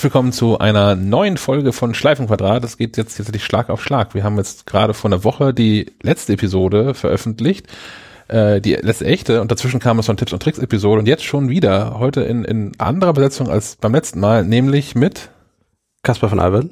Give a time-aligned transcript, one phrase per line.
[0.00, 2.64] Herzlich willkommen zu einer neuen Folge von Schleifenquadrat.
[2.64, 4.14] Es geht jetzt tatsächlich Schlag auf Schlag.
[4.14, 7.66] Wir haben jetzt gerade vor einer Woche die letzte Episode veröffentlicht,
[8.28, 11.24] äh, die letzte echte, und dazwischen kam es von Tipps und Tricks Episode und jetzt
[11.24, 15.28] schon wieder, heute in, in anderer Besetzung als beim letzten Mal, nämlich mit
[16.02, 16.70] Kaspar von Alben.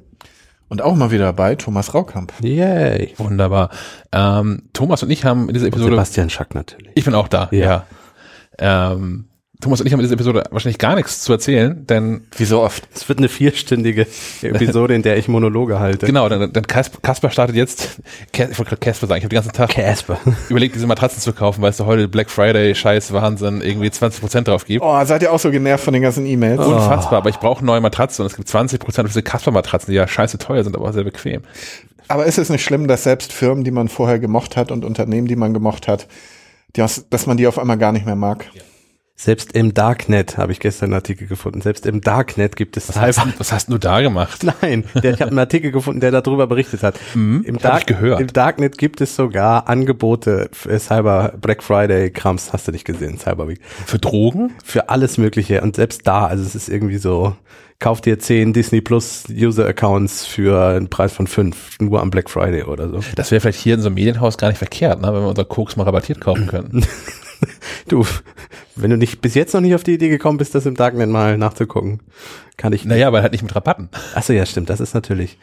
[0.71, 2.33] Und auch mal wieder dabei Thomas Raukamp.
[2.41, 3.13] Yay.
[3.19, 3.69] Wunderbar.
[4.11, 5.91] Ähm, Thomas und ich haben in dieser Episode.
[5.91, 6.93] Und Sebastian Schack natürlich.
[6.95, 7.85] Ich bin auch da, ja.
[8.59, 8.93] ja.
[8.93, 9.27] Ähm,
[9.61, 12.63] Thomas und ich haben in dieser Episode wahrscheinlich gar nichts zu erzählen, denn wie so
[12.63, 12.87] oft.
[12.95, 14.07] Es wird eine vierstündige
[14.43, 16.07] Episode, in der ich Monologe halte.
[16.07, 17.99] Genau, dann, dann Kasper startet jetzt,
[18.33, 20.21] ich wollte gerade Kasper sagen, ich habe den ganzen Tag Kasper.
[20.49, 24.43] überlegt, diese Matratzen zu kaufen, weil es da heute Black Friday, Scheiß, Wahnsinn, irgendwie 20%
[24.43, 24.85] drauf gibt.
[24.85, 26.61] Oh, seid ihr auch so genervt von den ganzen E-Mails?
[26.61, 26.75] Oh.
[26.75, 30.07] Unfassbar, aber ich brauche neue Matratzen und es gibt 20% für diese Kasper-Matratzen, die ja
[30.07, 31.43] scheiße teuer sind, aber auch sehr bequem.
[32.07, 35.27] Aber ist es nicht schlimm, dass selbst Firmen, die man vorher gemocht hat und Unternehmen,
[35.27, 36.07] die man gemocht hat,
[36.77, 38.47] die, dass man die auf einmal gar nicht mehr mag?
[38.55, 38.63] Ja.
[39.21, 41.61] Selbst im Darknet habe ich gestern einen Artikel gefunden.
[41.61, 44.47] Selbst im Darknet gibt es was Hast, was hast du da gemacht?
[44.63, 47.01] Nein, der, ich habe einen Artikel gefunden, der darüber berichtet hat.
[47.15, 48.21] Mhm, Im, Dark, gehört.
[48.21, 52.53] Im Darknet gibt es sogar Angebote für Cyber Black Friday Krams.
[52.53, 53.19] Hast du nicht gesehen?
[53.19, 53.59] Cyber Week.
[53.87, 54.53] Für Drogen?
[54.65, 55.63] Für alles Mögliche.
[55.63, 57.35] Und selbst da, also es ist irgendwie so.
[57.81, 62.31] Kauf dir zehn Disney Plus User Accounts für einen Preis von fünf, nur am Black
[62.31, 63.01] Friday oder so.
[63.17, 65.45] Das wäre vielleicht hier in so einem Medienhaus gar nicht verkehrt, ne, wenn wir unser
[65.45, 66.85] Koks mal rabattiert kaufen können.
[67.89, 68.05] du,
[68.77, 71.09] wenn du nicht bis jetzt noch nicht auf die Idee gekommen bist, das im Darknet
[71.09, 72.01] mal nachzugucken,
[72.57, 72.85] kann ich.
[72.85, 73.89] Naja, weil halt nicht mit Rabatten.
[74.15, 74.71] Achso, ja, stimmt.
[74.71, 75.39] Das ist natürlich.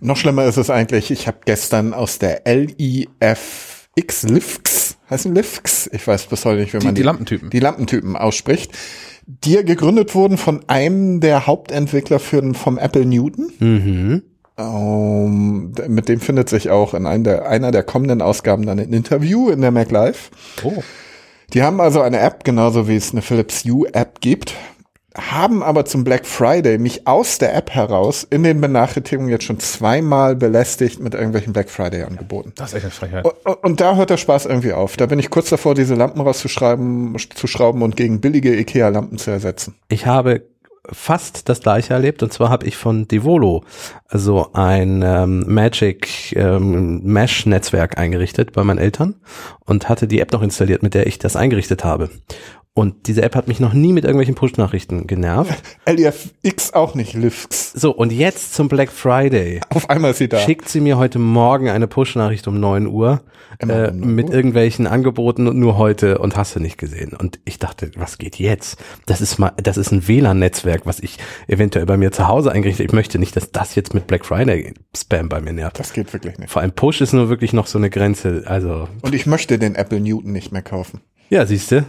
[0.00, 6.06] Noch schlimmer ist es eigentlich, ich habe gestern aus der LIFX, LIFX, heißen LIFX, ich
[6.06, 7.50] weiß bis heute nicht, wie man die, die Lampentypen.
[7.50, 8.70] Die Lampentypen ausspricht,
[9.26, 13.52] die gegründet wurden von einem der Hauptentwickler für, vom Apple Newton.
[13.58, 14.22] Mhm.
[14.56, 18.92] Um, mit dem findet sich auch in einer der, einer der kommenden Ausgaben dann ein
[18.92, 20.32] Interview in der Mac Live.
[20.64, 20.82] Oh.
[21.54, 24.54] Die haben also eine App, genauso wie es eine Philips Hue App gibt,
[25.16, 29.58] haben aber zum Black Friday mich aus der App heraus in den Benachrichtigungen jetzt schon
[29.58, 32.52] zweimal belästigt mit irgendwelchen Black Friday Angeboten.
[32.54, 33.24] Das ist echt eine Frechheit.
[33.24, 34.96] Und, und, da hört der Spaß irgendwie auf.
[34.98, 39.16] Da bin ich kurz davor, diese Lampen rauszuschreiben, zu schrauben und gegen billige Ikea Lampen
[39.16, 39.74] zu ersetzen.
[39.88, 40.42] Ich habe
[40.90, 43.64] fast das gleiche erlebt und zwar habe ich von Devolo
[44.08, 49.16] also ein ähm, Magic ähm, Mesh Netzwerk eingerichtet bei meinen Eltern
[49.66, 52.08] und hatte die App noch installiert, mit der ich das eingerichtet habe.
[52.74, 55.52] Und diese App hat mich noch nie mit irgendwelchen Push-Nachrichten genervt.
[55.88, 57.72] LFX auch nicht, Lifx.
[57.72, 59.60] So, und jetzt zum Black Friday.
[59.70, 60.38] Auf einmal ist sie da.
[60.38, 63.22] Schickt sie mir heute Morgen eine Push-Nachricht um neun Uhr
[63.58, 67.14] äh, mit irgendwelchen Angeboten und nur heute und hast du nicht gesehen.
[67.14, 68.78] Und ich dachte, was geht jetzt?
[69.06, 71.18] Das ist mal, das ist ein WLAN-Netzwerk, was ich
[71.48, 72.86] eventuell bei mir zu Hause eingerichtet.
[72.86, 75.80] Ich möchte nicht, dass das jetzt mit Black Friday Spam bei mir nervt.
[75.80, 76.50] Das geht wirklich nicht.
[76.50, 78.44] Vor allem Push ist nur wirklich noch so eine Grenze.
[78.46, 78.88] Also.
[79.02, 81.00] Und ich möchte den Apple Newton nicht mehr kaufen.
[81.28, 81.84] Ja, siehst du.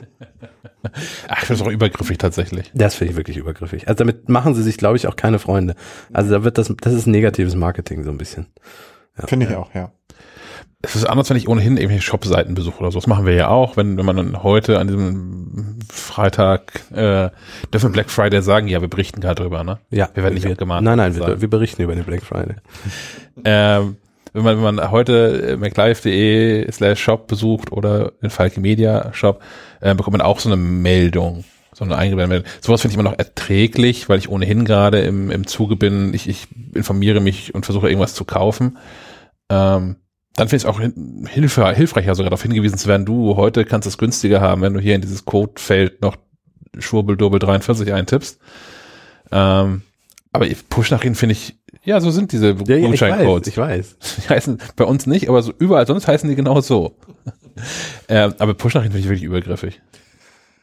[1.28, 2.72] Ach, ich finde es auch übergriffig tatsächlich.
[2.74, 3.88] Das finde ich wirklich übergriffig.
[3.88, 5.76] Also damit machen sie sich, glaube ich, auch keine Freunde.
[6.14, 8.48] Also da wird das, das ist negatives Marketing so ein bisschen.
[9.18, 9.28] Ja.
[9.28, 9.92] Finde ich auch, ja.
[10.82, 13.00] Es ist anders, wenn ich ohnehin irgendwelche Shop-Seiten besuche oder so.
[13.00, 17.30] Das machen wir ja auch, wenn, wenn man dann heute an diesem Freitag äh,
[17.74, 19.80] dürfen Black Friday sagen, ja, wir berichten gerade drüber, ne?
[19.90, 20.10] Ja.
[20.14, 20.86] Wir werden nicht abgemahnt.
[20.86, 22.56] Nein, nein, wir, wir, berichten über den Black Friday.
[23.44, 23.98] ähm,
[24.34, 29.42] wenn man, wenn man heute maclife.de slash shop besucht oder den Falke Media Shop,
[29.82, 32.62] äh, bekommt man auch so eine Meldung, so eine eingeblendete Meldung.
[32.62, 36.14] Sowas finde ich immer noch erträglich, weil ich ohnehin gerade im, im Zuge bin.
[36.14, 38.78] Ich, ich informiere mich und versuche irgendwas zu kaufen.
[39.50, 39.98] Ähm,
[40.36, 43.88] dann finde ich es auch hilf hilfreicher, sogar darauf hingewiesen zu werden, du, heute kannst
[43.88, 46.16] es günstiger haben, wenn du hier in dieses Codefeld noch
[46.78, 48.40] Schwurbeldurbel 43 eintippst.
[49.32, 49.82] Ähm,
[50.32, 53.48] aber Push-Nachrichten finde ich ja, so sind diese ja, Gutscheincodes.
[53.48, 54.26] Ich weiß, ich weiß.
[54.26, 56.96] Die heißen bei uns nicht, aber so überall sonst heißen die genau so.
[58.08, 59.82] äh, aber Push-Nachrichten finde ich wirklich übergriffig.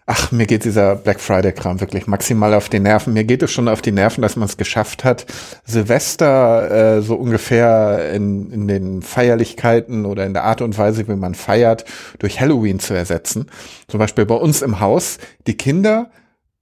[0.08, 3.12] Ach, mir geht dieser Black Friday-Kram wirklich maximal auf die Nerven.
[3.12, 5.26] Mir geht es schon auf die Nerven, dass man es geschafft hat,
[5.64, 11.16] Silvester äh, so ungefähr in, in den Feierlichkeiten oder in der Art und Weise, wie
[11.16, 11.86] man feiert,
[12.20, 13.46] durch Halloween zu ersetzen.
[13.88, 15.18] Zum Beispiel bei uns im Haus,
[15.48, 16.10] die Kinder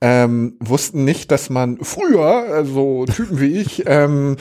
[0.05, 4.37] ähm, wussten nicht, dass man früher, also Typen wie ich, ähm,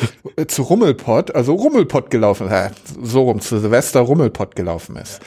[0.46, 2.72] zu Rummelpott, also Rummelpott gelaufen, äh,
[3.02, 5.22] so rum, zu Silvester Rummelpott gelaufen ist.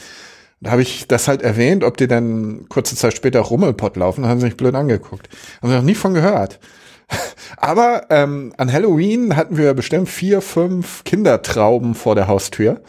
[0.61, 4.39] Da habe ich das halt erwähnt, ob die dann kurze Zeit später Rummelpott laufen, haben
[4.39, 5.31] sie mich blöd angeguckt.
[5.63, 6.61] Haben sie noch nie von gehört.
[7.57, 12.83] Aber ähm, an Halloween hatten wir bestimmt vier, fünf Kindertrauben vor der Haustür.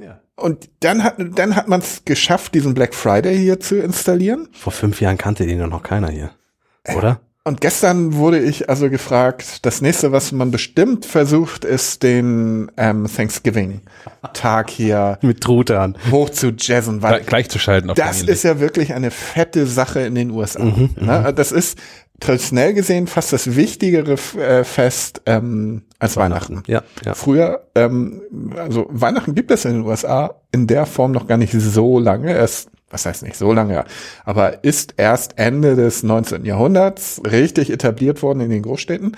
[0.00, 0.18] Ja.
[0.34, 4.48] Und dann hat, dann hat man es geschafft, diesen Black Friday hier zu installieren.
[4.50, 6.32] Vor fünf Jahren kannte den noch keiner hier.
[6.96, 7.20] Oder?
[7.44, 13.08] Und gestern wurde ich also gefragt, das nächste, was man bestimmt versucht, ist den ähm,
[13.12, 17.02] Thanksgiving-Tag hier mit Truthahn hoch zu jazzen.
[17.02, 17.90] Weil gleich zu schalten.
[17.96, 20.62] das ist ja wirklich eine fette Sache in den USA.
[20.62, 21.32] Mhm, mhm, ne?
[21.34, 21.78] Das ist
[22.20, 26.58] traditionell gesehen fast das wichtigere äh, Fest ähm, als Weihnachten.
[26.58, 26.70] Weihnachten.
[26.70, 27.14] Ja, ja.
[27.14, 28.22] Früher, ähm,
[28.56, 32.32] also Weihnachten gibt es in den USA in der Form noch gar nicht so lange.
[32.32, 33.84] Erst, was heißt nicht so lange,
[34.24, 36.44] aber ist erst Ende des 19.
[36.44, 39.16] Jahrhunderts richtig etabliert worden in den Großstädten.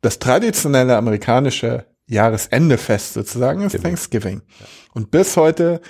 [0.00, 4.42] Das traditionelle amerikanische Jahresendefest sozusagen ist Thanksgiving.
[4.92, 5.80] Und bis heute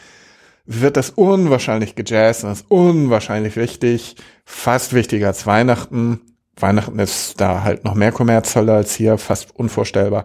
[0.66, 6.20] wird das unwahrscheinlich gejazzt und das ist unwahrscheinlich wichtig, fast wichtiger als Weihnachten.
[6.56, 10.24] Weihnachten ist da halt noch mehr Kommerzzölle als hier, fast unvorstellbar.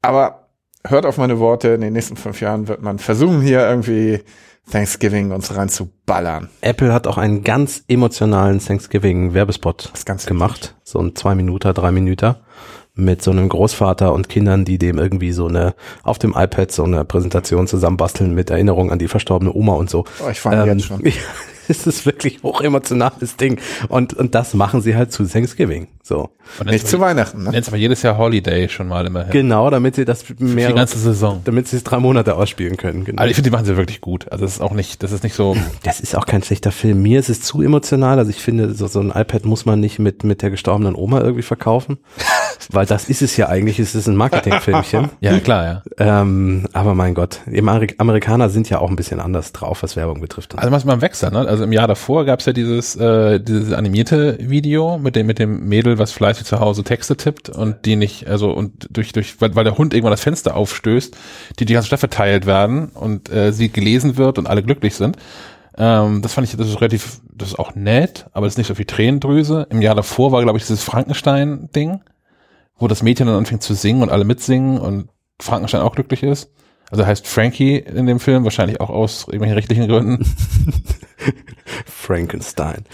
[0.00, 0.48] Aber
[0.86, 4.22] hört auf meine Worte, in den nächsten fünf Jahren wird man versuchen, hier irgendwie
[4.70, 6.48] Thanksgiving uns reinzuballern.
[6.60, 9.92] Apple hat auch einen ganz emotionalen Thanksgiving-Werbespot
[10.26, 10.74] gemacht.
[10.84, 12.36] So ein zwei Minuten, drei Minuten
[12.94, 16.84] mit so einem Großvater und Kindern, die dem irgendwie so eine auf dem iPad so
[16.84, 20.04] eine Präsentation zusammenbasteln mit Erinnerung an die verstorbene Oma und so.
[20.24, 21.02] Oh, ich fange ähm, jetzt schon.
[21.68, 23.60] es ist wirklich hochemotionales Ding.
[23.88, 25.88] Und, und das machen sie halt zu Thanksgiving.
[26.02, 26.30] So.
[26.64, 27.50] Nicht zu Weihnachten, ne?
[27.50, 29.30] Nennt aber jedes Jahr Holiday schon mal immerhin.
[29.30, 30.68] Genau, damit sie das mehr.
[30.68, 31.40] Die ganze Saison.
[31.44, 33.04] Damit sie es drei Monate ausspielen können.
[33.04, 33.20] Genau.
[33.20, 34.30] Also ich finde, die machen sie wirklich gut.
[34.30, 35.56] Also das ist auch nicht, das ist nicht so.
[35.82, 37.02] Das ist auch kein schlechter Film.
[37.02, 38.18] Mir ist es zu emotional.
[38.18, 41.20] Also ich finde, so, so ein iPad muss man nicht mit, mit der gestorbenen Oma
[41.20, 41.98] irgendwie verkaufen.
[42.70, 43.78] Weil das ist es ja eigentlich.
[43.78, 45.10] Es ist ein Marketingfilmchen.
[45.20, 46.22] ja, klar, ja.
[46.22, 50.20] Ähm, aber mein Gott, die Amerikaner sind ja auch ein bisschen anders drauf, was Werbung
[50.20, 50.58] betrifft.
[50.58, 51.40] Also was man wechselt, ne?
[51.40, 55.38] Also im Jahr davor gab es ja dieses, äh, dieses animierte Video mit dem, mit
[55.38, 59.40] dem Mädel, was fleißig zu Hause Texte tippt und die nicht, also und durch, durch,
[59.40, 61.16] weil, weil der Hund irgendwann das Fenster aufstößt,
[61.58, 65.16] die die ganze Stadt verteilt werden und äh, sie gelesen wird und alle glücklich sind.
[65.76, 68.66] Ähm, das fand ich, das ist relativ, das ist auch nett, aber das ist nicht
[68.66, 69.66] so viel Tränendrüse.
[69.70, 72.00] Im Jahr davor war, glaube ich, dieses Frankenstein-Ding,
[72.82, 75.08] wo das Mädchen dann anfängt zu singen und alle mitsingen und
[75.40, 76.50] Frankenstein auch glücklich ist.
[76.90, 80.26] Also heißt Frankie in dem Film, wahrscheinlich auch aus irgendwelchen rechtlichen Gründen.
[81.86, 82.84] Frankenstein.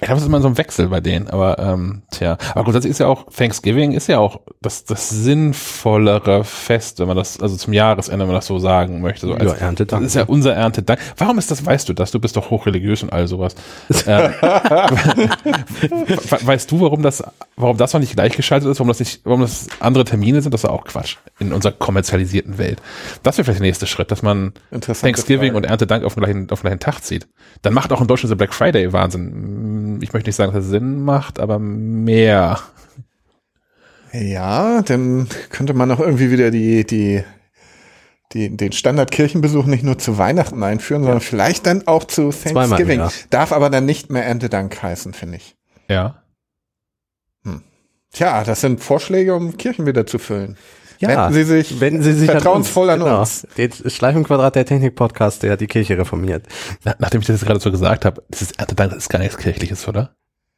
[0.00, 2.38] Ich glaube, es ist immer so ein Wechsel bei denen, aber ähm, tja.
[2.52, 7.16] Aber grundsätzlich ist ja auch, Thanksgiving ist ja auch das, das sinnvollere Fest, wenn man
[7.16, 9.26] das, also zum Jahresende, wenn man das so sagen möchte.
[9.26, 10.02] So als, ja, Erntedank.
[10.02, 11.00] Das ist ja unser Erntedank.
[11.16, 12.12] Warum ist das, weißt du das?
[12.12, 13.56] Du bist doch hochreligiös und all sowas.
[14.06, 14.30] äh,
[16.44, 17.24] weißt du, warum das,
[17.56, 20.54] warum das noch nicht gleichgeschaltet ist, warum das nicht, warum das andere Termine sind?
[20.54, 22.80] Das ist auch Quatsch in unserer kommerzialisierten Welt.
[23.24, 25.56] Das wäre vielleicht der nächste Schritt, dass man Thanksgiving Frage.
[25.56, 27.26] und Erntedank auf den gleichen, auf den gleichen Tag zieht.
[27.62, 30.70] Dann macht auch in Deutschland so Black Friday Wahnsinn ich möchte nicht sagen, dass es
[30.70, 32.60] Sinn macht, aber mehr.
[34.12, 37.24] Ja, dann könnte man auch irgendwie wieder die, die,
[38.32, 43.02] die, den Standardkirchenbesuch nicht nur zu Weihnachten einführen, sondern vielleicht dann auch zu Thanksgiving.
[43.30, 45.56] Darf aber dann nicht mehr Erntedank heißen, finde ich.
[45.88, 46.22] Ja.
[47.44, 47.62] Hm.
[48.12, 50.56] Tja, das sind Vorschläge, um Kirchen wieder zu füllen.
[51.00, 53.08] Ja, wenden Sie sich, wenden Sie sich vertrauensvoll an uns.
[53.08, 53.20] Genau.
[53.20, 53.82] uns.
[53.82, 56.46] Den Schleifenquadrat der Technik-Podcast, der hat die Kirche reformiert.
[56.84, 59.86] Na, nachdem ich das gerade so gesagt habe, das ist Erntedank ist gar nichts Kirchliches,
[59.86, 60.14] oder?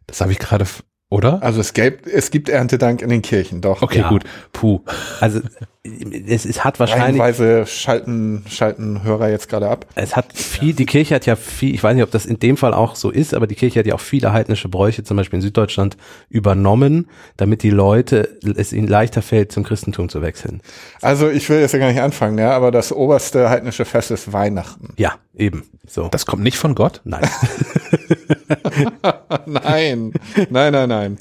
[0.06, 0.66] Das habe ich gerade
[1.10, 1.42] oder?
[1.42, 3.82] Also es gibt, es gibt Erntedank in den Kirchen, doch.
[3.82, 4.08] Okay, ja.
[4.08, 4.22] gut.
[4.52, 4.80] Puh.
[5.20, 5.40] Also
[5.82, 7.20] es, es hat wahrscheinlich.
[7.20, 9.86] Reihenweise schalten, schalten Hörer jetzt gerade ab.
[9.96, 12.56] Es hat viel, die Kirche hat ja viel, ich weiß nicht, ob das in dem
[12.56, 15.38] Fall auch so ist, aber die Kirche hat ja auch viele heidnische Bräuche, zum Beispiel
[15.38, 15.96] in Süddeutschland,
[16.28, 20.62] übernommen, damit die Leute, es ihnen leichter fällt, zum Christentum zu wechseln.
[21.02, 24.32] Also ich will jetzt ja gar nicht anfangen, ja, aber das oberste heidnische Fest ist
[24.32, 24.94] Weihnachten.
[24.96, 25.64] Ja, eben.
[25.90, 26.06] So.
[26.09, 27.00] Das kommt nicht von Gott?
[27.02, 27.28] Nein.
[29.47, 30.12] nein,
[30.49, 31.18] nein, nein, nein.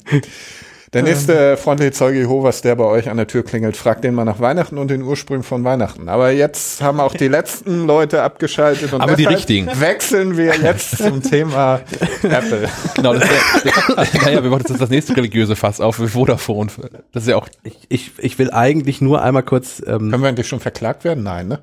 [0.92, 4.24] Der nächste freundliche Zeuge Jehovas, der bei euch an der Tür klingelt, fragt den mal
[4.24, 6.08] nach Weihnachten und den Ursprung von Weihnachten.
[6.08, 9.68] Aber jetzt haben auch die letzten Leute abgeschaltet und Aber die richtigen.
[9.78, 11.80] wechseln wir jetzt zum Thema
[12.24, 12.68] Apple.
[12.96, 16.72] Genau, das ist naja, wir machen jetzt das nächste religiöse Fass auf, Vodafone.
[17.12, 17.48] Das ist ja auch.
[17.62, 19.80] Ich, ich, ich will eigentlich nur einmal kurz.
[19.86, 21.22] Ähm, Können wir eigentlich schon verklagt werden?
[21.22, 21.60] Nein, ne?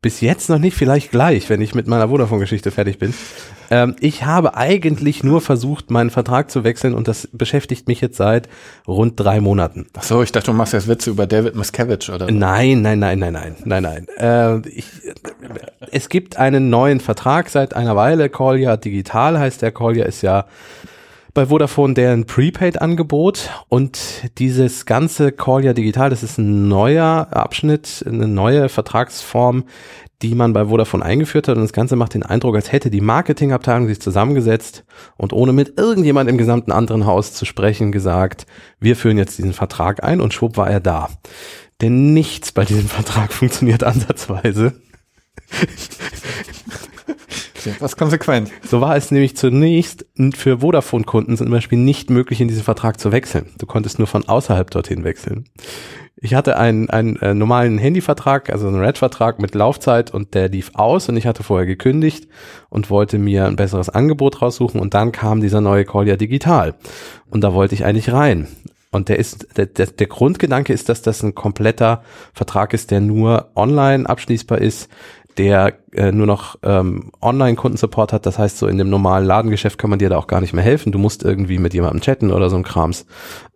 [0.00, 3.12] Bis jetzt noch nicht, vielleicht gleich, wenn ich mit meiner Vodafone-Geschichte fertig bin.
[3.70, 8.16] Ähm, ich habe eigentlich nur versucht, meinen Vertrag zu wechseln und das beschäftigt mich jetzt
[8.16, 8.48] seit
[8.86, 9.86] rund drei Monaten.
[9.96, 12.30] Ach so, ich dachte, du machst jetzt Witze über David Miscavige oder?
[12.30, 14.06] Nein, nein, nein, nein, nein, nein, nein.
[14.18, 14.86] Äh, ich,
[15.90, 18.28] es gibt einen neuen Vertrag seit einer Weile.
[18.28, 19.72] Collier Digital heißt der.
[19.72, 20.46] Collier ist ja
[21.34, 23.98] bei Vodafone deren Prepaid-Angebot und
[24.38, 29.64] dieses ganze Collier Digital, das ist ein neuer Abschnitt, eine neue Vertragsform,
[30.22, 31.56] die man bei Vodafone eingeführt hat.
[31.56, 34.84] Und das Ganze macht den Eindruck, als hätte die Marketingabteilung sich zusammengesetzt
[35.16, 38.46] und ohne mit irgendjemand im gesamten anderen Haus zu sprechen gesagt,
[38.80, 41.08] wir führen jetzt diesen Vertrag ein und schwupp war er da.
[41.80, 44.74] Denn nichts bei diesem Vertrag funktioniert ansatzweise.
[47.80, 48.50] Was konsequent.
[48.68, 53.12] So war es nämlich zunächst für Vodafone-Kunden zum Beispiel nicht möglich, in diesen Vertrag zu
[53.12, 53.50] wechseln.
[53.58, 55.44] Du konntest nur von außerhalb dorthin wechseln.
[56.20, 60.72] Ich hatte einen, einen äh, normalen Handyvertrag, also einen Red-Vertrag mit Laufzeit und der lief
[60.74, 62.28] aus und ich hatte vorher gekündigt
[62.70, 66.74] und wollte mir ein besseres Angebot raussuchen und dann kam dieser neue Call ja digital
[67.30, 68.48] und da wollte ich eigentlich rein.
[68.90, 73.00] Und der ist, der, der, der Grundgedanke ist, dass das ein kompletter Vertrag ist, der
[73.00, 74.88] nur online abschließbar ist,
[75.38, 78.26] der äh, nur noch ähm, Online-Kundensupport hat.
[78.26, 80.64] Das heißt, so in dem normalen Ladengeschäft kann man dir da auch gar nicht mehr
[80.64, 80.90] helfen.
[80.90, 83.06] Du musst irgendwie mit jemandem chatten oder so ein Krams.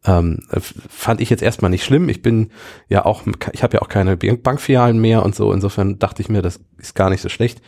[0.04, 2.08] Ähm, äh, fand ich jetzt erstmal nicht schlimm.
[2.08, 2.50] Ich bin
[2.88, 3.22] ja auch,
[3.52, 5.52] ich habe ja auch keine Bankfilialen mehr und so.
[5.52, 7.60] Insofern dachte ich mir, das ist gar nicht so schlecht.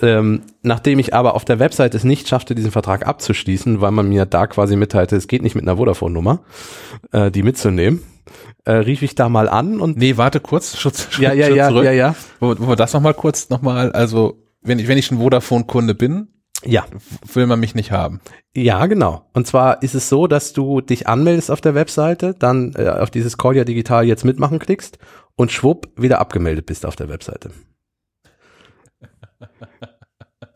[0.00, 4.08] Ähm, nachdem ich aber auf der Website es nicht schaffte, diesen Vertrag abzuschließen, weil man
[4.08, 6.40] mir da quasi mitteilte, es geht nicht mit einer Vodafone-Nummer,
[7.12, 8.02] äh, die mitzunehmen
[8.68, 11.68] äh, rief ich da mal an und Nee, warte kurz, Schutz, ja, ja, Schritt ja,
[11.68, 11.84] zurück.
[11.84, 15.18] ja, ja, Wo, wo wir das nochmal kurz nochmal, also wenn ich, wenn ich ein
[15.18, 16.28] Vodafone-Kunde bin,
[16.64, 16.84] ja,
[17.32, 18.20] will man mich nicht haben.
[18.54, 19.24] ja, genau.
[19.32, 23.10] Und zwar ist es so, dass du dich anmeldest auf der Webseite, dann äh, auf
[23.10, 24.98] dieses Call ja digital jetzt mitmachen klickst
[25.36, 27.52] und schwupp wieder abgemeldet bist auf der Webseite.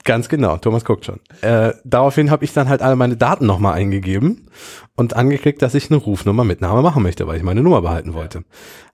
[0.04, 1.20] Ganz genau, Thomas guckt schon.
[1.42, 4.48] Äh, daraufhin habe ich dann halt alle meine Daten nochmal eingegeben
[4.96, 8.12] und angeklickt, dass ich eine Rufnummer mit Name machen möchte, weil ich meine Nummer behalten
[8.12, 8.42] wollte.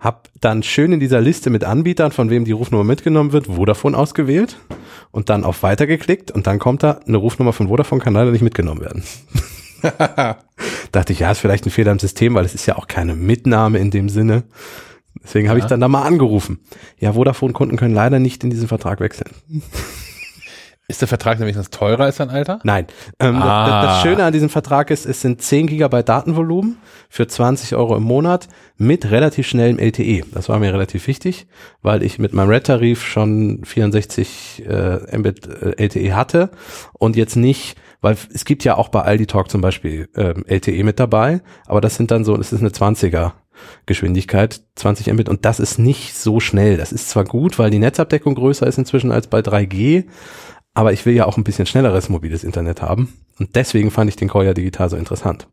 [0.01, 3.97] Hab dann schön in dieser Liste mit Anbietern, von wem die Rufnummer mitgenommen wird, Vodafone
[3.97, 4.57] ausgewählt
[5.11, 8.31] und dann auf Weiter geklickt und dann kommt da eine Rufnummer von Vodafone kann leider
[8.31, 9.03] nicht mitgenommen werden.
[10.93, 13.15] Dachte ich, ja, ist vielleicht ein Fehler im System, weil es ist ja auch keine
[13.15, 14.45] Mitnahme in dem Sinne.
[15.23, 15.65] Deswegen habe Ja.
[15.65, 16.61] ich dann da mal angerufen.
[16.99, 19.31] Ja, Vodafone-Kunden können leider nicht in diesen Vertrag wechseln.
[20.91, 22.61] Ist der Vertrag nämlich teurer als dein Alter?
[22.65, 22.87] Nein.
[23.21, 23.67] Ähm, Ah.
[23.67, 26.79] das, das Schöne an diesem Vertrag ist, es sind 10 Gigabyte Datenvolumen
[27.11, 30.23] für 20 Euro im Monat mit relativ schnellem LTE.
[30.33, 31.47] Das war mir relativ wichtig,
[31.83, 36.51] weil ich mit meinem Red-Tarif schon 64 äh, Mbit äh, LTE hatte
[36.95, 40.85] und jetzt nicht, weil es gibt ja auch bei Aldi Talk zum Beispiel ähm, LTE
[40.85, 43.33] mit dabei, aber das sind dann so, das ist eine 20er.
[43.87, 46.77] Geschwindigkeit 20 Mbit und das ist nicht so schnell.
[46.77, 50.05] Das ist zwar gut, weil die Netzabdeckung größer ist inzwischen als bei 3G,
[50.79, 53.13] aber ich will ja auch ein bisschen schnelleres mobiles Internet haben.
[53.41, 55.49] Und deswegen fand ich den ja digital so interessant.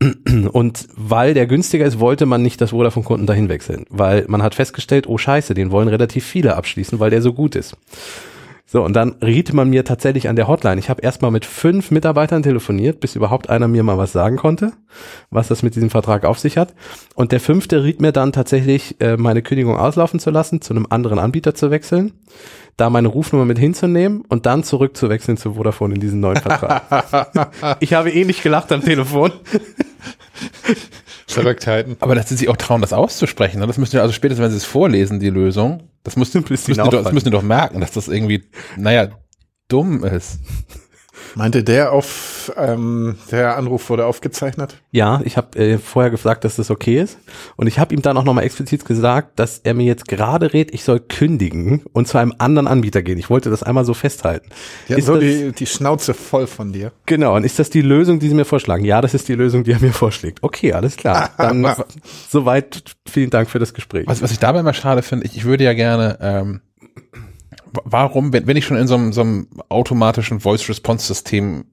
[0.50, 3.84] Und weil der günstiger ist, wollte man nicht das Vodafone-Kunden dahin wechseln.
[3.90, 7.54] Weil man hat festgestellt, oh scheiße, den wollen relativ viele abschließen, weil der so gut
[7.54, 7.76] ist.
[8.64, 10.78] So, und dann riet man mir tatsächlich an der Hotline.
[10.78, 14.72] Ich habe erstmal mit fünf Mitarbeitern telefoniert, bis überhaupt einer mir mal was sagen konnte,
[15.28, 16.74] was das mit diesem Vertrag auf sich hat.
[17.14, 20.86] Und der fünfte riet mir dann tatsächlich, äh, meine Kündigung auslaufen zu lassen, zu einem
[20.88, 22.14] anderen Anbieter zu wechseln,
[22.76, 27.50] da meine Rufnummer mit hinzunehmen und dann zurückzuwechseln zu Vodafone in diesen neuen Vertrag.
[27.80, 29.32] ich habe ähnlich gelacht am Telefon.
[31.26, 31.96] Verrücktheiten.
[32.00, 33.60] Aber dass sie sich auch trauen, das auszusprechen.
[33.60, 33.66] Ne?
[33.66, 36.78] Das müssen die, also spätestens, wenn sie es vorlesen, die Lösung, das müssen, müssen, die,
[36.78, 38.44] doch, das müssen die doch merken, dass das irgendwie,
[38.76, 39.08] naja,
[39.68, 40.40] dumm ist.
[41.36, 44.76] Meinte der auf, ähm, der Anruf wurde aufgezeichnet?
[44.92, 47.18] Ja, ich habe äh, vorher gesagt, dass das okay ist.
[47.56, 50.72] Und ich habe ihm dann auch nochmal explizit gesagt, dass er mir jetzt gerade rät,
[50.72, 53.18] ich soll kündigen und zu einem anderen Anbieter gehen.
[53.18, 54.48] Ich wollte das einmal so festhalten.
[54.88, 56.92] Hat Ist so das- die, die Schnauze voll von dir.
[57.06, 58.84] Genau, und ist das die Lösung, die Sie mir vorschlagen?
[58.84, 60.38] Ja, das ist die Lösung, die er mir vorschlägt.
[60.42, 61.30] Okay, alles klar.
[61.38, 61.66] Dann
[62.28, 64.06] soweit vielen Dank für das Gespräch.
[64.06, 66.60] Was, was ich dabei mal schade finde, ich, ich würde ja gerne, ähm,
[67.84, 71.64] warum, wenn, wenn ich schon in so einem, so einem automatischen Voice-Response-System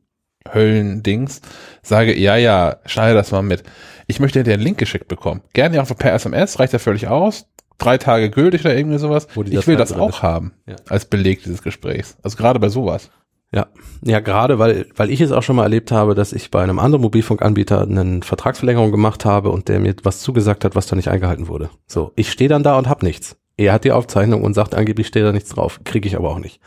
[0.51, 1.41] Höllendings
[1.84, 3.63] sage, ja, ja, schneide das mal mit.
[4.08, 5.41] Ich möchte dir einen Link geschickt bekommen.
[5.53, 7.46] Gerne auch per SMS, reicht ja völlig aus.
[7.77, 9.27] Drei Tage gültig oder irgendwie sowas.
[9.46, 10.24] Ich will das auch ist.
[10.24, 10.75] haben, Ja.
[10.89, 12.17] als Beleg dieses Gesprächs.
[12.22, 13.10] Also gerade bei sowas.
[13.53, 13.67] Ja,
[14.01, 16.79] ja, gerade weil, weil ich es auch schon mal erlebt habe, dass ich bei einem
[16.79, 21.10] anderen Mobilfunkanbieter eine Vertragsverlängerung gemacht habe und der mir was zugesagt hat, was da nicht
[21.10, 21.70] eingehalten wurde.
[21.86, 23.36] So, ich stehe dann da und hab nichts.
[23.65, 25.80] Er hat die Aufzeichnung und sagt, angeblich steht da nichts drauf.
[25.84, 26.60] Kriege ich aber auch nicht.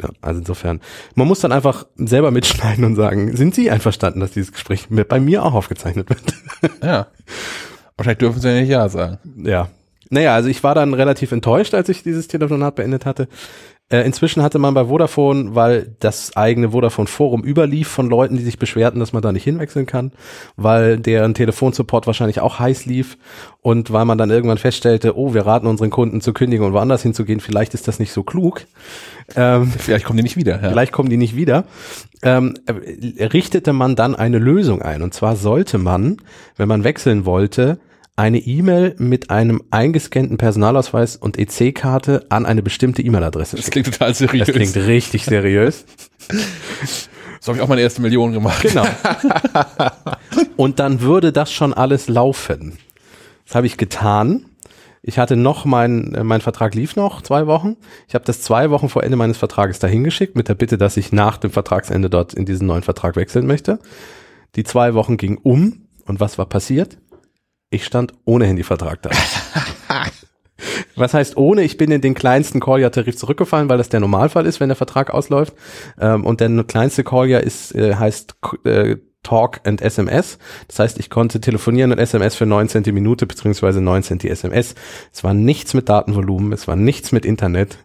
[0.00, 0.80] Ja, also insofern,
[1.14, 5.20] man muss dann einfach selber mitschneiden und sagen, sind Sie einverstanden, dass dieses Gespräch bei
[5.20, 6.22] mir auch aufgezeichnet wird?
[6.82, 7.08] Ja.
[7.96, 9.18] Wahrscheinlich dürfen sie ja nicht Ja sagen.
[9.36, 9.68] Ja.
[10.10, 13.28] Naja, also ich war dann relativ enttäuscht, als ich dieses Telefonat beendet hatte.
[13.92, 18.58] Äh, inzwischen hatte man bei Vodafone, weil das eigene Vodafone-Forum überlief von Leuten, die sich
[18.58, 20.12] beschwerten, dass man da nicht hinwechseln kann,
[20.56, 23.18] weil deren Telefonsupport wahrscheinlich auch heiß lief
[23.60, 27.02] und weil man dann irgendwann feststellte, oh, wir raten unseren Kunden zu kündigen und woanders
[27.02, 28.62] hinzugehen, vielleicht ist das nicht so klug.
[29.36, 30.62] Ähm, Vielleicht kommen die nicht wieder.
[30.62, 30.70] Ja.
[30.70, 31.64] Vielleicht kommen die nicht wieder.
[32.22, 35.02] Ähm, äh, richtete man dann eine Lösung ein.
[35.02, 36.16] Und zwar sollte man,
[36.56, 37.78] wenn man wechseln wollte,
[38.16, 44.14] eine E-Mail mit einem eingescannten Personalausweis und EC-Karte an eine bestimmte E-Mail-Adresse Das klingt total
[44.14, 44.46] seriös.
[44.46, 45.84] Das klingt richtig seriös.
[47.40, 48.62] So habe ich auch meine erste Million gemacht.
[48.62, 48.86] Genau.
[50.56, 52.78] Und dann würde das schon alles laufen.
[53.46, 54.44] Das habe ich getan.
[55.02, 57.76] Ich hatte noch mein, äh, mein Vertrag lief noch zwei Wochen.
[58.06, 60.96] Ich habe das zwei Wochen vor Ende meines Vertrages dahin geschickt mit der Bitte, dass
[60.96, 63.80] ich nach dem Vertragsende dort in diesen neuen Vertrag wechseln möchte.
[64.54, 66.98] Die zwei Wochen gingen um und was war passiert?
[67.72, 69.10] Ich stand ohne Handyvertrag da.
[70.94, 71.62] Was heißt ohne?
[71.62, 75.10] Ich bin in den kleinsten Call-Tarif zurückgefallen, weil das der Normalfall ist, wenn der Vertrag
[75.10, 75.54] ausläuft.
[75.98, 80.38] Ähm, und der kleinste Call ist äh, heißt äh, Talk and SMS.
[80.68, 84.22] Das heißt, ich konnte telefonieren und SMS für 9 Cent die Minute beziehungsweise 9 Cent
[84.22, 84.74] die SMS.
[85.10, 87.78] Es war nichts mit Datenvolumen, es war nichts mit Internet.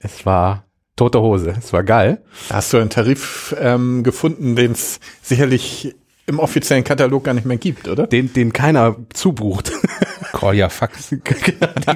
[0.00, 0.64] Es war
[0.96, 1.54] tote Hose.
[1.56, 2.24] Es war geil.
[2.50, 5.94] Hast du einen Tarif ähm, gefunden, den es sicherlich
[6.28, 8.06] im offiziellen Katalog gar nicht mehr gibt, oder?
[8.06, 9.72] Den, den keiner zubucht.
[10.32, 11.08] Kolja Fax.
[11.10, 11.20] die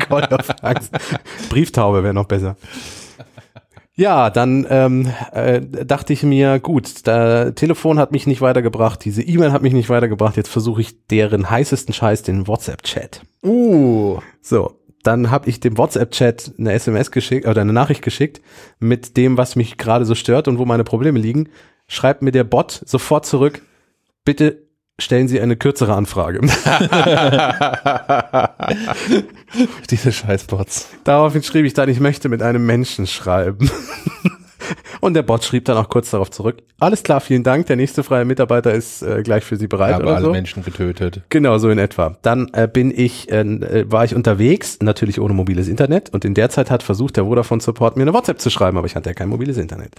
[0.09, 0.91] Kolja Fax.
[1.51, 2.57] Brieftaube wäre noch besser.
[3.95, 9.23] Ja, dann ähm, äh, dachte ich mir, gut, der Telefon hat mich nicht weitergebracht, diese
[9.23, 13.21] E-Mail hat mich nicht weitergebracht, jetzt versuche ich deren heißesten Scheiß, den WhatsApp-Chat.
[13.45, 14.19] Uh.
[14.41, 18.41] So, dann habe ich dem WhatsApp-Chat eine SMS geschickt oder eine Nachricht geschickt
[18.79, 21.51] mit dem, was mich gerade so stört und wo meine Probleme liegen.
[21.87, 23.61] Schreibt mir der Bot sofort zurück,
[24.25, 26.41] bitte stellen Sie eine kürzere Anfrage.
[29.91, 30.89] Diese Scheißbots.
[31.05, 33.71] Daraufhin schrieb ich dann, ich möchte mit einem Menschen schreiben.
[35.01, 36.63] Und der Bot schrieb dann auch kurz darauf zurück.
[36.81, 37.67] Alles klar, vielen Dank.
[37.67, 39.95] Der nächste freie Mitarbeiter ist äh, gleich für Sie bereit.
[39.95, 40.31] Aber oder alle so.
[40.33, 41.23] Menschen getötet.
[41.29, 42.17] Genau, so in etwa.
[42.23, 46.11] Dann äh, bin ich, äh, war ich unterwegs, natürlich ohne mobiles Internet.
[46.11, 48.87] Und in der Zeit hat versucht, der Vodafone Support mir eine WhatsApp zu schreiben, aber
[48.87, 49.93] ich hatte ja kein mobiles Internet.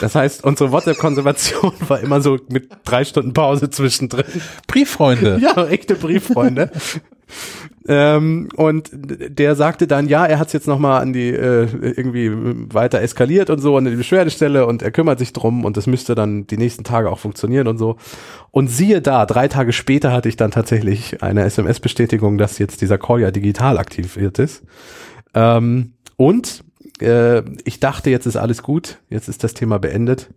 [0.00, 4.24] Das heißt, unsere WhatsApp-Konservation war immer so mit drei Stunden Pause zwischendrin.
[4.66, 5.32] Brieffreunde.
[5.42, 6.70] Ja, echte Brieffreunde.
[7.88, 12.30] ähm, und der sagte dann, ja, er hat es jetzt nochmal an die äh, irgendwie
[12.72, 16.14] weiter eskaliert und so an die Beschwerdestelle und er kümmert sich drum und das müsste
[16.14, 17.96] dann die nächsten Tage auch funktionieren und so.
[18.50, 22.98] Und siehe da, drei Tage später hatte ich dann tatsächlich eine SMS-Bestätigung, dass jetzt dieser
[22.98, 24.62] Call ja digital aktiviert ist.
[25.34, 26.64] Ähm, und
[27.00, 30.30] äh, ich dachte, jetzt ist alles gut, jetzt ist das Thema beendet.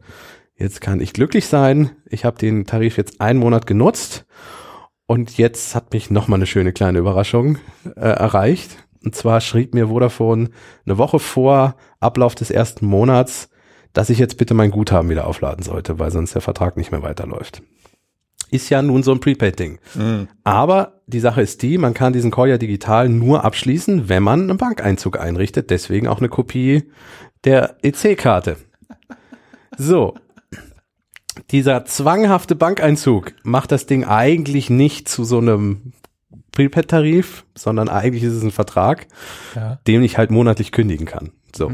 [0.57, 1.91] Jetzt kann ich glücklich sein.
[2.09, 4.25] Ich habe den Tarif jetzt einen Monat genutzt
[5.07, 7.57] und jetzt hat mich noch mal eine schöne kleine Überraschung
[7.95, 8.77] äh, erreicht.
[9.03, 10.49] Und zwar schrieb mir Vodafone
[10.85, 13.49] eine Woche vor Ablauf des ersten Monats,
[13.93, 17.03] dass ich jetzt bitte mein Guthaben wieder aufladen sollte, weil sonst der Vertrag nicht mehr
[17.03, 17.61] weiterläuft.
[18.51, 19.79] Ist ja nun so ein Prepaid-Ding.
[19.93, 20.27] Mhm.
[20.43, 24.49] Aber die Sache ist die, man kann diesen Call ja digital nur abschließen, wenn man
[24.49, 25.69] einen Bankeinzug einrichtet.
[25.69, 26.83] Deswegen auch eine Kopie
[27.43, 28.57] der EC-Karte.
[29.77, 30.15] So.
[31.51, 35.93] Dieser zwanghafte Bankeinzug macht das Ding eigentlich nicht zu so einem
[36.51, 39.07] Prepaid-Tarif, sondern eigentlich ist es ein Vertrag,
[39.55, 39.79] Ja.
[39.87, 41.31] den ich halt monatlich kündigen kann.
[41.55, 41.73] So.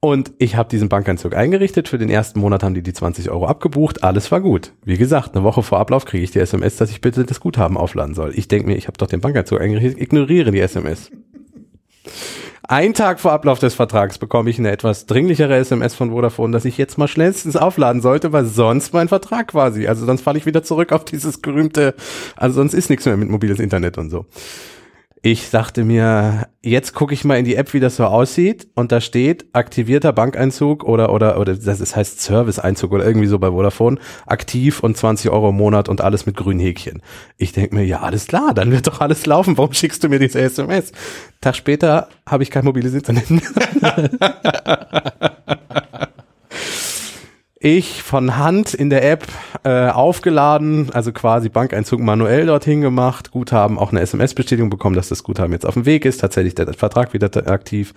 [0.00, 1.88] Und ich habe diesen Bankeinzug eingerichtet.
[1.88, 4.04] Für den ersten Monat haben die die 20 Euro abgebucht.
[4.04, 4.72] Alles war gut.
[4.84, 7.76] Wie gesagt, eine Woche vor Ablauf kriege ich die SMS, dass ich bitte das Guthaben
[7.76, 8.32] aufladen soll.
[8.36, 11.10] Ich denke mir, ich habe doch den Bankeinzug eingerichtet, ignoriere die SMS.
[12.68, 16.64] Ein Tag vor Ablauf des Vertrags bekomme ich eine etwas dringlichere SMS von Vodafone, dass
[16.64, 20.46] ich jetzt mal schnellstens aufladen sollte, weil sonst mein Vertrag quasi, also sonst falle ich
[20.46, 21.94] wieder zurück auf dieses berühmte,
[22.34, 24.26] also sonst ist nichts mehr mit mobiles Internet und so.
[25.28, 28.92] Ich dachte mir, jetzt gucke ich mal in die App, wie das so aussieht und
[28.92, 33.98] da steht aktivierter Bankeinzug oder oder oder das heißt Serviceeinzug oder irgendwie so bei Vodafone,
[34.26, 37.02] aktiv und 20 Euro im Monat und alles mit grünen Häkchen.
[37.38, 39.58] Ich denke mir, ja, alles klar, dann wird doch alles laufen.
[39.58, 40.92] Warum schickst du mir diese SMS?
[41.40, 43.26] Tag später habe ich kein mobiles Internet.
[47.58, 49.26] ich von Hand in der App
[49.64, 55.22] äh, aufgeladen, also quasi Bankeinzug manuell dorthin gemacht, Guthaben, auch eine SMS-Bestätigung bekommen, dass das
[55.22, 57.94] Guthaben jetzt auf dem Weg ist, tatsächlich der Vertrag wieder aktiv.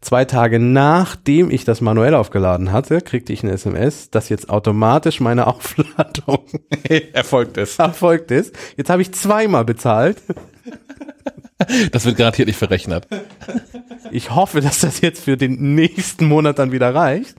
[0.00, 5.20] Zwei Tage nachdem ich das manuell aufgeladen hatte, kriegte ich eine SMS, dass jetzt automatisch
[5.20, 6.44] meine Aufladung
[7.12, 7.78] Erfolgt es.
[7.78, 8.54] erfolgt ist.
[8.76, 10.18] Jetzt habe ich zweimal bezahlt.
[11.92, 13.06] Das wird garantiert nicht verrechnet.
[14.10, 17.34] Ich hoffe, dass das jetzt für den nächsten Monat dann wieder reicht.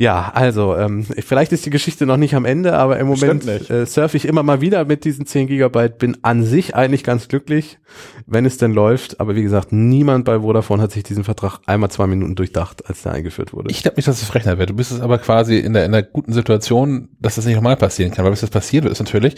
[0.00, 3.84] Ja, also ähm, vielleicht ist die Geschichte noch nicht am Ende, aber im Moment äh,
[3.84, 7.78] surfe ich immer mal wieder mit diesen 10 Gigabyte, bin an sich eigentlich ganz glücklich,
[8.26, 9.20] wenn es denn läuft.
[9.20, 13.02] Aber wie gesagt, niemand bei Vodafone hat sich diesen Vertrag einmal zwei Minuten durchdacht, als
[13.02, 13.70] der eingeführt wurde.
[13.70, 14.70] Ich glaube nicht, dass es verrechnet wird.
[14.70, 17.76] Du bist es aber quasi in der, in der guten Situation, dass das nicht nochmal
[17.76, 18.24] passieren kann.
[18.24, 19.34] Weil was jetzt passiert wird, ist natürlich,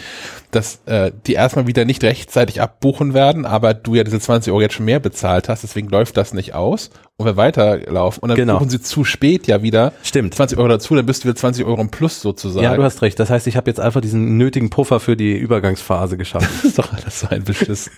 [0.53, 4.61] dass äh, die erstmal wieder nicht rechtzeitig abbuchen werden, aber du ja diese 20 Euro
[4.61, 8.22] jetzt schon mehr bezahlt hast, deswegen läuft das nicht aus und wir weiterlaufen.
[8.22, 8.59] Und dann Genau.
[8.59, 10.35] buchen sie zu spät ja wieder Stimmt.
[10.35, 12.65] 20 Euro dazu, dann bist du wieder 20 Euro im Plus sozusagen.
[12.65, 13.19] Ja, du hast recht.
[13.19, 16.49] Das heißt, ich habe jetzt einfach diesen nötigen Puffer für die Übergangsphase geschaffen.
[16.62, 17.91] das ist doch alles so ein Beschiss.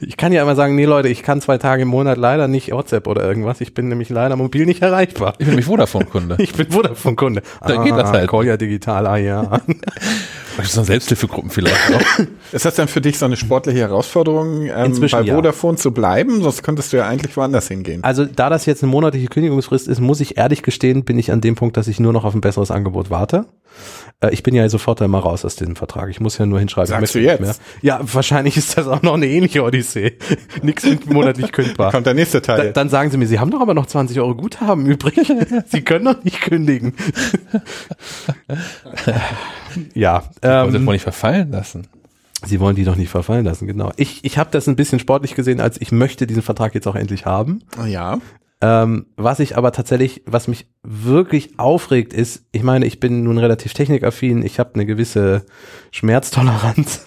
[0.00, 2.72] Ich kann ja immer sagen, nee Leute, ich kann zwei Tage im Monat leider nicht
[2.72, 3.60] WhatsApp oder irgendwas.
[3.60, 5.32] Ich bin nämlich leider mobil nicht erreichbar.
[5.32, 6.36] Ich bin nämlich Vodafone-Kunde.
[6.46, 7.42] Ich bin Vodafone-Kunde.
[7.66, 8.30] Da geht das halt.
[8.30, 9.60] Call ja digital, ah ja.
[10.56, 12.24] Das sind Selbsthilfegruppen vielleicht auch.
[12.52, 15.34] Ist das dann für dich so eine sportliche Herausforderung, ähm, Inzwischen bei ja.
[15.34, 16.42] Vodafone zu bleiben?
[16.42, 18.02] Sonst könntest du ja eigentlich woanders hingehen.
[18.02, 21.40] Also da das jetzt eine monatliche Kündigungsfrist ist, muss ich ehrlich gestehen, bin ich an
[21.40, 23.46] dem Punkt, dass ich nur noch auf ein besseres Angebot warte.
[24.20, 26.08] Äh, ich bin ja sofort einmal raus aus diesem Vertrag.
[26.10, 26.86] Ich muss ja nur hinschreiben.
[26.88, 27.40] Sagst du jetzt?
[27.40, 27.54] Mehr.
[27.82, 30.16] Ja, wahrscheinlich ist das auch noch eine ähnliche Odyssee.
[30.62, 31.90] Nix monatlich kündbar.
[31.92, 32.72] Kommt der nächste Da, Teil.
[32.72, 35.14] dann sagen sie mir, sie haben doch aber noch 20 Euro Guthaben übrig.
[35.66, 36.94] sie können doch nicht kündigen.
[39.94, 41.86] ja, ähm, wohl nicht verfallen lassen.
[42.44, 43.92] sie wollen die doch nicht verfallen lassen, genau.
[43.96, 46.96] Ich, ich habe das ein bisschen sportlich gesehen, als ich möchte diesen Vertrag jetzt auch
[46.96, 47.60] endlich haben.
[47.86, 48.18] ja.
[48.62, 53.36] Ähm, was ich aber tatsächlich, was mich wirklich aufregt, ist, ich meine, ich bin nun
[53.36, 55.44] relativ technikaffin, ich habe eine gewisse
[55.90, 57.04] Schmerztoleranz.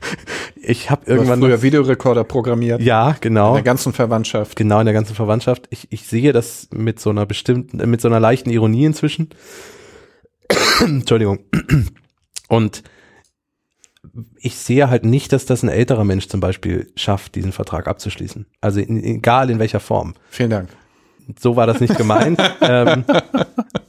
[0.56, 2.82] ich habe Du hast irgendwann früher Videorekorder programmiert.
[2.82, 3.54] ja, In genau.
[3.54, 4.56] der ganzen Verwandtschaft.
[4.56, 5.66] Genau, in der ganzen Verwandtschaft.
[5.70, 9.30] Ich, ich sehe das mit so einer bestimmten, mit so einer leichten Ironie inzwischen.
[10.80, 11.38] Entschuldigung.
[12.48, 12.82] Und
[14.36, 18.44] ich sehe halt nicht, dass das ein älterer Mensch zum Beispiel schafft, diesen Vertrag abzuschließen.
[18.60, 20.14] Also in, egal in welcher Form.
[20.28, 20.68] Vielen Dank.
[21.40, 22.40] So war das nicht gemeint.
[22.60, 23.04] ähm,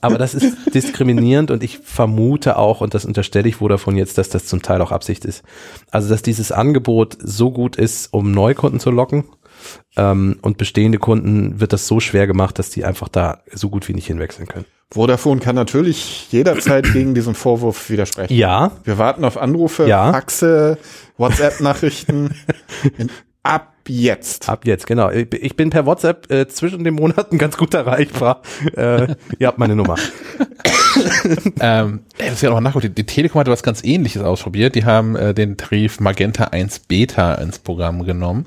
[0.01, 4.29] aber das ist diskriminierend und ich vermute auch, und das unterstelle ich Vodafone jetzt, dass
[4.29, 5.43] das zum Teil auch Absicht ist.
[5.91, 9.23] Also, dass dieses Angebot so gut ist, um Neukunden zu locken.
[9.95, 13.88] Ähm, und bestehende Kunden wird das so schwer gemacht, dass die einfach da so gut
[13.88, 14.65] wie nicht hinwechseln können.
[14.91, 18.34] Vodafone kann natürlich jederzeit gegen diesen Vorwurf widersprechen.
[18.34, 20.12] Ja, Wir warten auf Anrufe, Ja.
[20.12, 20.77] Faxe,
[21.17, 22.36] WhatsApp-Nachrichten.
[22.97, 23.10] In-
[23.43, 24.50] Ab jetzt.
[24.50, 25.10] ab jetzt, genau.
[25.10, 28.41] Ich bin per WhatsApp äh, zwischen den Monaten ganz gut erreichbar.
[28.76, 29.96] Äh, ihr habt meine Nummer.
[31.60, 32.88] ähm, das ist ja noch nachgucken.
[32.88, 34.76] Die, die Telekom hatte was ganz ähnliches ausprobiert.
[34.76, 38.46] Die haben äh, den Tarif Magenta 1 Beta ins Programm genommen.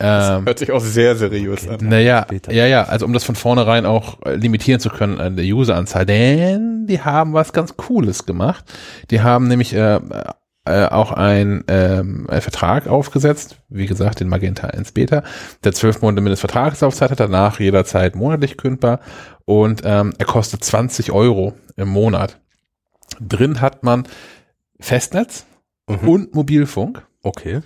[0.00, 1.78] Ähm, Hört sich auch sehr seriös an.
[1.82, 2.52] naja, Beta.
[2.52, 6.06] ja, ja, also um das von vornherein auch äh, limitieren zu können an der Useranzahl.
[6.06, 8.64] Denn die haben was ganz Cooles gemacht.
[9.10, 10.00] Die haben nämlich äh,
[10.68, 15.22] äh, auch ein ähm, einen Vertrag aufgesetzt, wie gesagt, den Magenta 1 Beta,
[15.64, 19.00] der zwölf Monate Mindestvertragslaufzeit hat, danach jederzeit monatlich kündbar
[19.44, 22.38] und ähm, er kostet 20 Euro im Monat.
[23.20, 24.04] Drin hat man
[24.80, 25.44] Festnetz
[25.88, 26.08] Mhm.
[26.08, 27.60] und Mobilfunk Okay.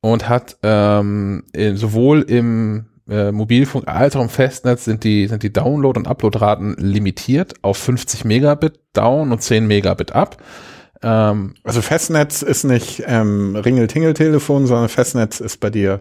[0.00, 5.42] und hat ähm, in, sowohl im äh, Mobilfunk als auch im Festnetz sind die, sind
[5.42, 10.38] die Download- und Uploadraten limitiert auf 50 Megabit Down und 10 Megabit Up.
[11.02, 16.00] Ähm, Also Festnetz ist nicht ähm, Ringel-Tingel-Telefon, sondern Festnetz ist bei dir.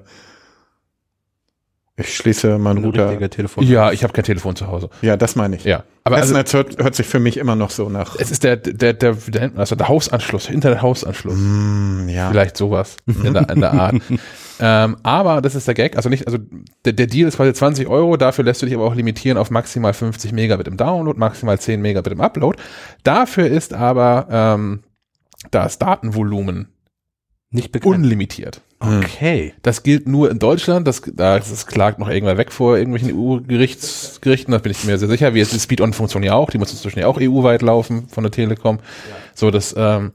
[2.00, 3.20] Ich schließe meinen Ein Router.
[3.62, 4.90] ja, ich habe kein Telefon zu Hause.
[5.02, 5.64] Ja, das meine ich.
[5.64, 8.16] Ja, aber also, Festnetz hört, hört sich für mich immer noch so nach.
[8.20, 9.70] es ist der, der, der, man das?
[9.70, 11.34] der Hausanschluss, Internet-Hausanschluss.
[11.36, 12.30] Mm, ja.
[12.30, 13.96] Vielleicht sowas in der, in der Art.
[14.60, 15.98] ähm, aber das ist der Gag.
[15.98, 16.38] Also nicht, also
[16.86, 19.50] der, der Deal ist quasi 20 Euro, dafür lässt du dich aber auch limitieren auf
[19.50, 22.60] maximal 50 Megabit im Download, maximal 10 Megabit im Upload.
[23.02, 24.84] Dafür ist aber ähm,
[25.52, 26.70] das Datenvolumen
[27.50, 27.96] Nicht bekannt.
[27.96, 28.62] unlimitiert.
[28.80, 29.54] Okay.
[29.64, 34.52] Das gilt nur in Deutschland, das, da das klagt noch irgendwer weg vor irgendwelchen EU-Gerichten,
[34.52, 37.00] da bin ich mir sehr sicher, wie jetzt die Speed-On-Funktion ja auch, die muss inzwischen
[37.00, 38.80] ja auch EU-weit laufen von der Telekom.
[39.34, 40.12] So, das, ähm,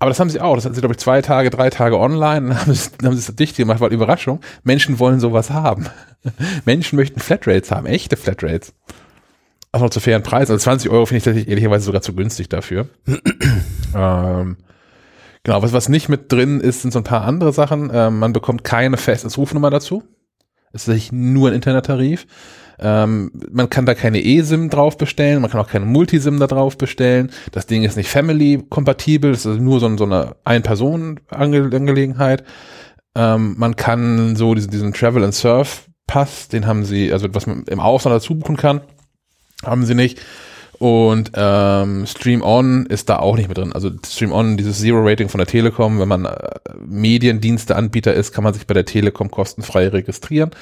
[0.00, 2.48] aber das haben sie auch, das hatten sie, glaube ich, zwei Tage, drei Tage online,
[2.48, 5.86] dann haben sie, dann haben sie es dicht gemacht, weil Überraschung, Menschen wollen sowas haben.
[6.64, 8.72] Menschen möchten Flatrates haben, echte Flatrates.
[9.72, 12.48] Auch noch zu fairen Preisen, also 20 Euro finde ich tatsächlich ehrlicherweise sogar zu günstig
[12.48, 12.88] dafür.
[13.94, 14.56] Ähm,
[15.42, 17.90] Genau, was, was nicht mit drin ist, sind so ein paar andere Sachen.
[17.92, 20.02] Ähm, man bekommt keine Festnetzrufnummer dazu.
[20.72, 22.26] Es ist tatsächlich nur ein Internettarif.
[22.78, 26.78] Ähm, man kann da keine eSIM drauf bestellen, man kann auch keine Multisim da drauf
[26.78, 27.32] bestellen.
[27.52, 32.44] Das Ding ist nicht family-kompatibel, es ist nur so, so eine Ein-Personen-Angelegenheit.
[33.14, 37.46] Ähm, man kann so diesen, diesen Travel and Surf Pass, den haben sie, also was
[37.46, 38.80] man im Ausland dazu buchen kann,
[39.64, 40.20] haben sie nicht.
[40.80, 43.74] Und ähm, Stream On ist da auch nicht mit drin.
[43.74, 46.48] Also Stream On, dieses Zero-Rating von der Telekom, wenn man äh,
[46.86, 50.52] Mediendiensteanbieter ist, kann man sich bei der Telekom kostenfrei registrieren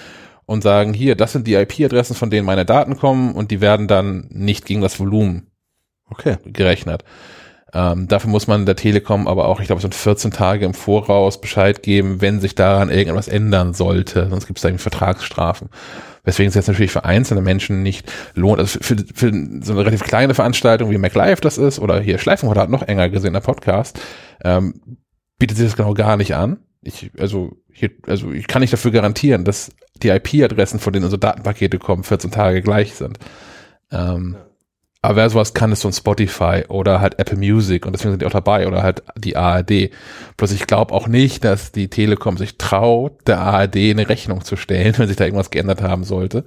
[0.44, 3.86] und sagen, hier, das sind die IP-Adressen, von denen meine Daten kommen und die werden
[3.86, 5.46] dann nicht gegen das Volumen
[6.10, 6.38] Okay.
[6.44, 7.04] gerechnet.
[7.74, 11.40] Ähm, dafür muss man der Telekom aber auch, ich glaube, so 14 Tage im Voraus
[11.40, 14.28] Bescheid geben, wenn sich daran irgendwas ändern sollte.
[14.30, 15.68] Sonst gibt es da irgendwie Vertragsstrafen.
[16.24, 18.58] Weswegen es jetzt natürlich für einzelne Menschen nicht lohnt.
[18.58, 19.30] Also für, für
[19.62, 23.10] so eine relativ kleine Veranstaltung wie MacLive das ist oder hier Schleifenhorter hat noch enger
[23.10, 24.00] gesehen, der Podcast,
[24.42, 24.98] ähm,
[25.38, 26.58] bietet sich das genau gar nicht an.
[26.80, 31.20] Ich, also, hier, also ich kann nicht dafür garantieren, dass die IP-Adressen, von denen unsere
[31.20, 33.18] Datenpakete kommen, 14 Tage gleich sind.
[33.90, 34.36] Ähm,
[35.00, 38.22] aber wer sowas kann, ist so ein Spotify oder halt Apple Music und deswegen sind
[38.22, 39.90] die auch dabei oder halt die ARD.
[40.36, 44.56] Bloß ich glaube auch nicht, dass die Telekom sich traut, der ARD eine Rechnung zu
[44.56, 46.44] stellen, wenn sich da irgendwas geändert haben sollte.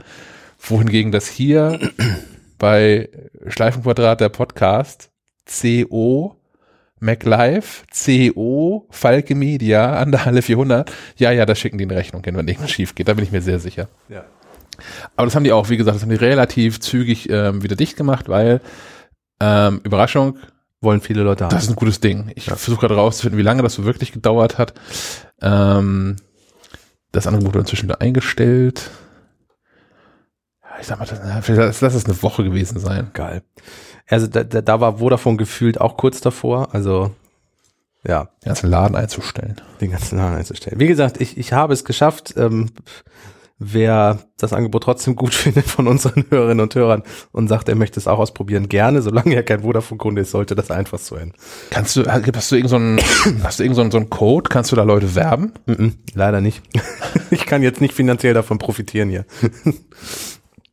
[0.59, 1.79] Wohingegen das hier
[2.57, 3.09] bei
[3.47, 5.11] Schleifenquadrat der Podcast
[5.45, 6.37] CO
[7.01, 10.91] MacLive, CO, Falke Media an der Halle 400.
[11.17, 13.07] Ja, ja, da schicken die eine Rechnung hin, wenn irgendwas schief geht.
[13.07, 13.89] Da bin ich mir sehr sicher.
[14.07, 14.23] Ja.
[15.15, 17.97] Aber das haben die auch, wie gesagt, das haben die relativ zügig ähm, wieder dicht
[17.97, 18.61] gemacht, weil
[19.39, 20.37] ähm, Überraschung,
[20.81, 21.51] Wollen viele Leute haben.
[21.51, 22.31] das ist ein gutes Ding.
[22.35, 24.73] Ich versuche gerade rauszufinden, wie lange das so wirklich gedauert hat.
[25.41, 26.15] Ähm,
[27.11, 28.89] das Angebot wurde inzwischen wieder eingestellt.
[30.63, 33.09] Ja, Ich sag mal, das, vielleicht lass es eine Woche gewesen sein.
[33.13, 33.43] Geil.
[34.07, 36.73] Also da, da, da war Vodafone gefühlt auch kurz davor.
[36.73, 37.13] Also
[38.03, 39.61] ja, Den ganzen Laden einzustellen.
[39.79, 40.79] den ganzen Namen einzustellen.
[40.79, 42.33] Wie gesagt, ich, ich habe es geschafft.
[42.37, 42.69] Ähm,
[43.63, 47.99] wer das Angebot trotzdem gut findet von unseren Hörerinnen und Hörern und sagt, er möchte
[47.99, 51.33] es auch ausprobieren, gerne, solange er kein Vodafone-Kunde ist, sollte das einfach so hin.
[51.69, 52.99] Kannst du, hast du irgend so einen,
[53.43, 54.49] hast du irgend so einen, Code?
[54.49, 55.53] Kannst du da Leute werben?
[55.67, 56.63] Mhm, leider nicht.
[57.29, 59.25] ich kann jetzt nicht finanziell davon profitieren hier.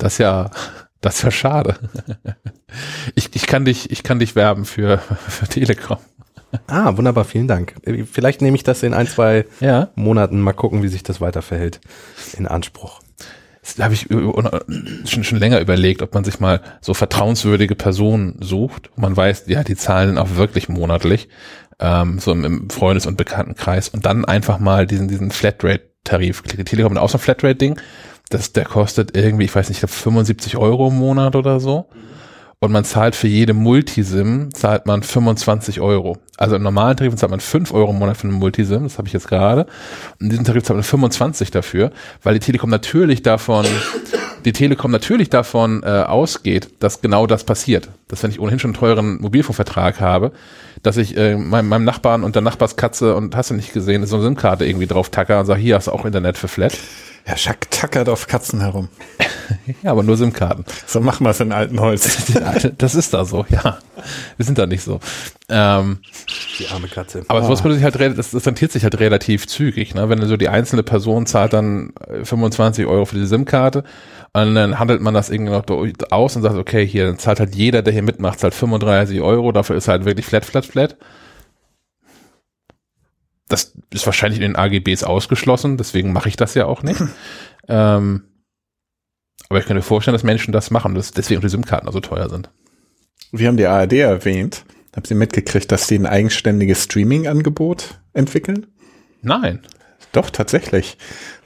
[0.01, 0.53] Das ist ja,
[1.01, 1.75] das ist ja schade.
[3.17, 5.99] Ich, ich kann dich, ich kann dich werben für, für Telekom.
[6.67, 7.75] Ah, wunderbar, vielen Dank.
[8.11, 9.89] Vielleicht nehme ich das in ein, zwei Ja.
[9.95, 11.81] Monaten mal gucken, wie sich das weiter verhält,
[12.37, 13.01] in Anspruch.
[13.77, 18.89] Da habe ich schon, schon länger überlegt, ob man sich mal so vertrauenswürdige Personen sucht.
[18.97, 21.29] Man weiß, ja, die zahlen auch wirklich monatlich,
[21.79, 26.43] ähm, so im, im Freundes- und Bekanntenkreis und dann einfach mal diesen, diesen Flatrate-Tarif.
[26.43, 27.79] Die Telekom hat auch so ein Flatrate-Ding.
[28.31, 31.89] Das, der kostet irgendwie, ich weiß nicht, ich glaube 75 Euro im Monat oder so.
[32.61, 36.19] Und man zahlt für jede Multisim, zahlt man 25 Euro.
[36.37, 39.07] Also im normalen Tarif zahlt man 5 Euro im Monat für eine Multisim, das habe
[39.07, 39.67] ich jetzt gerade.
[40.19, 41.93] Und in diesem Tarif zahlt man 25 dafür,
[42.25, 43.65] weil die Telekom natürlich davon,
[44.45, 47.91] die Telekom natürlich davon äh, ausgeht, dass genau das passiert.
[48.09, 50.33] Dass wenn ich ohnehin schon einen teuren Mobilfunkvertrag habe,
[50.83, 54.17] dass ich äh, meinem, meinem Nachbarn und der Nachbarskatze und hast du nicht gesehen, so
[54.17, 56.77] eine SIM-Karte irgendwie drauf tacker und sage, hier hast du auch Internet für Flat.
[57.27, 58.89] Ja, Schack tackert auf Katzen herum.
[59.83, 60.65] Ja, aber nur SIM-Karten.
[60.87, 62.33] So machen wir es in alten Holz.
[62.79, 63.79] Das ist da so, ja.
[64.37, 65.01] Wir sind da nicht so.
[65.49, 65.99] Ähm,
[66.59, 67.25] Die arme Katze.
[67.29, 70.09] aber sowas würde sich halt, das, das rentiert sich halt relativ zügig, ne?
[70.09, 73.85] Wenn so die einzelne Person zahlt dann äh, 25 Euro für die SIM-Karte
[74.35, 75.65] und dann handelt man das irgendwie noch
[76.11, 79.53] aus und sagt, okay, hier, dann zahlt halt jeder, der hier mitmacht, zahlt 35 Euro,
[79.53, 80.97] dafür ist halt wirklich flat, flat, flat.
[83.49, 87.01] Das ist wahrscheinlich in den AGBs ausgeschlossen, deswegen mache ich das ja auch nicht.
[87.69, 88.25] ähm,
[89.49, 92.29] aber ich kann mir vorstellen, dass Menschen das machen, dass deswegen die SIM-Karten so teuer
[92.29, 92.51] sind.
[93.33, 94.65] Wir haben die ARD erwähnt.
[94.95, 98.67] Habt ihr mitgekriegt, dass die ein eigenständiges Streaming-Angebot entwickeln?
[99.23, 99.61] Nein.
[100.13, 100.97] Doch, tatsächlich.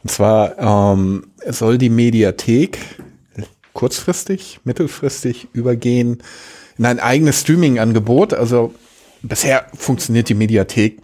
[0.03, 2.79] Und zwar ähm, soll die Mediathek
[3.73, 6.23] kurzfristig, mittelfristig übergehen
[6.79, 8.35] in ein eigenes Streaming-Angebot.
[8.35, 8.75] Also
[9.23, 10.99] bisher funktioniert die Mediathek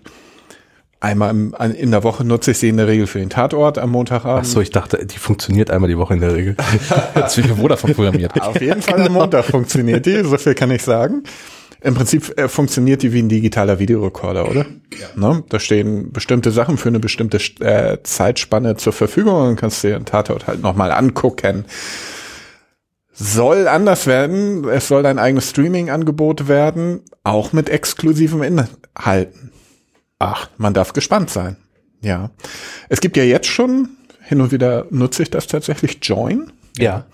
[1.00, 3.78] einmal im, an- in der Woche, nutze ich sie in der Regel für den Tatort
[3.78, 4.44] am Montagabend.
[4.46, 6.56] Ach so, ich dachte, die funktioniert einmal die Woche in der Regel.
[7.14, 8.40] Das ist wie Vodafone programmiert.
[8.40, 11.22] Auf jeden Fall am Montag funktioniert die, so viel kann ich sagen.
[11.80, 14.66] Im Prinzip äh, funktioniert die wie ein digitaler Videorekorder, oder?
[15.14, 15.44] Ne?
[15.48, 20.04] Da stehen bestimmte Sachen für eine bestimmte äh, Zeitspanne zur Verfügung und kannst dir den
[20.04, 21.66] Tatort halt nochmal angucken.
[23.12, 29.50] Soll anders werden, es soll ein eigenes Streaming-Angebot werden, auch mit exklusiven Inhalten.
[30.18, 31.56] Ach, man darf gespannt sein.
[32.00, 32.30] Ja.
[32.88, 33.90] Es gibt ja jetzt schon,
[34.22, 36.52] hin und wieder nutze ich das tatsächlich, Join.
[36.76, 37.04] Ja.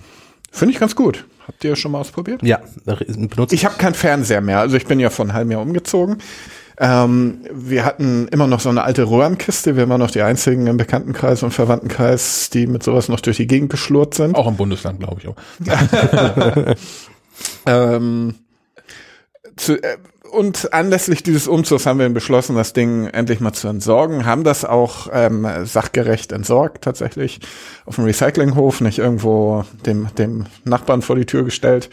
[0.50, 1.26] Finde ich ganz gut.
[1.46, 2.42] Habt ihr schon mal ausprobiert?
[2.42, 3.52] Ja, benutzt.
[3.52, 4.60] Ich habe keinen Fernseher mehr.
[4.60, 6.18] Also ich bin ja vor einem halben Jahr umgezogen.
[6.78, 9.76] Ähm, wir hatten immer noch so eine alte Röhrenkiste.
[9.76, 13.46] Wir waren noch die einzigen im Bekanntenkreis und Verwandtenkreis, die mit sowas noch durch die
[13.46, 14.34] Gegend geschlurrt sind.
[14.34, 15.36] Auch im Bundesland, glaube ich auch.
[17.66, 18.34] Ähm,
[19.56, 19.98] zu, äh,
[20.34, 24.64] und anlässlich dieses Umzugs haben wir beschlossen, das Ding endlich mal zu entsorgen, haben das
[24.64, 27.40] auch ähm, sachgerecht entsorgt tatsächlich
[27.86, 31.88] auf dem Recyclinghof, nicht irgendwo dem, dem Nachbarn vor die Tür gestellt.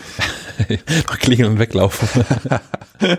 [1.07, 2.07] Noch klingeln und weglaufen.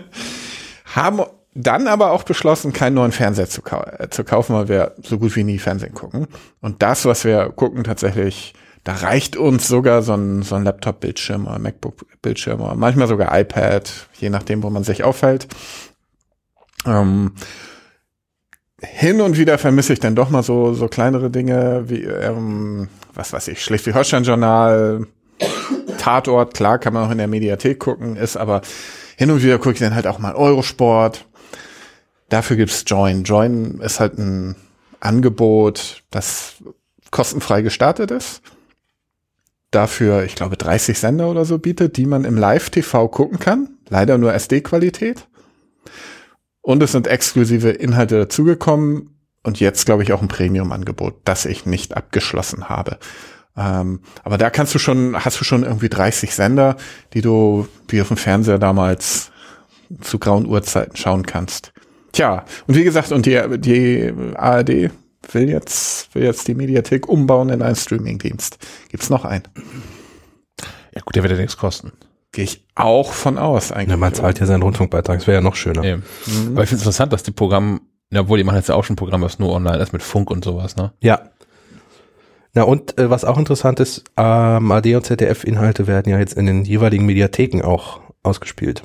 [0.85, 1.21] haben
[1.55, 5.19] dann aber auch beschlossen, keinen neuen Fernseher zu, kau äh, zu kaufen, weil wir so
[5.19, 6.27] gut wie nie Fernsehen gucken.
[6.61, 11.47] Und das, was wir gucken, tatsächlich, da reicht uns sogar so ein, so ein Laptop-Bildschirm
[11.47, 15.47] oder MacBook-Bildschirm oder manchmal sogar iPad, je nachdem, wo man sich aufhält.
[16.85, 17.31] Ähm,
[18.81, 23.31] hin und wieder vermisse ich dann doch mal so, so kleinere Dinge wie, ähm, was
[23.31, 25.07] weiß ich, Schleswig-Holstein-Journal,
[25.97, 28.61] Tatort, klar, kann man auch in der Mediathek gucken, ist aber
[29.15, 31.25] hin und wieder gucke ich dann halt auch mal Eurosport.
[32.27, 33.23] Dafür gibt's Join.
[33.23, 34.55] Join ist halt ein
[34.99, 36.55] Angebot, das
[37.11, 38.41] kostenfrei gestartet ist.
[39.73, 43.69] Dafür, ich glaube, 30 Sender oder so bietet, die man im Live-TV gucken kann.
[43.89, 45.27] Leider nur SD-Qualität.
[46.61, 49.17] Und es sind exklusive Inhalte dazugekommen.
[49.41, 52.99] Und jetzt, glaube ich, auch ein Premium-Angebot, das ich nicht abgeschlossen habe.
[53.57, 56.77] Ähm, aber da kannst du schon, hast du schon irgendwie 30 Sender,
[57.13, 59.31] die du wie auf dem Fernseher damals
[60.01, 61.73] zu grauen Uhrzeiten schauen kannst.
[62.11, 64.91] Tja, und wie gesagt, und die, die ARD
[65.31, 68.57] will jetzt, will jetzt die Mediathek umbauen in einen Streamingdienst.
[68.89, 69.43] Gibt's noch einen?
[70.93, 71.91] Ja gut, der wird ja nichts kosten.
[72.31, 73.89] Gehe ich auch von aus eigentlich.
[73.89, 75.83] Ja, man zahlt ja seinen Rundfunkbeitrag, das wäre ja noch schöner.
[75.83, 76.03] Eben.
[76.51, 77.81] Aber ich finde es interessant, dass die Programme,
[78.11, 80.01] ja, obwohl die machen jetzt ja auch schon ein Programm, was nur online ist, mit
[80.01, 80.93] Funk und sowas, ne?
[81.01, 81.29] Ja.
[82.55, 86.45] Na und äh, was auch interessant ist, ähm, AD und ZDF-Inhalte werden ja jetzt in
[86.45, 88.83] den jeweiligen Mediatheken auch ausgespielt.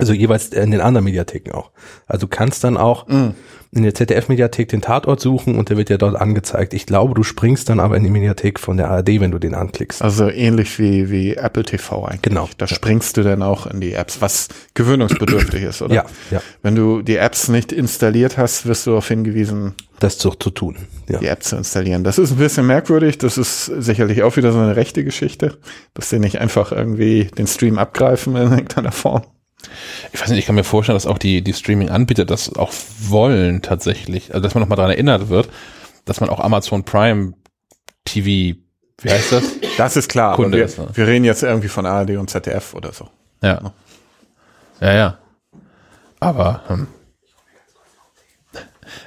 [0.00, 1.70] Also jeweils in den anderen Mediatheken auch.
[2.06, 3.34] Also du kannst dann auch Mhm.
[3.72, 6.74] in der ZDF-Mediathek den Tatort suchen und der wird ja dort angezeigt.
[6.74, 9.54] Ich glaube, du springst dann aber in die Mediathek von der ARD, wenn du den
[9.54, 10.02] anklickst.
[10.02, 12.22] Also ähnlich wie, wie Apple TV eigentlich.
[12.22, 12.48] Genau.
[12.58, 15.94] Da springst du dann auch in die Apps, was gewöhnungsbedürftig ist, oder?
[15.94, 16.42] Ja, ja.
[16.62, 20.76] Wenn du die Apps nicht installiert hast, wirst du darauf hingewiesen, Das zu, zu tun.
[21.08, 21.18] Ja.
[21.18, 22.02] die App zu installieren.
[22.04, 23.18] Das ist ein bisschen merkwürdig.
[23.18, 25.58] Das ist sicherlich auch wieder so eine rechte Geschichte,
[25.94, 29.22] dass sie nicht einfach irgendwie den Stream abgreifen in irgendeiner Form.
[30.12, 33.62] Ich weiß nicht, ich kann mir vorstellen, dass auch die, die Streaming-Anbieter das auch wollen
[33.62, 34.34] tatsächlich.
[34.34, 35.48] Also, dass man nochmal daran erinnert wird,
[36.04, 37.34] dass man auch Amazon Prime
[38.04, 38.58] TV,
[39.02, 39.44] wie heißt das?
[39.76, 40.36] Das ist klar.
[40.36, 40.88] Kunde aber wir, ist, ne?
[40.92, 43.08] wir reden jetzt irgendwie von ARD und ZDF oder so.
[43.42, 43.72] Ja.
[44.80, 45.18] Ja, ja.
[46.18, 46.86] Aber, hm.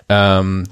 [0.09, 0.63] ähm,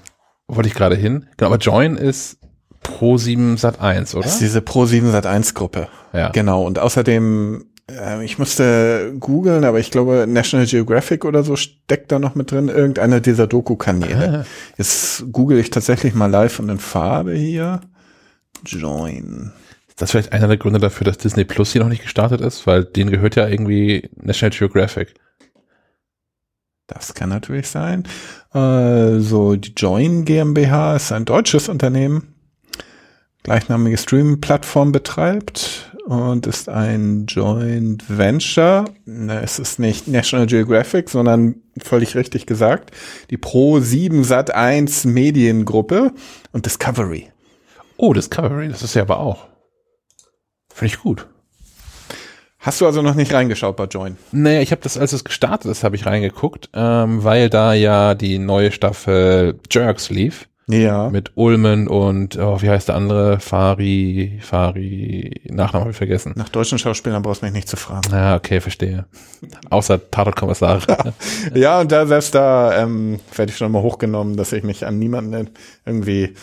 [0.47, 1.27] wo wollte ich gerade hin?
[1.37, 2.39] Genau, aber Join ist
[2.81, 4.23] Pro 7 Sat 1, oder?
[4.23, 5.87] Das ist diese Pro 7 Sat 1 Gruppe.
[6.13, 6.29] Ja.
[6.29, 6.63] Genau.
[6.63, 12.19] Und außerdem, äh, ich musste googeln, aber ich glaube, National Geographic oder so steckt da
[12.19, 12.69] noch mit drin.
[12.69, 14.45] Irgendeiner dieser Doku-Kanäle.
[14.77, 17.81] Jetzt google ich tatsächlich mal live und in Farbe hier.
[18.65, 19.51] Join.
[19.87, 22.65] Ist das vielleicht einer der Gründe dafür, dass Disney Plus hier noch nicht gestartet ist?
[22.67, 25.13] Weil denen gehört ja irgendwie National Geographic.
[26.87, 28.03] Das kann natürlich sein.
[28.49, 32.35] Also die Join GmbH ist ein deutsches Unternehmen,
[33.43, 38.85] gleichnamige Streaming-Plattform betreibt und ist ein Joint Venture.
[39.05, 42.91] Na, Es ist nicht National Geographic, sondern völlig richtig gesagt,
[43.29, 46.11] die Pro 7 Sat 1 Mediengruppe
[46.51, 47.29] und Discovery.
[47.97, 49.47] Oh, Discovery, das ist ja aber auch.
[50.73, 51.27] Finde ich gut.
[52.59, 54.17] Hast du also noch nicht reingeschaut bei Join?
[54.31, 58.13] Naja, ich habe das, als es gestartet ist, habe ich reingeguckt, ähm, weil da ja
[58.13, 60.47] die neue Staffel Jerks lief.
[60.71, 61.09] Ja.
[61.09, 63.39] Mit Ulmen und, oh, wie heißt der andere?
[63.39, 66.33] Fari, Fari, Nachnamen habe ich vergessen.
[66.35, 68.09] Nach deutschen Schauspielern brauchst du mich nicht zu fragen.
[68.11, 69.05] Ja, okay, verstehe.
[69.69, 70.81] Außer Tatortkommissare.
[71.53, 74.99] Ja, und da selbst da ähm, werde ich schon mal hochgenommen, dass ich mich an
[74.99, 75.49] niemanden
[75.85, 76.35] irgendwie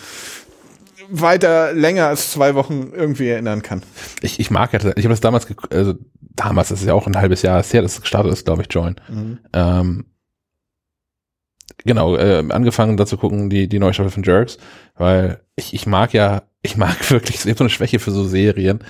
[1.10, 3.82] weiter länger als zwei Wochen irgendwie erinnern kann.
[4.20, 7.16] ich, ich mag ja, ich habe das damals, also damals, das ist ja auch ein
[7.16, 8.96] halbes Jahr her, das gestartet ist, glaube ich, Join.
[9.52, 10.04] Ähm,
[11.84, 14.58] genau, äh, angefangen da zu gucken, die, die neue Staffel von Jerks,
[14.96, 18.24] weil ich, ich mag ja, ich mag wirklich, ich habe so eine Schwäche für so
[18.24, 18.80] Serien,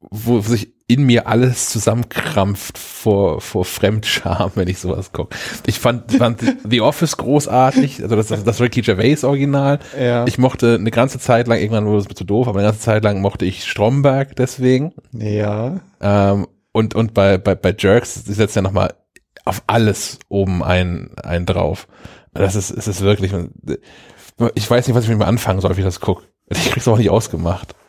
[0.00, 5.36] wo sich in mir alles zusammenkrampft vor, vor Fremdscham, wenn ich sowas gucke.
[5.66, 9.80] Ich fand, fand The Office großartig, also das, das, das Ricky Gervais Original.
[10.00, 10.26] Ja.
[10.26, 12.80] Ich mochte eine ganze Zeit lang, irgendwann wurde es mir zu doof, aber eine ganze
[12.80, 14.94] Zeit lang mochte ich Stromberg deswegen.
[15.12, 15.80] Ja.
[16.00, 18.94] Ähm, und, und bei, bei, bei Jerks, sie setzt ja nochmal
[19.48, 21.88] auf alles oben ein, ein drauf.
[22.34, 23.32] Das ist, es ist wirklich,
[24.54, 26.24] ich weiß nicht, was ich mit mir anfangen soll, wie ich das gucke.
[26.48, 27.74] Ich krieg's auch nicht ausgemacht.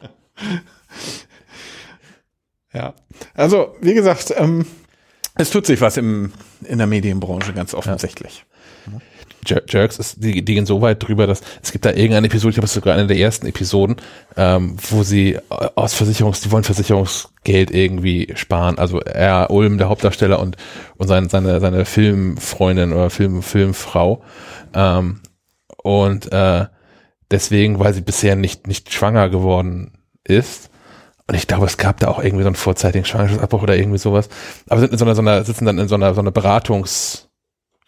[2.71, 2.93] Ja.
[3.33, 4.63] Also, wie gesagt, ähm,
[5.33, 8.45] es tut sich was im, in der Medienbranche ganz offensichtlich.
[9.45, 12.49] Jer- Jerks ist, die, die gehen so weit drüber, dass es gibt da irgendeine Episode,
[12.49, 13.97] ich glaube, es ist sogar eine der ersten Episoden,
[14.35, 18.77] ähm, wo sie aus Versicherungs, die wollen Versicherungsgeld irgendwie sparen.
[18.77, 20.57] Also er, Ulm, der Hauptdarsteller und,
[20.97, 24.23] und seine, seine, seine Filmfreundin oder Film, Filmfrau.
[24.73, 25.21] Ähm,
[25.81, 26.65] und äh,
[27.31, 30.69] deswegen, weil sie bisher nicht, nicht schwanger geworden ist,
[31.27, 34.29] und ich glaube, es gab da auch irgendwie so einen vorzeitigen Schwangerschaftsabbruch oder irgendwie sowas.
[34.67, 37.28] Aber sind in so einer, so einer, sitzen dann in so einer, so einer Beratungs,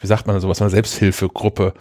[0.01, 1.73] wie sagt man sowas, so eine Selbsthilfegruppe,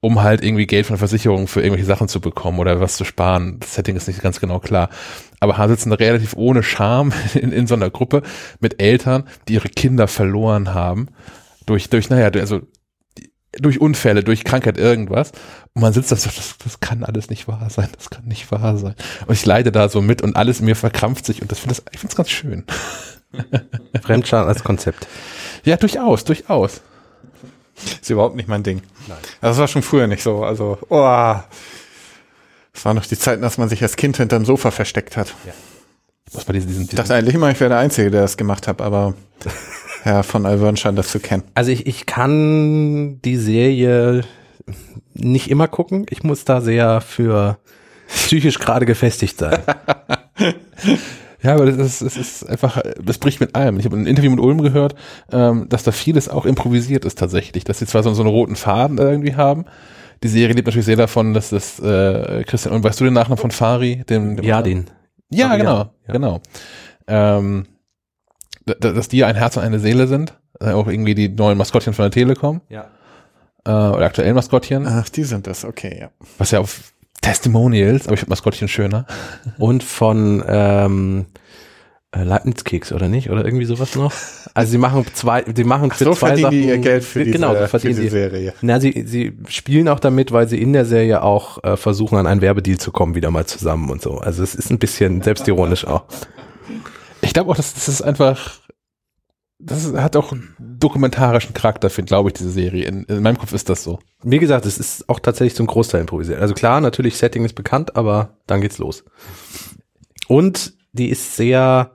[0.00, 3.04] um halt irgendwie Geld von der Versicherung für irgendwelche Sachen zu bekommen oder was zu
[3.04, 3.60] sparen.
[3.60, 4.90] Das Setting ist nicht ganz genau klar.
[5.38, 8.22] Aber haben sitzen relativ ohne Scham in, in so einer Gruppe
[8.60, 11.08] mit Eltern, die ihre Kinder verloren haben.
[11.66, 12.62] Durch, durch, naja, also
[13.58, 15.32] durch Unfälle, durch Krankheit, irgendwas.
[15.74, 18.50] Und man sitzt da so, das, das kann alles nicht wahr sein, das kann nicht
[18.50, 18.94] wahr sein.
[19.26, 21.76] Und ich leide da so mit und alles in mir verkrampft sich und das finde
[21.92, 22.64] ich finde es ganz schön.
[24.02, 25.06] Fremdscham als Konzept.
[25.64, 26.82] Ja, durchaus, durchaus.
[28.00, 28.82] Ist überhaupt nicht mein Ding.
[29.08, 29.18] Nein.
[29.40, 30.44] Das war schon früher nicht so.
[30.44, 31.34] Also, oh.
[32.74, 35.34] Es waren noch die Zeiten, dass man sich als Kind hinterm Sofa versteckt hat.
[36.32, 38.66] Was bei diesen, diesen, Ich dachte eigentlich immer, ich wäre der Einzige, der das gemacht
[38.66, 39.14] hat, aber
[40.02, 41.42] Herr von Alvern scheint das zu kennen.
[41.54, 44.24] Also ich, ich kann die Serie
[45.14, 46.06] nicht immer gucken.
[46.08, 47.58] Ich muss da sehr für
[48.08, 49.60] psychisch gerade gefestigt sein.
[51.42, 53.78] Ja, aber das ist, das ist einfach, das bricht mit allem.
[53.78, 54.94] Ich habe ein Interview mit Ulm gehört,
[55.32, 58.54] ähm, dass da vieles auch improvisiert ist tatsächlich, dass sie zwar so, so einen roten
[58.56, 59.64] Faden irgendwie haben.
[60.22, 63.38] Die Serie lebt natürlich sehr davon, dass das äh, Christian, und weißt du den Nachnamen
[63.38, 64.04] von Fari?
[64.08, 64.86] Dem, dem Ja, den.
[65.30, 66.40] Ja, Aber genau, ja, genau.
[67.08, 67.66] Ähm,
[68.64, 72.12] dass die ein Herz und eine Seele sind, auch irgendwie die neuen Maskottchen von der
[72.12, 72.84] Telekom Ja.
[73.64, 76.10] äh, oder aktuellen Maskottchen, Ach, die sind das, okay, ja.
[76.38, 76.91] was ja auf
[77.22, 79.06] Testimonials, aber ich finde Maskottchen schöner.
[79.58, 81.26] Und von ähm,
[82.14, 83.30] äh, Leibniz-Keks, oder nicht?
[83.30, 84.12] Oder irgendwie sowas noch?
[84.52, 87.54] Also sie machen zwei, sie machen für So zwei Sachen, ihr Geld für diese, genau,
[87.54, 88.08] so für verdienen diese die.
[88.10, 88.54] Serie.
[88.60, 92.26] Na, sie, sie spielen auch damit, weil sie in der Serie auch äh, versuchen, an
[92.26, 94.18] einen Werbedeal zu kommen, wieder mal zusammen und so.
[94.18, 96.04] Also es ist ein bisschen selbstironisch auch.
[97.22, 98.50] Ich glaube auch, dass das ist einfach,
[99.64, 102.84] das hat auch einen dokumentarischen Charakter, finde glaube ich, diese Serie.
[102.84, 104.00] In, in meinem Kopf ist das so.
[104.22, 106.40] Wie gesagt, es ist auch tatsächlich zum Großteil improvisiert.
[106.40, 109.04] Also klar, natürlich, Setting ist bekannt, aber dann geht's los.
[110.26, 111.92] Und die ist sehr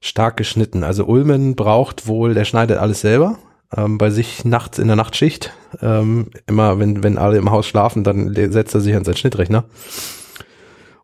[0.00, 0.84] stark geschnitten.
[0.84, 3.38] Also Ulmen braucht wohl, der schneidet alles selber.
[3.74, 5.52] Ähm, bei sich nachts in der Nachtschicht.
[5.80, 9.64] Ähm, immer, wenn, wenn alle im Haus schlafen, dann setzt er sich an seinen Schnittrechner.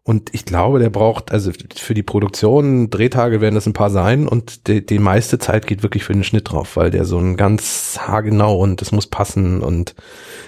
[0.03, 4.27] Und ich glaube, der braucht, also für die Produktion, Drehtage werden das ein paar sein
[4.27, 7.37] und die, die meiste Zeit geht wirklich für den Schnitt drauf, weil der so ein
[7.37, 9.95] ganz haargenau und das muss passen und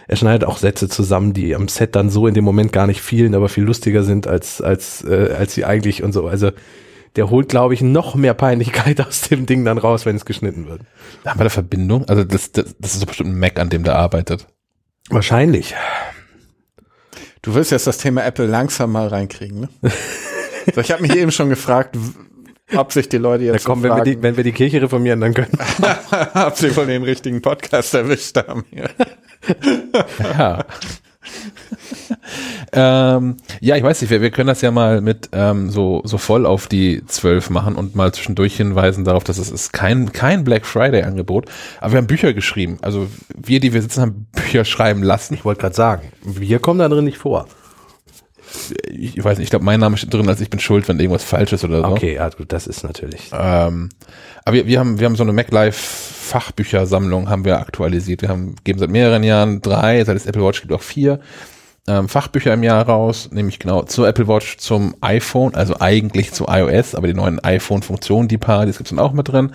[0.09, 3.03] er schneidet auch Sätze zusammen, die am Set dann so in dem Moment gar nicht
[3.03, 6.27] fielen, aber viel lustiger sind als, als, äh, als sie eigentlich und so.
[6.27, 6.51] Also
[7.17, 10.67] der holt, glaube ich, noch mehr Peinlichkeit aus dem Ding dann raus, wenn es geschnitten
[10.67, 10.81] wird.
[11.27, 12.07] Haben wir eine Verbindung?
[12.07, 14.47] Also das, das, das ist doch bestimmt ein Mac, an dem der arbeitet.
[15.11, 15.75] Wahrscheinlich.
[17.43, 19.69] Du willst jetzt das Thema Apple langsam mal reinkriegen, ne?
[20.75, 21.99] so, ich habe mich eben schon gefragt,
[22.77, 25.21] ob sich die Leute jetzt kommen, so wenn wir, die, wenn wir die Kirche reformieren,
[25.21, 25.59] dann können
[26.35, 28.65] ob sie wohl den richtigen Podcast erwischt haben.
[28.71, 28.89] hier.
[30.21, 30.65] Ja.
[32.73, 36.19] Ähm, ja, ich weiß nicht, wir, wir können das ja mal mit ähm, so, so
[36.19, 40.45] voll auf die 12 machen und mal zwischendurch hinweisen darauf, dass es ist kein, kein
[40.45, 41.47] Black Friday-Angebot,
[41.81, 42.79] aber wir haben Bücher geschrieben.
[42.83, 45.35] Also wir, die wir sitzen, haben Bücher schreiben lassen.
[45.35, 47.47] Ich wollte gerade sagen, wir kommen da drin nicht vor.
[48.89, 51.25] Ich, weiß nicht, ich glaube, mein Name steht drin, als ich bin schuld, wenn irgendwas
[51.25, 51.89] falsch ist oder so.
[51.89, 53.31] Okay, ja gut, das ist natürlich.
[53.33, 53.89] Ähm,
[54.45, 58.23] aber wir, wir haben, wir haben so eine MacLife Fachbüchersammlung haben wir aktualisiert.
[58.23, 61.21] Wir haben, geben seit mehreren Jahren drei, seit es Apple Watch gibt auch vier
[61.89, 66.47] ähm, Fachbücher im Jahr raus, nämlich genau zur Apple Watch, zum iPhone, also eigentlich zu
[66.49, 69.53] iOS, aber die neuen iPhone-Funktionen, die paar, die gibt's dann auch mit drin.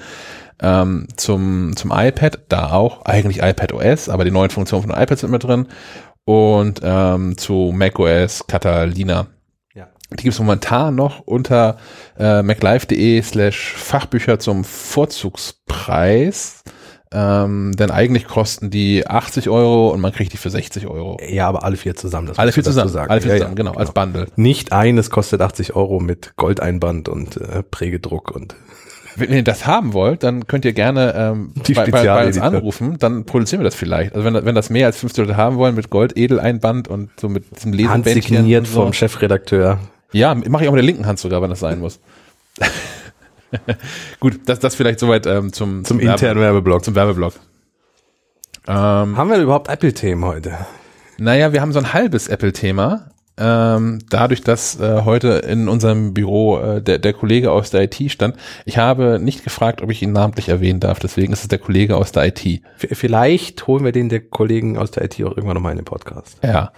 [0.59, 5.21] Ähm, zum, zum iPad, da auch, eigentlich iPad OS, aber die neuen Funktionen von iPads
[5.21, 5.67] sind mit drin.
[6.27, 9.27] Und ähm, zu macOS Catalina.
[9.73, 9.87] Ja.
[10.11, 11.77] Die gibt es momentan noch unter
[12.19, 16.65] äh, maclife.de slash Fachbücher zum Vorzugspreis.
[17.13, 21.17] Ähm, denn eigentlich kosten die 80 Euro und man kriegt die für 60 Euro.
[21.25, 22.27] Ja, aber alle vier zusammen.
[22.27, 23.09] Das Alle vier zusammen, sagen.
[23.09, 24.27] alle vier Ja, zusammen, ja, genau, als Bundle.
[24.35, 28.53] Nicht eines kostet 80 Euro mit Goldeinband und äh, Prägedruck und
[29.19, 32.37] Wenn ihr das haben wollt, dann könnt ihr gerne ähm, Die bei, bei, bei uns
[32.39, 34.13] anrufen, dann produzieren wir das vielleicht.
[34.15, 37.27] Also wenn, wenn das mehr als 50 Leute haben wollen mit Gold, Edeleinband und so
[37.29, 38.13] mit diesem Lesebändchen.
[38.13, 38.81] handsigniert und so.
[38.83, 39.79] vom Chefredakteur.
[40.11, 41.99] Ja, mache ich auch mit der linken Hand sogar, wenn das sein muss.
[44.19, 46.83] Gut, das, das vielleicht soweit ähm, zum, Zum Werbe- internen Werbeblock.
[46.83, 47.33] Zum Werbeblock.
[48.67, 48.73] Ähm,
[49.17, 50.57] Haben wir überhaupt Apple-Themen heute?
[51.17, 53.09] naja, wir haben so ein halbes Apple-Thema.
[53.39, 58.11] Ähm, dadurch, dass äh, heute in unserem Büro äh, der, der Kollege aus der IT
[58.11, 58.35] stand.
[58.65, 61.95] Ich habe nicht gefragt, ob ich ihn namentlich erwähnen darf, deswegen ist es der Kollege
[61.95, 62.61] aus der IT.
[62.77, 66.39] Vielleicht holen wir den der Kollegen aus der IT auch irgendwann nochmal in den Podcast.
[66.43, 66.71] Ja,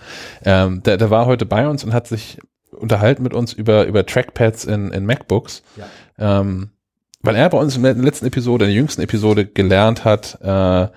[0.43, 2.39] ähm, der, der war heute bei uns und hat sich
[2.71, 5.63] unterhalten mit uns über, über Trackpads in, in MacBooks.
[6.17, 6.71] Ähm,
[7.21, 10.87] weil er bei uns in der letzten Episode, in der jüngsten Episode gelernt hat, äh,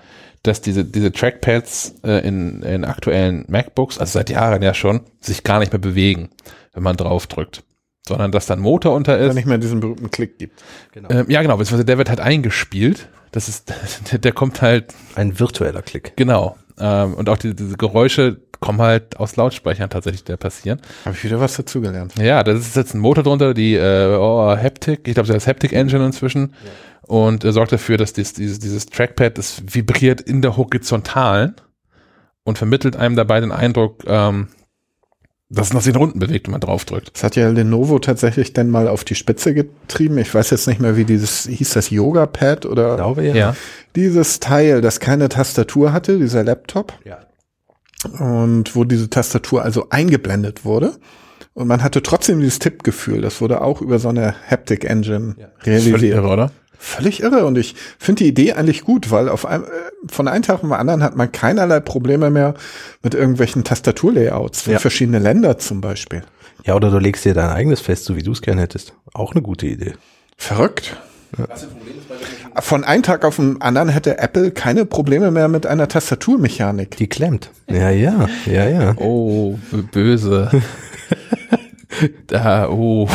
[0.43, 5.43] dass diese, diese Trackpads äh, in, in aktuellen MacBooks, also seit Jahren ja schon, sich
[5.43, 6.29] gar nicht mehr bewegen,
[6.73, 7.63] wenn man drauf drückt.
[8.05, 9.35] Sondern dass dann Motor unter Wenn ist.
[9.35, 10.61] nicht mehr diesen berühmten Klick gibt.
[11.09, 13.07] Ähm, ja, genau, beziehungsweise der wird halt eingespielt.
[13.31, 13.73] Das ist,
[14.11, 16.11] der, der kommt halt Ein virtueller Klick.
[16.17, 16.57] Genau.
[16.77, 20.81] Ähm, und auch die, diese Geräusche kommen halt aus Lautsprechern tatsächlich, der passieren.
[21.05, 22.17] Habe ich wieder was dazugelernt.
[22.17, 25.47] Ja, da ist jetzt ein Motor drunter, die äh, oh, Haptic, ich glaube, das heißt
[25.47, 26.53] Haptic Engine inzwischen.
[27.05, 31.55] Und äh, sorgt dafür, dass dies, dieses, dieses Trackpad, das vibriert in der Horizontalen
[32.43, 34.47] und vermittelt einem dabei den Eindruck, ähm,
[35.49, 37.11] dass es nach sich nach unten bewegt, wenn man draufdrückt.
[37.13, 40.17] Das hat ja Lenovo tatsächlich dann mal auf die Spitze getrieben.
[40.17, 43.35] Ich weiß jetzt nicht mehr, wie dieses, hieß das Yoga-Pad oder Ich glaube ja.
[43.35, 43.55] Ja.
[43.95, 46.93] dieses Teil, das keine Tastatur hatte, dieser Laptop.
[47.05, 47.19] ja.
[48.19, 50.93] und wo diese Tastatur also eingeblendet wurde.
[51.53, 53.21] Und man hatte trotzdem dieses Tippgefühl.
[53.21, 55.47] Das wurde auch über so eine Haptic Engine Ja.
[55.65, 56.01] Realisiert.
[56.01, 56.51] irre, oder?
[56.85, 59.67] Völlig irre und ich finde die Idee eigentlich gut, weil auf einem, äh,
[60.11, 62.55] von einem Tag zum anderen hat man keinerlei Probleme mehr
[63.01, 64.79] mit irgendwelchen Tastaturlayouts für Ja.
[64.79, 66.23] verschiedene Länder zum Beispiel.
[66.65, 68.95] Ja, oder du legst dir dein eigenes fest, so wie du es gern hättest.
[69.13, 69.93] Auch eine gute Idee.
[70.35, 70.97] Verrückt.
[72.59, 76.97] Von einem Tag auf den anderen hätte Apple keine Probleme mehr mit einer Tastaturmechanik.
[76.97, 77.49] Die klemmt.
[77.69, 78.93] Ja, ja, ja, ja.
[78.97, 79.57] Oh,
[79.93, 80.51] böse.
[82.27, 83.07] da, oh.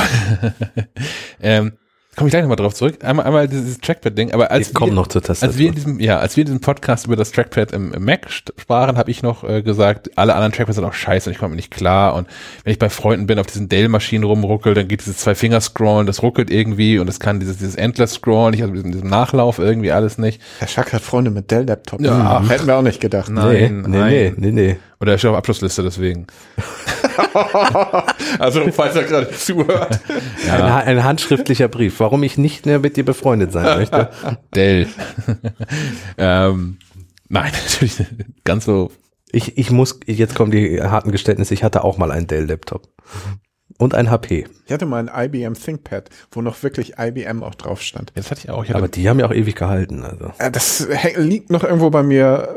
[1.42, 1.72] ähm,
[2.18, 2.96] Komme ich gleich nochmal drauf zurück.
[3.04, 5.94] Einmal, einmal dieses Trackpad-Ding, aber als Wir kommen noch zur als wir in Tastatur.
[5.94, 9.08] diesem, ja, als wir in diesem Podcast über das Trackpad im, im Mac sprachen, habe
[9.08, 11.70] ich noch äh, gesagt, alle anderen Trackpads sind auch scheiße und ich komme mir nicht
[11.70, 12.16] klar.
[12.16, 12.26] Und
[12.64, 16.50] wenn ich bei Freunden bin, auf diesen Dell-Maschinen rumruckel, dann geht dieses Zwei-Finger-Scrollen, das ruckelt
[16.50, 20.42] irgendwie und es kann dieses, dieses Endless-Scrollen, ich habe diesen, diesen Nachlauf irgendwie alles nicht.
[20.58, 22.02] Herr Schack hat Freunde mit Dell-Laptops.
[22.02, 22.42] Ja.
[22.48, 23.30] Hätten wir auch nicht gedacht.
[23.30, 24.34] Nein, nee, nee, nein.
[24.38, 24.76] nee, nee.
[25.00, 26.26] Oder er steht auf Abschlussliste deswegen.
[28.38, 30.00] Also, falls er gerade zuhört.
[30.50, 34.10] Ein, ha- ein handschriftlicher Brief, warum ich nicht mehr mit dir befreundet sein möchte.
[34.54, 34.86] Dell.
[36.18, 36.78] ähm,
[37.28, 38.04] nein, natürlich
[38.44, 38.90] ganz so.
[39.30, 42.88] Ich, ich muss, jetzt kommen die harten Geständnisse, ich hatte auch mal einen Dell-Laptop.
[43.76, 44.46] Und ein HP.
[44.66, 48.12] Ich hatte mal ein IBM ThinkPad, wo noch wirklich IBM auch drauf stand.
[48.16, 48.64] Jetzt hatte ich auch.
[48.64, 50.02] Ich hatte Aber die haben ja auch ewig gehalten.
[50.02, 50.32] Also.
[50.38, 52.48] Äh, Das liegt noch irgendwo bei mir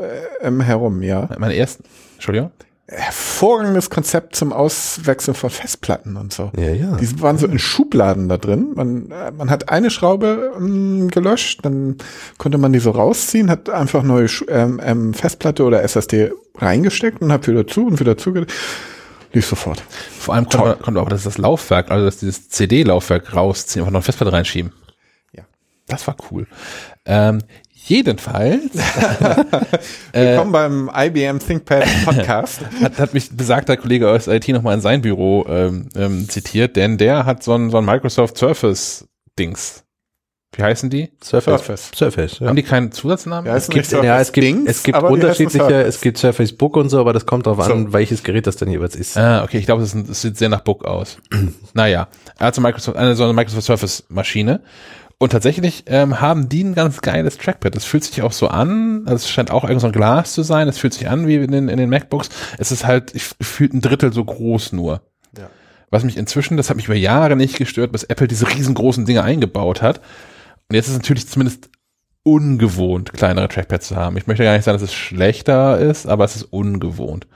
[0.42, 1.28] äh, ähm, herum, ja.
[1.38, 1.84] meine ersten.
[2.14, 2.50] Entschuldigung.
[2.88, 6.50] Hervorragendes Konzept zum Auswechseln von Festplatten und so.
[6.56, 6.96] Ja, ja.
[6.96, 8.72] Die waren so in Schubladen da drin.
[8.74, 11.96] Man, äh, man hat eine Schraube ähm, gelöscht, dann
[12.38, 17.22] konnte man die so rausziehen, hat einfach neue Schu ähm, ähm, Festplatte oder SSD reingesteckt
[17.22, 18.34] und hat wieder zu und wieder zu.
[19.32, 19.82] Lief sofort.
[20.18, 23.82] Vor allem konnte, man- konnte man auch das, das Laufwerk, also das, dieses CD-Laufwerk rausziehen,
[23.82, 24.72] einfach noch eine Festplatte reinschieben.
[25.32, 25.44] Ja.
[25.86, 26.46] Das war cool.
[27.06, 27.38] Ähm,
[27.84, 28.62] jedenfalls
[30.12, 32.60] Willkommen beim IBM ThinkPad Podcast.
[32.80, 36.98] hat, hat mich besagter Kollege aus IT nochmal in sein Büro ähm, ähm, zitiert, denn
[36.98, 39.06] der hat so ein, so ein Microsoft Surface
[39.38, 39.84] Dings.
[40.54, 41.08] Wie heißen die?
[41.24, 41.60] Surface.
[41.64, 41.90] Surface.
[41.96, 42.48] Surface, ja.
[42.48, 43.46] Haben die keinen Zusatznamen?
[43.46, 45.86] Ja, Es gibt, ja, es gibt, Dings, es gibt unterschiedliche, Surface.
[45.86, 47.92] es gibt Surface Book und so, aber das kommt darauf an, So.
[47.94, 49.16] welches Gerät das denn jeweils ist.
[49.16, 51.16] Ah, okay, ich glaube, das, sieht sehr nach Book aus.
[51.72, 52.06] naja,
[52.38, 54.60] er hat so Microsoft, eine so eine Microsoft Surface Maschine.
[55.22, 57.76] Und tatsächlich ähm, haben die ein ganz geiles Trackpad.
[57.76, 59.02] Das fühlt sich auch so an.
[59.04, 60.66] Also es scheint auch irgend so ein Glas zu sein.
[60.66, 62.28] Es fühlt sich an wie in den, in den MacBooks.
[62.58, 65.00] Es ist halt ich, gefühlt ein Drittel so groß nur.
[65.38, 65.48] Ja.
[65.90, 69.22] Was mich inzwischen, das hat mich über Jahre nicht gestört, bis Apple diese riesengroßen Dinge
[69.22, 70.00] eingebaut hat.
[70.68, 71.70] Und jetzt ist es natürlich zumindest
[72.24, 74.16] ungewohnt, kleinere Trackpads zu haben.
[74.16, 77.28] Ich möchte gar nicht sagen, dass es schlechter ist, aber es ist ungewohnt.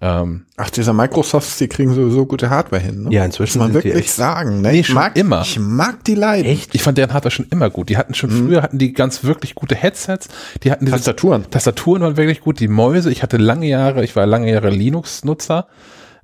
[0.00, 3.04] Ähm, Ach, dieser Microsofts, die kriegen sowieso gute Hardware hin.
[3.04, 3.12] Ne?
[3.12, 4.60] Ja, inzwischen Muss man sind die wirklich echt- sagen.
[4.60, 4.72] Ne?
[4.72, 5.42] Nee, ich mag immer.
[5.42, 6.50] Ich mag die leiden.
[6.50, 6.74] Echt?
[6.74, 7.88] ich fand deren Hardware schon immer gut.
[7.90, 10.28] Die hatten schon früher hatten die ganz wirklich gute Headsets.
[10.64, 11.48] Die hatten diese Tastaturen.
[11.48, 12.58] Tastaturen waren wirklich gut.
[12.58, 13.10] Die Mäuse.
[13.12, 15.68] Ich hatte lange Jahre, ich war lange Jahre Linux-Nutzer,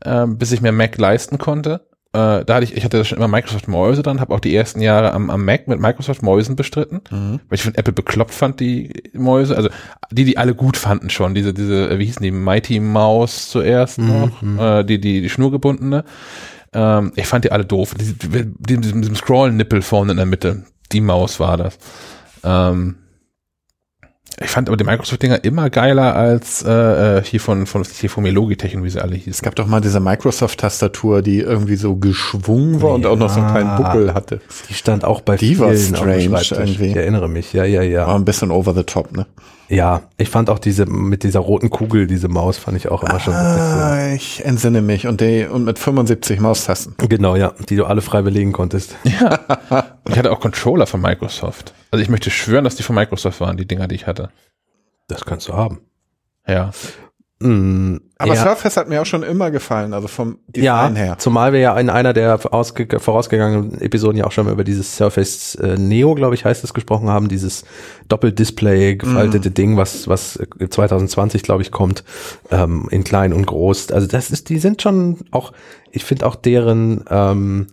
[0.04, 1.82] ähm, bis ich mir Mac leisten konnte.
[2.12, 4.80] Äh, da hatte ich, ich hatte schon immer Microsoft Mäuse dran, habe auch die ersten
[4.80, 7.02] Jahre am, am Mac mit Microsoft Mäusen bestritten,
[7.48, 9.56] weil ich von Apple bekloppt fand die Mäuse.
[9.56, 9.68] Also
[10.10, 11.34] die, die alle gut fanden schon.
[11.34, 16.04] Diese, diese, äh, wie hießen die Mighty Mouse zuerst noch, äh, die, die, die schnurgebundene.
[16.72, 17.94] Ähm, ich fand die alle doof.
[17.94, 20.64] Die, die, die, mit diesem Scroll-Nippel vorne in der Mitte.
[20.90, 21.78] Die Maus war das.
[22.42, 22.96] Ähm,
[24.42, 28.24] ich fand aber die Microsoft-Dinger immer geiler als äh, äh, hier von, von, hier von
[28.24, 29.44] Logitech und wie sie alle Es hießen.
[29.44, 33.50] gab doch mal diese Microsoft-Tastatur, die irgendwie so geschwungen war und auch noch so einen
[33.50, 33.76] kleinen Ja.
[33.76, 34.40] Buckel hatte.
[34.68, 36.86] Die stand auch bei Die war vielen auf dem strange irgendwie.
[36.86, 38.06] Ich erinnere mich, ja, ja, ja.
[38.06, 39.26] War ein bisschen over the top, ne?
[39.68, 43.20] Ja, ich fand auch diese, mit dieser roten Kugel, diese Maus fand ich auch immer
[43.20, 45.06] schon ein Ah, ich entsinne mich.
[45.06, 46.94] Und, die, und mit 75 Maustasten.
[46.94, 47.08] bisschen.
[47.08, 48.96] Genau, ja, die du alle frei belegen konntest.
[49.04, 49.38] Ja.
[50.08, 51.74] ich hatte auch Controller von Microsoft.
[51.90, 54.30] Also ich möchte schwören, dass die von Microsoft waren, die Dinger, die ich hatte.
[55.08, 55.80] Das kannst du haben.
[56.46, 56.70] Ja.
[57.42, 58.42] Mm, Aber ja.
[58.42, 61.18] Surface hat mir auch schon immer gefallen, also vom Ja, Design her.
[61.18, 64.94] zumal wir ja in einer der ausge vorausgegangenen Episoden ja auch schon mal über dieses
[64.94, 67.64] Surface äh, Neo, glaube ich, heißt es, gesprochen haben, dieses
[68.08, 72.04] Doppeldisplay gefaltete Ding, was was äh, 2020, glaube ich, kommt,
[72.50, 73.90] ähm, in klein und groß.
[73.90, 75.52] Also das ist, die sind schon auch,
[75.92, 77.68] ich finde auch deren ähm,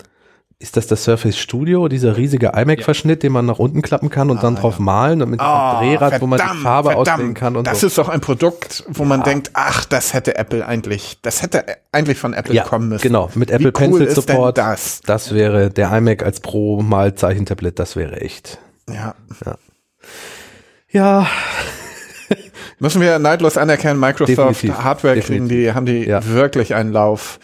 [0.60, 4.42] ist das das Surface Studio, dieser riesige iMac-Verschnitt, den man nach unten klappen kann und
[4.42, 7.10] dann drauf malen und mit diesem Ah, Drehrad, wo man die verdammt, Farbe verdammt.
[7.10, 7.88] auswählen kann und das so.
[7.88, 12.18] ist doch ein Produkt, wo man denkt, ach, das hätte Apple eigentlich, das hätte eigentlich
[12.18, 13.04] von Apple ja, kommen müssen.
[13.04, 14.58] genau, mit Wie Apple cool Pencil denn Support.
[14.58, 15.02] das?
[15.06, 18.58] das wäre der iMac als Pro-Mal-Zeichentablet, das wäre echt.
[18.90, 19.14] Ja.
[20.90, 21.28] Ja,
[22.80, 24.30] Müssen wir neidlos anerkennen, Microsoft
[24.64, 25.48] Definitiv, Hardware definitiv.
[25.48, 26.24] kriegen die, haben die Ja.
[26.26, 27.40] wirklich einen Lauf.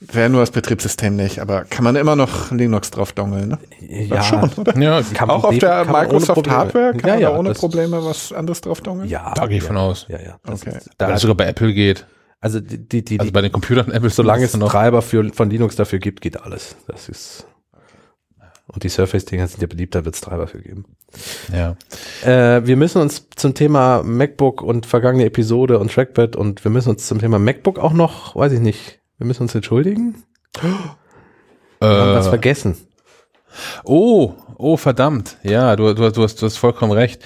[0.00, 3.58] Wäre nur das Betriebssystem nicht, aber kann man immer noch Linux drauf dongeln, ne?
[3.80, 4.76] ja, schon, oder?
[4.78, 6.56] Ja, Kann man Auch auf der Microsoft Probleme.
[6.56, 9.08] Hardware kann ja, man ja, da ohne Probleme was anderes drauf dongeln?
[9.08, 10.06] Ja, da gehe ich ja, von aus.
[10.08, 10.36] Ja, ja.
[10.46, 10.76] Okay.
[10.76, 12.06] ist, Da sogar bei Apple geht.
[12.40, 14.70] also die, die, die, Also bei den Computern Apple solange es noch.
[14.70, 16.76] Treiber für, von Linux dafür gibt, geht alles.
[16.86, 17.46] Das ist
[18.66, 20.84] Und die Surface-Dinger sind ja beliebt, da wird es Treiber für geben.
[21.52, 21.76] Ja.
[22.24, 26.90] Äh, wir müssen uns zum Thema MacBook und vergangene Episode und Trackpad und wir müssen
[26.90, 30.22] uns zum Thema MacBook auch noch, weiß ich nicht, wir müssen uns entschuldigen.
[30.60, 32.76] Wir haben was Äh, vergessen.
[33.84, 35.36] oh, oh, verdammt.
[35.42, 37.22] Ja, du, du, du, hast, du hast vollkommen recht.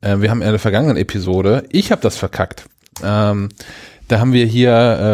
[0.00, 2.66] Äh, wir haben in der vergangenen Episode, ich habe das verkackt.
[3.02, 3.48] Ähm,
[4.08, 4.72] da haben wir hier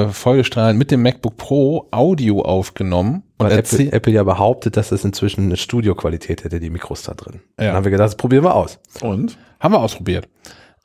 [0.08, 3.22] äh, Freudestrahlend mit dem MacBook Pro Audio aufgenommen.
[3.36, 7.40] Und Apple, Apple ja behauptet, dass es inzwischen eine Studioqualität hätte, die Mikros da drin.
[7.58, 7.66] Ja.
[7.66, 8.80] Dann haben wir gedacht, das probieren wir aus.
[9.00, 9.38] Und?
[9.60, 10.26] Haben wir ausprobiert.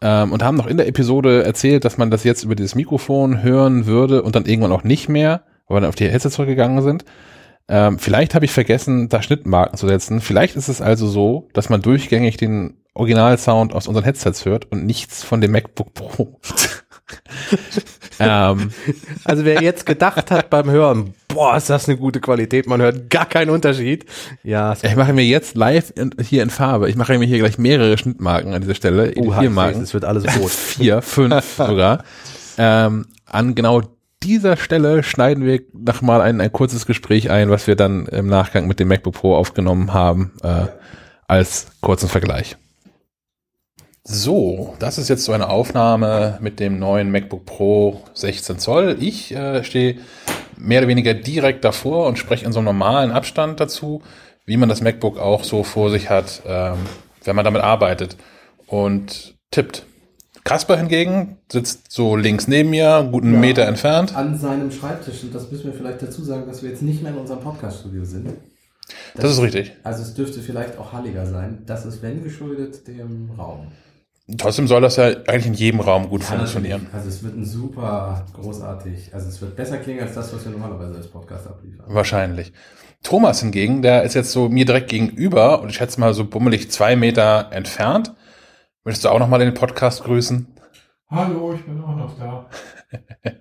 [0.06, 3.42] Ähm, und haben noch in der Episode erzählt, dass man das jetzt über dieses Mikrofon
[3.42, 6.84] hören würde und dann irgendwann auch nicht mehr, weil wir dann auf die Headsets zurückgegangen
[6.84, 7.06] sind.
[7.70, 10.20] Ähm, vielleicht habe ich vergessen, da Schnittmarken zu setzen.
[10.20, 14.86] Vielleicht ist es also so, dass man durchgängig den Originalsound aus unseren Headsets hört und
[14.86, 16.40] nichts von dem MacBook Pro.
[18.20, 18.72] ähm,
[19.24, 23.10] Also wer jetzt gedacht hat beim Hören, boah, ist das eine gute Qualität, man hört
[23.10, 24.06] gar keinen Unterschied.
[24.44, 26.90] Ja, ich mache mir jetzt live in, hier in Farbe.
[26.90, 29.14] Ich mache mir hier gleich mehrere Schnittmarken an dieser Stelle.
[29.18, 29.82] Oha, vier Marken.
[29.82, 30.52] es wird alles rot.
[30.52, 32.04] vier, fünf sogar.
[32.58, 33.82] Ähm, an genau
[34.22, 38.68] dieser Stelle schneiden wir nochmal ein, ein kurzes Gespräch ein, was wir dann im Nachgang
[38.68, 40.68] mit dem MacBook Pro aufgenommen haben, äh,
[41.28, 42.56] als kurzen Vergleich.
[44.06, 48.98] So, das ist jetzt so eine Aufnahme mit dem neuen MacBook Pro 16 Zoll.
[49.00, 49.98] Ich äh, stehe
[50.58, 54.02] mehr oder weniger direkt davor und spreche in so einem normalen Abstand dazu,
[54.46, 56.80] wie man das MacBook auch so vor sich hat, ähm,
[57.24, 58.18] wenn man damit arbeitet
[58.68, 59.86] und tippt.
[60.44, 63.40] Kasper hingegen sitzt so links neben mir, guten Ja.
[63.40, 64.14] Meter entfernt.
[64.18, 65.24] an seinem Schreibtisch.
[65.24, 68.04] Und das müssen wir vielleicht dazu sagen, dass wir jetzt nicht mehr in unserem Podcast-Studio
[68.04, 68.34] sind.
[69.16, 69.72] Das ist richtig.
[69.84, 71.64] Also es dürfte vielleicht auch halliger sein.
[71.66, 73.72] Das ist, wenn geschuldet, dem Raum.
[74.38, 76.88] Trotzdem soll das ja eigentlich in jedem Raum gut funktionieren.
[76.94, 80.52] Also es wird ein super großartig, also es wird besser klingen als das, was wir
[80.52, 81.86] normalerweise als Podcast abliefern.
[81.90, 82.54] Wahrscheinlich.
[83.04, 86.72] Thomas hingegen, der ist jetzt so mir direkt gegenüber und ich schätze mal so bummelig
[86.72, 88.14] zwei Meter entfernt.
[88.86, 90.48] Möchtest du auch nochmal den Podcast grüßen?
[91.10, 92.50] Hallo, ich bin auch noch da.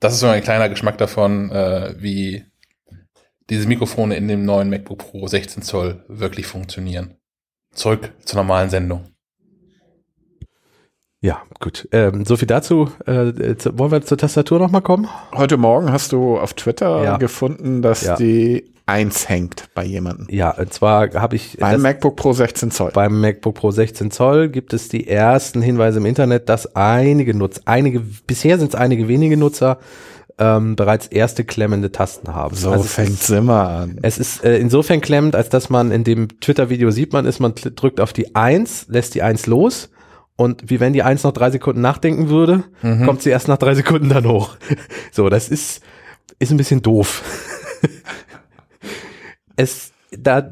[0.00, 2.44] Das ist so ein kleiner Geschmack davon, äh, wie
[3.50, 7.16] diese Mikrofone in dem neuen MacBook Pro 16 Zoll wirklich funktionieren.
[7.72, 9.08] Zurück zur normalen Sendung.
[11.28, 11.86] Ja, gut.
[11.92, 12.88] Ähm, so viel dazu.
[13.04, 15.08] Äh, zu, wollen wir zur Tastatur nochmal kommen?
[15.34, 17.16] Heute Morgen hast du auf Twitter Ja.
[17.18, 18.16] gefunden, dass Ja.
[18.16, 20.26] die 1 hängt bei jemandem.
[20.30, 22.92] Ja, und zwar habe ich Beim MacBook Pro 16 Zoll.
[22.94, 27.60] beim MacBook Pro 16 Zoll gibt es die ersten Hinweise im Internet, dass einige Nutzer,
[27.66, 29.76] einige, bisher sind es einige wenige Nutzer,
[30.38, 32.56] ähm, bereits erste klemmende Tasten haben.
[32.56, 33.98] so Also es fängt ist- Simmer an.
[34.00, 37.52] Es ist äh, insofern klemmend, als dass man in dem Twitter-Video sieht man ist, man
[37.54, 39.90] drückt auf die 1, lässt die 1 los
[40.38, 42.62] und wie wenn die 1 noch drei Sekunden nachdenken würde,
[43.04, 44.56] kommt sie erst nach drei Sekunden dann hoch.
[45.10, 45.82] So, das ist,
[46.38, 47.24] ist ein bisschen doof.
[49.56, 50.48] es, da,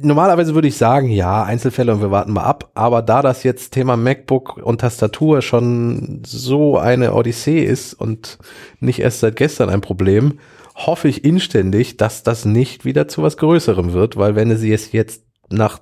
[0.00, 3.72] normalerweise würde ich sagen, ja, Einzelfälle und wir warten mal ab, aber da das jetzt
[3.72, 8.38] Thema MacBook und Tastatur schon so eine Odyssee ist und
[8.78, 10.38] nicht erst seit gestern ein Problem,
[10.76, 14.92] hoffe ich inständig, dass das nicht wieder zu was Größerem wird, weil wenn sie es
[14.92, 15.80] jetzt nach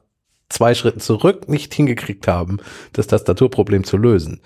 [0.48, 2.58] zwei Schritten zurück nicht hingekriegt haben,
[2.92, 4.40] das Tastaturproblem zu lösen,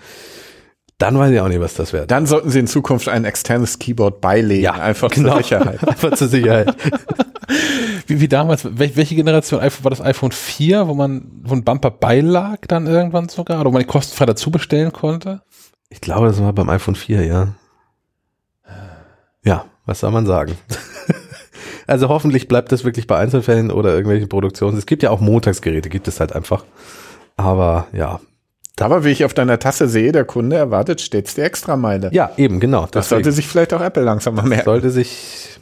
[0.97, 2.11] dann weiß ich auch nicht, was das wird.
[2.11, 5.79] Dann sollten sie in Zukunft ein externes Keyboard beilegen, einfach zur Sicherheit.
[5.79, 5.91] genau.
[5.91, 6.75] Einfach zur Sicherheit.
[8.07, 11.91] Wie, wie damals, wel, welche Generation war das iPhone 4, wo man, wo ein Bumper
[11.91, 15.41] beilag dann irgendwann sogar, oder wo man die kostenfrei dazu bestellen konnte?
[15.89, 17.55] Ich glaube, das war beim iPhone 4, ja.
[19.43, 20.57] Ja, was soll man sagen?
[21.87, 24.77] Also hoffentlich bleibt das wirklich bei Einzelfällen oder irgendwelchen Produktionen.
[24.77, 26.65] Es gibt ja auch Montagsgeräte, gibt es halt einfach.
[27.35, 28.19] Aber ja.
[28.79, 32.09] Aber wie ich auf deiner Tasse sehe, der Kunde erwartet stets die Extrameile.
[32.11, 32.87] Ja, eben, genau.
[32.89, 34.65] Das sollte sich vielleicht auch Apple langsam mal merken.
[34.65, 35.59] sollte sich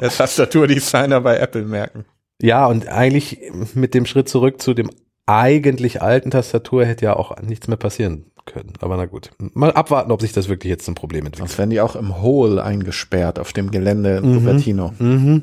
[0.00, 2.04] Der Tastaturdesigner bei Apple merken.
[2.42, 3.38] Ja, und eigentlich
[3.74, 4.90] mit dem Schritt zurück zu dem
[5.26, 8.72] eigentlich alten Tastatur hätte ja auch nichts mehr passieren können.
[8.80, 9.30] Aber na gut.
[9.54, 11.48] Mal abwarten, ob sich das wirklich jetzt zum Problem entwickelt.
[11.48, 14.38] Sonst werden die auch im Hole eingesperrt auf dem Gelände in Mhm.
[14.38, 14.92] Cupertino.
[14.98, 15.42] Mhm.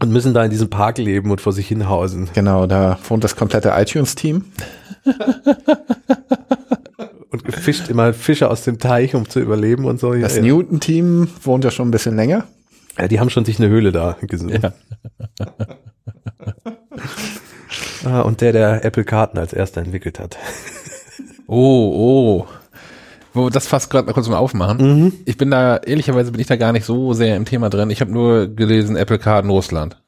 [0.00, 2.28] Und müssen da in diesem Park leben und vor sich hinhausen.
[2.32, 4.44] Genau, da wohnt das komplette iTunes-Team.
[7.30, 10.12] Und fischt immer Fische aus dem Teich, um zu überleben und so.
[10.14, 12.44] Das ja, Newton-Team wohnt ja schon ein bisschen länger.
[12.98, 14.60] ja, die haben schon sich eine Höhle da gesucht.
[14.62, 14.72] Ja.
[18.04, 20.38] Ah, und der, der Apple Karten als erster entwickelt hat.
[21.52, 22.46] Oh, oh.
[23.34, 24.78] Wo das fast gerade mal kurz mal aufmachen.
[24.78, 25.12] Mhm.
[25.24, 27.90] Ich bin da, ehrlicherweise bin ich da gar nicht so sehr im Thema drin.
[27.90, 30.00] Ich habe nur gelesen, Apple Card in Russland.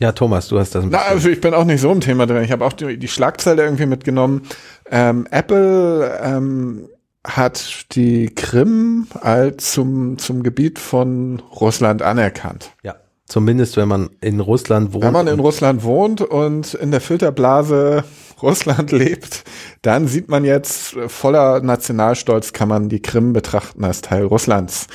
[0.00, 2.26] Ja, Thomas, du hast das ein Na, also ich bin auch nicht so im Thema
[2.26, 2.42] drin.
[2.42, 4.42] Ich habe auch die, die Schlagzeile irgendwie mitgenommen.
[4.90, 6.88] Ähm, Apple ähm,
[7.24, 12.70] hat die Krim als zum, zum Gebiet von Russland anerkannt.
[12.82, 12.96] ja.
[13.30, 15.04] Zumindest wenn man in Russland wohnt.
[15.04, 18.02] Wenn man in Russland wohnt und in der Filterblase
[18.42, 19.44] Russland lebt,
[19.82, 24.86] dann sieht man jetzt äh, voller Nationalstolz kann man die Krim betrachten als Teil Russlands,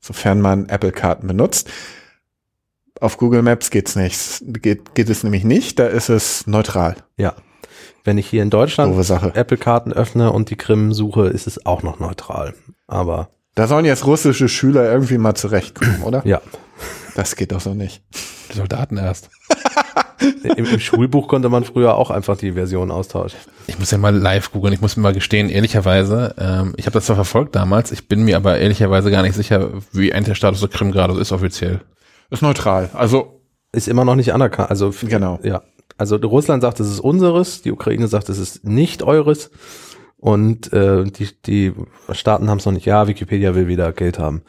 [0.00, 1.70] sofern man Apple-Karten benutzt.
[3.00, 6.96] Auf Google Maps geht's nicht, geht, geht es nämlich nicht, da ist es neutral.
[7.16, 7.34] ja.
[8.06, 8.94] Wenn ich hier in Deutschland.
[9.34, 12.52] Apple-Karten öffne und die Krim suche, ist es auch noch neutral.
[12.86, 16.20] Aber Da sollen jetzt russische Schüler irgendwie mal zurechtkommen, oder?
[16.26, 16.42] ja,
[17.14, 18.02] Das geht doch so nicht.
[18.52, 19.30] Die Soldaten erst.
[20.42, 23.38] im, im Schulbuch konnte man früher auch einfach die Version austauschen.
[23.66, 24.74] Ich muss ja mal live googeln.
[24.74, 28.24] Ich muss mir mal gestehen, ehrlicherweise, ähm, ich habe das zwar verfolgt damals, ich bin
[28.24, 31.80] mir aber ehrlicherweise gar nicht sicher, wie eigentlich der Status der Krim gerade ist offiziell.
[32.30, 32.90] Ist neutral.
[32.94, 33.40] Also,
[33.72, 34.70] Ist immer noch nicht anerkannt.
[34.70, 35.40] Also genau.
[35.42, 35.62] Ja,
[35.96, 39.50] also Russland sagt, es ist unseres, die Ukraine sagt, es ist nicht eures
[40.16, 41.72] und äh, die, die
[42.12, 42.86] Staaten haben es noch nicht.
[42.86, 44.42] Ja, Wikipedia will wieder Geld haben.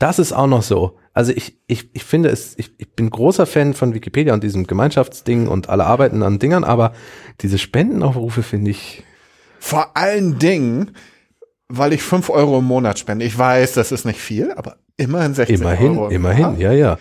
[0.00, 0.96] Das ist auch noch so.
[1.12, 4.66] Also ich, ich, ich finde es, ich, ich bin großer Fan von Wikipedia und diesem
[4.66, 6.94] Gemeinschaftsding und alle arbeiten an Dingern, aber
[7.42, 9.04] diese Spendenaufrufe finde ich,
[9.58, 10.92] Vor allen Dingen,
[11.68, 13.26] weil ich fünf Euro im Monat spende.
[13.26, 16.08] Ich weiß, das ist nicht viel, aber immerhin 16 immerhin, Euro.
[16.08, 16.60] im immerhin, Monat.
[16.60, 16.98] ja, ja.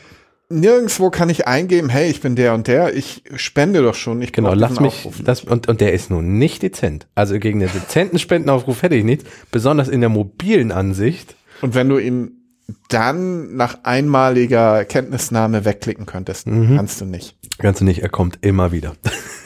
[0.49, 4.21] Nirgendwo kann ich eingeben, hey, ich bin der und der, ich spende doch schon.
[4.21, 7.07] Ich Genau, lass mich, das, und, und der ist nun nicht dezent.
[7.15, 11.35] Also gegen den dezenten Spendenaufruf hätte ich nichts, besonders in der mobilen Ansicht.
[11.61, 12.38] Und wenn du ihn
[12.89, 16.75] dann nach einmaliger Kenntnisnahme wegklicken könntest, Mhm.
[16.77, 17.35] kannst du nicht.
[17.57, 18.93] Kannst du nicht, er kommt immer wieder.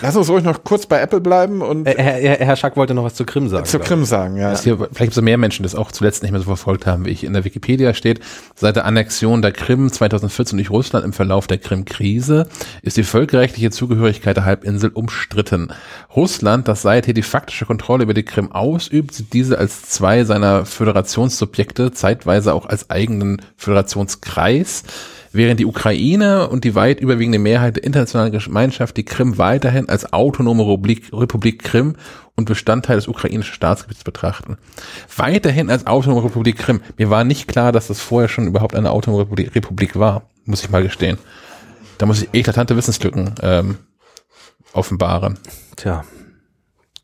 [0.00, 2.94] Lass uns ruhig noch kurz bei Apple bleiben und Äh, Herr, Herr, Herr Schack wollte
[2.94, 3.64] noch was zu Krim sagen.
[3.66, 4.56] zur glaub Krim sagen, ja.
[4.58, 7.04] Hier, vielleicht gibt es mehr Menschen, die das auch zuletzt nicht mehr so verfolgt haben,
[7.04, 7.24] wie ich.
[7.24, 8.20] In der Wikipedia steht,
[8.54, 12.48] seit der Annexion der Krim 2014 durch Russland im Verlauf der Krim-Krise
[12.82, 15.72] ist die völkerrechtliche Zugehörigkeit der Halbinsel umstritten.
[16.14, 20.64] Russland, das seither die faktische Kontrolle über die Krim ausübt, sieht diese als zwei seiner
[20.64, 24.84] Föderationssubjekte, zeitweise auch als eigenen Föderationskreis.
[25.34, 30.12] Während die Ukraine und die weit überwiegende Mehrheit der internationalen Gemeinschaft die Krim weiterhin als
[30.12, 31.96] autonome Republik, Republik Krim
[32.36, 34.58] und Bestandteil des ukrainischen Staatsgebiets betrachten.
[35.16, 36.82] Weiterhin als autonome Republik Krim.
[36.98, 40.62] Mir war nicht klar, dass das vorher schon überhaupt eine autonome Republik, Republik war, muss
[40.62, 41.16] ich mal gestehen.
[41.96, 43.78] Da muss ich eklatante Wissenslücken ähm,
[44.74, 45.38] offenbaren.
[45.76, 46.04] Tja,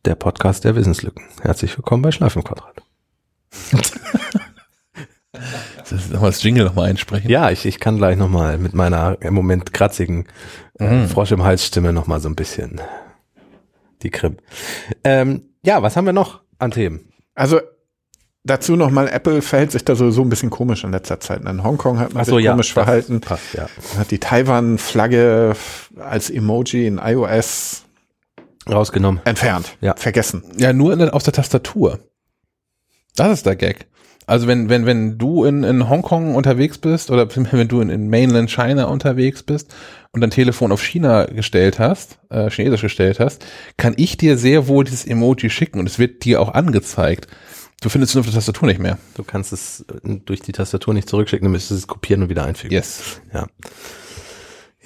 [0.05, 1.25] der Podcast der Wissenslücken.
[1.41, 2.83] Herzlich willkommen bei Schleif im Quadrat.
[5.91, 7.31] Das ist nochmal das Jingle nochmal einsprechen.
[7.31, 10.27] Ja, ich, ich kann gleich nochmal mit meiner im Moment kratzigen
[10.79, 12.81] äh, Frosch im Hals Stimme nochmal so ein bisschen
[14.03, 14.37] die Krim.
[15.05, 17.13] Ähm, ja, was haben wir noch an Themen?
[17.35, 17.61] Also
[18.45, 21.45] dazu nochmal, Apple verhält sich da sowieso ein bisschen komisch in letzter Zeit.
[21.45, 23.21] In Hongkong hat man sich komisch das verhalten.
[23.21, 23.69] Passt, ja.
[23.97, 25.55] Hat die Taiwan-Flagge
[25.99, 27.85] als Emoji in iOS
[28.69, 29.21] Rausgenommen.
[29.25, 29.77] entfernt.
[29.81, 29.95] Ja.
[29.97, 30.43] Vergessen.
[30.59, 32.01] Ja, nur in aus der Tastatur.
[33.17, 33.87] Das ist der Gag.
[34.29, 38.11] Also wenn, wenn, wenn du in, in Hongkong unterwegs bist oder wenn du in, in
[38.11, 39.75] Mainland China unterwegs bist
[40.13, 43.47] und dein Telefon auf China gestellt hast, äh, chinesisch gestellt hast,
[43.79, 47.27] kann ich dir sehr wohl dieses Emoji schicken und es wird dir auch angezeigt.
[47.81, 48.99] Du findest es nur auf der Tastatur nicht mehr.
[49.15, 52.45] Du kannst es äh, durch die Tastatur nicht zurückschicken, du müsstest es kopieren und wieder
[52.45, 52.75] einfügen.
[52.75, 53.23] Yes.
[53.33, 53.47] Ja.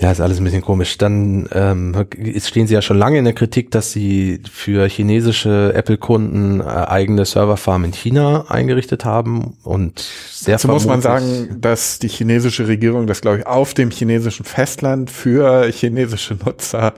[0.02, 0.98] Ja, ist alles ein bisschen komisch.
[0.98, 1.94] Dann ähm,
[2.38, 7.24] stehen sie ja schon lange in der Kritik, dass sie für chinesische Apple-Kunden äh, eigene
[7.24, 13.06] Serverfarm in China eingerichtet haben und sehr Dazu muss man sagen, dass die chinesische Regierung
[13.06, 16.94] das, glaube ich, auf dem chinesischen Festland für chinesische Nutzer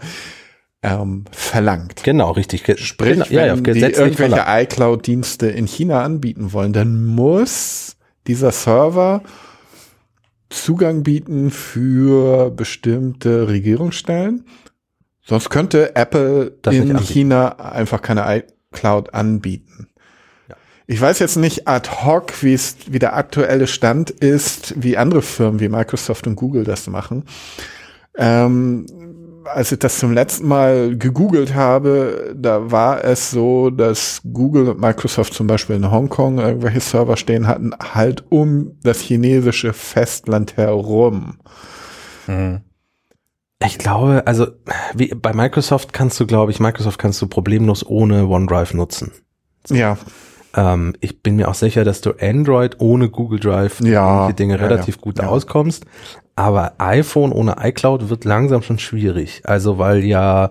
[0.82, 2.04] ähm, verlangt.
[2.04, 2.62] Genau, richtig.
[2.80, 7.96] Sprich, genau, ja, ja, wenn die irgendwelche iCloud-Dienste in China anbieten wollen, dann muss
[8.26, 9.22] dieser Server
[10.50, 14.44] Zugang bieten für bestimmte Regierungsstellen.
[15.22, 16.98] Sonst könnte Apple Das in.
[16.98, 19.88] China einfach keine iCloud anbieten.
[20.48, 20.56] Ja.
[20.86, 25.22] Ich weiß jetzt nicht ad hoc, wie es, wie der aktuelle Stand ist, wie andere
[25.22, 27.24] Firmen wie Microsoft und Google das machen.
[28.16, 28.86] Ähm,
[29.46, 34.80] als ich das zum letzten Mal gegoogelt habe, da war es so, dass Google und
[34.80, 41.38] Microsoft zum Beispiel in Hongkong irgendwelche Server stehen hatten, halt um das chinesische Festland herum.
[43.64, 44.48] Ich glaube, also
[44.94, 49.12] wie bei Microsoft kannst du, glaube ich, Microsoft kannst du problemlos ohne OneDrive nutzen.
[49.70, 49.96] Ja,
[50.56, 54.56] Ähm, ich bin mir auch sicher, dass du Android ohne Google Drive Ja, die Dinge
[54.56, 55.84] ja, relativ ja, gut auskommst.
[56.36, 59.42] Aber iPhone ohne iCloud wird langsam schon schwierig.
[59.44, 60.50] Also weil ja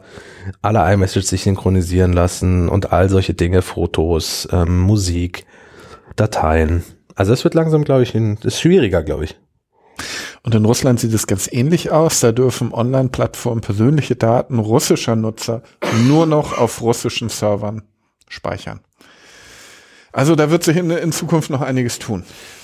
[0.61, 5.45] alle iMessage sich synchronisieren lassen und all solche Dinge, Fotos, ähm, Musik,
[6.15, 6.83] Dateien.
[7.15, 9.37] Also es wird langsam, glaube ich, ein, ist schwieriger, glaube ich.
[10.43, 12.19] Und in Russland sieht es ganz ähnlich aus.
[12.21, 15.63] Da dürfen Online-Plattformen persönliche Daten russischer Nutzer
[16.07, 17.83] nur noch auf russischen Servern
[18.27, 18.81] speichern.
[20.11, 22.23] Also da wird sich in, in Zukunft noch einiges tun.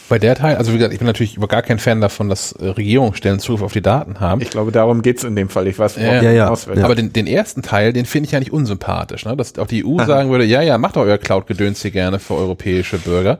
[0.09, 2.51] Bei der Teil, also wie gesagt, ich bin natürlich über gar kein Fan davon, dass
[2.53, 4.41] äh, Regierungsstellen Zugriff auf die Daten haben.
[4.41, 5.67] Ich glaube, darum geht's in dem Fall.
[5.67, 6.83] Ich weiß, worauf Ja, ja, ja.
[6.83, 9.37] Aber den, den ersten Teil, den finde ich ja nicht unsympathisch, ne?
[9.37, 12.33] Dass auch die EU sagen würde, ja, ja, macht doch euer Cloud-Gedöns hier gerne für
[12.33, 13.39] europäische Bürger.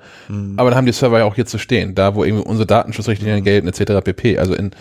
[0.57, 3.43] Aber dann haben die Server ja auch hier zu stehen, da wo irgendwie unsere Datenschutzrichtlinien
[3.43, 4.03] gelten, etc.
[4.03, 4.37] pp.
[4.37, 4.71] Also in,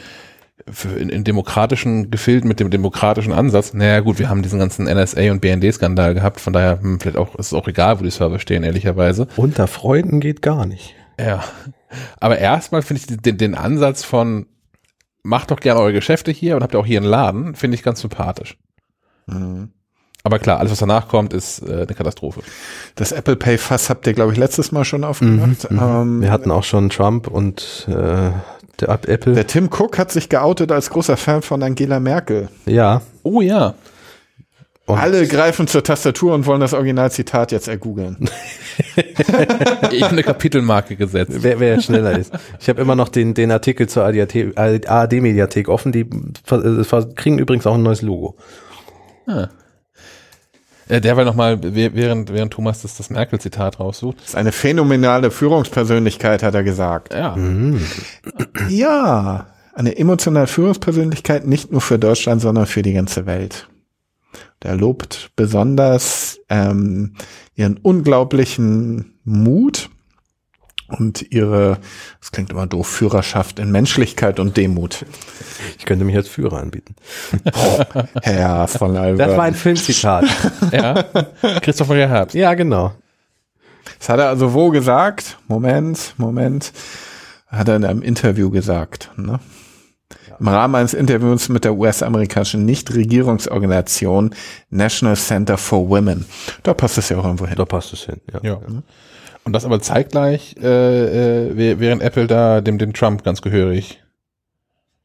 [0.71, 4.85] für, in, in demokratischen Gefilden mit dem demokratischen Ansatz, naja gut, wir haben diesen ganzen
[4.85, 8.11] NSA und BND-Skandal gehabt, von daher hm, vielleicht auch, ist es auch egal, wo die
[8.11, 9.29] Server stehen, ehrlicherweise.
[9.37, 10.95] Unter Freunden geht gar nicht.
[11.19, 11.45] Ja.
[12.21, 14.47] Aber erstmal finde ich den, den Ansatz von
[15.23, 17.83] macht doch gerne eure Geschäfte hier und habt ihr auch hier einen Laden, finde ich
[17.83, 18.57] ganz sympathisch.
[19.27, 19.71] Mhm.
[20.25, 22.43] Aber klar, alles was danach kommt, ist äh, eine Katastrophe.
[22.97, 25.69] Das Apple Pay Fass habt ihr, glaube ich, letztes Mal schon aufgemacht.
[25.71, 28.31] Ähm, Wir hatten auch schon Trump und äh,
[28.81, 29.35] der Apple.
[29.35, 32.49] der Tim Cook hat sich geoutet als großer Fan von Angela Merkel.
[32.67, 33.03] ja.
[33.23, 33.75] Oh ja.
[34.89, 38.17] Und Alle greifen zur Tastatur und wollen das Originalzitat jetzt ergoogeln.
[39.91, 41.33] Ich habe eine Kapitelmarke gesetzt.
[41.43, 42.33] Wer, wer schneller ist.
[42.59, 45.93] Ich habe immer noch den, den Artikel zur ARD-Mediathek offen.
[45.93, 48.37] Die äh, kriegen übrigens auch ein neues Logo.
[50.89, 54.21] Äh, derweil nochmal, während, während Thomas das, das Merkel-Zitat raussucht.
[54.21, 57.13] Das ist eine phänomenale Führungspersönlichkeit, hat er gesagt.
[57.13, 57.37] Ja.
[58.69, 63.69] Ja, eine emotionale Führungspersönlichkeit nicht nur für Deutschland, sondern für die ganze Welt.
[64.63, 67.15] Der lobt besonders ähm,
[67.55, 69.91] ihren unglaublichen Mut
[70.89, 71.79] und ihre,
[72.19, 75.05] das klingt immer doof, Führerschaft in Menschlichkeit und Demut.
[75.79, 76.97] Ich könnte mich als Führer anbieten.
[78.23, 79.29] Herr von Albert.
[79.29, 80.25] Das war ein Filmzitat.
[80.73, 81.05] ja.
[81.61, 82.35] Christopher Herbst.
[82.35, 82.93] ja, genau.
[83.99, 85.39] Das hat er also wo gesagt?
[85.47, 86.73] Moment, Moment.
[87.49, 89.11] Hat er in einem Interview gesagt.
[89.17, 89.41] Ne?
[90.41, 94.35] Im Rahmen eines Interviews mit der US-amerikanischen Nichtregierungsorganisation
[94.71, 96.27] National Center for Women.
[96.63, 97.57] Da passt es ja auch irgendwo hin.
[97.57, 98.21] Da passt es hin.
[98.33, 98.41] Ja.
[98.43, 98.61] Ja.
[99.45, 104.03] Und das aber zeitgleich, äh, äh, während Apple da dem, dem Trump ganz gehörig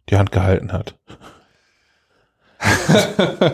[0.10, 0.96] die Hand gehalten hat.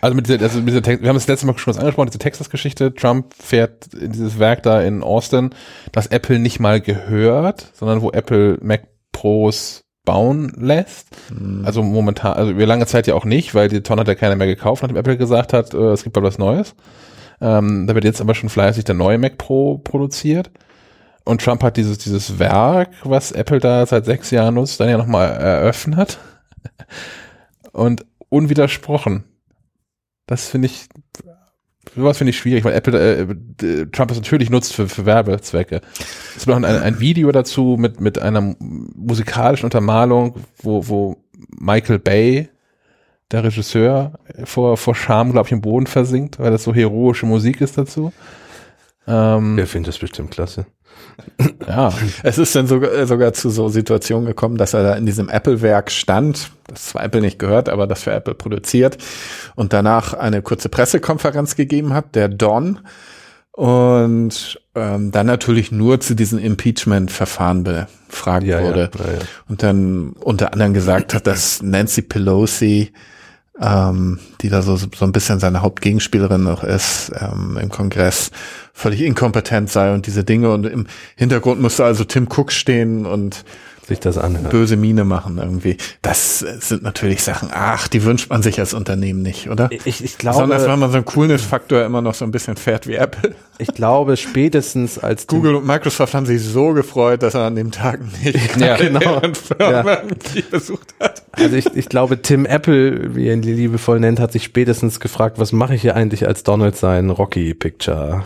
[0.00, 2.08] also mit dieser, also mit dieser Text, wir haben das letzte Mal schon was angesprochen,
[2.08, 2.94] diese Texas-Geschichte.
[2.94, 5.50] Trump fährt in dieses Werk da in Austin,
[5.92, 8.82] das Apple nicht mal gehört, sondern wo Apple Mac
[9.12, 11.08] Pros bauen lässt.
[11.64, 14.36] Also momentan, also über lange Zeit ja auch nicht, weil die Tonne hat ja keiner
[14.36, 16.74] mehr gekauft, nachdem Apple gesagt hat, äh, es gibt bald was Neues.
[17.40, 20.50] Ähm, da wird jetzt aber schon fleißig der neue Mac Pro produziert.
[21.24, 24.98] Und Trump hat dieses, dieses Werk, was Apple da seit sechs Jahren nutzt, dann ja
[24.98, 26.18] nochmal eröffnet.
[27.72, 29.24] Und unwidersprochen.
[30.26, 30.88] Das finde ich,
[31.96, 35.80] sowas finde ich schwierig, weil Apple, äh, Trump es natürlich nutzt für, für Werbezwecke.
[36.36, 41.16] Es gibt noch ein, ein Video dazu mit, mit einer musikalischen Untermalung, wo, wo
[41.58, 42.48] Michael Bay,
[43.30, 47.60] der Regisseur, vor, vor Scham, glaube ich, im Boden versinkt, weil das so heroische Musik
[47.60, 48.12] ist dazu.
[49.06, 50.66] Ähm, Wer findet das bestimmt klasse?
[51.66, 51.92] Ja.
[52.22, 55.28] Es ist dann sogar, äh, sogar zu so Situationen gekommen, dass er da in diesem
[55.28, 58.98] Apple-Werk stand, das zwar Apple nicht gehört, aber das für Apple produziert
[59.54, 62.80] und danach eine kurze Pressekonferenz gegeben hat, der Don,
[63.52, 68.90] und ähm, dann natürlich nur zu diesem Impeachment-Verfahren befragt ja, wurde.
[68.98, 69.18] ja, ja.
[69.46, 72.92] Und dann unter anderem gesagt hat, dass Nancy Pelosi,
[73.60, 78.30] ähm, die da so, so ein bisschen seine Hauptgegenspielerin noch ist, ähm, im Kongress
[78.72, 80.52] völlig inkompetent sei und diese Dinge.
[80.52, 80.86] Und im
[81.16, 83.44] Hintergrund musste also Tim Cook stehen und
[83.86, 84.50] Sich das anhört.
[84.50, 85.76] böse Miene machen irgendwie.
[86.02, 89.70] Das sind natürlich Sachen, ach, die wünscht man sich als Unternehmen nicht, oder?
[89.72, 92.86] Ich, ich Besonders glaube, wenn man so einen Coolness-Faktor immer noch so ein bisschen fährt
[92.86, 93.34] wie Apple.
[93.58, 97.56] ich glaube spätestens als Tim- Google und Microsoft haben sich so gefreut, dass er an
[97.56, 99.20] dem Tag nicht Ja, genau.
[99.58, 100.02] Ja.
[100.50, 101.24] besucht hat.
[101.32, 105.38] Also ich, ich glaube, Tim Apple, wie er ihn liebevoll nennt, hat sich spätestens gefragt,
[105.40, 108.24] was mache ich hier eigentlich als Donald sein Rocky Picture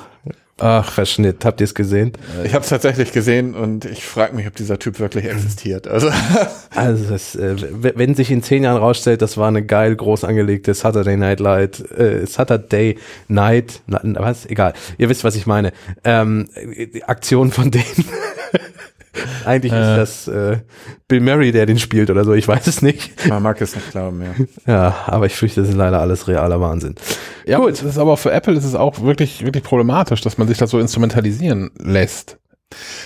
[0.59, 1.45] Ach, Verschnitt.
[1.45, 2.13] Habt ihr es gesehen?
[2.45, 5.87] Ich habe es tatsächlich gesehen und ich frage mich, ob dieser Typ wirklich existiert.
[5.87, 6.11] Also
[6.75, 10.73] Also das, äh, wenn sich in zehn Jahren rausstellt, das war eine geil groß angelegte
[10.73, 12.99] Saturday Night Light, äh, Saturday
[13.29, 14.47] Night, was?
[14.47, 14.73] Egal.
[14.97, 15.73] Ihr wisst, was ich meine.
[16.05, 16.49] Ähm,
[16.95, 17.85] die Aktion von denen.
[19.45, 20.03] Eigentlich Äh.
[20.03, 20.59] ist das äh,
[21.09, 22.35] Bill Murray, der den spielt oder so.
[22.35, 23.27] Ich weiß es nicht.
[23.29, 24.35] man mag es nicht glauben, ja.
[24.67, 26.95] Ja, aber ich fürchte, das ist leider alles realer Wahnsinn.
[27.47, 27.73] ja, gut.
[27.73, 30.71] Das ist aber für Apple ist es auch wirklich, wirklich problematisch, dass man sich das
[30.71, 32.39] so instrumentalisieren lässt.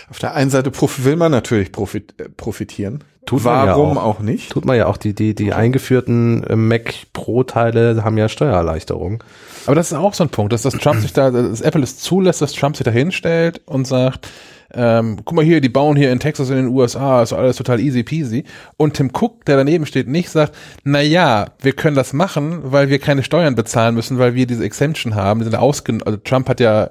[0.08, 3.04] Auf der einen Seite will man natürlich profit äh, profitieren.
[3.26, 4.16] Tut man ja Warum auch.
[4.16, 4.20] auch.
[4.20, 4.50] nicht?
[4.50, 4.96] Tut man ja auch.
[4.96, 9.22] Die, die, die eingeführten äh, Mac Pro-Teile haben ja Steuererleichterung.
[9.66, 11.98] Aber das ist auch so ein Punkt, dass das Trump sich da, dass Apple es
[11.98, 14.28] zulässt, dass Trump sich da hinstellt und sagt,
[14.72, 17.80] ähm, guck mal hier, die bauen hier in Texas in den USA, ist alles total
[17.80, 18.44] easy peasy.
[18.76, 20.54] Und Tim Cook, der daneben steht, nicht sagt,
[20.84, 24.64] na ja, wir können das machen, weil wir keine Steuern bezahlen müssen, weil wir diese
[24.64, 25.40] Exemption haben.
[25.40, 26.90] Die sind ausgen also Trump hat ja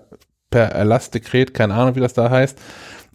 [0.51, 2.57] per Erlassdekret, keine Ahnung, wie das da heißt,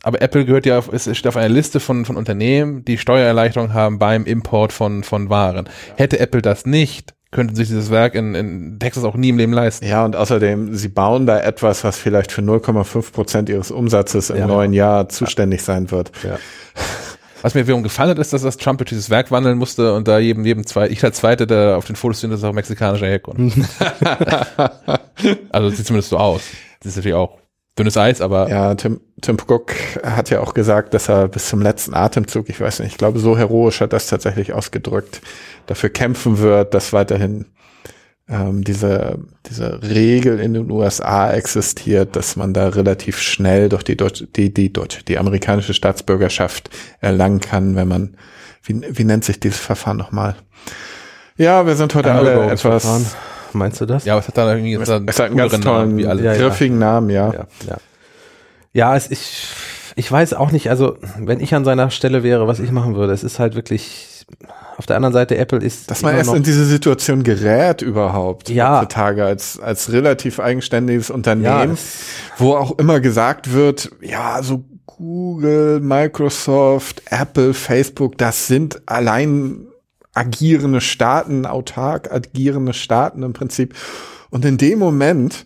[0.04, 3.72] aber Apple gehört ja auf, es steht auf einer Liste von, von Unternehmen, die Steuererleichterung
[3.72, 5.68] haben beim Import von, von Waren.
[5.96, 9.52] Hätte Apple das nicht, könnten sich dieses Werk in, in Texas auch nie im Leben
[9.52, 9.86] leisten.
[9.86, 14.36] Ja, und außerdem, sie bauen da etwas, was vielleicht für 0,5 Prozent ihres Umsatzes im
[14.36, 14.46] Ja.
[14.46, 16.12] neuen Jahr zuständig sein wird.
[16.22, 16.38] Ja.
[17.42, 20.06] Was mir wiederum gefallen hat, ist, dass das Trump durch dieses Werk wandeln musste und
[20.08, 22.52] da jedem, jedem zwei, ich als Zweite, der auf den Fotos sind, das ist auch
[22.52, 23.58] mexikanischer Herkunft.
[25.50, 26.42] also sieht zumindest so aus.
[26.80, 27.38] Das ist natürlich auch
[27.78, 29.72] dünnes Eis, aber Ja, Tim, Tim Cook
[30.02, 33.18] hat ja auch gesagt, dass er bis zum letzten Atemzug, ich weiß nicht, ich glaube,
[33.18, 35.20] so heroisch hat das tatsächlich ausgedrückt,
[35.66, 37.46] dafür kämpfen wird, dass weiterhin
[38.28, 43.96] ähm, diese, diese Regel in den USA existiert, dass man da relativ schnell durch die
[43.96, 46.70] deutsche, die, die deutsche, die amerikanische Staatsbürgerschaft
[47.00, 48.16] erlangen kann, wenn man,
[48.62, 50.36] wie, wie nennt sich dieses Verfahren nochmal?
[51.36, 52.86] Ja, wir sind heute alle etwas,
[53.54, 54.04] Meinst du das?
[54.04, 55.96] ja, aber es hat dann irgendwie es, so einen es hat einen ganz Namen tollen,
[55.96, 56.22] wie alle.
[56.22, 56.38] Ja, ja.
[56.38, 57.32] griffigen Namen, ja.
[57.32, 57.76] ja, ja.
[58.72, 59.46] Ja, es, ich,
[59.94, 63.12] ich weiß auch nicht, also wenn ich an seiner Stelle wäre, was ich machen würde,
[63.12, 64.26] es ist halt wirklich,
[64.76, 68.50] auf der anderen Seite Apple ist Dass man erst noch, in diese Situation gerät überhaupt
[68.50, 68.80] Ja.
[68.80, 72.06] heutzutage als, als relativ eigenständiges ja, Unternehmen, es,
[72.38, 79.66] wo auch immer gesagt wird, ja, so Google, Microsoft, Apple, Facebook, das sind allein
[80.14, 83.74] agierende Staaten, autark agierende Staaten im Prinzip.
[84.30, 85.44] Und in dem Moment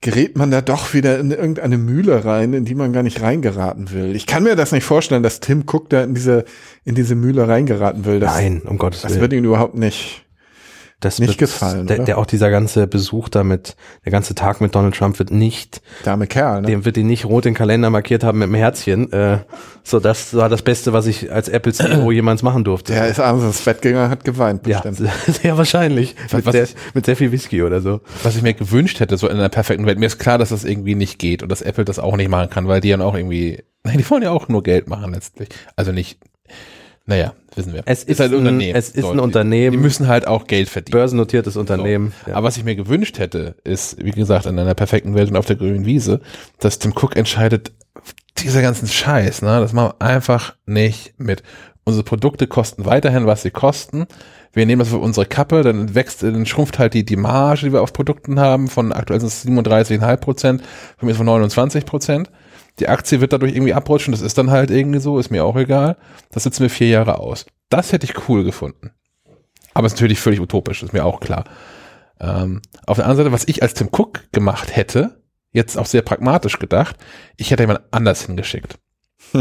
[0.00, 3.90] gerät man da doch wieder in irgendeine Mühle rein, in die man gar nicht reingeraten
[3.90, 4.14] will.
[4.14, 6.44] Ich kann mir das nicht vorstellen, dass Tim Cook da in diese,
[6.84, 8.20] in diese Mühle reingeraten will.
[8.20, 9.20] Das, nein, um Gottes das Willen.
[9.22, 10.23] wird ihm überhaupt nicht.
[11.00, 14.74] Das nicht wird, gefallen, Der, der auch dieser ganze Besuch damit, der ganze Tag mit
[14.74, 16.68] Donald Trump wird nicht, Dame Kerl, ne?
[16.68, 19.12] dem wird ihn nicht rot den Kalender markiert haben mit einem Herzchen.
[19.12, 19.38] Äh,
[19.82, 22.94] so, das war das Beste, was ich als Apple CEO jemals machen durfte.
[22.94, 25.10] Der ist abends ins Bett gegangen, hat geweint, ja, bestimmt.
[25.42, 26.14] sehr wahrscheinlich.
[26.32, 28.00] Mit was sehr, mit sehr viel Whisky oder so.
[28.22, 29.98] was ich mir gewünscht hätte, so in einer perfekten Welt.
[29.98, 32.50] Mir ist klar, dass das irgendwie nicht geht und dass Apple das auch nicht machen
[32.50, 35.48] kann, weil die dann auch irgendwie, nein, die wollen ja auch nur Geld machen letztlich.
[35.76, 36.18] Also nicht,
[37.06, 37.82] naja, wissen wir.
[37.86, 39.72] Es ist ein- es ist ein Unternehmen.
[39.72, 40.92] Die, müssen halt auch Geld verdienen.
[40.92, 42.12] Börsennotiertes Unternehmen.
[42.26, 42.32] So.
[42.32, 45.46] Aber was ich mir gewünscht hätte, ist, wie gesagt, in einer perfekten Welt und auf
[45.46, 46.20] der grünen Wiese,
[46.58, 47.72] dass Tim Cook entscheidet,
[48.38, 51.42] dieser ganzen Scheiß, ne, das machen wir einfach nicht mit.
[51.84, 54.06] Unsere Produkte kosten weiterhin, was sie kosten.
[54.52, 57.72] Wir nehmen das für unsere Kappe, dann wächst, dann schrumpft halt die, die Marge, die
[57.72, 60.62] wir auf Produkten haben, von aktuell sind es 37,5 Prozent,
[60.96, 62.30] von mir ist von 29 Prozent.
[62.80, 65.56] Die Aktie wird dadurch irgendwie abrutschen, das ist dann halt irgendwie so, ist mir auch
[65.56, 65.96] egal.
[66.30, 67.46] Das sitzen wir vier Jahre aus.
[67.68, 68.90] Das hätte ich cool gefunden.
[69.74, 71.44] Aber es ist natürlich völlig utopisch, ist mir auch klar.
[72.20, 75.20] Ähm, auf der anderen Seite, was ich als Tim Cook gemacht hätte,
[75.52, 76.96] jetzt auch sehr pragmatisch gedacht,
[77.36, 78.78] ich hätte jemand anders hingeschickt.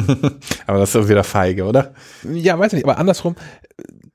[0.68, 1.94] aber das ist doch wieder feige, oder?
[2.24, 3.36] Ja, weiß nicht, aber andersrum,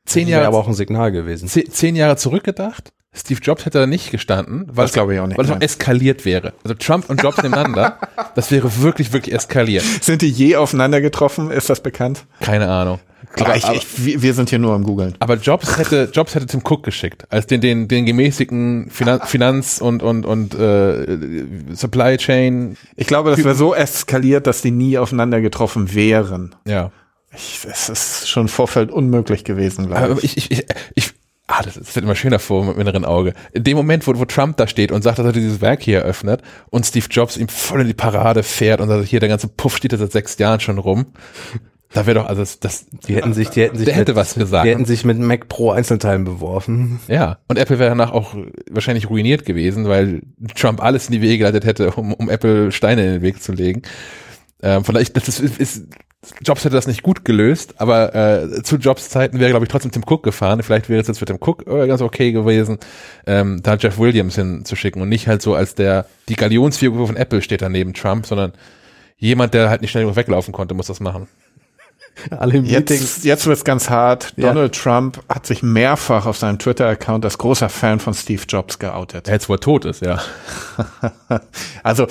[0.09, 1.49] zehn Jahre, aber auch ein Signal gewesen.
[1.49, 5.27] zehn, zehn Jahre zurückgedacht, Steve Jobs hätte da nicht gestanden, weil Das glaube ich auch
[5.27, 6.53] nicht, Weil es eskaliert wäre.
[6.63, 7.99] Also Trump und Jobs nebeneinander,
[8.35, 9.83] das wäre wirklich, wirklich eskaliert.
[9.83, 11.51] Sind die je aufeinander getroffen?
[11.51, 12.27] Ist das bekannt?
[12.41, 13.01] Keine Ahnung.
[13.41, 13.65] Aber, ich,
[13.97, 15.15] wir wir sind hier nur am googeln.
[15.19, 19.81] aber Jobs hätte, Jobs hätte Tim Cook geschickt, als den, den, den gemäßigten Finan Finanz-
[19.81, 21.19] und, und, und äh,
[21.75, 26.55] Supply Chain, Ich glaube, das wäre so eskaliert, dass die nie aufeinander getroffen wären.
[26.67, 26.91] ja.
[27.35, 30.37] Ich, es ist schon im Vorfeld unmöglich gewesen, glaube Aber ich.
[30.37, 31.13] ich, ich, ich,
[31.47, 33.35] ah, das, wird immer schöner vor mit dem inneren Auge.
[33.53, 36.01] In dem Moment, wo, wo Trump da steht und sagt, dass er dieses Werk hier
[36.01, 39.49] eröffnet und Steve Jobs ihm voll in die Parade fährt und sagt, hier, der ganze
[39.49, 41.07] Puff steht da seit sechs Jahren schon rum.
[41.93, 44.17] Da wäre doch, also das, das Die hätten sich, die hätten sich, der hätte mit,
[44.17, 44.67] was gesagt.
[44.67, 47.01] die hätten sich mit Mac Pro Einzelteilen beworfen.
[47.09, 48.35] Ja, und Apple wäre danach auch
[48.71, 50.21] wahrscheinlich ruiniert gewesen, weil
[50.55, 53.53] Trump alles in die Wege geleitet hätte, um, um Apple Steine in den Weg zu
[53.53, 53.83] legen.
[54.63, 55.87] Ähm, ich- das ist, ist,
[56.43, 59.93] Jobs hätte das nicht gut gelöst, aber äh, zu Jobs Zeiten wäre, glaube ich, trotzdem
[59.93, 60.63] Tim Cook gefahren.
[60.63, 62.79] Vielleicht wäre es jetzt für Tim Cook äh, ganz okay gewesen,
[63.27, 67.41] ähm, da Jeff Williams hinzuschicken und nicht halt so als der, die Galionsfigur von Apple
[67.41, 68.53] steht da neben Trump, sondern
[69.17, 71.29] jemand, der halt nicht schnell weglaufen konnte, muss das machen.
[72.31, 72.99] Alle im Meeting.
[72.99, 74.33] Jetzt, jetzt wird's ganz hart.
[74.37, 74.49] Ja.
[74.49, 79.29] Donald Trump hat sich mehrfach auf seinem Twitter-Account als großer Fan von Steve Jobs geoutet.
[79.29, 80.21] Er jetzt, wo er tot ist, ja.
[81.83, 82.07] Also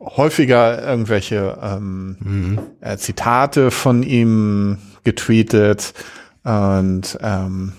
[0.00, 5.94] häufiger irgendwelche ähm, äh, Zitate von ihm getweetet
[6.44, 7.72] und ähm,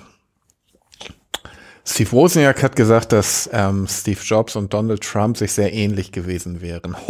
[1.91, 6.61] Steve Wozniak hat gesagt, dass ähm, Steve Jobs und Donald Trump sich sehr ähnlich gewesen
[6.61, 6.95] wären.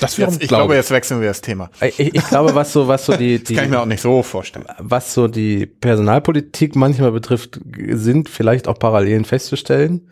[0.00, 1.70] Das wiederum jetzt, ich glaube jetzt wechseln wir das Thema.
[1.80, 4.02] Ich, ich glaube, was so, was so die, Das die kann ich mir auch nicht
[4.02, 4.66] so vorstellen.
[4.78, 7.60] was so die Personalpolitik manchmal betrifft,
[7.90, 10.08] sind vielleicht auch Parallelen festzustellen.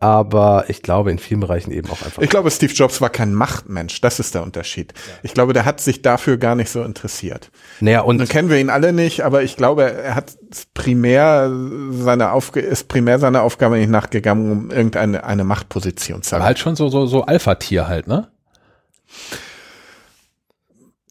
[0.00, 2.22] Aber ich glaube in vielen Bereichen eben auch einfach.
[2.22, 4.00] Ich glaube, Steve Jobs war kein Machtmensch.
[4.00, 4.92] Das ist der Unterschied.
[5.22, 7.50] Ich glaube, der hat sich dafür gar nicht so interessiert.
[7.80, 10.32] naja, und Nun kennen wir ihn alle nicht, aber ich glaube, er hat
[10.74, 11.50] primär
[11.90, 16.44] seine Aufge ist primär seiner Aufgabe nicht nachgegangen, um irgendeine eine Machtposition zu haben.
[16.44, 18.28] halt schon so, so, so Alpha-Tier halt, ne?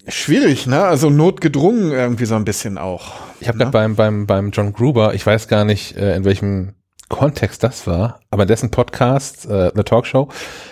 [0.08, 0.84] Schwierig, ne?
[0.84, 3.14] Also notgedrungen irgendwie so ein bisschen auch.
[3.40, 6.74] Ich habe gerade beim, beim, beim John Gruber, ich weiß gar nicht, äh, in welchem
[7.10, 10.30] Kontext das war, aber dessen Podcast, äh, The Talk Show,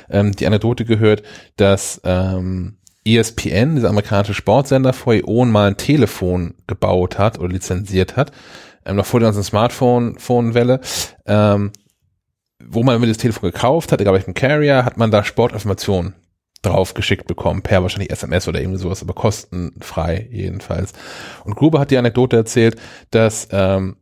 [0.10, 1.22] ähm, die Anekdote gehört,
[1.58, 8.16] dass ähm, ESPN, dieser amerikanische Sportsender, vor Ionen mal ein Telefon gebaut hat oder lizenziert
[8.16, 8.32] hat,
[8.90, 10.82] ähm, noch vor der ganzen Smartphone-Welle,
[11.26, 11.72] ähm,
[12.64, 16.16] wo man das Telefon gekauft hat, egal welchen Carrier, hat man da Sportinformationen
[16.62, 20.92] drauf geschickt bekommen, per wahrscheinlich SMS oder irgendwie sowas, aber kostenfrei jedenfalls.
[21.46, 22.76] Und Gruber hat die Anekdote erzählt,
[23.12, 23.96] dass ähm,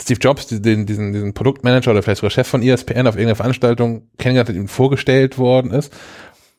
[0.00, 4.08] Steve Jobs den, diesen, diesen Produktmanager oder vielleicht sogar Chef von ESPN auf irgendeiner Veranstaltung
[4.18, 5.92] kennengelernt hat, ihm vorgestellt worden ist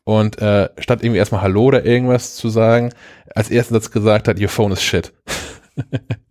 [0.05, 2.91] und äh, statt irgendwie erstmal Hallo oder irgendwas zu sagen,
[3.36, 5.11] als ersten Satz gesagt hat, your phone is shit.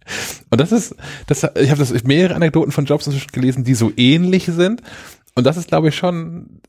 [0.50, 0.94] und das ist,
[1.26, 4.82] das, ich habe das mehrere Anekdoten von Jobs inzwischen gelesen, die so ähnlich sind.
[5.34, 6.60] Und das ist, glaube ich, schon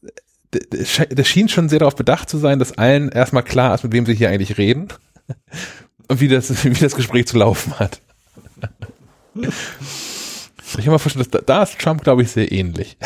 [1.09, 4.05] der schien schon sehr darauf bedacht zu sein, dass allen erstmal klar ist, mit wem
[4.05, 4.89] sie hier eigentlich reden
[6.07, 8.01] und wie das, wie das Gespräch zu laufen hat.
[10.75, 12.97] Ich kann mir vorstellen, dass da, da ist Trump, glaube ich, sehr ähnlich.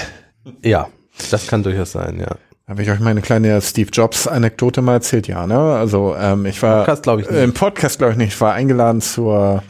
[0.64, 0.88] Ja,
[1.32, 2.38] das kann durchaus sein, ja.
[2.66, 5.28] Habe ich euch meine kleine Steve Jobs Anekdote mal erzählt?
[5.28, 5.58] Ja, ne?
[5.58, 7.44] Also ähm, ich war Podcast, ich, nicht.
[7.44, 8.34] im Podcast glaube ich nicht.
[8.36, 9.64] Ich war eingeladen zur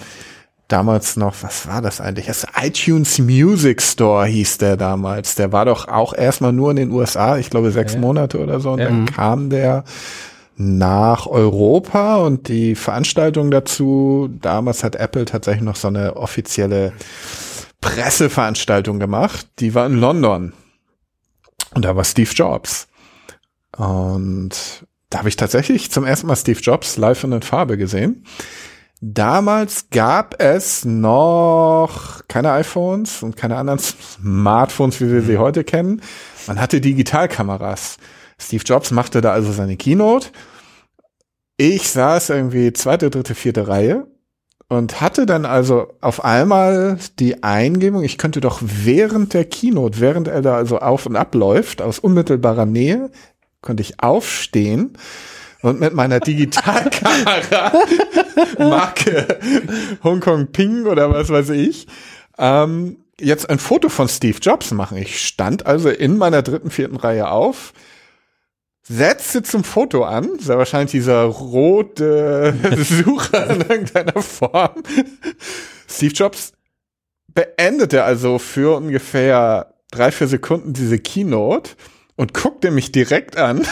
[0.68, 2.26] damals noch, was war das eigentlich?
[2.28, 5.36] Das iTunes Music Store hieß der damals.
[5.36, 7.99] Der war doch auch erstmal nur in den USA, ich glaube sechs Ja.
[7.99, 8.72] Monate oder so.
[8.72, 8.86] Und Ja.
[8.86, 9.84] dann kam der
[10.57, 16.93] nach Europa und die Veranstaltung dazu, damals hat Apple tatsächlich noch so eine offizielle
[17.82, 19.47] Presseveranstaltung gemacht.
[19.59, 20.53] Die war in London.
[21.76, 22.88] Und da war Steve Jobs.
[23.78, 28.26] Und da habe ich tatsächlich zum ersten Mal Steve Jobs live in Farbe gesehen.
[28.99, 36.01] Damals gab es noch keine iPhones und keine anderen Smartphones, wie wir sie heute kennen.
[36.47, 37.97] Man hatte Digitalkameras.
[38.39, 40.29] Steve Jobs machte da also seine Keynote.
[41.57, 44.07] Ich saß irgendwie zweite, dritte, vierte Reihe
[44.67, 50.27] und hatte dann also auf einmal die Eingebung, ich könnte doch während der Keynote, während
[50.27, 53.11] er da also auf und ab läuft, aus unmittelbarer Nähe,
[53.61, 54.97] konnte ich aufstehen
[55.68, 57.74] und mit meiner Digitalkamera
[58.57, 59.39] Marke
[60.03, 61.88] Hongkong Ping oder was weiß ich,
[62.38, 64.97] ähm, jetzt ein Foto von Steve Jobs machen.
[64.97, 67.74] Ich stand also in meiner dritten, vierten Reihe auf,
[68.84, 74.84] setzte zum Foto an, sehr wahrscheinlich dieser rote Sucher in irgendeiner Form.
[75.89, 76.53] Steve Jobs
[77.34, 81.72] beendete also für ungefähr drei, vier Sekunden diese Keynote
[82.15, 83.65] und guckte mich direkt an.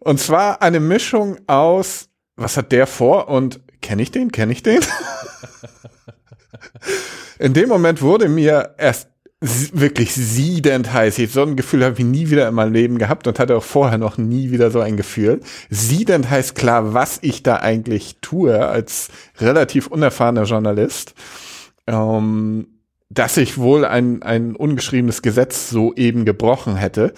[0.00, 4.62] Und zwar eine Mischung aus, was hat der vor und kenne ich den, kenne ich
[4.62, 4.80] den?
[7.38, 9.08] In dem Moment wurde mir erst
[9.40, 11.18] wirklich siedend heiß.
[11.18, 13.62] Ich so ein Gefühl habe ich nie wieder in meinem Leben gehabt und hatte auch
[13.62, 15.40] vorher noch nie wieder so ein Gefühl.
[15.70, 21.14] Siedend heißt klar, was ich da eigentlich tue als relativ unerfahrener Journalist.
[21.86, 22.78] Ähm,
[23.10, 27.14] dass ich wohl ein, ein ungeschriebenes Gesetz so eben gebrochen hätte.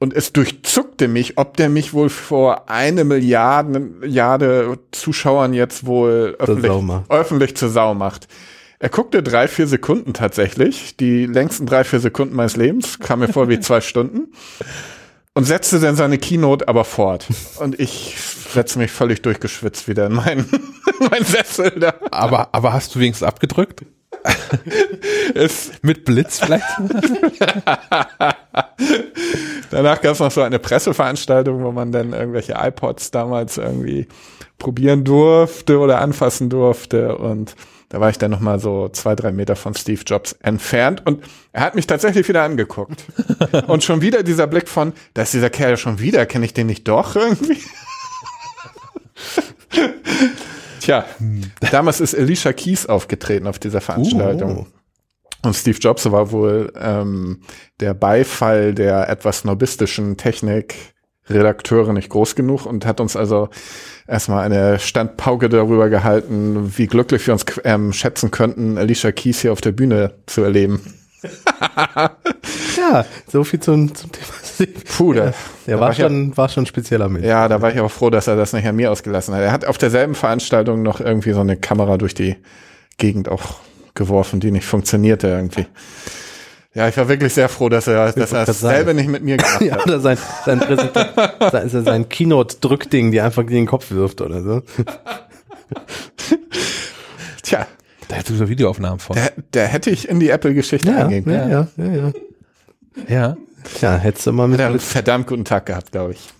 [0.00, 6.36] Und es durchzuckte mich, ob der mich wohl vor eine Milliarde, Milliarde Zuschauern jetzt wohl
[6.38, 6.72] öffentlich,
[7.08, 8.28] öffentlich zur Sau macht.
[8.78, 13.28] Er guckte drei, vier Sekunden tatsächlich, die längsten drei, vier Sekunden meines Lebens, kam mir
[13.28, 14.32] vor wie zwei Stunden
[15.34, 17.26] und setzte dann seine Keynote aber fort.
[17.58, 18.16] Und ich
[18.52, 20.48] setze mich völlig durchgeschwitzt wieder in meinen,
[21.00, 21.94] in meinen Sessel da.
[22.12, 23.84] Aber, aber hast du wenigstens abgedrückt?
[25.82, 26.64] Mit Blitz vielleicht?
[29.70, 34.08] danach gab es noch so eine Presseveranstaltung, wo man dann irgendwelche iPods damals irgendwie
[34.58, 37.54] probieren durfte oder anfassen durfte und
[37.90, 41.24] da war ich dann noch mal so zwei, drei Meter von Steve Jobs entfernt und
[41.52, 43.04] er hat mich tatsächlich wieder angeguckt.
[43.66, 46.66] und schon wieder dieser Blick von, da ist dieser Kerl schon wieder, kenne ich den
[46.66, 47.58] nicht doch irgendwie?
[50.88, 51.04] Tja,
[51.70, 54.68] damals ist Alicia Keys aufgetreten auf dieser Veranstaltung.
[55.42, 57.42] Und Steve Jobs war wohl ähm,
[57.78, 63.50] der Beifall der etwas snobistischen Technikredakteure nicht groß genug und hat uns also
[64.06, 69.52] erstmal eine Standpauke darüber gehalten, wie glücklich wir uns ähm, schätzen könnten, Alicia Keys hier
[69.52, 70.80] auf der Bühne zu erleben.
[72.76, 74.70] Ja, so viel zum, zum Thema Steve.
[74.96, 75.32] Puh, da, Der
[75.66, 77.26] da war war ich ja- schon, war schon spezieller Mensch.
[77.26, 79.42] Ja, da war ich aber froh, dass er das nicht an mir ausgelassen hat.
[79.42, 82.36] Er hat auf derselben Veranstaltung noch irgendwie so eine Kamera durch die
[82.98, 83.56] Gegend auch
[83.94, 85.66] geworfen, die nicht funktionierte irgendwie.
[86.74, 89.60] Ja, ich war wirklich sehr froh, dass er, dass er dasselbe nicht mit mir gemacht
[89.60, 89.86] Ja, hat.
[89.86, 90.60] oder sein, sein,
[91.68, 94.62] sein, sein Keynote-Drückding, die einfach gegen den Kopf wirft oder so.
[97.42, 97.66] Tja,
[98.08, 99.14] Da hättest du so Videoaufnahmen von.
[99.16, 101.68] da, da hätte ich in die Apple-Geschichte Ja, eingehen ja, können.
[101.76, 102.12] ja, ja, ja.
[103.08, 103.36] Ja.
[103.74, 106.30] Tja, hättest du mal mit Hat einen verdammt guten Tag gehabt, glaube ich.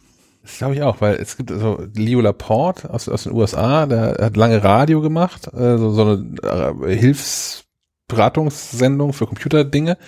[0.43, 4.17] Das glaube ich auch, weil es gibt so Leo Laporte aus, aus den USA, der
[4.19, 9.99] hat lange Radio gemacht, äh, so, so eine äh, Hilfsberatungssendung für Computerdinge,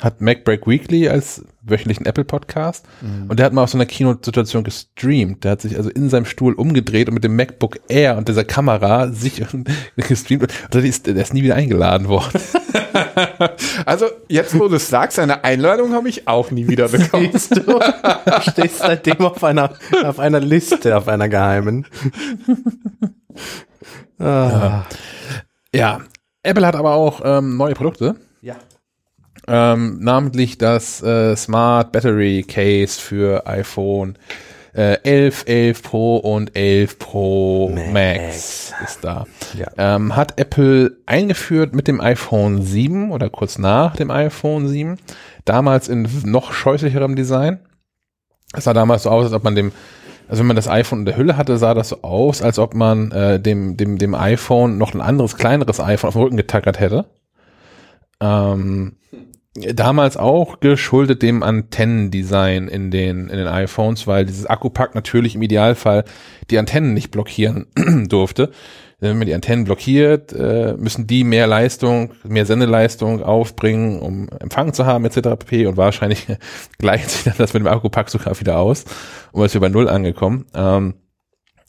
[0.00, 2.86] hat MacBreak Weekly als wöchentlichen Apple-Podcast
[3.28, 5.44] und der hat mal aus so einer Keynote-Situation gestreamt.
[5.44, 8.44] Der hat sich also in seinem Stuhl umgedreht und mit dem MacBook Air und dieser
[8.44, 9.42] Kamera sich
[9.96, 12.40] gestreamt und der ist, der ist nie wieder eingeladen worden.
[13.86, 17.28] Also, jetzt wo du es sagst, eine Einladung habe ich auch nie wieder bekommen.
[17.32, 17.60] Siehst du?
[17.60, 17.80] Du
[18.50, 21.86] stehst seitdem auf einer, auf einer Liste, auf einer geheimen.
[24.18, 24.84] Ah.
[25.74, 26.00] Ja,
[26.42, 28.16] Apple hat aber auch ähm, neue Produkte.
[29.48, 34.16] Ähm, namentlich das äh, Smart Battery Case für iPhone
[34.74, 38.74] äh, 11, 11 Pro und 11 Pro Max, Max.
[38.84, 39.26] ist da.
[39.54, 39.66] Ja.
[39.76, 44.96] Ähm, hat Apple eingeführt mit dem iPhone 7 oder kurz nach dem iPhone 7.
[45.44, 47.58] Damals in noch scheußlicherem Design.
[48.52, 49.72] Es sah damals so aus, als ob man dem,
[50.28, 52.74] also wenn man das iPhone in der Hülle hatte, sah das so aus, als ob
[52.74, 56.78] man äh, dem, dem, dem iPhone noch ein anderes, kleineres iPhone auf den Rücken getackert
[56.78, 57.06] hätte.
[58.20, 58.96] Ähm,
[59.74, 65.42] damals auch geschuldet dem Antennendesign in den, in den iPhones, weil dieses Akkupack natürlich im
[65.42, 66.04] Idealfall
[66.50, 67.66] die Antennen nicht blockieren
[68.08, 68.50] durfte.
[69.00, 74.72] Wenn man die Antennen blockiert, äh, müssen die mehr Leistung, mehr Sendeleistung aufbringen, um Empfang
[74.72, 75.38] zu haben, etc.
[75.38, 75.66] pp.
[75.66, 76.26] Und wahrscheinlich
[76.78, 78.84] gleicht sich dann das mit dem Akkupack sogar wieder aus.
[79.30, 80.46] Und ist wir bei Null angekommen.
[80.52, 80.94] Ähm,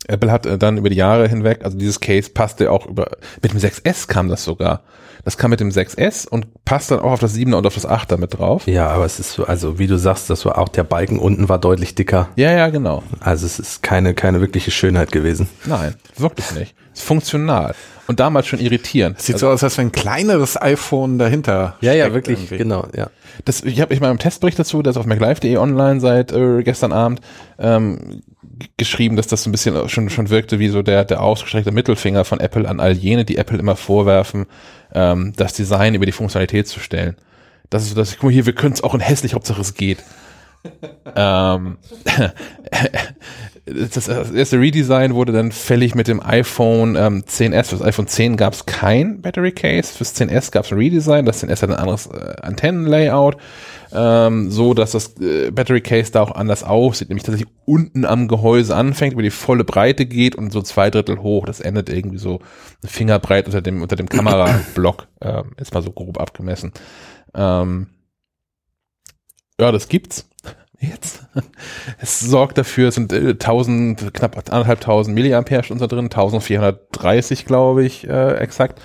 [0.08, 3.12] Apple hat äh, dann über die Jahre hinweg, also dieses Case passte auch über,
[3.44, 4.84] mit dem 6S kam das sogar.
[5.30, 7.88] Das kam mit dem 6S und passt dann auch auf das 7er und auf das
[7.88, 8.66] 8er mit drauf.
[8.66, 11.48] Ja, aber es ist so, also wie du sagst, das war auch der Balken unten
[11.50, 12.30] war deutlich dicker.
[12.36, 13.04] Ja, ja, genau.
[13.20, 15.48] Also es ist keine, keine wirkliche Schönheit gewesen.
[15.66, 16.74] Nein, wirklich nicht.
[16.96, 17.76] Ist funktional.
[18.08, 19.22] Und damals schon irritierend.
[19.22, 22.58] Sieht so aus, als wenn ein kleineres iPhone dahinter Ja, ja, wirklich, irgendwie.
[22.58, 23.12] genau, ja.
[23.46, 26.64] Das, ich habe ich mal im Testbericht dazu, der ist auf MacLive.de online seit äh,
[26.64, 27.22] gestern Abend,
[27.60, 28.24] ähm,
[28.78, 32.26] geschrieben, dass das so ein bisschen schon, schon wirkte wie so der, der ausgestreckte Mittelfinger
[32.26, 34.46] von Apple an all jene, die Apple immer vorwerfen,
[34.94, 37.16] ähm, das Design über die Funktionalität zu stellen.
[37.70, 39.76] Das ist so, dass, guck mal hier, wir können es auch in hässlich, Hauptsache es
[39.76, 40.00] geht.
[41.16, 41.78] Ähm,
[43.66, 47.66] das, erste Redesign wurde dann fällig mit dem iPhone ähm, 10s.
[47.66, 49.94] Für das iPhone 10 gab es kein Battery Case.
[49.94, 51.26] Fürs 10s gab es ein Redesign.
[51.26, 53.38] Das 10s hat ein anderes äh, Antennenlayout.
[53.92, 58.28] Ähm, so dass das äh, Battery Case da auch anders aussieht, nämlich tatsächlich unten am
[58.28, 61.48] Gehäuse anfängt, über die volle Breite geht und so zwei Drittel hoch.
[61.48, 62.40] Das endet irgendwie so
[62.86, 66.72] Fingerbreit unter dem unter dem Kamerablock, ähm, ist mal so grob abgemessen.
[67.34, 67.88] Ähm,
[69.60, 70.30] ja, das gibt's
[70.80, 71.24] jetzt.
[72.00, 78.08] Es sorgt dafür, es sind äh, 1000, knapp anderthalbtausend Milliampere-Stunden da drin, 1430 glaube ich
[78.08, 78.82] äh, exakt.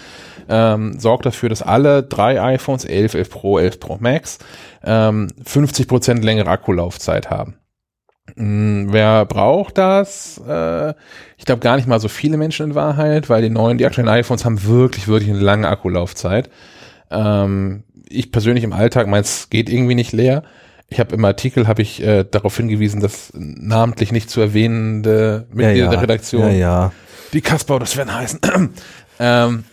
[0.46, 4.38] Ähm, sorgt dafür, dass alle drei iPhones, 11, 11 Pro, 11 Pro Max,
[4.84, 7.56] ähm, 50% längere Akkulaufzeit haben.
[8.36, 10.40] Mm, wer braucht das?
[10.46, 10.94] Äh,
[11.38, 14.08] ich glaube gar nicht mal so viele Menschen in Wahrheit, weil die neuen, die aktuellen
[14.08, 16.50] iPhones haben wirklich, wirklich eine lange Akkulaufzeit.
[17.10, 20.42] Ähm, ich persönlich im Alltag, meins geht irgendwie nicht leer.
[20.88, 25.88] Ich habe im Artikel habe ich äh, darauf hingewiesen, dass namentlich nicht zu erwähnende Mitglieder
[25.88, 26.92] der Redaktion, Ja, ja.
[27.32, 28.40] die Kasper, das werden heißen,
[29.18, 29.64] ähm,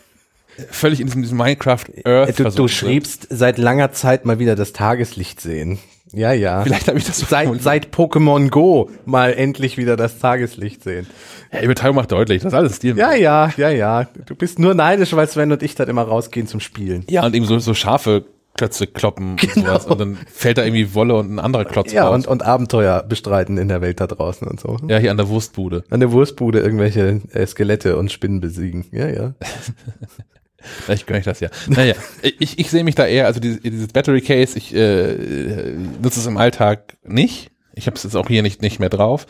[0.70, 2.30] völlig in diesem, diesem Minecraft Earth.
[2.40, 5.80] Äh, Du, du schriebst seit langer Zeit mal wieder das Tageslicht sehen.
[6.14, 6.62] Ja, ja.
[6.64, 11.08] Vielleicht habe ich das so Seit, seit Pokémon Go mal endlich wieder das Tageslicht sehen.
[11.54, 12.98] Ja, Übertreibung macht deutlich, das ist alles Stil.
[12.98, 14.08] Ja, ja, ja, ja.
[14.26, 17.06] Du bist nur neidisch, weil Sven und ich dann immer rausgehen zum Spielen.
[17.10, 18.26] Ja, und eben so, so scharfe
[18.58, 19.86] Klötze kloppen und sowas.
[19.86, 22.16] Und dann fällt da irgendwie Wolle und ein anderer Klotz Ja, raus.
[22.16, 24.78] und, und Abenteuer bestreiten in der Welt da draußen und so.
[24.88, 25.84] ja, hier an der Wurstbude.
[25.90, 28.86] An der Wurstbude irgendwelche äh, Skelette und Spinnen besiegen.
[28.92, 29.34] Ja, ja.
[30.58, 31.50] Vielleicht gönne ich das ja.
[31.68, 36.20] Naja, ich, ich sehe mich da eher, also dieses, dieses Battery Case, ich äh, nutze
[36.20, 37.50] es im Alltag nicht.
[37.74, 39.26] Ich habe es jetzt auch hier nicht, nicht mehr drauf.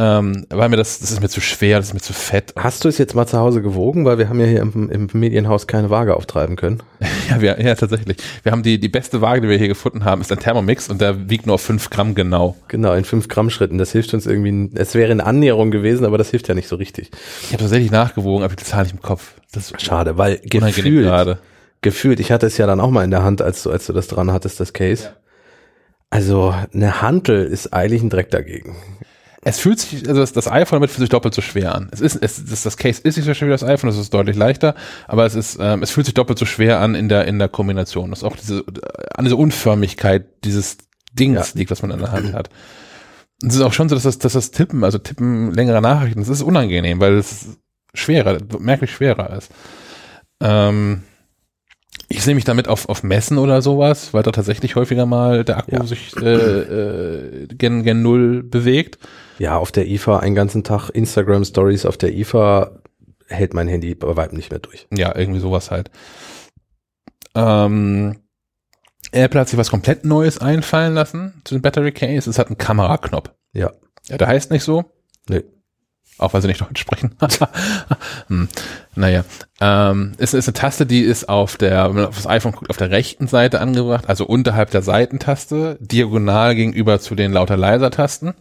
[0.00, 2.54] Ähm, weil mir das, das ist mir zu schwer, das ist mir zu fett.
[2.56, 4.04] Hast du es jetzt mal zu Hause gewogen?
[4.04, 6.82] Weil wir haben ja hier im, im Medienhaus keine Waage auftreiben können.
[7.28, 8.16] Ja, wir, ja, tatsächlich.
[8.42, 10.98] Wir haben die, die beste Waage, die wir hier gefunden haben, ist ein Thermomix und
[11.02, 12.56] der wiegt nur 5 Gramm genau.
[12.68, 13.76] Genau, in 5 Gramm Schritten.
[13.76, 16.76] Das hilft uns irgendwie, es wäre eine Annäherung gewesen, aber das hilft ja nicht so
[16.76, 17.10] richtig.
[17.42, 19.34] Ich habe tatsächlich nachgewogen, aber die Zahl nicht im Kopf.
[19.52, 21.38] Das ist Schade, weil gefühlt, gerade.
[21.82, 23.92] gefühlt, ich hatte es ja dann auch mal in der Hand, als du, als du
[23.92, 25.10] das dran hattest, das Case.
[26.08, 28.76] Also eine Hantel ist eigentlich ein Dreck dagegen.
[29.48, 31.88] Es fühlt sich, also das, das iPhone damit fühlt sich doppelt so schwer an.
[31.90, 34.12] Es ist, es, das, das Case ist nicht so schwer wie das iPhone, es ist
[34.12, 34.74] deutlich leichter,
[35.06, 37.48] aber es ist, ähm, es fühlt sich doppelt so schwer an in der, in der
[37.48, 38.10] Kombination.
[38.10, 38.62] Das ist auch diese,
[39.14, 40.76] an dieser Unförmigkeit dieses
[41.14, 42.50] Dings liegt, was man in der Hand hat.
[43.42, 46.20] Und es ist auch schon so, dass das, dass das Tippen, also Tippen längerer Nachrichten,
[46.20, 47.58] das ist unangenehm, weil es
[47.94, 49.50] schwerer, merklich schwerer ist.
[50.40, 51.04] Ähm,
[52.10, 55.58] Ich sehe mich damit auf, auf Messen oder sowas, weil da tatsächlich häufiger mal der
[55.58, 55.84] Akku Ja.
[55.84, 58.98] sich äh, äh, gen, gen Null bewegt.
[59.38, 62.80] Ja, auf der IFA einen ganzen Tag Instagram Stories auf der IFA
[63.26, 64.86] hält mein Handy bei weitem nicht mehr durch.
[64.90, 65.90] Ja, irgendwie sowas halt.
[67.34, 68.16] Ähm,
[69.12, 72.28] Apple hat sich was komplett Neues einfallen lassen zu den Battery Case.
[72.28, 73.30] Es hat einen Kameraknopf.
[73.52, 73.72] Ja.
[74.08, 74.84] Ja, der heißt nicht so.
[75.28, 75.44] Nee.
[76.18, 77.16] Auch weil sie nicht Deutsch sprechen.
[78.28, 78.48] hm.
[78.96, 79.24] Naja.
[79.60, 82.70] Ähm, es ist eine Taste, die ist auf der, wenn man auf das iPhone guckt,
[82.70, 87.90] auf der rechten Seite angebracht, also unterhalb der Seitentaste, diagonal gegenüber zu den lauter leiser
[87.90, 88.34] Tasten.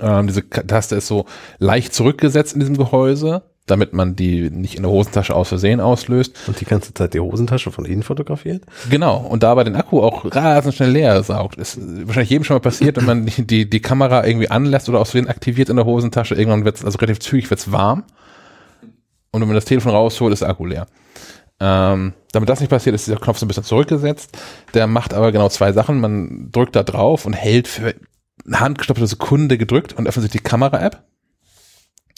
[0.00, 1.26] Ähm, diese Taste ist so
[1.58, 6.36] leicht zurückgesetzt in diesem Gehäuse, damit man die nicht in der Hosentasche aus Versehen auslöst.
[6.46, 8.64] Und die ganze Zeit die Hosentasche von innen fotografiert?
[8.90, 11.56] Genau, und dabei den Akku auch rasend schnell leer saugt.
[11.56, 15.00] Ist wahrscheinlich jedem schon mal passiert, wenn man die, die, die Kamera irgendwie anlässt oder
[15.00, 18.04] aus Versehen aktiviert in der Hosentasche, irgendwann wird's also relativ zügig wird's warm.
[19.30, 20.86] Und wenn man das Telefon rausholt, ist der Akku leer.
[21.60, 24.38] Ähm, damit das nicht passiert, ist dieser Knopf so ein bisschen zurückgesetzt.
[24.74, 26.00] Der macht aber genau zwei Sachen.
[26.00, 27.94] Man drückt da drauf und hält für
[28.46, 31.02] eine handgestoppelte Sekunde gedrückt und öffnet sich die Kamera-App.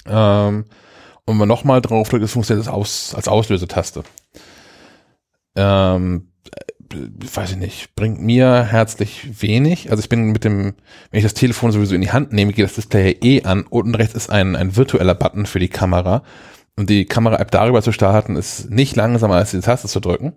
[0.07, 0.65] Ähm,
[1.31, 4.03] wenn man nochmal drauf drückt, ist funktioniert aus, als Auslösetaste.
[5.57, 6.97] Ähm, äh,
[7.35, 9.91] weiß ich nicht, bringt mir herzlich wenig.
[9.91, 10.75] Also ich bin mit dem,
[11.11, 13.65] wenn ich das Telefon sowieso in die Hand nehme, geht das Display eh an.
[13.69, 16.23] Unten rechts ist ein, ein virtueller Button für die Kamera.
[16.77, 20.35] Und die Kamera-App darüber zu starten, ist nicht langsamer als die Taste zu drücken.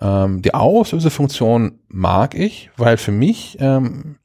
[0.00, 4.16] Ähm, die Auslösefunktion mag ich, weil für mich, ähm,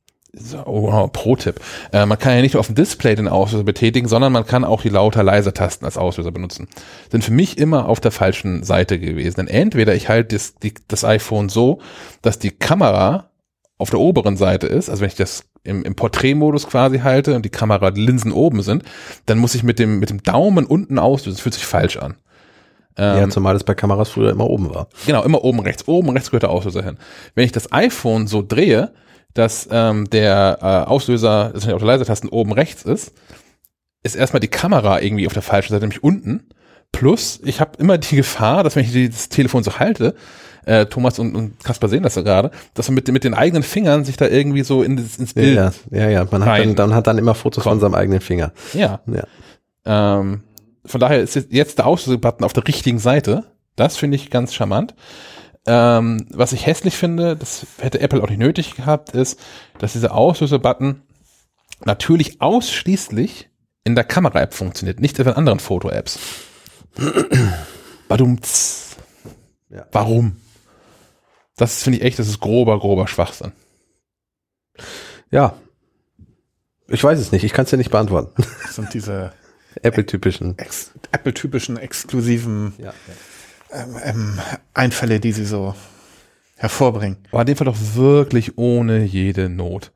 [0.65, 1.60] oh, Pro-Tipp,
[1.91, 4.64] äh, man kann ja nicht nur auf dem Display den Auslöser betätigen, sondern man kann
[4.64, 6.68] auch die lauter leiser Tasten als Auslöser benutzen.
[7.11, 9.35] Sind für mich immer auf der falschen Seite gewesen.
[9.38, 11.80] Denn entweder ich halte das, die, das iPhone so,
[12.22, 13.30] dass die Kamera
[13.77, 17.43] auf der oberen Seite ist, also wenn ich das im, im Porträtmodus quasi halte und
[17.43, 18.84] die Kamera die Linsen oben sind,
[19.26, 21.35] dann muss ich mit dem, mit dem Daumen unten auslösen.
[21.35, 22.15] Das fühlt sich falsch an.
[22.97, 24.88] ja, Ähm, zumal das bei Kameras früher immer oben war.
[25.05, 25.88] Genau, immer oben rechts.
[25.88, 26.97] Oben rechts gehört der Auslöser hin.
[27.35, 28.91] Wenn ich das iPhone so drehe,
[29.34, 33.14] dass ähm, der äh, Auslöser, das ja auch die Leisetasten oben rechts ist,
[34.03, 36.49] ist erstmal die Kamera irgendwie auf der falschen Seite, nämlich unten.
[36.91, 40.14] Plus, ich habe immer die Gefahr, dass wenn ich das Telefon so halte,
[40.65, 43.64] äh, Thomas und, und Kaspar sehen das ja gerade, dass man mit, mit den eigenen
[43.64, 45.55] Fingern sich da irgendwie so in, ins Bild.
[45.55, 46.27] Ja, ja, ja.
[46.30, 48.51] Man hat dann, dann hat dann immer Fotos von seinem eigenen Finger.
[48.73, 48.99] ja.
[49.07, 50.19] Ja.
[50.19, 50.43] Ähm,
[50.85, 53.45] von daher ist jetzt- jetzt der Auslösebutton auf der richtigen Seite.
[53.76, 54.93] Das finde ich ganz charmant.
[55.65, 59.40] Ähm, was ich hässlich finde, das hätte Apple auch nicht nötig gehabt, ist,
[59.80, 61.02] dass dieser Auslösebutton
[61.85, 63.49] natürlich ausschließlich
[63.85, 66.19] in der Kamera-App funktioniert, nicht in anderen Foto-Apps.
[68.07, 68.98] Badumts.
[69.69, 69.85] Ja.
[69.91, 70.38] Warum?
[71.56, 73.52] Das finde ich echt, das ist grober, grober Schwachsinn.
[75.31, 75.56] Ja.
[76.88, 78.44] Ich weiß es nicht, ich kann es dir nicht beantworten.
[78.64, 79.34] Das sind diese
[79.81, 80.57] Apple-typischen.
[81.11, 82.94] Apple-typischen exklusiven Ja.
[83.73, 84.39] Ähm, ähm,
[84.73, 85.75] Einfälle, die sie so
[86.57, 87.17] hervorbringen.
[87.31, 89.91] War in dem Fall doch wirklich ohne jede Not.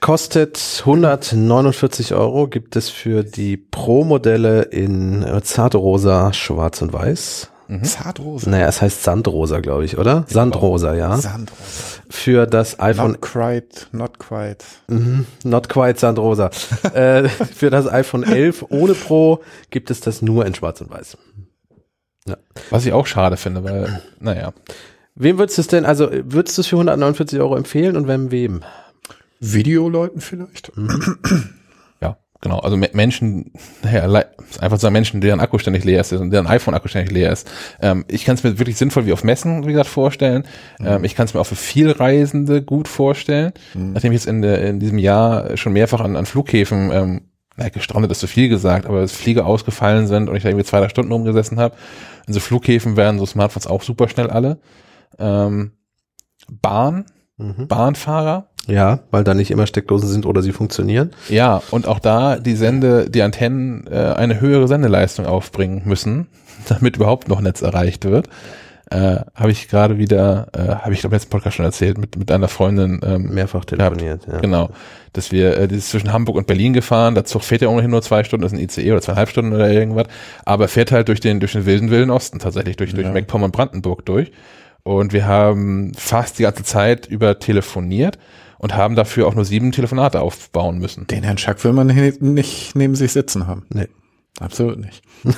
[0.00, 7.52] Kostet 149 Euro, gibt es für die Pro-Modelle in Zartrosa, Schwarz und Weiß.
[7.82, 8.50] Zartrosa.
[8.50, 10.24] Naja, es heißt Sandrosa, glaube ich, oder?
[10.28, 11.16] Sandrosa, ja.
[11.16, 12.02] Sandrosa.
[12.10, 14.64] Für das iPhone, Not quite, not quite.
[14.88, 16.50] Mhm, not quite Sandrosa.
[16.92, 19.40] äh, für das iPhone 11 ohne Pro
[19.70, 21.16] gibt es das nur in Schwarz und Weiß.
[22.70, 24.52] Was ich auch schade finde, weil, naja.
[25.14, 28.30] Wem würdest du es denn, also würdest du es für 149 Euro empfehlen und wenn
[28.30, 28.62] wem?
[29.40, 30.70] Videoleuten vielleicht?
[32.00, 32.60] Ja, genau.
[32.60, 33.50] Also Me- Menschen,
[33.82, 34.24] naja,
[34.60, 37.50] einfach so Menschen, deren Akku ständig leer ist und deren iPhone-Akku ständig leer ist.
[37.80, 40.44] Ähm, ich kann es mir wirklich sinnvoll wie auf Messen, wie gesagt, vorstellen.
[40.80, 43.52] Ähm, ich kann es mir auch für Vielreisende gut vorstellen.
[43.74, 47.20] Nachdem ich jetzt in, der, in diesem Jahr schon mehrfach an, an Flughäfen, ähm,
[47.56, 50.64] naja, gestrandet ist zu viel gesagt, aber dass Flieger ausgefallen sind und ich da irgendwie
[50.64, 51.74] zwei, drei Stunden rumgesessen habe.
[52.26, 54.58] In so Flughäfen werden so Smartphones auch super schnell alle.
[55.18, 55.72] Ähm,
[56.60, 57.04] Bahn,
[57.38, 57.66] Mhm.
[57.66, 61.10] Bahnfahrer, Ja, weil da nicht immer Steckdosen sind oder sie funktionieren.
[61.28, 66.28] ja, und auch da die Sende, die Antennen äh, eine höhere Sendeleistung aufbringen müssen,
[66.68, 68.28] damit überhaupt noch Netz erreicht wird.
[68.92, 72.30] Äh, habe ich gerade wieder, äh, habe ich glaube letzten Podcast schon erzählt, mit, mit
[72.30, 74.26] einer Freundin, ähm, Mehrfach telefoniert.
[74.30, 74.38] Ja.
[74.38, 74.68] genau,
[75.14, 77.90] dass wir, äh, die ist zwischen Hamburg und Berlin gefahren, der Zug fährt ja ohnehin
[77.90, 80.08] nur zwei Stunden, das ist ein ICE oder zweieinhalb Stunden oder irgendwas,
[80.44, 83.12] aber fährt halt durch den, durch den wilden, wilden Osten tatsächlich, durch, durch Ja.
[83.14, 84.30] MacPom und Brandenburg durch.
[84.82, 88.18] Und wir haben fast die ganze Zeit über telefoniert
[88.58, 91.06] und haben dafür auch nur sieben Telefonate aufbauen müssen.
[91.06, 93.64] Den Herrn Schack will man nicht neben sich sitzen haben.
[93.70, 93.88] Nee.
[94.38, 95.02] Absolut nicht.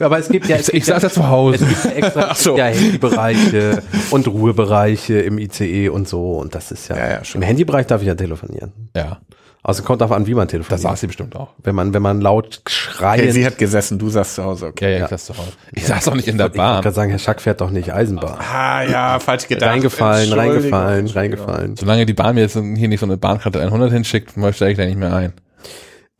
[0.00, 1.64] Aber es gibt ja, es Ich, gibt ich ja, saß ja zu Hause.
[1.64, 2.56] es gibt ja extra Ach so.
[2.56, 7.42] ja, Handybereiche und Ruhebereiche im ICE und so und das ist ja, Ja, ja, schon.
[7.42, 8.72] im Handybereich darf ich ja telefonieren.
[8.96, 9.18] Ja.
[9.64, 10.80] Also kommt darauf an, wie man telefoniert.
[10.80, 11.50] saß sie bestimmt auch.
[11.62, 13.32] Wenn man, wenn man laut Okay, schreiend.
[13.32, 14.94] sie hat gesessen, du saßt zu Hause, okay.
[14.94, 15.52] Ja, ja, ich saß zu Hause.
[15.70, 16.82] Ich saß auch nicht in der ich Bahn.
[16.82, 18.38] gerade sagen, Herr Schack fährt doch nicht Eisenbahn.
[18.40, 19.70] Ah, ja, falsch gedacht.
[19.70, 21.76] Reingefallen, reingefallen, reingefallen.
[21.76, 24.84] Solange die Bahn mir jetzt hier nicht so eine Bahnkarte 100 hinschickt, steige ich da
[24.84, 25.32] nicht mehr ein.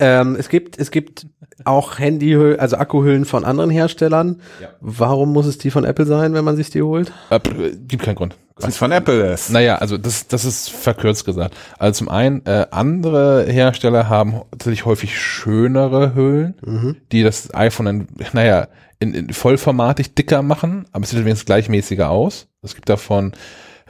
[0.03, 1.27] Ähm, es gibt, es gibt
[1.65, 4.41] auch Handyhüllen, also Akkuhüllen von anderen Herstellern.
[4.81, 7.13] Warum muss es die von Apple sein, wenn man sich die holt?
[7.31, 7.55] Äh, pff,
[7.87, 8.37] gibt keinen Grund.
[8.57, 9.51] Weil es von Apple ist.
[9.51, 11.55] Naja, also das, das ist verkürzt gesagt.
[11.79, 18.09] Also zum einen, äh, andere Hersteller haben tatsächlich häufig schönere Hüllen, die das iPhone dann,
[18.33, 18.69] naja,
[18.99, 22.49] in, in vollformatig dicker machen, aber es sieht übrigens gleichmäßiger aus.
[22.63, 23.33] Es gibt davon,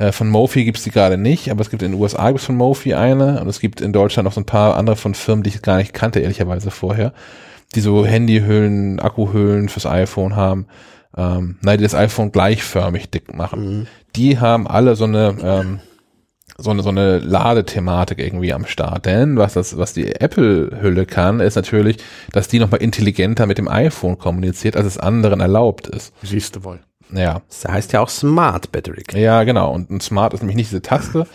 [0.02, 2.56] äh, von Mophie gibt's die gerade nicht, aber es gibt in den USA gibt's von
[2.56, 5.50] Mophie eine und es gibt in Deutschland noch so ein paar andere von Firmen, die
[5.50, 7.12] ich gar nicht kannte, ehrlicherweise vorher,
[7.74, 10.66] die so Handyhüllen, Akkuhüllen fürs iPhone haben.
[11.16, 13.86] Ähm, nein, die das iPhone gleichförmig dick machen.
[14.16, 15.80] Die haben alle so eine, ähm,
[16.58, 19.06] so eine, so eine Ladethematik irgendwie am Start.
[19.06, 21.98] Denn was das, was die Apple-Hülle kann, ist natürlich,
[22.32, 26.12] dass die nochmal intelligenter mit dem iPhone kommuniziert, als es anderen erlaubt ist.
[26.22, 26.80] Siehst du wohl.
[27.12, 27.43] Ja.
[27.48, 29.05] Das heißt ja auch Smart Battery.
[29.12, 29.72] Ja, genau.
[29.72, 31.26] Und ein Smart ist nämlich nicht diese Taste.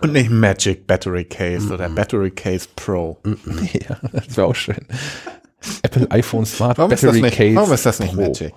[0.00, 3.18] Und nicht Magic Battery Case oder Battery Case Pro.
[3.72, 4.86] ja, das wäre auch schön.
[5.82, 7.56] Apple iPhone Smart Warum Battery nicht, Case.
[7.56, 8.22] warum ist das nicht Pro.
[8.22, 8.52] Magic?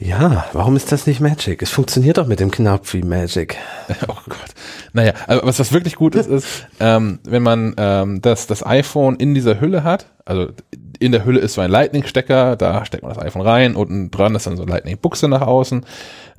[0.00, 1.60] Ja, warum ist das nicht Magic?
[1.60, 3.56] Es funktioniert doch mit dem Knopf wie Magic.
[4.06, 4.54] Oh Gott.
[4.92, 9.16] Naja, also was, was wirklich gut ist, ist, ähm, wenn man ähm, das, das iPhone
[9.16, 10.52] in dieser Hülle hat, also
[10.98, 14.34] in der Hülle ist so ein Lightning-Stecker, da steckt man das iPhone rein, unten dran
[14.34, 15.84] ist dann so eine Lightning-Buchse nach außen.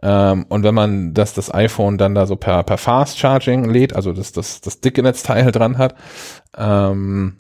[0.02, 3.96] Ähm, und wenn man das, das iPhone dann da so per, per Fast Charging lädt,
[3.96, 5.96] also das, das, das dicke Netzteil dran hat,
[6.58, 7.36] ähm,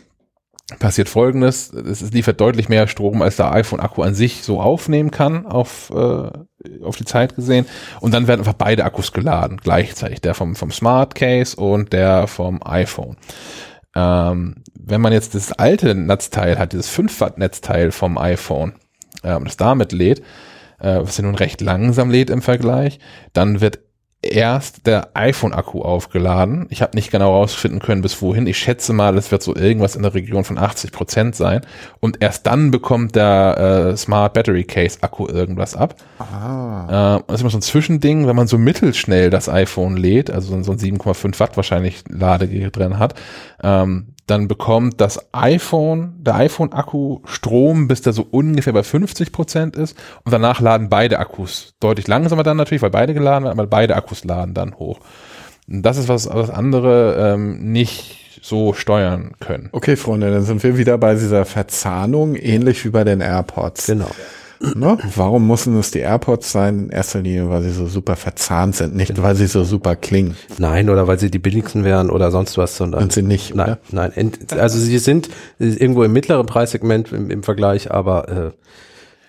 [0.78, 5.48] passiert folgendes, es liefert deutlich mehr Strom, als der iPhone-Akku an sich so aufnehmen kann,
[5.48, 7.66] auf, äh, auf die Zeit gesehen.
[8.02, 12.28] Und dann werden einfach beide Akkus geladen, gleichzeitig, der vom, vom Smart Case und der
[12.28, 13.18] vom iPhone.
[14.00, 18.74] Ähm, wenn man jetzt das alte Netzteil hat, dieses 5 Watt Netzteil vom iPhone,
[19.24, 20.20] ähm, das damit lädt,
[20.80, 23.00] äh, was ja nun recht langsam lädt im Vergleich,
[23.34, 23.80] dann wird
[24.22, 26.68] erst der iPhone-Akku aufgeladen.
[26.70, 28.48] Ich habe nicht genau rausfinden können, bis wohin.
[28.48, 31.62] Ich schätze mal, es wird so irgendwas in der Region von 80 Prozent sein.
[32.02, 35.96] Und erst dann bekommt der äh, Smart Battery Case Akku irgendwas ab.
[36.20, 37.18] Ah.
[37.18, 40.62] Äh, das ist immer so ein Zwischending, wenn man so mittelschnell das iPhone lädt, also
[40.64, 43.16] so ein 7,5 Watt wahrscheinlich Ladegerät drin hat,
[43.64, 49.76] ähm, dann bekommt das iPhone, der iPhone-Akku Strom, bis der so ungefähr bei 50 Prozent
[49.76, 49.98] ist.
[50.24, 53.96] Und danach laden beide Akkus deutlich langsamer dann natürlich, weil beide geladen werden, aber beide
[53.96, 55.00] Akkus laden dann hoch.
[55.68, 59.70] Und das ist was, was andere ähm, nicht so steuern können.
[59.72, 63.88] Okay, Freunde, dann sind wir wieder bei dieser Verzahnung, ähnlich wie bei den AirPods.
[63.88, 64.10] Genau.
[64.76, 64.98] Ne?
[65.16, 66.80] Warum müssen es die AirPods sein?
[66.86, 70.36] In erster Linie, weil sie so super verzahnt sind, nicht weil sie so super klingen.
[70.58, 73.00] Nein, oder weil sie die billigsten wären oder sonst was, sondern.
[73.02, 74.12] Sind sie nicht, Nein, oder?
[74.14, 74.32] nein.
[74.58, 75.30] Also sie sind
[75.60, 78.52] irgendwo im mittleren Preissegment im, im Vergleich, aber äh,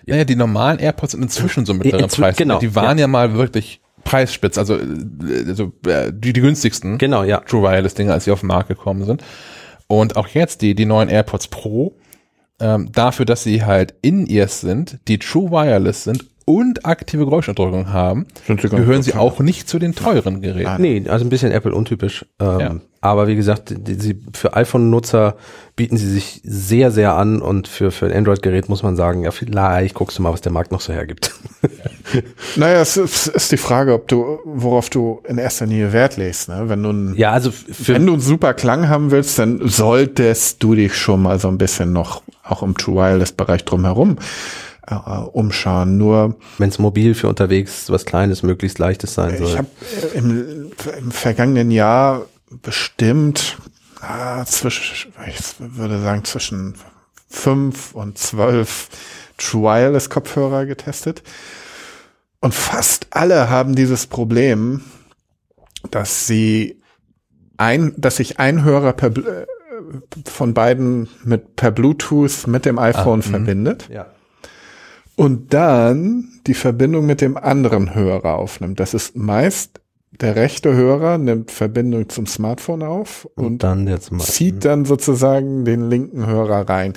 [0.05, 2.35] Ja, ja, die normalen AirPods sind inzwischen so mittleren Inzwi- Preis.
[2.35, 3.07] genau, die waren ja.
[3.07, 4.81] mal wirklich preisspitz, also, äh,
[5.47, 6.97] also äh, die, die günstigsten.
[6.97, 7.37] genau, ja.
[7.39, 9.23] True Wireless Dinge, als sie auf den Markt gekommen sind.
[9.87, 11.93] Und auch jetzt die, die neuen AirPods Pro,
[12.61, 18.25] ähm, dafür, dass sie halt In-Ears sind, die True Wireless sind und aktive Geräuschunterdrückung haben,
[18.45, 20.81] sie gehören sie auch nicht zu den teuren Geräten.
[20.81, 22.25] Nee, also ein bisschen Apple untypisch.
[22.39, 22.75] Ähm, Ja.
[23.03, 25.35] Aber wie gesagt, die, sie, für iPhone-Nutzer
[25.75, 29.31] bieten sie sich sehr, sehr an und für, für ein Android-Gerät muss man sagen, ja,
[29.31, 31.33] vielleicht guckst du mal, was der Markt noch so hergibt.
[32.57, 36.49] Naja, es ist, ist die Frage, ob du, worauf du in erster Linie Wert legst.
[36.49, 36.63] Ne?
[36.65, 40.61] Wenn du ein, ja, also für, wenn du einen super Klang haben willst, dann solltest
[40.61, 44.17] du dich schon mal so ein bisschen noch auch im True Wireless Bereich drumherum
[44.87, 45.97] äh, umschauen.
[45.97, 49.47] Nur wenn es mobil für unterwegs was Kleines, möglichst leichtes sein soll.
[49.47, 49.69] ich habe
[50.13, 52.25] im, im vergangenen Jahr
[52.61, 53.57] bestimmt
[54.01, 56.75] ah, zwischen, ich würde sagen zwischen
[57.29, 58.89] fünf und zwölf
[59.37, 61.23] True Wireless Kopfhörer getestet.
[62.39, 64.81] Und fast alle haben dieses Problem,
[65.89, 66.81] dass sie
[67.57, 69.45] ein, dass sich ein Hörer per, äh,
[70.25, 74.07] von beiden mit per Bluetooth mit dem iPhone verbindet ja.
[75.15, 78.79] und dann die Verbindung mit dem anderen Hörer aufnimmt.
[78.79, 79.80] Das ist meist
[80.11, 85.89] der rechte Hörer nimmt Verbindung zum Smartphone auf Und, und dann zieht dann sozusagen den
[85.89, 86.93] linken Hörer rein.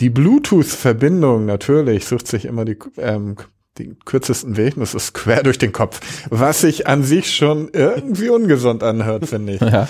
[0.00, 3.36] Die Bluetooth-Verbindung natürlich sucht sich immer die, ähm,
[3.78, 8.28] den kürzesten Weg, das ist quer durch den Kopf, was sich an sich schon irgendwie
[8.28, 9.60] ungesund anhört, finde ich.
[9.72, 9.88] Ja.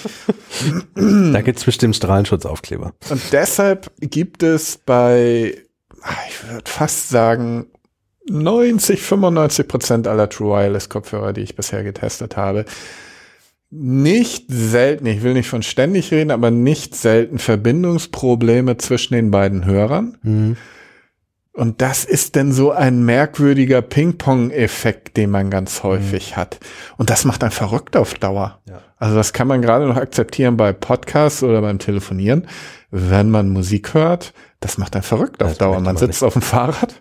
[0.94, 2.92] Da gibt's bestimmt Strahlenschutzaufkleber.
[3.10, 5.56] Und deshalb gibt es bei,
[6.02, 7.66] ah, ich würde fast sagen,
[8.28, 12.64] 90, 95 Prozent aller True Wireless Kopfhörer, die ich bisher getestet habe,
[13.70, 19.64] nicht selten, ich will nicht von ständig reden, aber nicht selten Verbindungsprobleme zwischen den beiden
[19.64, 20.18] Hörern.
[20.22, 20.56] Mhm.
[21.54, 26.58] Und das ist denn so ein merkwürdiger Ping-Pong-Effekt, den man ganz häufig hat.
[26.96, 28.60] Und das macht einen verrückt auf Dauer.
[28.66, 28.80] Ja.
[28.96, 32.46] Also das kann man gerade noch akzeptieren bei Podcasts oder beim Telefonieren.
[32.90, 35.74] Wenn man Musik hört, das macht einen verrückt auf Das Dauer.
[35.74, 36.94] Man man sitzt auf dem Fahrrad.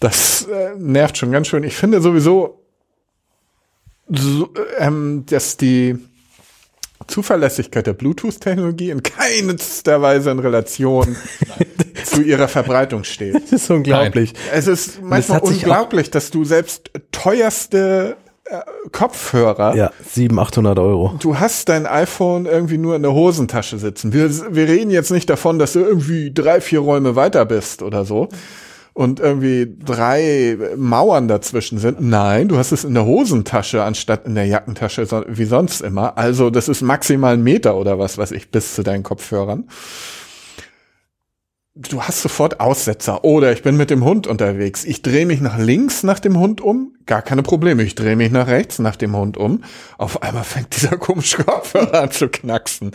[0.00, 1.62] Das äh, nervt schon ganz schön.
[1.62, 2.62] Ich finde sowieso,
[4.08, 4.48] so,
[4.78, 5.98] ähm, dass die
[7.06, 11.16] Zuverlässigkeit der Bluetooth-Technologie in keinster Weise in Relation
[12.04, 13.34] zu ihrer Verbreitung steht.
[13.34, 14.32] Das ist unglaublich.
[14.52, 18.58] Es ist manchmal sich unglaublich, dass du selbst teuerste äh,
[18.92, 21.14] Kopfhörer, Ja, 700, 800 Euro.
[21.20, 24.12] du hast dein iPhone irgendwie nur in der Hosentasche sitzen.
[24.12, 28.04] Wir, wir reden jetzt nicht davon, dass du irgendwie drei, vier Räume weiter bist oder
[28.04, 28.28] so
[28.92, 32.00] und irgendwie drei Mauern dazwischen sind.
[32.00, 36.18] Nein, du hast es in der Hosentasche anstatt in der Jackentasche, wie sonst immer.
[36.18, 39.68] Also das ist maximal ein Meter oder was weiß ich bis zu deinen Kopfhörern.
[41.76, 43.24] Du hast sofort Aussetzer.
[43.24, 44.84] Oder ich bin mit dem Hund unterwegs.
[44.84, 46.94] Ich drehe mich nach links nach dem Hund um.
[47.06, 47.84] Gar keine Probleme.
[47.84, 49.62] Ich drehe mich nach rechts nach dem Hund um.
[49.96, 52.90] Auf einmal fängt dieser komische Kopfhörer an zu knacksen.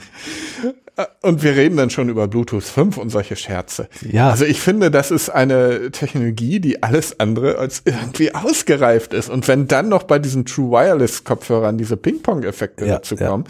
[0.97, 3.88] Äh, Und wir reden dann schon über Bluetooth 5 und solche Scherze.
[4.01, 4.30] Ja.
[4.30, 9.30] Also ich finde, das ist eine Technologie, die alles andere als irgendwie ausgereift ist.
[9.30, 13.27] Und wenn dann noch bei diesen True Wireless Kopfhörern diese Ping-Pong-Effekte Ja, dazu ja.
[13.30, 13.45] kommen.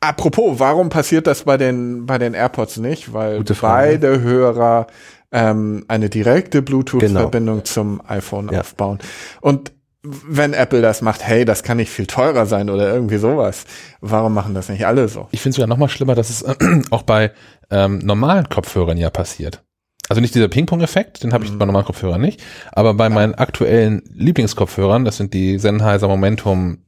[0.00, 3.12] Apropos, warum passiert das bei den, bei den AirPods nicht?
[3.12, 4.86] Weil beide Hörer
[5.32, 7.64] ähm, eine direkte Bluetooth-Verbindung Genau.
[7.64, 8.60] zum iPhone Ja.
[8.60, 8.98] aufbauen.
[9.40, 9.72] Und
[10.02, 13.64] wenn Apple das macht, hey, das kann nicht viel teurer sein oder irgendwie sowas.
[14.00, 15.28] Warum machen das nicht alle so?
[15.32, 16.44] Ich finde es sogar noch mal schlimmer, dass es
[16.90, 17.32] auch bei
[17.70, 19.64] ähm, normalen Kopfhörern ja passiert.
[20.08, 22.42] Also nicht dieser Ping-Pong-Effekt, den habe ich bei normalen Kopfhörern nicht,
[22.72, 26.78] aber bei meinen aktuellen Lieblingskopfhörern, das sind die Sennheiser Momentum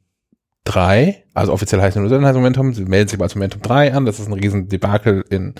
[0.63, 4.05] 3, also offiziell heißen nur Sennheiser Momentum, sie melden sich mal als Momentum 3 an,
[4.05, 5.53] das ist ein riesen Debakel in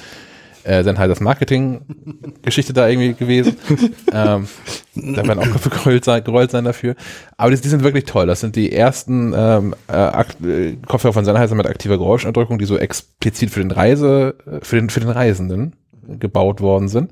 [0.63, 3.57] äh, Sennheisers Marketing-Geschichte da irgendwie gewesen.
[4.13, 4.47] ähm,
[4.95, 6.95] da werden auch gerollt sein, gerollt sein dafür.
[7.37, 8.27] Aber die, die sind wirklich toll.
[8.27, 12.77] Das sind die ersten ähm, äh, äh, Kopfhörer von Sennheiser mit aktiver Geräuschunterdrückung, die so
[12.77, 15.75] explizit für den Reise, äh, für den, für den Reisenden
[16.19, 17.11] gebaut worden sind.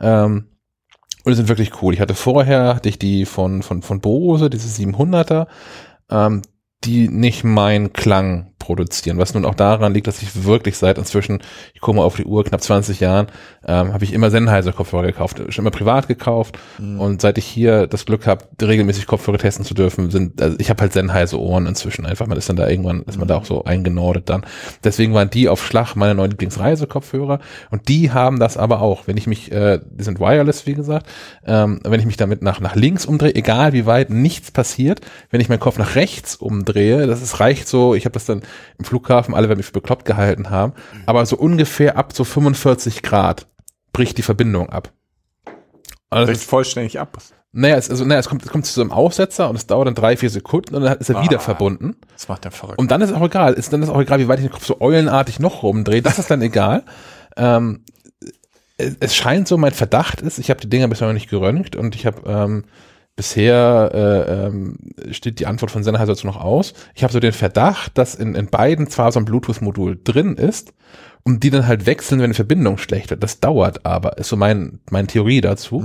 [0.00, 0.46] Ähm,
[1.24, 1.92] und die sind wirklich cool.
[1.92, 5.48] Ich hatte vorher, hatte ich die von, von, von Bose, diese 700er,
[6.08, 6.42] ähm,
[6.84, 11.40] die nicht meinen Klang produzieren, was nun auch daran liegt, dass ich wirklich seit inzwischen,
[11.74, 13.26] ich gucke mal auf die Uhr, knapp 20 Jahren,
[13.66, 16.58] ähm, habe ich immer Sennheiser Kopfhörer gekauft, schon immer privat gekauft.
[16.78, 20.70] Und seit ich hier das Glück habe, regelmäßig Kopfhörer testen zu dürfen, sind, also ich
[20.70, 23.44] habe halt Sennheiser Ohren inzwischen einfach, man ist dann da irgendwann, ist man da auch
[23.44, 24.44] so eingenordet dann.
[24.82, 27.40] Deswegen waren die auf Schlag meine neuen Lieblingsreisekopfhörer.
[27.70, 31.06] Und die haben das aber auch, wenn ich mich, äh, die sind wireless, wie gesagt,
[31.46, 35.00] ähm, wenn ich mich damit nach, nach links umdrehe, egal wie weit, nichts passiert,
[35.30, 38.42] wenn ich meinen Kopf nach rechts umdrehe, das ist, reicht so, ich habe das dann
[38.78, 40.72] im Flughafen, alle werden mich für bekloppt gehalten haben,
[41.06, 43.46] aber so ungefähr ab so 45 Grad
[43.92, 44.92] bricht die Verbindung ab.
[46.10, 47.18] Also Bricht vollständig ab.
[47.52, 49.86] naja, es, also, naja, es kommt, es kommt zu so einem Aussetzer und es dauert
[49.88, 51.40] dann drei, vier Sekunden und dann ist er wieder Ah.
[51.40, 51.96] verbunden.
[52.12, 52.78] Das macht er verrückt.
[52.78, 53.54] Und dann ist es auch egal.
[53.54, 56.02] Ist dann ist auch egal, wie weit ich den Kopf so eulenartig noch rumdrehe.
[56.02, 56.84] Das ist dann egal.
[57.36, 57.84] Ähm,
[58.76, 61.74] es, es scheint so, mein Verdacht ist, ich habe die Dinger bisher noch nicht geröntgt
[61.76, 62.64] und ich habe ähm,
[63.16, 64.76] bisher äh, ähm,
[65.10, 66.74] steht die Antwort von Sennheiser dazu noch aus.
[66.94, 70.74] Ich habe so den Verdacht, dass in, in beiden zwar so ein Bluetooth-Modul drin ist
[71.26, 73.22] und die dann halt wechseln, wenn die Verbindung schlecht wird.
[73.22, 75.80] Das dauert aber, ist so mein, meine Theorie dazu.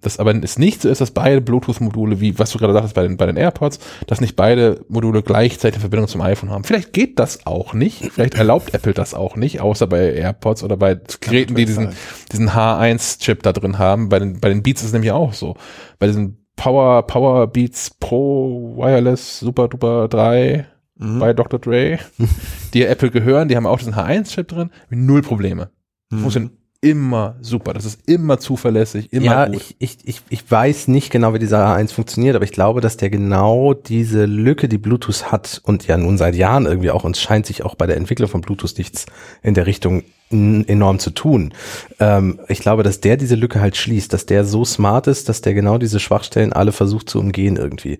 [0.00, 3.02] Das aber ist nicht so ist, dass beide Bluetooth-Module, wie was du gerade sagtest bei
[3.02, 6.64] den, bei den AirPods, dass nicht beide Module gleichzeitig eine Verbindung zum iPhone haben.
[6.64, 8.12] Vielleicht geht das auch nicht.
[8.12, 11.90] Vielleicht erlaubt Apple das auch nicht, außer bei AirPods oder bei Geräten, die diesen,
[12.32, 14.08] diesen H1-Chip da drin haben.
[14.08, 15.56] Bei den, bei den Beats ist es nämlich auch so.
[15.98, 20.66] Bei diesen Power, Power Beats Pro Wireless Super Duper 3
[20.98, 21.60] bei Dr.
[21.60, 22.00] Dre,
[22.74, 25.70] die Apple gehören, die haben auch diesen H1-Chip drin, null Probleme.
[26.10, 27.72] Funktioniert immer super.
[27.72, 29.56] Das ist immer zuverlässig, immer ja, gut.
[29.56, 32.96] ich, ich, ich, ich weiß nicht genau, wie dieser A1 funktioniert, aber ich glaube, dass
[32.96, 37.20] der genau diese Lücke, die Bluetooth hat und ja nun seit Jahren irgendwie auch, uns
[37.20, 39.06] scheint sich auch bei der Entwicklung von Bluetooth nichts
[39.42, 41.54] in der Richtung enorm zu tun.
[42.00, 45.40] Ähm, ich glaube, dass der diese Lücke halt schließt, dass der so smart ist, dass
[45.40, 47.98] der genau diese Schwachstellen alle versucht zu umgehen irgendwie.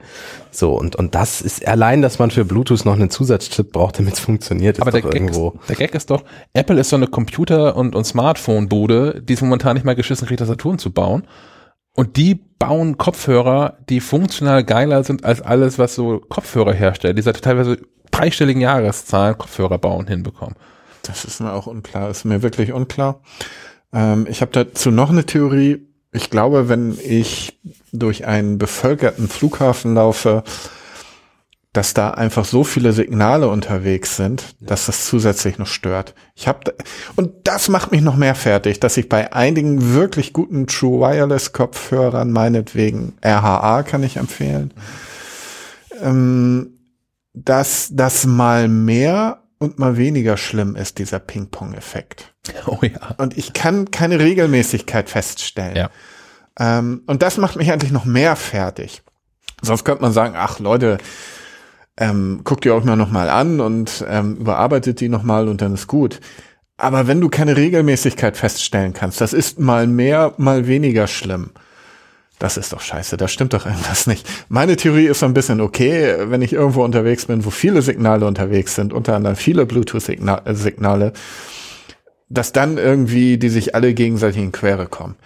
[0.50, 4.14] So, und, und das ist allein, dass man für Bluetooth noch einen Zusatzchip braucht, damit
[4.14, 5.54] es funktioniert, ist Aber der Gag, ist, irgendwo.
[5.68, 6.22] der Gag ist doch,
[6.52, 10.40] Apple ist so eine Computer- und, und Smartphone-Bude, die es momentan nicht mal geschissen kriegt,
[10.40, 11.26] Tastaturen zu bauen.
[11.94, 17.16] Und die bauen Kopfhörer, die funktional geiler sind als alles, was so Kopfhörer herstellt.
[17.16, 17.78] Die seit teilweise
[18.10, 20.54] dreistelligen Jahreszahlen Kopfhörer bauen hinbekommen.
[21.08, 23.20] Das ist mir auch unklar, ist mir wirklich unklar.
[23.92, 25.88] Ähm, ich habe dazu noch eine Theorie.
[26.12, 27.58] Ich glaube, wenn ich
[27.92, 30.44] durch einen bevölkerten Flughafen laufe,
[31.72, 36.14] dass da einfach so viele Signale unterwegs sind, dass das zusätzlich noch stört.
[36.34, 36.74] Ich habe
[37.14, 41.52] und das macht mich noch mehr fertig, dass ich bei einigen wirklich guten True Wireless
[41.52, 44.72] Kopfhörern meinetwegen RHA kann ich empfehlen,
[46.02, 46.78] ähm,
[47.32, 52.34] dass das mal mehr und mal weniger schlimm ist dieser Ping-Pong-Effekt.
[52.66, 53.14] Oh ja.
[53.18, 55.76] Und ich kann keine Regelmäßigkeit feststellen.
[55.76, 55.90] Ja.
[56.58, 59.02] Ähm, und das macht mich eigentlich noch mehr fertig.
[59.62, 60.98] Sonst könnte man sagen, ach Leute,
[61.96, 65.88] ähm, guckt ihr euch mal nochmal an und ähm, überarbeitet die nochmal und dann ist
[65.88, 66.20] gut.
[66.76, 71.50] Aber wenn du keine Regelmäßigkeit feststellen kannst, das ist mal mehr, mal weniger schlimm.
[72.38, 74.28] Das ist doch scheiße, da stimmt doch irgendwas nicht.
[74.48, 78.26] Meine Theorie ist so ein bisschen okay, wenn ich irgendwo unterwegs bin, wo viele Signale
[78.26, 81.12] unterwegs sind, unter anderem viele Bluetooth-Signale,
[82.28, 85.16] dass dann irgendwie die sich alle gegenseitig in Quere kommen.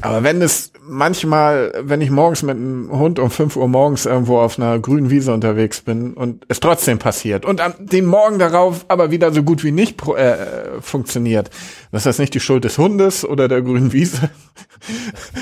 [0.00, 4.38] Aber wenn es manchmal, wenn ich morgens mit einem Hund um 5 Uhr morgens irgendwo
[4.38, 8.86] auf einer grünen Wiese unterwegs bin und es trotzdem passiert und am den Morgen darauf
[8.88, 11.50] aber wieder so gut wie nicht pro, äh, funktioniert,
[11.92, 14.30] das ist nicht die Schuld des Hundes oder der grünen Wiese?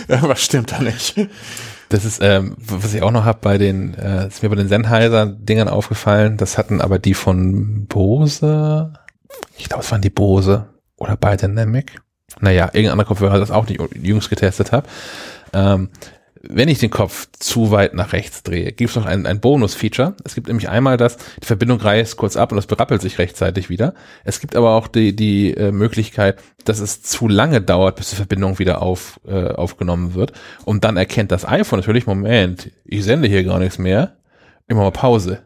[0.09, 1.17] Was stimmt da nicht?
[1.89, 4.69] Das ist, ähm, was ich auch noch habe bei den, äh, ist mir bei den
[4.69, 8.93] Sennheiser-Dingern aufgefallen, das hatten aber die von Bose,
[9.57, 12.01] ich glaube, es waren die Bose oder Biodynamic
[12.41, 14.87] naja, irgendein anderer Kopfhörer, das auch nicht jüngst getestet habe.
[15.53, 15.89] Ähm,
[16.43, 20.15] wenn ich den Kopf zu weit nach rechts drehe, gibt es noch ein, ein Bonus-Feature.
[20.25, 23.69] Es gibt nämlich einmal das, die Verbindung reißt kurz ab und das berappelt sich rechtzeitig
[23.69, 23.95] wieder.
[24.25, 28.17] Es gibt aber auch die, die äh, Möglichkeit, dass es zu lange dauert, bis die
[28.17, 30.33] Verbindung wieder auf, äh, aufgenommen wird.
[30.65, 34.17] Und dann erkennt das iPhone natürlich, Moment, ich sende hier gar nichts mehr.
[34.67, 35.43] Immer mal Pause.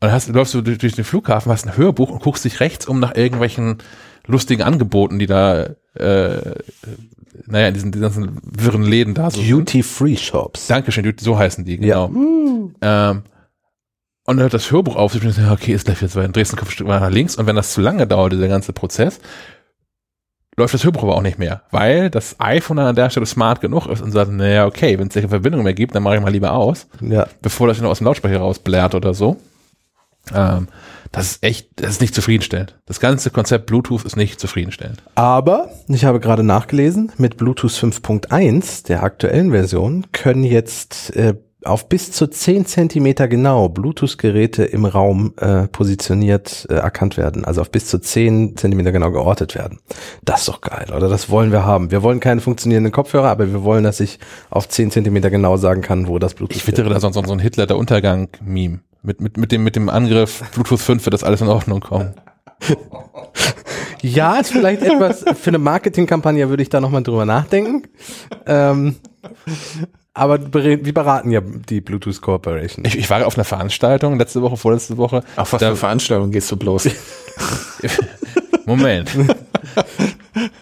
[0.00, 2.58] Und dann hast, läufst du durch, durch den Flughafen, hast ein Hörbuch und guckst dich
[2.58, 3.78] rechts um nach irgendwelchen
[4.30, 6.54] lustigen Angeboten, die da, äh,
[7.46, 9.40] naja, in diesen, diesen ganzen wirren Läden da so.
[9.42, 10.66] Duty-Free-Shops.
[10.68, 12.10] Dankeschön, so heißen die, genau.
[12.82, 13.10] Ja.
[13.10, 13.22] Ähm,
[14.24, 16.52] und dann hört das Hörbuch auf, ich bin so, okay, ist gleich jetzt weil drehst
[16.52, 18.72] den Kopf ein Stück weiter nach links und wenn das zu lange dauert, dieser ganze
[18.72, 19.18] Prozess,
[20.56, 23.86] läuft das Hörbuch aber auch nicht mehr, weil das iPhone an der Stelle smart genug
[23.86, 26.30] ist und sagt, naja, okay, wenn es keine Verbindung mehr gibt, dann mache ich mal
[26.30, 27.26] lieber aus, Ja.
[27.42, 29.36] bevor das noch aus dem Lautsprecher rausblärt oder so.
[30.34, 30.68] Ähm,
[31.12, 32.78] das ist echt, das ist nicht zufriedenstellend.
[32.86, 35.02] Das ganze Konzept Bluetooth ist nicht zufriedenstellend.
[35.16, 41.34] Aber, ich habe gerade nachgelesen, mit Bluetooth 5.1, der aktuellen Version, können jetzt äh,
[41.64, 47.44] auf bis zu 10 Zentimeter genau Bluetooth-Geräte im Raum äh, positioniert äh, erkannt werden.
[47.44, 49.78] Also auf bis zu 10 Zentimeter genau geortet werden.
[50.22, 51.08] Das ist doch geil, oder?
[51.08, 51.90] Das wollen wir haben.
[51.90, 54.18] Wir wollen keine funktionierenden Kopfhörer, aber wir wollen, dass ich
[54.48, 57.40] auf 10 Zentimeter genau sagen kann, wo das Bluetooth Ich wittere da sonst so ein
[57.40, 58.80] Hitler der Untergang-Meme.
[59.02, 62.14] Mit, mit, mit, dem, mit dem Angriff Bluetooth 5 wird das alles in Ordnung kommen.
[64.02, 67.84] Ja, ist vielleicht etwas für eine Marketingkampagne würde ich da nochmal drüber nachdenken.
[68.46, 68.96] Ähm,
[70.12, 72.84] aber wir beraten ja die Bluetooth Corporation.
[72.84, 75.22] Ich, ich war auf einer Veranstaltung letzte Woche, vorletzte Woche.
[75.36, 76.90] Auf was Da- für Veranstaltungen gehst du bloß?
[78.66, 79.10] Moment.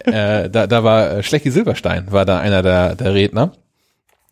[0.05, 3.51] äh, da, da war äh, Schlecki Silberstein, war da einer der, der Redner.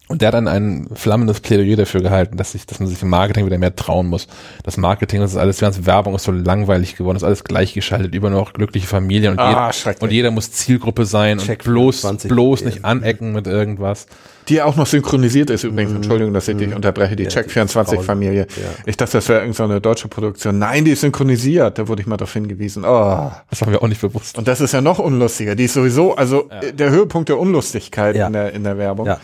[0.10, 3.10] Und der hat dann ein flammendes Plädoyer dafür gehalten, dass sich, dass man sich im
[3.10, 4.28] Marketing wieder mehr trauen muss.
[4.64, 7.44] Das Marketing, das ist alles, die ganze Werbung ist so langweilig geworden, das ist alles
[7.44, 11.72] gleichgeschaltet, über noch glückliche Familien und, Ah, jeder, und jeder muss Zielgruppe sein Check und
[11.74, 14.08] bloß, 24 bloß nicht anecken mit irgendwas.
[14.48, 15.92] Die auch noch synchronisiert ist übrigens.
[15.94, 17.18] Entschuldigung, dass ich dich unterbreche.
[17.18, 18.48] Die Ja, Check24-Familie.
[18.50, 18.64] Ja.
[18.86, 20.58] Ich dachte, das wäre irgendeine deutsche Produktion.
[20.58, 21.78] Nein, die ist synchronisiert.
[21.78, 22.86] Da wurde ich mal darauf hingewiesen.
[22.86, 23.30] Oh.
[23.50, 24.38] Das haben wir auch nicht bewusst.
[24.38, 25.56] Und das ist ja noch unlustiger.
[25.56, 28.28] Die ist sowieso, also äh, der Höhepunkt der Unlustigkeit Ja.
[28.28, 29.08] in, der, in der Werbung.
[29.08, 29.20] Ja.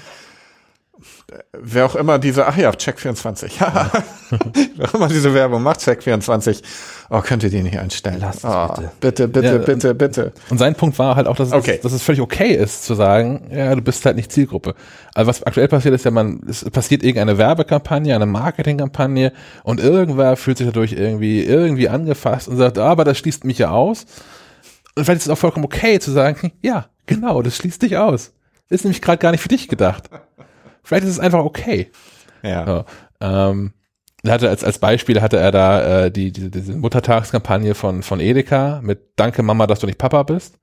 [1.54, 3.52] Wer auch immer diese, ach ja, Check24.
[4.76, 6.62] Wer auch immer diese Werbung macht, Check24.
[7.10, 8.18] Oh, könnt ihr die nicht einstellen?
[8.20, 8.92] Lass oh, bitte.
[9.00, 9.28] bitte.
[9.28, 10.34] Bitte, Ja, bitte, bitte.
[10.50, 11.76] Und sein Punkt war halt auch, dass, Okay.
[11.76, 14.76] es, dass es völlig okay ist zu sagen, ja, du bist halt nicht Zielgruppe.
[15.14, 19.32] Also was aktuell passiert ist ja, man, es passiert irgendeine Werbekampagne, eine Marketingkampagne
[19.64, 23.60] und irgendwer fühlt sich dadurch irgendwie, irgendwie angefasst und sagt, ah, aber das schließt mich
[23.60, 24.06] ja aus.
[24.96, 28.34] Und vielleicht ist es auch vollkommen okay zu sagen, ja, genau, das schließt dich aus.
[28.70, 30.10] Ist nämlich gerade gar nicht für dich gedacht.
[30.84, 31.92] Vielleicht ist es einfach okay.
[32.42, 32.66] Ja.
[32.66, 32.86] Ja,
[33.50, 33.74] ähm,
[34.24, 38.20] er hatte als, als Beispiel hatte er da äh, die, die, diese Muttertagskampagne von, von
[38.20, 40.60] Edeka mit Danke Mama, dass du nicht Papa bist.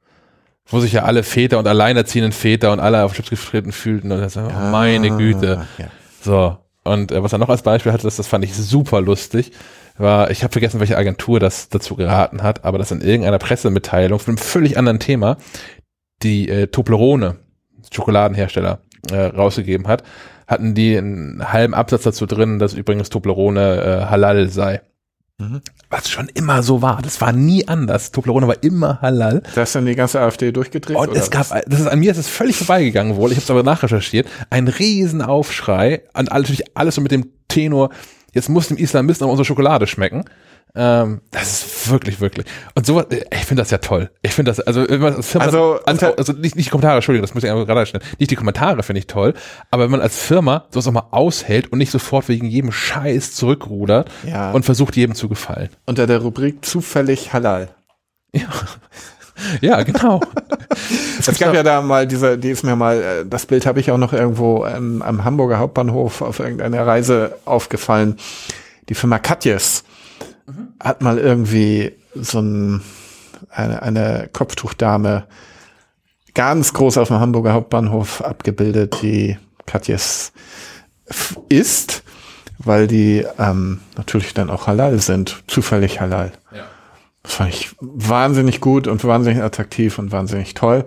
[0.66, 4.20] Wo sich ja alle Väter und alleinerziehenden Väter und alle auf Schlips getreten fühlten und
[4.20, 5.66] das, oh, meine Güte.
[5.78, 5.86] Ja.
[6.22, 6.58] So.
[6.84, 9.52] Und äh, was er noch als Beispiel hatte, das, das fand ich super lustig,
[9.98, 14.18] war, ich habe vergessen, welche Agentur das dazu geraten hat, aber das in irgendeiner Pressemitteilung
[14.18, 15.36] von einem völlig anderen Thema
[16.22, 17.36] die äh, Toblerone,
[17.92, 18.80] Schokoladenhersteller,
[19.10, 20.02] äh, rausgegeben hat,
[20.46, 24.80] hatten die einen halben Absatz dazu drin, dass übrigens Toblerone äh, halal sei.
[25.38, 25.62] Mhm.
[25.88, 27.00] Was schon immer so war.
[27.02, 28.12] Das war nie anders.
[28.12, 29.42] Toblerone war immer halal.
[29.54, 30.96] Da ist dann die ganze AfD durchgedreht?
[30.96, 33.30] Und es gab, das ist an mir ist es völlig vorbeigegangen wohl.
[33.30, 34.28] Ich habe es aber nachrecherchiert.
[34.50, 37.90] Ein Riesenaufschrei an all- natürlich alles so mit dem Tenor.
[38.32, 40.24] jetzt muss dem Islamisten auch unsere Schokolade schmecken.
[40.74, 42.46] Ähm, das ist wirklich, wirklich.
[42.74, 44.10] Und sowas, äh, ich finde das ja toll.
[44.22, 46.96] Ich finde das, also, wenn man als Firma, Also, also, also nicht, nicht die Kommentare,
[46.96, 48.02] Entschuldigung, das muss ich einfach gerade schnell.
[48.18, 49.34] Nicht die Kommentare finde ich toll,
[49.70, 53.34] aber wenn man als Firma sowas auch mal aushält und nicht sofort wegen jedem Scheiß
[53.34, 54.52] zurückrudert Ja.
[54.52, 55.70] und versucht jedem zu gefallen.
[55.86, 57.68] Unter der Rubrik zufällig halal.
[59.60, 60.20] Ja, genau.
[61.18, 63.90] Es gab ja da mal diese, die ist mir mal, äh, das Bild habe ich
[63.90, 68.16] auch noch irgendwo ähm, am Hamburger Hauptbahnhof auf irgendeiner Reise aufgefallen.
[68.88, 69.84] Die Firma Katjes
[70.78, 72.82] hat mal irgendwie so ein,
[73.50, 75.24] eine, eine Kopftuchdame
[76.34, 80.32] ganz groß auf dem Hamburger Hauptbahnhof abgebildet, die Katjes
[81.48, 82.02] ist,
[82.58, 86.32] weil die ähm, natürlich dann auch halal sind, zufällig halal.
[87.22, 90.84] Das fand ich wahnsinnig gut und wahnsinnig attraktiv und wahnsinnig toll.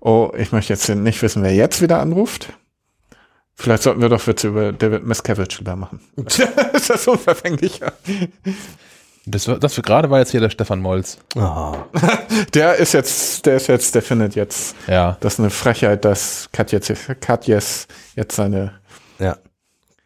[0.00, 2.52] Oh, ich möchte jetzt nicht wissen, wer jetzt wieder anruft.
[3.60, 5.98] Vielleicht sollten wir doch Witze über David Miscavige lieber machen.
[6.16, 7.92] ist das unverfänglicher?
[9.26, 11.18] Das, das für gerade war jetzt hier der Stefan Molz.
[11.36, 11.74] Ah,
[12.54, 15.16] Der ist jetzt, der ist jetzt, der findet jetzt, Ja.
[15.20, 18.78] das ist eine Frechheit, dass Katjes, Katjes jetzt seine,
[19.18, 19.36] ja.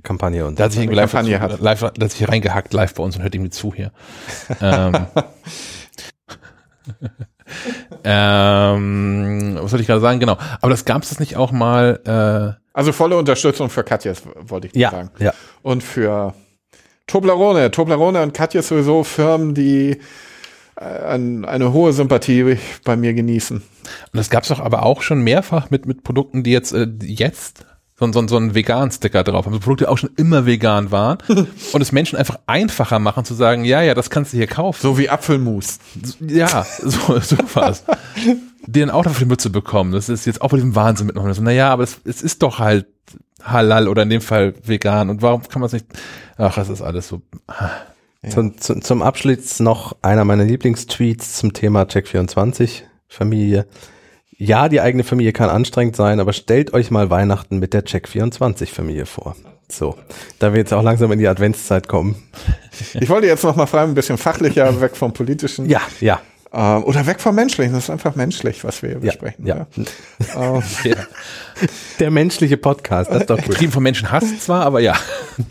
[0.03, 1.61] Kampagne und Da hat sich irgendwie live, Kampagne dazu, hat.
[1.61, 3.93] live, da hat sich reingehackt live bei uns und hört irgendwie zu hier.
[4.63, 5.07] ähm,
[8.05, 10.21] ähm, was soll ich gerade sagen?
[10.21, 10.39] Genau.
[10.61, 14.75] Aber das gab es das nicht auch mal, also volle Unterstützung für Katjes, wollte ich
[14.75, 15.11] ja, sagen.
[15.19, 15.35] ja.
[15.63, 16.35] Und für
[17.07, 17.71] Toblerone.
[17.71, 19.99] Toblerone und Katjes sowieso Firmen, die
[20.77, 23.59] äh, ein, eine hohe Sympathie bei mir genießen.
[23.59, 23.65] und
[24.13, 27.15] das gab es doch aber auch schon mehrfach mit, mit Produkten, die jetzt, äh, die
[27.15, 27.67] jetzt
[28.03, 29.55] so, so, so einen Vegan-Sticker drauf haben.
[29.55, 31.19] So Produkte, die auch schon immer vegan waren
[31.73, 34.81] und es Menschen einfach einfacher machen zu sagen, ja, ja, das kannst du hier kaufen.
[34.83, 35.79] So wie Apfelmus.
[36.21, 37.85] Ja, so, so was.
[38.67, 39.93] Die dann auch dafür die Mütze bekommen.
[39.93, 41.33] Das ist jetzt auch bei diesem Wahnsinn mitmachen.
[41.35, 42.87] So, naja, aber es, es ist doch halt
[43.43, 45.11] halal oder in dem Fall vegan.
[45.11, 45.87] Und warum kann man es nicht?
[46.37, 47.23] Ach, das ist alles so.
[48.29, 53.67] Zum, zum, zum Abschluss noch einer meiner Lieblingstweets zum Thema Check24 Familie.
[54.45, 58.67] Ja, die eigene Familie kann anstrengend sein, aber stellt euch mal Weihnachten mit der Check24
[58.67, 59.37] Familie vor.
[59.69, 59.97] So,
[60.41, 62.17] da wir jetzt auch langsam in die Adventszeit kommen.
[62.95, 65.69] Ich wollte jetzt noch mal fragen, ein bisschen fachlicher, weg vom politischen.
[65.71, 66.21] Ja, ja,
[66.53, 67.73] Ähm, oder weg vom menschlichen.
[67.73, 69.47] Das ist einfach menschlich, was wir hier ja, besprechen.
[69.47, 69.67] ja.
[70.37, 70.97] Ähm, Ja.
[72.01, 73.51] Der menschliche Podcast, das ist doch gut.
[73.51, 74.97] Getrieben von Menschen Hass zwar, aber ja.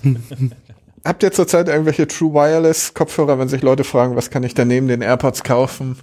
[1.05, 4.65] habt ihr zurzeit irgendwelche True Wireless Kopfhörer, wenn sich Leute fragen, was kann ich da
[4.65, 5.97] neben den AirPods kaufen,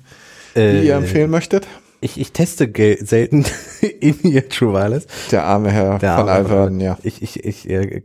[0.56, 1.66] die Äh, ihr empfehlen möchtet?
[2.00, 2.70] Ich, ich teste
[3.04, 3.44] selten
[4.00, 5.06] in ihr True Wireless.
[5.30, 6.98] Der arme Herr Der von Alverden, ja.
[7.02, 8.02] Ich, ich, ich äh,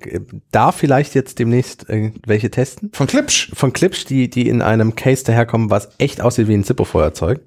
[0.51, 2.91] darf vielleicht jetzt demnächst äh, welche testen.
[2.93, 3.51] Von Klipsch.
[3.53, 7.41] von Clips, die, die in einem Case daherkommen, was echt aussieht wie ein Zippo-Feuerzeug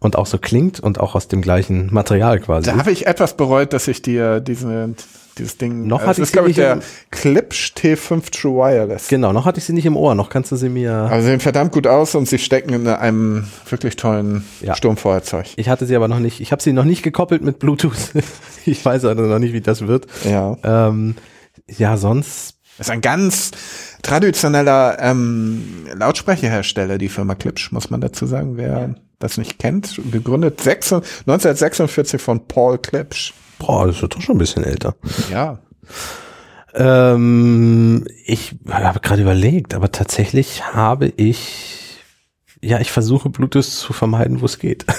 [0.00, 2.70] und auch so klingt und auch aus dem gleichen Material quasi.
[2.70, 4.94] Da habe ich etwas bereut, dass ich dir diese,
[5.38, 5.86] dieses Ding.
[5.86, 6.80] Noch äh, hatte das ich ist, glaube ich, der
[7.10, 9.08] Klipsch T5 True Wireless.
[9.08, 10.92] genau, noch hatte ich sie nicht im Ohr, noch kannst du sie mir.
[10.92, 14.74] Aber sie sehen verdammt gut aus und sie stecken in einem wirklich tollen Ja.
[14.74, 15.46] Sturmfeuerzeug.
[15.56, 18.12] Ich hatte sie aber noch nicht, ich habe sie noch nicht gekoppelt mit Bluetooth.
[18.66, 20.06] ich weiß also noch nicht, wie das wird.
[20.24, 20.56] Ja.
[20.62, 21.16] Ähm,
[21.68, 23.50] ja, sonst, Das ist ein ganz
[24.02, 28.56] traditioneller ähm, Lautsprecherhersteller, die Firma Klipsch, muss man dazu sagen.
[28.56, 33.32] Wer das nicht kennt, gegründet 6, 1946 von Paul Klipsch.
[33.66, 34.94] Boah, das wird doch schon ein bisschen älter.
[35.30, 35.58] Ja.
[36.74, 41.98] Ähm, ich habe gerade überlegt, aber tatsächlich habe ich,
[42.60, 44.86] ja, ich versuche Bluetooth zu vermeiden, wo es geht.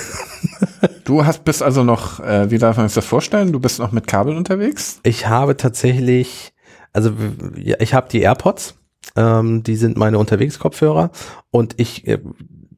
[1.06, 3.52] Du hast bist also noch, äh, wie darf man sich das vorstellen?
[3.52, 5.00] Du bist noch mit Kabel unterwegs?
[5.04, 6.54] Ich habe tatsächlich,
[6.94, 7.12] also
[7.58, 8.76] ja, ich habe die AirPods,
[9.16, 11.12] ähm, die sind meine Unterwegs-Kopfhörer
[11.52, 12.20] und ich äh,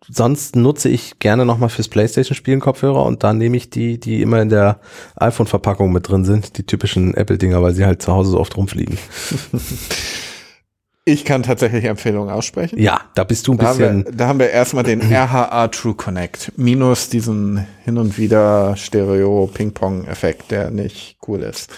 [0.09, 4.41] sonst nutze ich gerne nochmal fürs Playstation-Spielen Kopfhörer und dann nehme ich die, die immer
[4.41, 4.79] in der
[5.15, 8.97] iPhone-Verpackung mit drin sind, die typischen Apple-Dinger, weil sie halt zu Hause so oft rumfliegen.
[11.07, 12.79] Ich kann tatsächlich Empfehlungen aussprechen.
[12.79, 15.67] Ja, da bist du ein Da haben, wir, bisschen, da haben wir erstmal den RHA
[15.67, 21.71] True Connect minus diesen hin und wieder Stereo Ping-Pong Effekt, der nicht cool ist.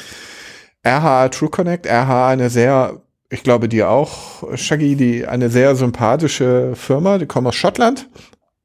[0.85, 6.73] RHA True Connect, RHA eine sehr, ich glaube dir auch, Shaggy, die eine sehr sympathische
[6.75, 8.09] Firma, die kommen aus Schottland,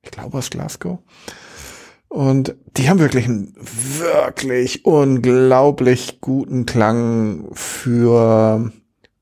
[0.03, 0.99] ich glaube aus Glasgow.
[2.09, 8.71] Und die haben wirklich einen wirklich unglaublich guten Klang für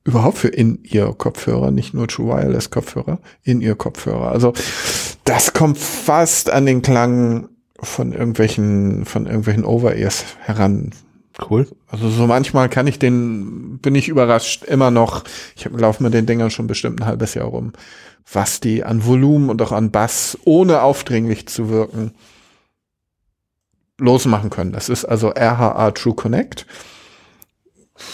[0.03, 4.31] überhaupt für In-Ear-Kopfhörer, nicht nur True Wireless-Kopfhörer, In-Ear-Kopfhörer.
[4.31, 4.53] Also
[5.23, 7.49] das kommt fast an den Klang
[7.79, 10.91] von irgendwelchen, von irgendwelchen Over-Ears heran.
[11.49, 11.67] Cool.
[11.87, 15.23] Also so manchmal kann ich den, bin ich überrascht, immer noch,
[15.55, 17.73] ich laufe mit den Dingern schon bestimmt ein halbes Jahr rum,
[18.31, 22.11] was die an Volumen und auch an Bass, ohne aufdringlich zu wirken,
[23.97, 24.71] losmachen können.
[24.71, 26.65] Das ist also RHA True Connect.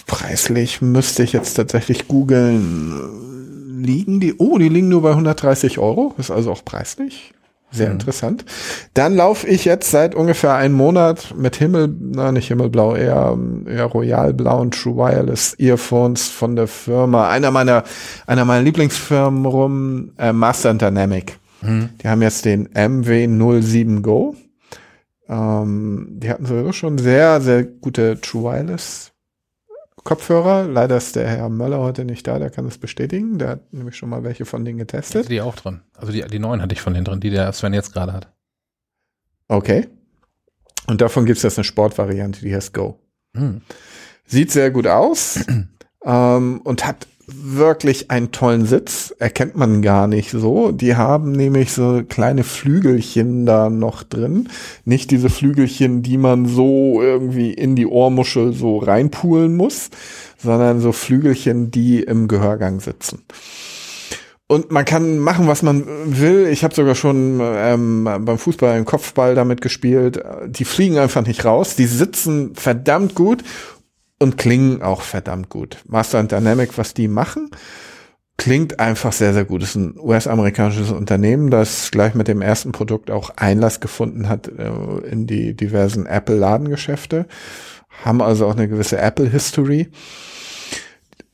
[0.06, 3.84] Preislich müsste ich jetzt tatsächlich googeln.
[3.84, 7.34] liegen die, oh, die liegen nur bei 130 Euro, ist also auch preislich.
[7.70, 8.46] Sehr interessant.
[8.94, 13.86] Dann laufe ich jetzt seit ungefähr einem Monat mit Himmel, na nicht Himmelblau, eher, eher
[13.86, 17.84] royalblauen True Wireless Earphones von der Firma, einer meiner,
[18.26, 21.38] einer meiner Lieblingsfirmen rum, äh, Master Dynamic.
[22.02, 24.36] Die haben jetzt den MW07 Go.
[25.28, 29.12] Ähm, die hatten sowieso schon sehr, sehr gute True Wireless
[30.08, 30.64] Kopfhörer.
[30.70, 33.40] Leider ist der Herr Möller heute nicht da, der kann das bestätigen.
[33.40, 35.28] Der hat nämlich schon mal welche von denen getestet.
[35.28, 35.82] die auch drin.
[35.98, 38.34] Also die, die neuen hatte ich von denen drin, die der Sven jetzt gerade hat.
[39.50, 39.90] Okay.
[40.88, 43.02] Und davon gibt es jetzt eine Sportvariante, die heißt Go.
[43.36, 43.64] Hm.
[44.26, 45.42] Sieht sehr gut aus
[46.06, 49.14] ähm, und hat wirklich einen tollen Sitz.
[49.20, 50.72] Erkennt man gar nicht so.
[50.72, 54.48] Die haben nämlich so kleine Flügelchen da noch drin.
[54.86, 59.90] Nicht diese Flügelchen, die man so irgendwie in die Ohrmuschel so reinpulen muss,
[60.38, 63.24] sondern so Flügelchen, die im Gehörgang sitzen.
[64.50, 66.48] Und man kann machen, was man will.
[66.48, 70.24] Ich habe sogar schon ähm, beim Fußball einen Kopfball damit gespielt.
[70.48, 71.76] Die fliegen einfach nicht raus.
[71.76, 73.44] Die sitzen verdammt gut
[74.20, 75.78] und klingen auch verdammt gut.
[75.88, 77.52] Master and Dynamic, was die machen,
[78.38, 79.62] klingt einfach sehr, sehr gut.
[79.62, 84.48] Das ist ein US-amerikanisches Unternehmen, das gleich mit dem ersten Produkt auch Einlass gefunden hat
[84.48, 84.70] äh,
[85.10, 87.26] in die diversen Apple-Ladengeschäfte.
[88.04, 89.90] Haben also auch eine gewisse Apple-History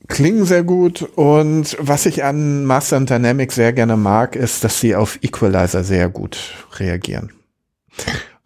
[0.08, 4.80] klingen sehr gut und was ich an Master and Dynamic sehr gerne mag, ist, dass
[4.80, 6.38] sie auf Equalizer sehr gut
[6.78, 7.32] reagieren.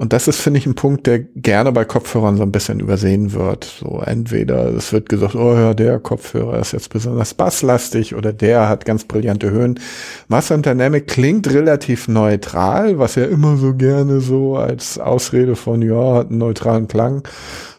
[0.00, 3.32] Und das ist, finde ich, ein Punkt, der gerne bei Kopfhörern so ein bisschen übersehen
[3.32, 3.64] wird.
[3.64, 8.68] So entweder es wird gesagt, oh ja, der Kopfhörer ist jetzt besonders basslastig oder der
[8.68, 9.80] hat ganz brillante Höhen.
[10.28, 16.14] Master Dynamic klingt relativ neutral, was ja immer so gerne so als Ausrede von, ja,
[16.14, 17.26] hat einen neutralen Klang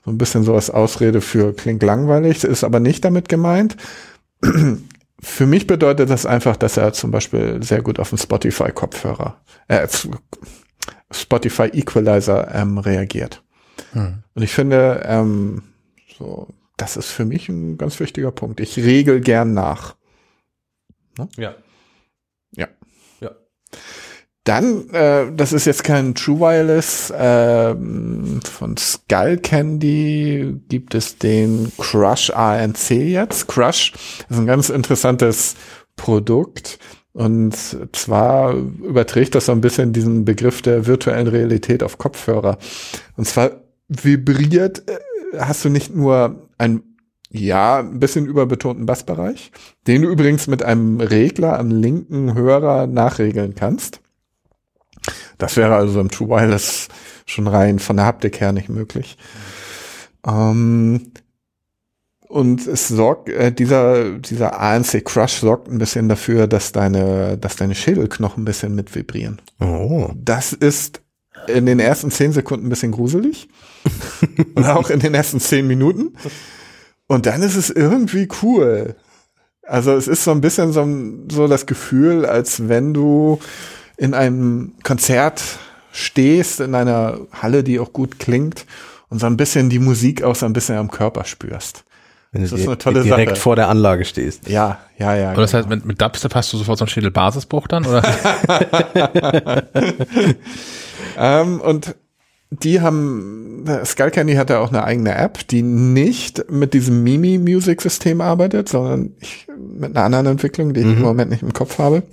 [0.03, 3.77] so ein bisschen so als Ausrede für klingt langweilig, ist aber nicht damit gemeint.
[5.21, 9.35] Für mich bedeutet das einfach, dass er zum Beispiel sehr gut auf den Spotify-Kopfhörer,
[9.67, 9.85] äh,
[11.11, 13.43] Spotify Equalizer ähm, reagiert.
[13.93, 14.23] Hm.
[14.33, 15.63] Und ich finde, ähm,
[16.17, 18.59] so, das ist für mich ein ganz wichtiger Punkt.
[18.59, 19.95] Ich regel gern nach.
[22.55, 22.69] Ja.
[24.49, 31.71] Dann, äh, das ist jetzt kein True Wireless, ähm, von Skull Candy gibt es den
[31.77, 33.47] Crush ANC jetzt.
[33.47, 33.93] Crush
[34.27, 35.55] ist ein ganz interessantes
[35.95, 36.79] Produkt.
[37.19, 37.53] Und
[37.91, 42.57] zwar überträgt das so ein bisschen diesen Begriff der virtuellen Realität auf Kopfhörer.
[43.17, 43.51] Und zwar
[43.89, 44.99] vibriert, äh,
[45.37, 46.81] hast du nicht nur ein
[47.29, 49.51] ja, ein bisschen überbetonten Bassbereich,
[49.85, 53.99] den du übrigens mit einem Regler am linken Hörer nachregeln kannst.
[55.37, 56.87] Das wäre also im True Wireless
[57.25, 59.17] schon rein von der Haptik her nicht möglich.
[60.25, 61.11] Ähm,
[62.29, 67.55] und es sorgt, äh, dieser, dieser ANC Crush sorgt ein bisschen dafür, dass deine, dass
[67.55, 69.41] deine Schädelknochen ein bisschen mit vibrieren.
[69.59, 70.11] Oh.
[70.15, 71.01] Das ist
[71.47, 73.49] in den ersten zehn Sekunden ein bisschen gruselig.
[74.55, 76.13] Und auch in den ersten zehn Minuten.
[77.07, 78.95] Und dann ist es irgendwie cool.
[79.63, 80.87] Also es ist so ein bisschen so,
[81.31, 83.39] so das Gefühl, als wenn du
[83.97, 85.41] in einem Konzert
[85.91, 88.67] stehst, in einer Halle, die auch gut klingt
[89.09, 91.85] und so ein bisschen die Musik auch so ein bisschen am Körper spürst.
[92.31, 93.41] Wenn Das du ist eine tolle direkt Sache.
[93.41, 94.47] vor der Anlage stehst.
[94.49, 95.29] Ja, ja, ja.
[95.31, 95.63] Und das genau.
[95.63, 98.03] heißt, mit, mit Dubstep hast du sofort so einen Schädelbasisbruch dann, oder?
[101.17, 101.95] Ähm, und
[102.51, 107.37] die haben, Skull Candy hat ja auch eine eigene App, die nicht mit diesem Mimi
[107.37, 111.53] Music System arbeitet, sondern ich, mit einer anderen Entwicklung, die ich im Moment nicht im
[111.53, 112.03] Kopf habe,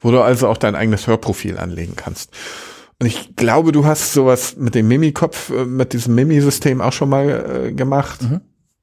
[0.00, 2.30] wo du also auch dein eigenes Hörprofil anlegen kannst.
[3.00, 7.08] Und ich glaube, du hast sowas mit dem Mimi-Kopf, äh, mit diesem Mimi-System auch schon
[7.08, 8.20] mal äh, gemacht.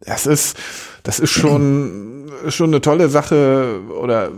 [0.06, 0.58] Das ist,
[1.04, 4.32] das ist schon, schon eine tolle Sache oder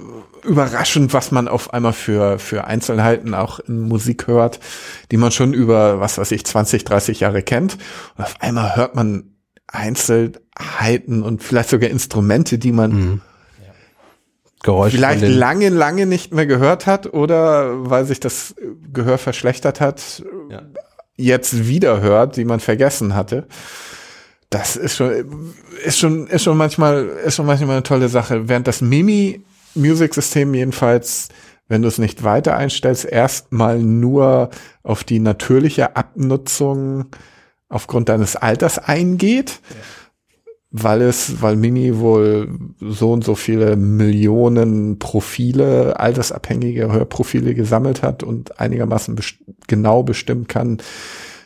[0.44, 4.60] überraschend, was man auf einmal für, für Einzelheiten auch in Musik hört,
[5.12, 7.78] die man schon über, was weiß ich, 20, 30 Jahre kennt.
[8.18, 9.36] Und auf einmal hört man
[9.68, 13.22] Einzelheiten und vielleicht sogar Instrumente, die man
[14.64, 18.56] Geräusch vielleicht lange, lange nicht mehr gehört hat oder weil sich das
[18.94, 20.62] Gehör verschlechtert hat, Ja.
[21.18, 23.46] jetzt wieder hört, die man vergessen hatte.
[24.54, 25.54] Das ist schon,
[25.84, 28.48] ist schon, ist schon manchmal, ist schon manchmal eine tolle Sache.
[28.48, 29.42] Während das Mimi
[29.74, 31.30] Music System jedenfalls,
[31.68, 34.52] wenn du es nicht weiter einstellst, erstmal nur
[34.84, 37.06] auf die natürliche Abnutzung
[37.68, 39.60] aufgrund deines Alters eingeht
[40.76, 42.50] weil es, weil Mimi wohl
[42.80, 49.36] so und so viele Millionen Profile, altersabhängige Hörprofile gesammelt hat und einigermaßen best
[49.68, 50.80] genau bestimmen kann,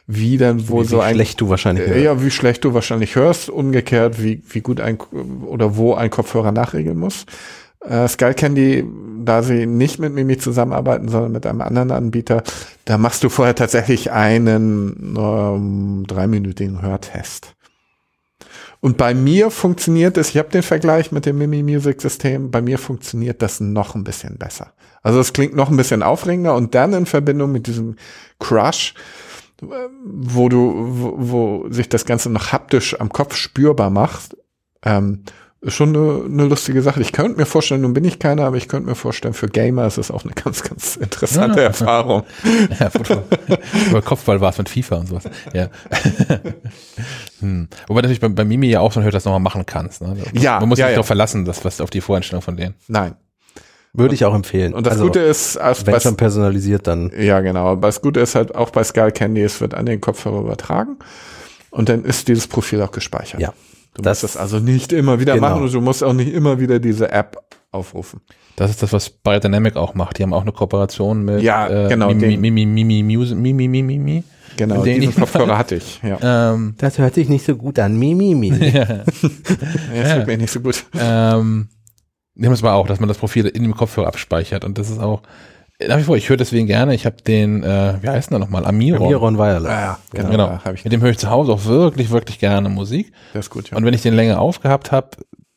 [0.08, 2.04] wie dann wohl wie so ein schlecht du wahrscheinlich äh, hörst.
[2.04, 6.54] ja, wie schlecht du wahrscheinlich hörst, umgekehrt, wie, wie gut ein oder wo ein Kopfhörer
[6.54, 7.26] nachregeln muss.
[7.82, 8.86] Äh, Skull Candy,
[9.24, 12.42] da sie nicht mit Mimi zusammenarbeiten, sondern mit einem anderen Anbieter,
[12.86, 17.54] da machst du vorher tatsächlich einen ähm, dreiminütigen Hörtest.
[18.80, 22.62] Und bei mir funktioniert es, ich habe den Vergleich mit dem Mimi Music System, bei
[22.62, 24.74] mir funktioniert das noch ein bisschen besser.
[25.02, 27.96] Also es klingt noch ein bisschen aufregender und dann in Verbindung mit diesem
[28.40, 28.94] Crush,
[29.62, 34.38] wo du, wo, wo sich das Ganze noch haptisch am Kopf spürbar macht,
[34.84, 35.24] ähm,
[35.60, 37.02] ist schon eine, eine lustige Sache.
[37.02, 39.88] Ich könnte mir vorstellen, nun bin ich keiner, aber ich könnte mir vorstellen, für Gamer
[39.88, 41.66] ist es auch eine ganz, ganz interessante Ja.
[41.68, 42.24] Erfahrung.
[42.80, 43.24] Ja, Football.
[43.90, 45.24] Über Kopfball war es mit FIFA und sowas.
[45.54, 45.70] Ja.
[47.40, 47.68] hm.
[47.88, 50.02] Wobei natürlich bei, bei Mimi ja auch so Hört, das nochmal machen kannst.
[50.02, 50.16] Ne?
[50.34, 50.96] Ja, Man muss ja, sich ja.
[50.96, 52.76] darauf verlassen, dass was auf die Voreinstellung von denen.
[52.88, 53.16] Nein.
[53.94, 54.74] Würde ich auch empfehlen.
[54.74, 58.02] Und das Also, Gute ist, als wenn bei, schon personalisiert, dann ja genau, aber das
[58.02, 60.98] Gute ist halt auch bei Skull Candy, es wird an den Kopfhörer übertragen
[61.72, 63.40] und dann ist dieses Profil auch gespeichert.
[63.42, 63.54] Ja.
[63.96, 65.50] Du Das- musst das also nicht immer wieder Genau.
[65.50, 67.38] machen und du musst auch nicht immer wieder diese App
[67.72, 68.22] aufrufen.
[68.56, 70.18] Das ist das, was Biodynamic auch macht.
[70.20, 73.68] Die haben auch eine Kooperation mit Ja, äh, genau, Mimi, den- Mimi, Mimi, Music, Mimi,
[73.68, 74.24] Mimi, Mimi.
[74.58, 76.00] Genau, Den diesen ich- Kopfhörer hatte ich.
[76.04, 77.98] Ja, Ähm, das hört sich nicht so gut an.
[77.98, 78.58] Mimi, Mimi.
[78.74, 80.86] ja das tut mir nicht so gut.
[81.00, 81.68] ähm,
[82.38, 84.64] die haben es aber auch, dass man das Profil in dem Kopfhörer abspeichert.
[84.64, 85.22] Und das ist auch,
[85.86, 88.66] nach wie vor, ich höre deswegen gerne, ich habe den, äh, wie heißt der nochmal?
[88.66, 89.08] Amiron.
[89.08, 89.72] Miron Wireless.
[89.72, 90.60] Ja, genau, Genau.
[90.74, 93.12] ich, Mit dem höre ich zu Hause auch wirklich, wirklich gerne Musik.
[93.34, 93.78] das ist gut, ja.
[93.78, 95.10] Und wenn ich den länger aufgehabt habe,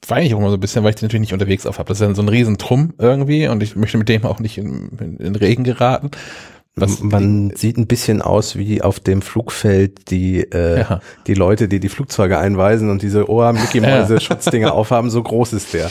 [0.08, 1.88] weine ich auch immer so ein bisschen, weil ich den natürlich nicht unterwegs auf habe.
[1.88, 4.56] Das ist ja so ein riesen Trumm irgendwie und ich möchte mit dem auch nicht
[4.58, 6.10] in, in, in Regen geraten.
[6.80, 11.00] Was, Man sieht ein bisschen aus wie auf dem Flugfeld die, äh, Ja.
[11.26, 15.52] die Leute, die die Flugzeuge einweisen und diese Ohr Mickey Mäuse Schutzdinger aufhaben, so groß
[15.52, 15.90] ist der.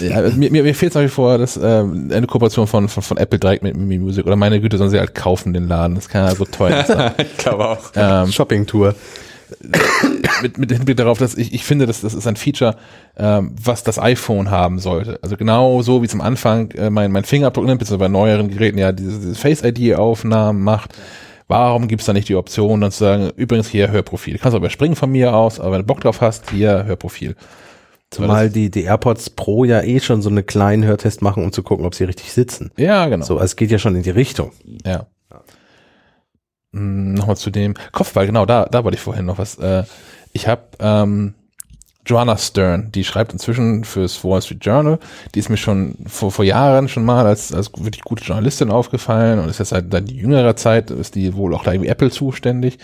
[0.00, 3.16] ja, mir, mir, mir fehlt nach wie vor das, ähm, eine Kooperation von, von, von
[3.16, 5.94] Apple direkt mit Mimi Music oder meine Güte, sollen sie halt kaufen, den Laden.
[5.94, 7.12] Das kann ja so teuer sein.
[7.18, 7.78] ich glaube auch.
[7.94, 8.94] ähm, Shopping Tour.
[10.42, 12.76] Mit, mit Hinblick darauf, dass ich, ich finde, dass das ist ein Feature,
[13.16, 15.18] ähm, was das iPhone haben sollte.
[15.22, 18.48] Also genau so wie es am Anfang äh, mein, mein Fingerabdruck nimmt, beziehungsweise bei neueren
[18.48, 20.94] Geräten ja diese, diese Face-ID-Aufnahmen macht.
[21.48, 24.34] Warum gibt es da nicht die Option, dann zu sagen, übrigens hier Hörprofil.
[24.34, 27.36] Du kannst auch überspringen von mir aus, aber wenn du Bock drauf hast, hier Hörprofil.
[28.12, 31.62] Zumal die, die AirPods Pro ja eh schon so eine kleinen Hörtest machen, um zu
[31.62, 32.70] gucken, ob sie richtig sitzen.
[32.76, 33.24] Ja, genau.
[33.24, 34.52] So, also es geht ja schon in die Richtung.
[34.84, 35.06] Ja.
[36.72, 39.58] Hm, Nochmal zu dem Kopfball, genau, da, da wollte ich vorhin noch was.
[39.58, 39.84] Äh,
[40.32, 41.34] ich habe ähm,
[42.04, 44.98] Joanna Stern, die schreibt inzwischen fürs Wall Street Journal.
[45.34, 49.38] Die ist mir schon vor, vor Jahren schon mal als, als wirklich gute Journalistin aufgefallen
[49.38, 52.78] und ist jetzt seit, seit jüngerer Zeit, ist die wohl auch da irgendwie Apple zuständig.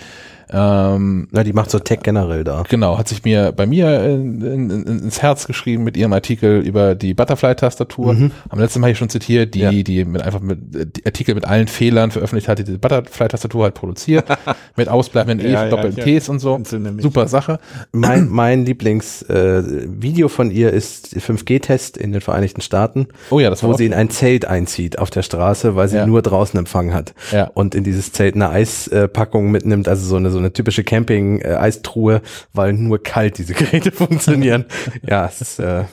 [0.51, 2.65] Ähm, Na, die macht so Tech generell da.
[2.69, 6.61] Genau, hat sich mir bei mir in, in, in, ins Herz geschrieben mit ihrem Artikel
[6.61, 8.15] über die Butterfly-Tastatur.
[8.15, 8.31] Mhm.
[8.49, 9.71] Am letzten Mal hier schon zitiert, die, Ja.
[9.71, 13.65] die mit einfach mit äh, die Artikel mit allen Fehlern veröffentlicht hat, die die Butterfly-Tastatur
[13.65, 14.25] halt produziert,
[14.77, 16.05] mit ausbleibenden Ja, E, ja, doppelten ja.
[16.05, 16.61] Ts und so.
[16.99, 17.59] Super Sache.
[17.93, 23.51] Mein, mein Lieblingsvideo äh, Video von ihr ist 5G-Test in den Vereinigten Staaten, Oh ja,
[23.51, 26.07] das war wo sie in ein Zelt einzieht auf der Straße, weil sie Ja.
[26.07, 27.15] nur draußen Empfang hat.
[27.33, 27.51] Ja.
[27.55, 32.73] Und in dieses Zelt eine Eispackung mitnimmt, also so eine, so eine typische Camping-Eistruhe, weil
[32.73, 34.65] nur kalt diese Geräte funktionieren.
[35.07, 35.85] ja, es ist, äh,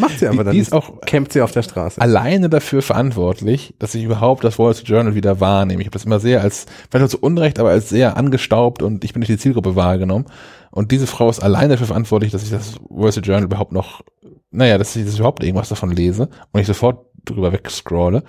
[0.00, 0.54] macht sie aber dann.
[0.54, 2.00] die ist auch- campt sie auf der Straße.
[2.00, 5.80] alleine dafür verantwortlich, dass ich überhaupt das Wall Street Journal wieder wahrnehme.
[5.82, 9.04] Ich habe das immer sehr als, vielleicht auch zu Unrecht, aber als sehr angestaubt und
[9.04, 10.26] ich bin nicht die Zielgruppe wahrgenommen.
[10.70, 14.02] Und diese Frau ist alleine dafür verantwortlich, dass ich das Wall Street Journal überhaupt noch,
[14.50, 18.22] naja, dass ich das überhaupt irgendwas davon lese und ich sofort drüber wegscrolle.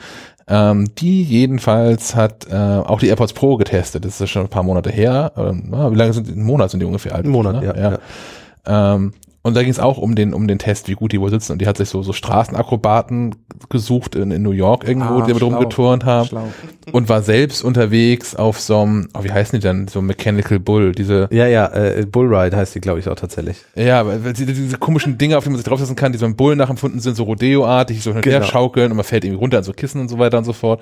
[0.48, 4.06] Ähm, die jedenfalls hat äh, auch die AirPods Pro getestet.
[4.06, 5.32] Das ist schon ein paar Monate her.
[5.38, 6.34] Ähm, na, wie lange sind die?
[6.34, 7.26] Einen Monat sind die ungefähr alt?
[7.26, 7.66] Ein Monat, ne?
[7.66, 8.96] ja, ja.
[8.96, 9.14] Ähm,
[9.46, 11.52] und da ging es auch um den, um den Test, wie gut die wohl sitzen.
[11.52, 13.36] Und die hat sich so, so Straßenakrobaten
[13.70, 16.28] gesucht in, in New York irgendwo, Ah, die damit rumgeturnt haben.
[16.28, 16.48] Schlau.
[16.92, 19.88] Und war selbst unterwegs auf so einem, oh, wie heißen die denn?
[19.88, 23.58] So Mechanical Bull, diese, Ja, ja, äh, Bullride heißt die, glaube ich, auch tatsächlich.
[23.76, 26.36] ja, weil diese, diese komischen Dinge, auf die man sich draufsetzen kann, die so einem
[26.36, 28.44] Bullen nachempfunden sind, so Rodeo-artig, so hin Genau.
[28.46, 30.82] schaukeln und man fällt irgendwie runter an so Kissen und so weiter und so fort.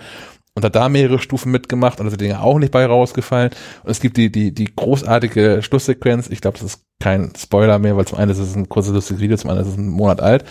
[0.56, 3.50] Und hat da mehrere Stufen mitgemacht und da sind Dinge auch nicht bei rausgefallen.
[3.84, 7.98] Und es gibt die, die, die großartige Schlusssequenz, ich glaube, das ist kein Spoiler mehr,
[7.98, 10.22] weil zum einen ist es ein kurzes, lustiges Video, zum anderen ist es ein Monat
[10.22, 10.46] alt,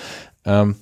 [0.44, 0.74] ähm,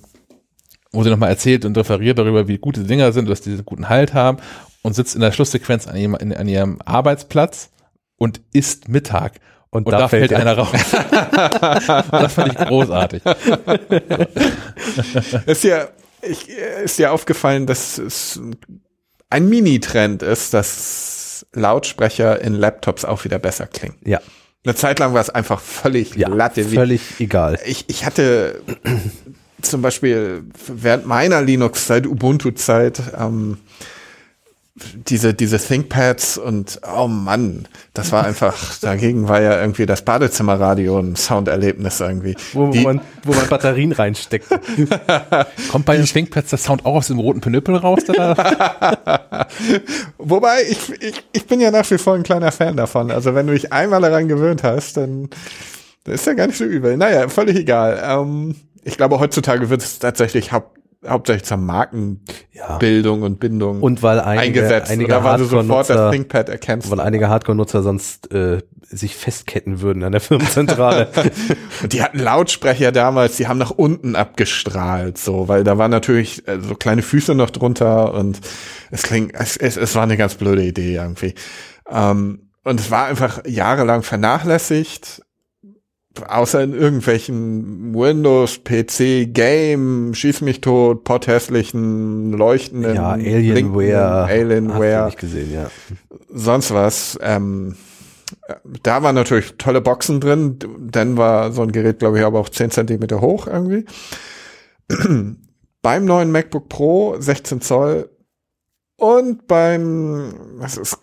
[0.91, 3.63] wo sie nochmal erzählt und referiert darüber, wie gut diese Dinger sind, dass die einen
[3.63, 4.39] guten Halt haben
[4.81, 7.69] und sitzt in der Schlusssequenz an ihrem, in, an ihrem Arbeitsplatz
[8.17, 9.39] und isst Mittag.
[9.69, 10.71] Und, Und da, fällt, einer raus.
[12.11, 13.21] das fand ich großartig.
[15.45, 15.87] Ist ja,
[16.21, 16.49] ich,
[16.83, 18.41] ist ja aufgefallen, dass es
[19.31, 23.95] ein Mini-Trend ist, dass Lautsprecher in Laptops auch wieder besser klingen.
[24.05, 24.19] Ja,
[24.63, 26.63] Eine Zeit lang war es einfach völlig ja latte.
[26.63, 27.57] Völlig egal.
[27.65, 28.61] ich, ich hatte
[29.61, 33.57] zum Beispiel während meiner Linux-Zeit, Ubuntu-Zeit, ähm,
[34.75, 40.97] diese, diese ThinkPads und oh Mann, das war einfach, dagegen war ja irgendwie das Badezimmerradio
[40.97, 42.37] ein Sounderlebnis irgendwie.
[42.53, 44.47] Wo, wo, man, wo man Batterien reinsteckt.
[45.71, 47.99] Kommt bei den ThinkPads der Sound auch aus dem roten Penüppel raus?
[50.17, 53.11] Wobei, ich, ich, ich bin ja nach wie vor ein kleiner Fan davon.
[53.11, 55.29] Also wenn du dich einmal daran gewöhnt hast, dann,
[56.05, 56.95] dann ist ja gar nicht so übel.
[56.95, 58.01] Naja, völlig egal.
[58.03, 60.63] Ähm, ich glaube, heutzutage wird es tatsächlich hau
[61.07, 64.91] hauptsächlich zur Markenbildung und Bindung Und weil einige, eingesetzt.
[64.91, 66.91] einige Oder weil du sofort das ThinkPad erkennst.
[66.91, 71.09] weil einige Hardcore-Nutzer sonst äh, sich festketten würden an der Firmenzentrale.
[71.81, 76.47] Und die hatten Lautsprecher damals, die haben nach unten abgestrahlt, so, weil da waren natürlich
[76.47, 78.39] äh, so kleine Füße noch drunter und
[78.91, 81.33] es klingt, es, es, es war eine ganz blöde Idee irgendwie.
[81.89, 85.23] Ähm, und es war einfach jahrelang vernachlässigt,
[86.27, 94.25] außer in irgendwelchen Windows, PC, Game, Schieß mich tot, potthässlichen, leuchtenden, ja, Alienware.
[94.25, 95.69] Alienware nicht gesehen, ja.
[96.29, 97.17] sonst was.
[97.21, 97.75] Ähm,
[98.83, 100.57] da waren natürlich tolle Boxen drin.
[100.79, 103.85] Dann war so ein Gerät, glaube ich, aber auch 10 Zentimeter hoch irgendwie.
[105.81, 108.09] beim neuen MacBook Pro 16 Zoll
[108.97, 110.99] und beim, was ist,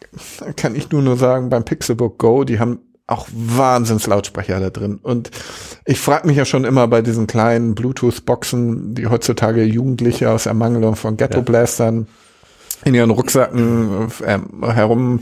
[0.57, 5.01] kann ich nur nur sagen, beim Pixelbook Go, die haben auch Wahnsinns Lautsprecher da drin.
[5.03, 5.31] Und
[5.85, 10.95] ich frage mich ja schon immer bei diesen kleinen Bluetooth-Boxen, die heutzutage Jugendliche aus Ermangelung
[10.95, 12.07] von Ghetto-Blastern
[12.85, 15.21] in ihren Rucksacken ähm, herum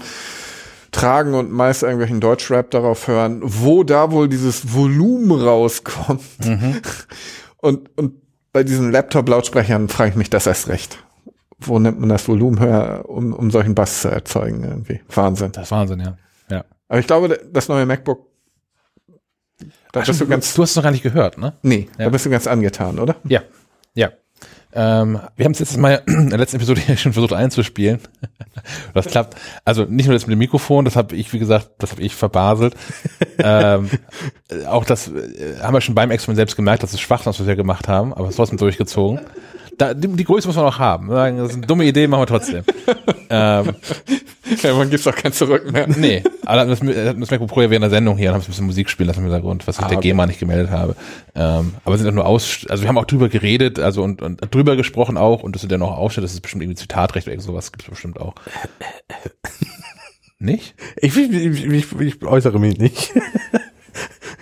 [0.91, 6.23] tragen und meist irgendwelchen Deutschrap darauf hören, wo da wohl dieses Volumen rauskommt.
[7.59, 8.13] Und, und
[8.53, 11.03] bei diesen Laptop-Lautsprechern frage ich mich das erst recht.
[11.59, 15.01] Wo nimmt man das Volumen her, um, um solchen Bass zu erzeugen irgendwie?
[15.13, 15.51] Wahnsinn.
[15.53, 16.17] Das ist Wahnsinn, ja.
[16.51, 16.65] ja.
[16.89, 18.27] Aber ich glaube, das neue MacBook,
[19.93, 21.55] da bist du ganz, du hast es noch gar nicht gehört, ne?
[21.63, 22.05] nee, Ja.
[22.05, 23.17] da bist du ganz angetan, oder?
[23.25, 23.43] Ja,
[23.95, 24.11] ja.
[24.73, 28.01] Ähm, wir haben es letztes Mal in der letzten Episode hier schon versucht einzuspielen.
[28.95, 29.37] Das klappt.
[29.65, 32.15] Also nicht nur das mit dem Mikrofon, das habe ich, wie gesagt, das habe ich
[32.15, 32.75] verbaselt.
[33.39, 33.91] ähm,
[34.51, 37.27] äh, auch das äh, haben wir schon beim Experiment selbst gemerkt, dass es schwach ist,
[37.27, 39.21] was wir gemacht haben, aber es trotzdem durchgezogen.
[39.79, 41.09] Da, die, die Größe muss man auch haben.
[41.09, 42.65] Das ist eine dumme Idee, machen wir trotzdem.
[43.31, 43.75] ähm,
[44.63, 45.89] Ja, man gibt's auch kein Zurück mehr.
[45.89, 48.65] nee, aber das, das MacBook Pro ja während der Sendung hier und haben ein bisschen
[48.67, 50.09] Musik spielen lassen im Hintergrund, was ich Ah, der okay.
[50.11, 50.95] GEMA nicht gemeldet habe.
[51.35, 54.55] Ähm, aber sind auch nur aus, also wir haben auch drüber geredet, also und, und
[54.55, 57.41] drüber gesprochen auch und das sind ja noch Ausschnitte, das ist bestimmt irgendwie Zitatrecht oder
[57.41, 58.35] sowas gibt's bestimmt auch.
[60.39, 60.77] nicht?
[60.99, 63.13] Ich, ich, ich, ich, ich äußere mich nicht.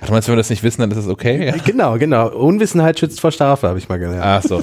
[0.04, 1.46] Ach, du meinst, wenn wir das nicht wissen, dann ist es okay?
[1.46, 1.54] Ja.
[1.64, 2.28] genau, genau.
[2.28, 4.22] Unwissenheit schützt vor Strafe, habe ich mal gelernt.
[4.22, 4.62] Ach so.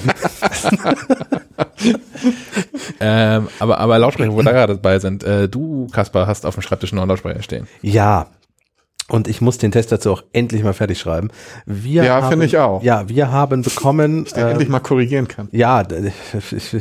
[3.00, 6.54] ähm, aber, aber Lautsprecher, wo wir da gerade dabei sind, äh, du, Kaspar, hast auf
[6.54, 7.66] dem Schreibtisch noch einen Lautsprecher stehen.
[7.80, 8.28] Ja.
[9.08, 11.30] Und ich muss den Test dazu auch endlich mal fertig schreiben.
[11.66, 12.80] Wir Ja, finde ich auch.
[12.84, 14.26] Ja, wir haben bekommen.
[14.36, 15.48] Der äh, endlich mal korrigieren kann.
[15.50, 15.82] Ja,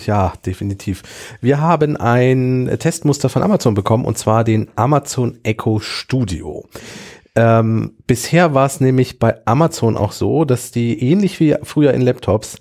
[0.05, 1.01] ja, definitiv.
[1.41, 6.63] Wir haben ein Testmuster von Amazon bekommen und zwar den Amazon Echo Studio.
[7.36, 12.02] Ähm, bisher war es nämlich bei Amazon auch so, dass die ähnlich wie früher in
[12.02, 12.58] Laptops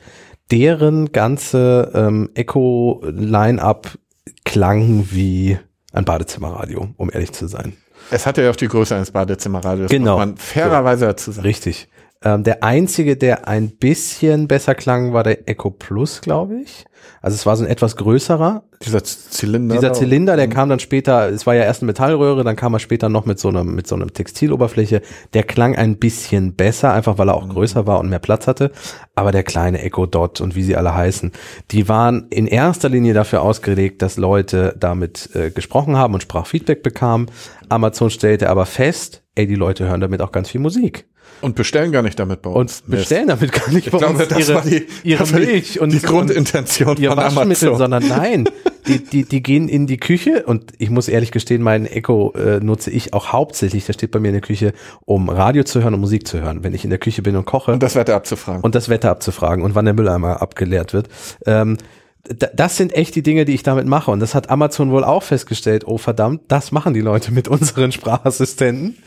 [0.50, 3.98] deren ganze ähm, Echo Line-up
[4.44, 5.58] klang wie
[5.92, 7.76] ein Badezimmerradio, um ehrlich zu sein.
[8.10, 9.90] Es hatte ja auch die Größe eines Badezimmerradios.
[9.90, 10.18] Genau.
[10.18, 11.46] Muss man fairerweise dazu sagen.
[11.46, 11.88] Richtig.
[12.22, 16.84] Ähm, der einzige, der ein bisschen besser klang, war der Echo Plus, glaube ich.
[17.22, 18.62] Also es war so ein etwas größerer.
[18.84, 19.74] Dieser Zylinder.
[19.74, 19.94] Dieser.
[19.94, 23.08] Zylinder, der kam dann später, es war ja erst eine Metallröhre, dann kam er später
[23.08, 25.00] noch mit so einem, mit so einem Textiloberfläche.
[25.32, 28.70] Der klang ein bisschen besser, einfach weil er auch größer war und mehr Platz hatte.
[29.14, 31.32] Aber der kleine Echo Dot und wie sie alle heißen,
[31.70, 36.82] die waren in erster Linie dafür ausgelegt, dass Leute damit äh, gesprochen haben und Sprachfeedback
[36.82, 37.30] bekamen.
[37.70, 41.06] Amazon stellte aber fest, ey, die Leute hören damit auch ganz viel Musik.
[41.40, 42.82] Und bestellen gar nicht damit bei Und uns.
[42.86, 45.40] bestellen damit gar nicht Ich bei glaube, uns das ihre, war die, ihre das war
[45.40, 47.76] die- Milch und die Grundintention ihr von Waschmittel, Amazon.
[47.78, 48.44] sondern nein,
[48.86, 52.60] die, die, die gehen in die Küche und ich muss ehrlich gestehen, meinen Echo äh,
[52.60, 54.72] nutze ich auch hauptsächlich, der steht bei mir in der Küche,
[55.04, 57.44] um Radio zu hören und Musik zu hören, wenn ich in der Küche bin und
[57.46, 58.62] koche Und das Wetter abzufragen.
[58.62, 61.08] und das Wetter abzufragen und wann der Mülleimer abgeleert wird.
[61.46, 61.78] Ähm,
[62.24, 64.10] da- das sind echt die Dinge, die ich damit mache.
[64.10, 65.84] Und das hat Amazon wohl auch festgestellt.
[65.86, 68.98] Oh verdammt, das machen die Leute mit unseren Sprachassistenten.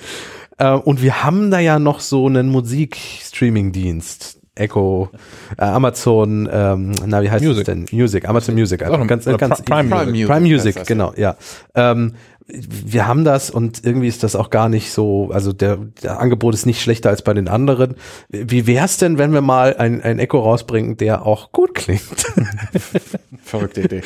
[0.58, 4.40] Äh, und wir haben da ja noch so einen Musikstreaming-Dienst.
[4.56, 5.10] Echo,
[5.58, 7.66] äh, Amazon, ähm, na wie heißt Music.
[7.66, 7.86] das denn?
[7.92, 8.84] Music, Amazon Music.
[8.84, 10.06] Also Auch noch- ganz, ganz, Prime Music.
[10.06, 11.36] Prime Prime Music, heißt das, genau, ja.
[11.74, 12.14] Ähm,
[12.48, 16.54] wir haben das und irgendwie ist das auch gar nicht so, also der, der Angebot
[16.54, 17.96] ist nicht schlechter als bei den anderen.
[18.30, 22.02] Wie wär's denn, wenn wir mal ein, ein Echo rausbringen, der auch gut klingt?
[23.44, 24.02] Verrückte Idee.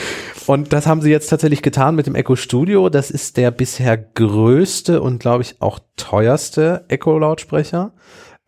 [0.46, 2.90] Und das haben sie jetzt tatsächlich getan mit dem Echo Studio.
[2.90, 7.92] Das ist der bisher größte und glaube ich auch teuerste Echo-Lautsprecher.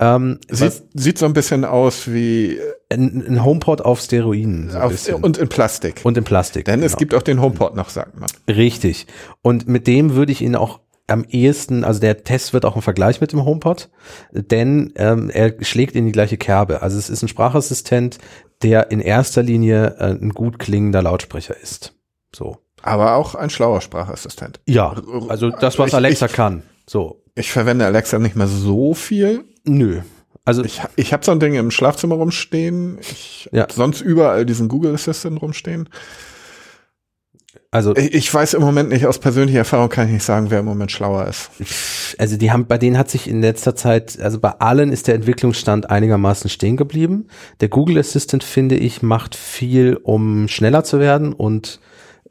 [0.02, 2.58] Ähm, Sieht, sieht so ein bisschen aus wie
[2.90, 4.70] ein, ein HomePod auf Steroiden.
[4.70, 6.02] So auf, und in Plastik.
[6.04, 6.66] und in Plastik.
[6.66, 7.00] Denn es genau.
[7.00, 8.30] gibt auch den HomePod noch, sagt man.
[8.48, 9.08] Richtig.
[9.42, 12.82] Und mit dem würde ich ihn auch am ehesten, also der Test wird auch ein
[12.82, 13.90] Vergleich mit dem HomePod,
[14.32, 16.82] denn ähm, er schlägt in die gleiche Kerbe.
[16.82, 18.20] Also es ist ein Sprachassistent,
[18.62, 21.94] der in erster Linie äh, ein gut klingender Lautsprecher ist.
[22.34, 22.58] So.
[22.84, 24.62] Aber auch ein schlauer Sprachassistent.
[24.68, 24.96] Ja,
[25.28, 26.64] also das, was Ich- Alexa ich- kann.
[26.88, 27.22] So.
[27.40, 29.44] Ich verwende Alexa nicht mehr so viel.
[29.66, 30.02] Nö.
[30.46, 32.98] Also Ich, ich habe so ein Ding im Schlafzimmer rumstehen.
[33.02, 33.64] Ich Ja.
[33.64, 35.90] hab sonst überall diesen Google Assistant rumstehen.
[37.72, 40.60] also Ich, ich weiß im Moment nicht, aus persönlicher Erfahrung kann ich nicht sagen, wer
[40.60, 41.50] im Moment schlauer ist.
[42.18, 45.16] also die haben, bei denen hat sich in letzter Zeit, also bei allen ist der
[45.16, 47.28] Entwicklungsstand einigermaßen stehen geblieben.
[47.62, 51.80] Der Google Assistant, finde ich, macht viel, um schneller zu werden und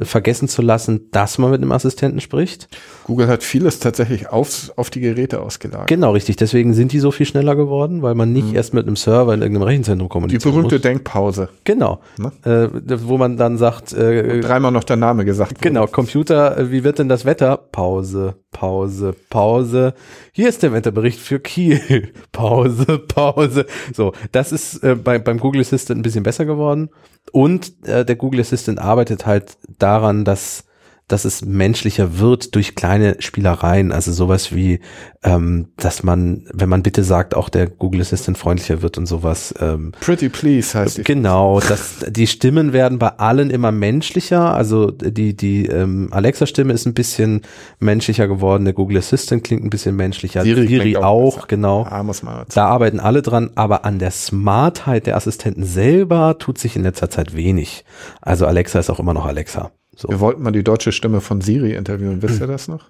[0.01, 2.69] vergessen zu lassen, dass man mit einem Assistenten spricht.
[3.05, 5.89] Google hat vieles tatsächlich aufs, auf die Geräte ausgelagert.
[5.89, 6.37] Genau, richtig.
[6.37, 9.43] Deswegen sind die so viel schneller geworden, weil man nicht erst mit einem Server in
[9.43, 10.83] irgendeinem Rechenzentrum Die kommunizieren berühmte muss.
[10.83, 11.49] Denkpause.
[11.65, 12.01] Genau.
[12.17, 12.33] Ne?
[12.45, 15.53] Äh, wo man dann sagt, äh, Dreimal noch der Name gesagt.
[15.53, 15.61] wurde.
[15.61, 17.57] Genau, Computer, äh, wie wird denn das Wetter?
[17.57, 19.95] Pause, Pause, Pause.
[20.33, 22.13] Hier ist der Wetterbericht für Kiel.
[22.33, 23.67] Pause, Pause.
[23.95, 26.91] So, das ist äh, bei, beim Google Assistant ein bisschen besser geworden.
[27.31, 30.65] Und äh, der Google Assistant arbeitet halt daran, dass
[31.09, 34.81] dass es menschlicher wird durch kleine Spielereien, also sowas wie,
[35.25, 39.55] ähm, dass man, wenn man bitte sagt, auch der Google Assistant freundlicher wird und sowas.
[39.59, 41.03] Ähm, Pretty Please heißt die.
[41.05, 44.55] Genau, das, die Stimmen werden bei allen immer menschlicher.
[44.55, 47.41] Also die, die ähm, Alexa-Stimme ist ein bisschen
[47.81, 51.47] menschlicher geworden, der Google Assistant klingt ein bisschen menschlicher, Siri Siri, auch besser.
[51.49, 51.87] genau.
[51.89, 56.59] Ah, muss man Da arbeiten alle dran, aber an der Smartheit der Assistenten selber tut
[56.59, 57.87] sich in letzter Zeit wenig.
[58.21, 59.73] Also Alexa ist auch immer noch Alexa.
[59.99, 62.23] So, Wir wollten mal die deutsche Stimme von Siri interviewen.
[62.23, 62.85] Wisst ihr das noch?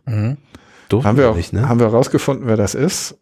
[0.90, 1.66] durften Haben wir auch, nicht, ne?
[1.66, 3.16] haben wir rausgefunden, wer das ist?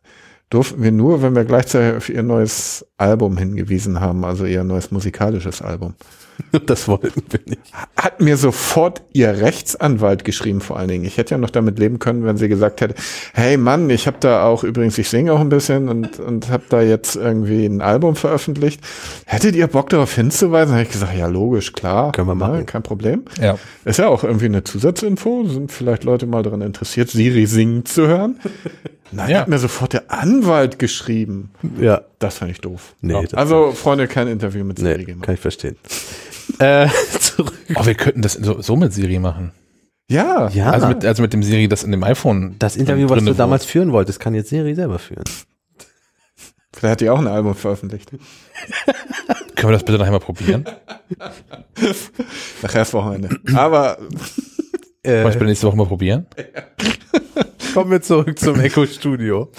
[0.50, 4.90] Durften wir nur, wenn wir gleichzeitig auf ihr neues Album hingewiesen haben, also ihr neues
[4.90, 5.94] musikalisches Album.
[6.66, 7.60] das wollten wir nicht.
[7.96, 11.04] Hat mir sofort ihr Rechtsanwalt geschrieben, vor allen Dingen.
[11.04, 12.94] Ich hätte ja noch damit leben können, wenn sie gesagt hätte,
[13.34, 16.64] hey Mann, ich habe da auch, übrigens, ich singe auch ein bisschen und, und habe
[16.68, 18.80] da jetzt irgendwie ein Album veröffentlicht.
[19.26, 20.74] Hättet ihr Bock darauf hinzuweisen?
[20.74, 22.12] Habe ich gesagt, ja logisch, klar.
[22.12, 22.66] Können wir Na, machen.
[22.66, 23.24] kein Problem.
[23.40, 23.58] Ja.
[23.84, 25.46] Ist ja auch irgendwie eine Zusatzinfo.
[25.46, 28.40] Sind vielleicht Leute mal daran interessiert, Siri singen zu hören?
[29.12, 29.40] Nein, Ja.
[29.40, 31.50] hat mir sofort der Anwalt geschrieben.
[31.80, 32.94] Ja, Das fand ich doof.
[33.00, 35.24] nee, das, Also, Freunde, kein Interview mit Siri nee gemacht.
[35.24, 35.76] kann ich verstehen.
[36.58, 36.88] äh,
[37.20, 37.52] zurück.
[37.74, 39.52] Oh, wir könnten das so, so mit Siri machen.
[40.08, 42.56] Ja, Ja, Also mit, also mit dem Siri, das in dem iPhone.
[42.58, 45.24] das Interview, was du wo- damals führen wolltest, kann jetzt Siri selber führen.
[46.74, 48.10] vielleicht hat die auch ein Album veröffentlicht.
[49.56, 50.64] Können wir das bitte nachher mal probieren?
[52.62, 53.30] Nachher ist Wochenende.
[53.54, 54.08] Aber Wollen
[55.02, 56.26] wir das bitte nächste Woche mal probieren?
[57.76, 59.50] Kommen wir zurück zum Echo Studio.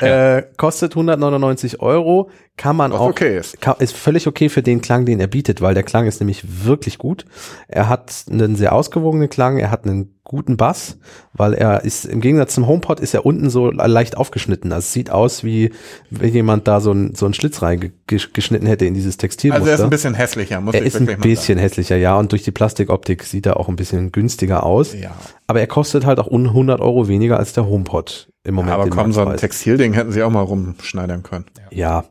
[0.00, 3.60] Äh, kostet 199 Euro, kann man Was auch, okay ist.
[3.60, 6.64] Kann, ist völlig okay für den Klang, den er bietet, weil der Klang ist nämlich
[6.64, 7.26] wirklich gut.
[7.68, 10.96] Er hat einen sehr ausgewogenen Klang, er hat einen guten Bass,
[11.32, 14.72] weil er ist, im Gegensatz zum HomePod ist er unten so leicht aufgeschnitten.
[14.72, 15.72] Also es sieht aus, wie
[16.08, 19.60] wenn jemand da so einen so einen Schlitz reingeschnitten hätte in dieses Textilmuster.
[19.62, 21.96] also er ist ein bisschen hässlicher, muss Er ich ist ein wirklich mal bisschen hässlicher,
[21.96, 24.90] ja, und durch die Plastikoptik sieht er auch ein bisschen günstiger aus.
[24.92, 25.02] sagen.
[25.02, 25.16] Ja.
[25.48, 28.72] Aber er kostet halt auch un- 100 Euro weniger als der HomePod im Moment.
[28.74, 29.36] Aber im komm, so ein.
[29.36, 31.46] Textilding hätten sie auch mal rumschneidern können.
[31.72, 32.04] Ja.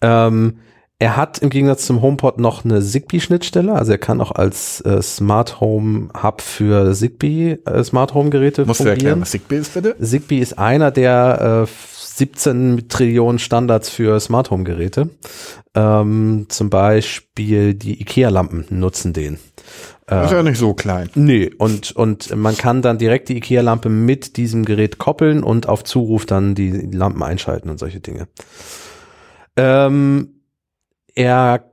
[0.00, 0.58] Ähm,
[1.04, 5.02] er hat im Gegensatz zum HomePod noch eine Zigbee-Schnittstelle, also er kann auch als äh,
[5.02, 9.20] Smart Home Hub für Zigbee äh, Smart Home Geräte Musst du erklären, fungieren.
[9.20, 9.96] was Zigbee ist, bitte?
[10.00, 11.70] Zigbee ist einer der äh,
[12.16, 15.10] 17 Trillionen Standards für Smart Home Geräte.
[15.74, 19.38] Ähm, zum Beispiel die IKEA-Lampen nutzen den.
[20.06, 21.10] Das ist ja nicht so klein.
[21.14, 25.84] Nee, und, und man kann dann direkt die IKEA-Lampe mit diesem Gerät koppeln und auf
[25.84, 28.26] Zuruf dann die Lampen einschalten und solche Dinge.
[29.56, 30.33] Ähm,
[31.14, 31.70] er,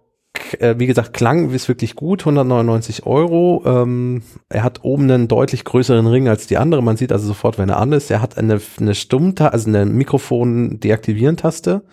[0.59, 3.63] äh, wie gesagt, Klang ist wirklich gut, 199 Euro.
[3.65, 6.81] Ähm, er hat oben einen deutlich größeren Ring als die andere.
[6.83, 8.11] Man sieht also sofort, wenn er an ist.
[8.11, 11.83] Er hat eine, eine Stummtaste, also eine Mikrofon-Deaktivieren-Taste,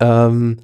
[0.00, 0.58] ähm,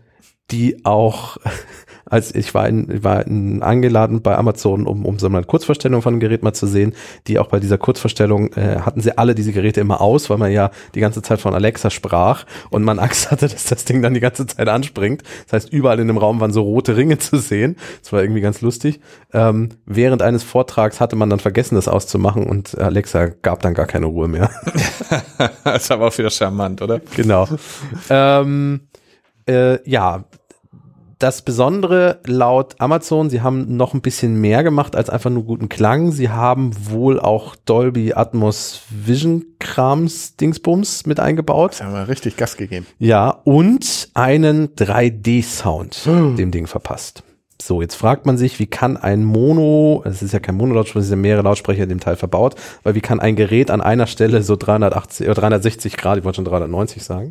[0.51, 1.39] die auch
[2.13, 6.03] als ich war, in, ich war in, eingeladen bei Amazon, um, um so eine Kurzvorstellung
[6.03, 6.93] von dem Gerät mal zu sehen,
[7.27, 10.53] die auch bei dieser Kurzvorstellung äh, hatten sie alle diese Geräte immer aus, weil man
[10.53, 14.13] ja die ganze Zeit von Alexa sprach und man Angst hatte, dass das Ding dann
[14.13, 15.23] die ganze Zeit anspringt.
[15.45, 17.77] Das heißt, überall in dem Raum waren so rote Ringe zu sehen.
[18.03, 19.01] Das war irgendwie ganz lustig.
[19.33, 23.87] Ähm, während eines Vortrags hatte man dann vergessen, das auszumachen und Alexa gab dann gar
[23.87, 24.51] keine Ruhe mehr.
[25.65, 27.01] das aber auch wieder charmant, oder?
[27.17, 27.49] genau.
[28.11, 28.81] ähm,
[29.49, 30.25] äh, ja,
[31.23, 35.69] das Besondere laut Amazon, sie haben noch ein bisschen mehr gemacht als einfach nur guten
[35.69, 36.11] Klang.
[36.11, 41.77] Sie haben wohl auch Dolby Atmos Vision Krams Dingsbums mit eingebaut.
[41.79, 42.87] Da haben wir richtig Gas gegeben.
[42.99, 47.23] Ja, und einen 3D-Sound dem Ding verpasst.
[47.65, 51.09] So, jetzt fragt man sich, wie kann ein Mono, es ist ja kein Mono-Lautsprecher, es
[51.09, 54.43] sind mehrere Lautsprecher in dem Teil verbaut, weil wie kann ein Gerät an einer Stelle
[54.43, 57.29] so 380 oder 360 Grad, ich wollte schon 390 sagen,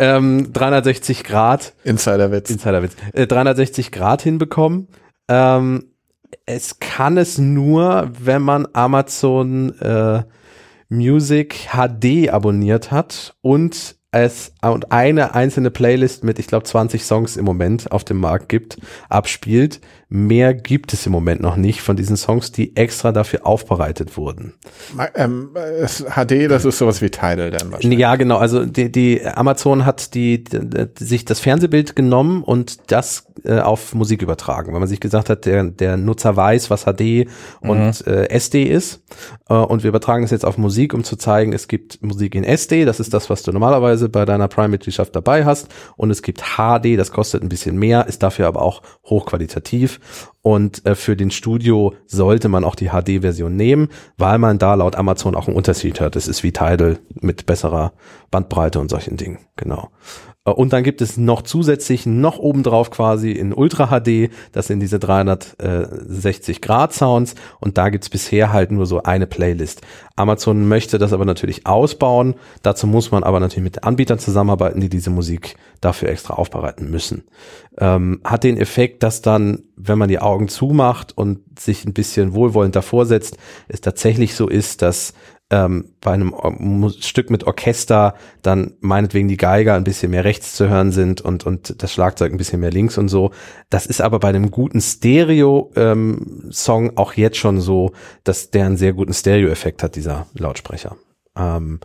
[0.00, 2.50] ähm, 360 Grad, Insiderwitz.
[2.50, 4.88] Insiderwitz, äh, 360 Grad hinbekommen?
[5.28, 5.84] Ähm,
[6.44, 10.24] es kann es nur, wenn man Amazon äh,
[10.88, 17.36] Music HD abonniert hat und es und eine einzelne Playlist mit, ich glaube, 20 Songs
[17.36, 18.78] im Moment auf dem Markt gibt,
[19.08, 19.80] abspielt.
[20.10, 24.54] Mehr gibt es im Moment noch nicht von diesen Songs, die extra dafür aufbereitet wurden.
[25.14, 27.98] Ähm, HD, das ist sowas wie Tidal dann wahrscheinlich.
[27.98, 28.38] Ja, genau.
[28.38, 30.58] Also die, die Amazon hat die, die,
[30.98, 35.44] sich das Fernsehbild genommen und das äh, auf Musik übertragen, weil man sich gesagt hat,
[35.44, 37.28] der, der Nutzer weiß, was HD
[37.60, 39.02] und äh, SD ist.
[39.48, 42.44] Äh, und wir übertragen das jetzt auf Musik, um zu zeigen, es gibt Musik in
[42.44, 45.68] SD, das ist das, was du normalerweise bei deiner Prime-Mitgliedschaft dabei hast.
[45.96, 50.00] Und es gibt HD, das kostet ein bisschen mehr, ist dafür aber auch hochqualitativ.
[50.42, 54.96] Und äh, für den Studio sollte man auch die HD-Version nehmen, weil man da laut
[54.96, 56.16] Amazon auch einen Unterschied hat.
[56.16, 57.92] Es ist wie Tidal mit besserer
[58.30, 59.38] Bandbreite und solchen Dingen.
[59.56, 59.90] Genau.
[60.48, 64.80] Äh, Und dann gibt es noch zusätzlich noch obendrauf quasi in Ultra HD, das sind
[64.80, 69.82] diese 360 Grad Sounds und da gibt's bisher halt nur so eine Playlist.
[70.16, 72.34] Amazon möchte das aber natürlich ausbauen.
[72.62, 77.24] Dazu muss man aber natürlich mit Anbietern zusammenarbeiten, die diese Musik dafür extra aufbereiten müssen.
[77.78, 82.34] Ähm, hat den Effekt, dass dann, wenn man die Augen zumacht und sich ein bisschen
[82.34, 83.36] wohlwollend davor setzt,
[83.68, 85.14] es tatsächlich so ist, dass
[85.50, 86.34] ähm, bei einem
[87.00, 88.12] Stück mit Orchester
[88.42, 92.32] dann meinetwegen die Geiger ein bisschen mehr rechts zu hören sind und, und das Schlagzeug
[92.32, 93.30] ein bisschen mehr links und so.
[93.70, 97.92] Das ist aber bei einem guten Stereo-Song auch jetzt schon so,
[98.24, 100.96] dass der einen sehr guten Stereo-Effekt hat, dieser Lautsprecher.
[101.36, 101.80] Ähm,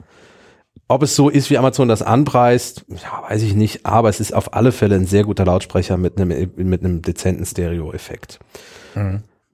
[0.90, 4.34] ob es so ist, wie Amazon das anpreist, ja, weiß ich nicht, aber es ist
[4.34, 8.40] auf alle Fälle ein sehr guter Lautsprecher mit einem, mit einem dezenten Stereo-Effekt.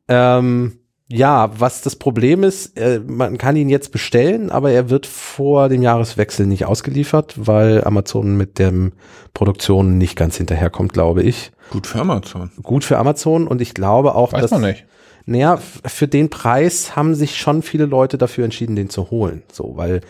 [0.07, 0.78] Ähm,
[1.11, 5.67] ja, was das Problem ist, äh, man kann ihn jetzt bestellen, aber er wird vor
[5.67, 8.91] dem Jahreswechsel nicht ausgeliefert, weil Amazon mit dem
[9.33, 11.51] Produktion nicht ganz hinterherkommt, glaube ich.
[11.71, 12.51] Gut für Amazon.
[12.61, 14.85] Gut für Amazon und ich glaube auch, Weiß dass man nicht.
[15.25, 19.41] naja, für den Preis haben sich schon viele Leute dafür entschieden, den zu holen.
[19.51, 20.01] So, weil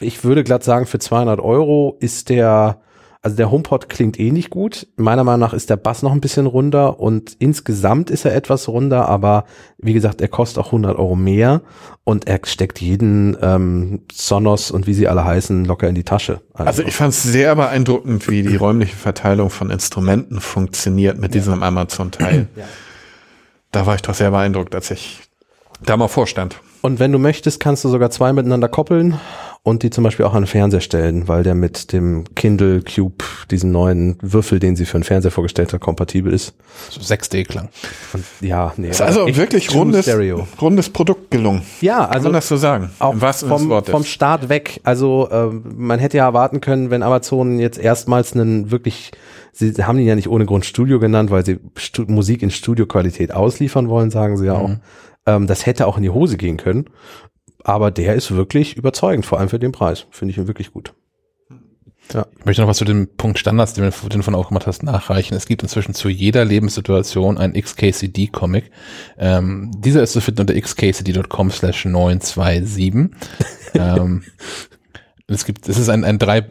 [0.00, 2.80] ich würde glatt sagen, für 200 Euro ist der,
[3.22, 4.86] also der HomePod klingt eh nicht gut.
[4.96, 8.66] Meiner Meinung nach ist der Bass noch ein bisschen runder und insgesamt ist er etwas
[8.66, 9.44] runder, aber
[9.76, 11.60] wie gesagt, er kostet auch 100 Euro mehr
[12.04, 16.40] und er steckt jeden ähm, Sonos und wie sie alle heißen locker in die Tasche.
[16.54, 21.62] Also ich fand es sehr beeindruckend, wie die räumliche Verteilung von Instrumenten funktioniert mit diesem
[21.62, 22.48] Amazon-Teil.
[23.70, 25.20] Da war ich doch sehr beeindruckt, als ich
[25.84, 26.56] da mal vorstand.
[26.80, 29.20] Und wenn du möchtest, kannst du sogar zwei miteinander koppeln
[29.62, 33.24] und die zum Beispiel auch an den Fernseher stellen, weil der mit dem Kindle Cube,
[33.50, 36.54] diesen neuen Würfel, den sie für den Fernseher vorgestellt hat, kompatibel ist.
[36.88, 37.68] So 6D-Klang.
[38.14, 38.88] Und ja, nee.
[38.88, 40.46] Ist also wirklich rundes, Stereo.
[40.60, 41.62] rundes Produkt gelungen.
[41.82, 42.90] Ja, Kann also man das so sagen?
[42.98, 44.80] auch vom, vom Start weg.
[44.82, 49.12] Also ähm, man hätte ja erwarten können, wenn Amazon jetzt erstmals einen wirklich,
[49.52, 53.34] sie haben ihn ja nicht ohne Grund Studio genannt, weil sie Stu Musik in Studioqualität
[53.34, 54.70] ausliefern wollen, sagen sie ja auch.
[55.26, 56.86] Ähm, das hätte auch in die Hose gehen können.
[57.64, 60.06] Aber der ist wirklich überzeugend, vor allem für den Preis.
[60.10, 60.94] Finde ich ihn wirklich gut.
[62.12, 65.36] Ich möchte noch was zu dem Punkt Standards, den, du- von auch gemacht hast, nachreichen.
[65.36, 68.70] Es gibt inzwischen zu jeder Lebenssituation einen XKCD-Comic.
[69.16, 73.10] Ähm, dieser ist zu finden unter xkcd.com slash 927.
[73.74, 74.24] ähm,
[75.28, 76.44] es gibt, es ist ein, ein drei,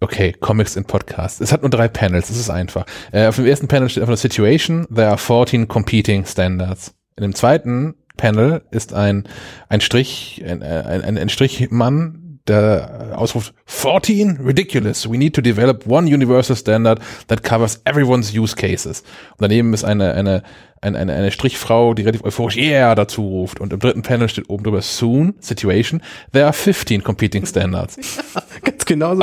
[0.00, 1.40] okay, Comics in Podcast.
[1.40, 2.86] Es hat nur drei Panels, es ist einfach.
[3.10, 6.94] Äh, auf dem ersten Panel steht einfach nur Situation, there are 14 competing standards.
[7.16, 9.24] In dem zweiten Panel ist ein,
[9.68, 15.08] ein Strich, ein, ein, ein, Strichmann, der ausruft 14 ridiculous.
[15.08, 19.02] We need to develop one universal standard that covers everyone's use cases.
[19.32, 20.42] Und daneben ist eine eine
[20.82, 23.60] eine, eine, eine Strichfrau, die relativ euphorisch yeah dazu ruft.
[23.60, 26.02] Und im dritten Panel steht oben drüber soon situation.
[26.32, 27.96] There are 15 competing standards.
[28.64, 29.22] Ganz genau so.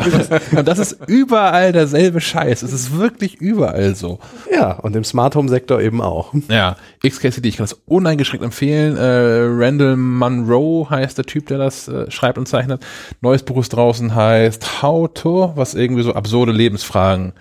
[0.56, 2.64] Und das ist überall derselbe Scheiß.
[2.64, 4.20] Es ist wirklich überall so.
[4.52, 6.34] Ja, und im Smart Home Sektor eben auch.
[6.48, 8.96] Ja, XKCD, ich kann das uneingeschränkt empfehlen.
[8.96, 12.86] Äh, Randall Munro heißt der Typ, der das äh, schreibt und zeichnet.
[13.20, 17.34] Neues Buch ist draußen heißt How to, was irgendwie so absurde Lebensfragen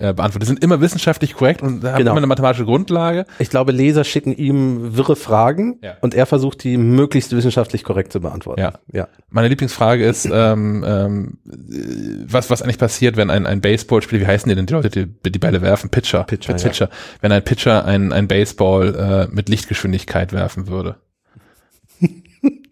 [0.00, 0.42] äh, beantwortet.
[0.42, 2.12] Die sind immer wissenschaftlich korrekt und haben Genau.
[2.12, 3.26] immer eine mathematische Grundlage.
[3.38, 5.94] Ich glaube, Leser schicken ihm wirre Fragen Ja.
[6.00, 8.60] und er versucht, die möglichst wissenschaftlich korrekt zu beantworten.
[8.60, 8.72] Ja.
[8.92, 9.08] ja.
[9.28, 14.26] Meine Lieblingsfrage ist, ähm, ähm, äh, was, was eigentlich passiert, wenn ein, ein Baseballspieler, wie
[14.26, 15.90] heißen die denn die Leute, die die Bälle werfen?
[15.90, 16.24] Pitcher.
[16.24, 16.68] Pitcher, Pitcher.
[16.68, 16.88] Pitcher.
[17.20, 20.96] Wenn ein Pitcher ein, ein Baseball äh, mit Lichtgeschwindigkeit werfen würde.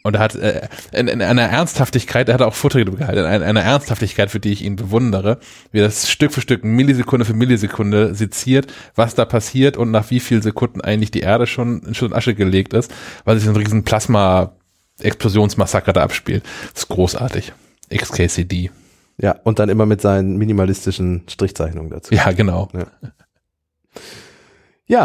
[0.02, 3.62] Und er hat äh, in, in einer Ernsthaftigkeit, er hat auch Vorträge gehalten, in einer,
[3.62, 5.38] Ernsthaftigkeit, für die ich ihn bewundere,
[5.72, 10.20] wie das Stück für Stück, Millisekunde für Millisekunde seziert, was da passiert und nach wie
[10.20, 12.90] vielen Sekunden eigentlich die Erde schon in Schutt und Asche gelegt ist,
[13.24, 16.44] weil sich so ein riesen Plasma-Explosionsmassaker da abspielt.
[16.72, 17.52] Das ist großartig.
[17.94, 18.70] XKCD.
[19.20, 22.14] Ja, und dann immer mit seinen minimalistischen Strichzeichnungen dazu.
[22.14, 22.70] Ja, genau.
[22.72, 22.86] Ja,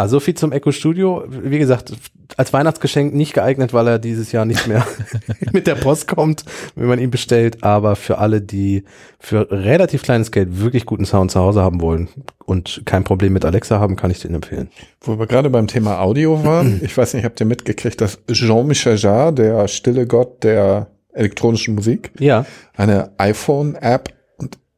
[0.08, 1.26] so viel zum Echo Studio.
[1.28, 1.94] Wie gesagt,
[2.38, 4.86] als Weihnachtsgeschenk nicht geeignet, weil er dieses Jahr nicht mehr
[5.52, 6.46] mit der Post kommt,
[6.76, 7.64] wenn man ihn bestellt.
[7.64, 8.86] Aber für alle, die
[9.20, 12.08] für relativ kleines Geld wirklich guten Sound zu Hause haben wollen
[12.46, 14.70] und kein Problem mit Alexa haben, kann ich den empfehlen.
[15.02, 18.96] Wo wir gerade beim Thema Audio waren, ich weiß nicht, habt ihr mitgekriegt, dass Jean-Michel
[18.98, 22.46] Jarre, der stille Gott der elektronischen Musik, Ja,
[22.76, 24.10] eine iPhone-App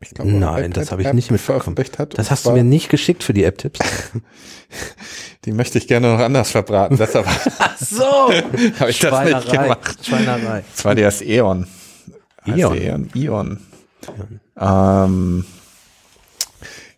[0.06, 1.40] ich glaube Nein, das habe ich nicht mitbekommen.
[1.40, 2.18] veröffentlicht hat.
[2.18, 3.80] das hast du mir nicht geschickt für die App-Tipps.
[5.46, 6.98] Die möchte ich gerne noch anders verbraten.
[6.98, 7.28] Deshalb
[7.80, 8.04] so,
[8.80, 9.98] habe ich das nicht gemacht.
[10.06, 10.64] Schweinerei.
[10.76, 11.68] Das war das Eon.
[12.46, 12.74] Eon.
[12.74, 13.10] die Eon.
[13.16, 13.60] Eon.
[14.60, 15.46] Ähm,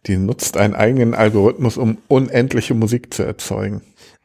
[0.05, 3.81] die nutzt einen eigenen Algorithmus, um unendliche Musik zu erzeugen.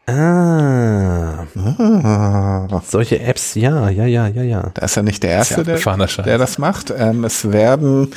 [0.07, 4.71] Ah, Ah, solche Apps, ja, ja, ja, ja, ja.
[4.75, 6.93] da ist er nicht der Erste, Ja, der, der das macht.
[6.97, 8.09] Ähm, es werden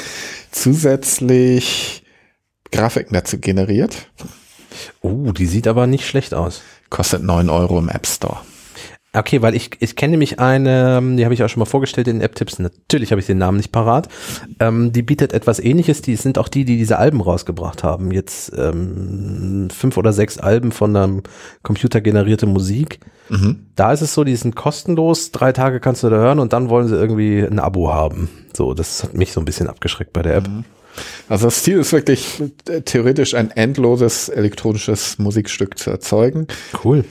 [0.56, 2.03] zusätzlich
[2.72, 4.10] Grafiken dazu generiert.
[5.02, 6.61] Oh, die sieht aber nicht schlecht aus.
[6.90, 8.40] Kostet 9 Euro im App Store.
[9.15, 12.07] Okay, weil ich, ich kenne nämlich eine, ähm, die habe ich auch schon mal vorgestellt
[12.07, 12.59] in den App-Tipps.
[12.59, 14.09] Natürlich habe ich den Namen nicht parat.
[14.59, 16.01] Ähm, die bietet etwas ähnliches.
[16.01, 18.11] Die sind auch die, die diese Alben rausgebracht haben.
[18.11, 21.23] Jetzt ähm, fünf oder sechs Alben von einem
[21.63, 22.99] computergenerierte Musik.
[23.75, 25.31] Da ist es so, die sind kostenlos.
[25.31, 28.29] Drei Tage kannst du da hören und dann wollen sie irgendwie ein Abo haben.
[28.55, 30.49] So, das hat mich so ein bisschen abgeschreckt bei der App.
[31.27, 36.47] Also das Ziel ist wirklich äh, theoretisch ein endloses elektronisches Musikstück zu erzeugen.
[36.83, 37.03] Cool.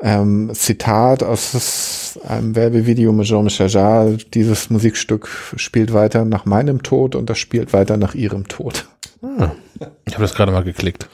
[0.00, 7.14] Ähm, Zitat aus einem Werbevideo mit Jean-Michel Jarre, dieses Musikstück spielt weiter nach meinem Tod
[7.14, 8.86] und das spielt weiter nach ihrem Tod.
[10.04, 11.08] Ich habe das gerade mal geklickt.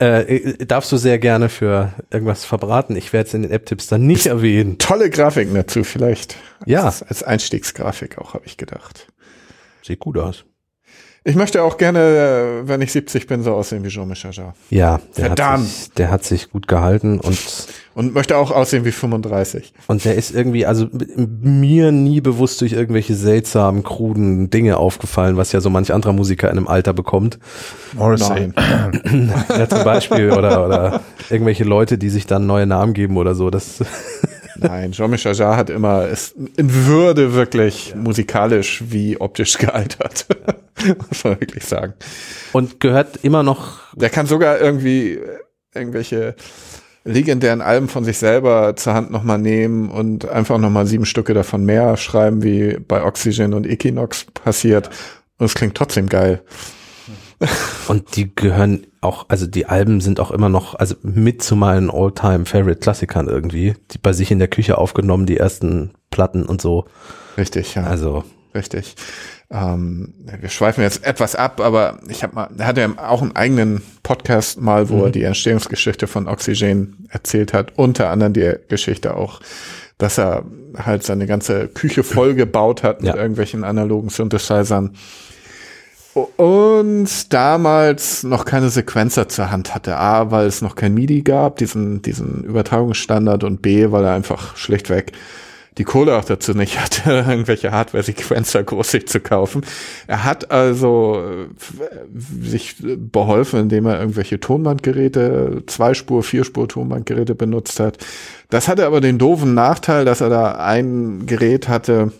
[0.00, 2.96] Äh, äh, darfst du sehr gerne für irgendwas verbraten.
[2.96, 4.78] Ich werde es in den App-Tipps dann nicht erwähnen.
[4.78, 6.36] Tolle Grafiken dazu vielleicht.
[6.66, 6.84] Ja.
[6.84, 9.08] Als, als Einstiegsgrafik auch, habe ich gedacht.
[9.82, 10.44] Sieht gut aus.
[11.24, 14.54] Ich möchte auch gerne, wenn ich 70 bin, so aussehen wie Jean-Michel Jarre.
[14.70, 15.68] Ja, der hat, Verdammt.
[15.68, 17.38] sich, der hat sich gut gehalten und
[17.94, 19.72] Und möchte auch aussehen wie 35.
[19.86, 25.52] Und der ist irgendwie, also mir nie bewusst durch irgendwelche seltsamen, kruden Dinge aufgefallen, was
[25.52, 27.38] ja so manch anderer Musiker in einem Alter bekommt.
[27.92, 28.52] Morrissey.
[29.48, 31.00] Ja, zum Beispiel, oder, oder
[31.30, 33.50] irgendwelche Leute, die sich dann neue Namen geben oder so.
[33.50, 33.84] Das,
[34.56, 40.26] Nein, Jean-Michel Jarre hat immer, ist in Würde wirklich musikalisch wie optisch gealtert.
[41.08, 41.94] Muss man wirklich sagen.
[42.52, 45.38] und gehört immer noch, Der kann sogar irgendwie äh,
[45.74, 46.34] irgendwelche
[47.04, 51.64] legendären Alben von sich selber zur Hand nochmal nehmen und einfach nochmal sieben Stücke davon
[51.64, 54.88] mehr schreiben, wie bei Oxygen und Equinox passiert.
[55.38, 56.42] Und es klingt trotzdem geil.
[57.88, 61.90] und die gehören auch, also die Alben sind auch immer noch, also mit zu meinen
[61.90, 66.84] All-Time-Favorite-Klassikern irgendwie, die bei sich in der Küche aufgenommen, die ersten Platten und so.
[67.36, 67.82] Richtig, ja.
[67.82, 68.22] Also,
[68.54, 68.94] Richtig.
[69.52, 73.36] Ähm, wir schweifen jetzt etwas ab, aber ich habe mal, er hatte ja auch einen
[73.36, 79.14] eigenen Podcast mal, wo er die Entstehungsgeschichte von Oxygen erzählt hat, unter anderem die Geschichte
[79.14, 79.40] auch,
[79.98, 80.44] dass er
[80.78, 83.16] halt seine ganze Küche voll gebaut hat mit Ja.
[83.16, 84.96] irgendwelchen analogen Synthesizern
[86.36, 89.96] und damals noch keine Sequenzer zur Hand hatte.
[89.96, 94.56] A, weil es noch kein MIDI gab, diesen, diesen Übertragungsstandard und B, weil er einfach
[94.56, 95.12] schlichtweg
[95.78, 99.64] die Kohle auch dazu nicht hatte, irgendwelche Hardware-Sequencer großig zu kaufen.
[100.06, 101.46] Er hat also äh,
[102.14, 107.98] sich beholfen, indem er irgendwelche Tonbandgeräte, Zweispur, Vierspur Tonbandgeräte benutzt hat.
[108.50, 112.12] Das hatte aber den doofen Nachteil, dass er da ein Gerät hatte,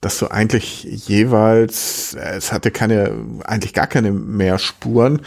[0.00, 3.12] dass du eigentlich jeweils, äh, es hatte keine,
[3.44, 5.22] eigentlich gar keine mehr Spuren.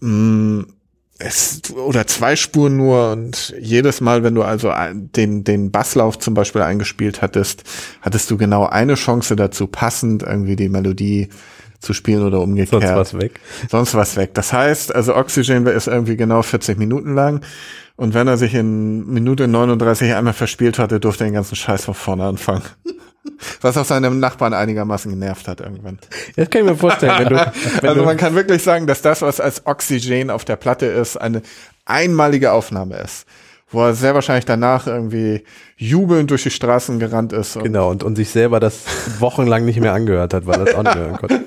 [0.00, 0.62] Mm,
[1.24, 6.34] Es, oder zwei Spuren nur und jedes Mal, wenn du also den, den Basslauf zum
[6.34, 7.62] Beispiel eingespielt hattest,
[8.00, 11.28] hattest du genau eine Chance dazu, passend irgendwie die Melodie
[11.78, 12.82] zu spielen oder umgekehrt.
[12.82, 13.40] sonst was weg.
[13.68, 14.34] Sonst was weg.
[14.34, 17.40] Das heißt, also Oxygen ist irgendwie genau 40 Minuten lang.
[17.96, 21.84] Und wenn er sich in Minute 39 einmal verspielt hatte, durfte er den ganzen Scheiß
[21.84, 22.62] von vorne anfangen.
[23.60, 25.98] Was auch seine Nachbarn einigermaßen genervt hat irgendwann.
[26.34, 27.52] Das kann ich mir vorstellen, wenn du,
[27.88, 31.42] also man kann wirklich sagen, dass das, was als Oxygen auf der Platte ist, eine
[31.84, 33.26] einmalige Aufnahme ist.
[33.72, 35.44] Wo er sehr wahrscheinlich danach irgendwie
[35.76, 37.56] jubelnd durch die Straßen gerannt ist.
[37.56, 38.84] Und genau und, und sich selber das
[39.18, 41.44] wochenlang nicht mehr angehört hat, weil er das auch nicht hören konnte.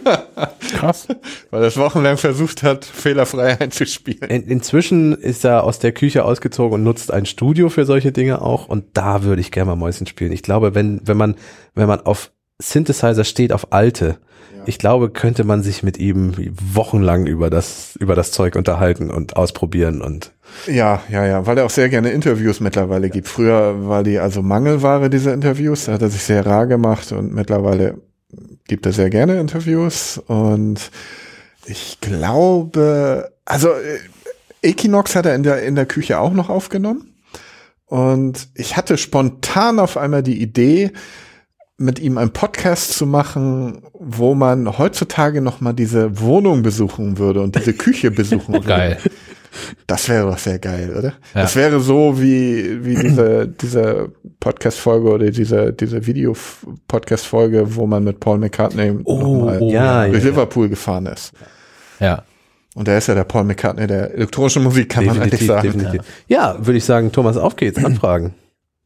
[0.73, 1.07] Krass.
[1.51, 4.29] Weil er es wochenlang versucht hat, fehlerfrei einzuspielen.
[4.29, 8.41] In, inzwischen ist er aus der Küche ausgezogen und nutzt ein Studio für solche Dinge
[8.41, 8.67] auch.
[8.67, 10.31] Und da würde ich gerne mal Mäuschen spielen.
[10.31, 11.35] Ich glaube, wenn, wenn man,
[11.75, 14.17] wenn man auf Synthesizer steht, auf alte,
[14.67, 16.33] ich glaube, könnte man sich mit ihm
[16.73, 20.31] wochenlang über das, über das Zeug unterhalten und ausprobieren und
[20.67, 23.27] Ja, ja, ja, weil er auch sehr gerne Interviews mittlerweile gibt.
[23.27, 25.85] Früher war die also Mangelware, diese Interviews.
[25.85, 28.01] Da hat er sich sehr rar gemacht und mittlerweile
[28.67, 30.17] gibt er sehr gerne Interviews.
[30.27, 30.91] Und
[31.65, 33.99] ich glaube, also äh,
[34.69, 37.13] Equinox hat er in der, in der Küche auch noch aufgenommen.
[37.85, 40.91] Und ich hatte spontan auf einmal die Idee,
[41.77, 47.41] mit ihm einen Podcast zu machen, wo man heutzutage noch mal diese Wohnung besuchen würde
[47.41, 48.67] und diese Küche besuchen würde.
[48.67, 48.97] Geil.
[49.87, 51.13] Das wäre doch sehr geil, oder?
[51.33, 51.41] Ja.
[51.41, 58.19] Das wäre so wie, wie diese, diese Podcast-Folge oder diese, diese Video-Podcast-Folge, wo man mit
[58.19, 60.29] Paul McCartney mal Oh, ja, durch ja.
[60.29, 61.31] Liverpool gefahren ist.
[61.99, 62.23] Ja.
[62.75, 65.61] Und er ist ja der Paul McCartney der elektronischen Musik, kann man eigentlich sagen.
[65.71, 66.01] definitiv.
[66.27, 68.33] Ja, würde ich sagen, Thomas, auf geht's, anfragen.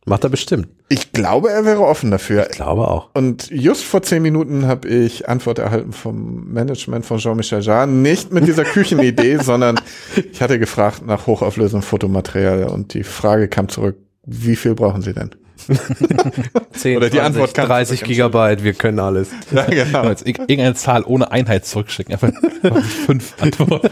[0.10, 0.68] Macht er bestimmt.
[0.90, 2.48] Ich glaube, er wäre offen dafür.
[2.50, 3.10] Ich glaube auch.
[3.14, 7.88] Und just vor zehn Minuten habe ich Antwort erhalten vom Management von Jean-Michel Jarre.
[7.88, 9.80] Nicht mit dieser Küchenidee, sondern
[10.32, 15.14] ich hatte gefragt nach hochauflösendem Fotomaterial und die Frage kam zurück, wie viel brauchen Sie
[15.14, 15.30] denn?
[16.72, 18.10] 10, Oder die Antwort kam 30 zurück.
[18.10, 19.30] Gigabyte, wir können alles.
[19.52, 20.10] Ja, genau.
[20.24, 22.14] Irgendeine Zahl ohne Einheit zurückschicken.
[22.14, 22.32] Einfach
[23.06, 23.90] fünf Antworten.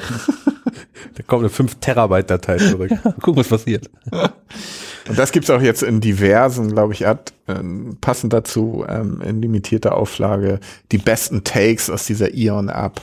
[1.16, 2.92] Da kommt eine 5 Terabyte Datei zurück.
[3.22, 3.90] Gucken, was passiert.
[4.12, 9.22] Und das gibt's auch jetzt in diversen, glaube ich, er hat ähm, passend dazu ähm,
[9.22, 10.60] in limitierter Auflage
[10.92, 13.02] die besten Takes aus dieser Ion-App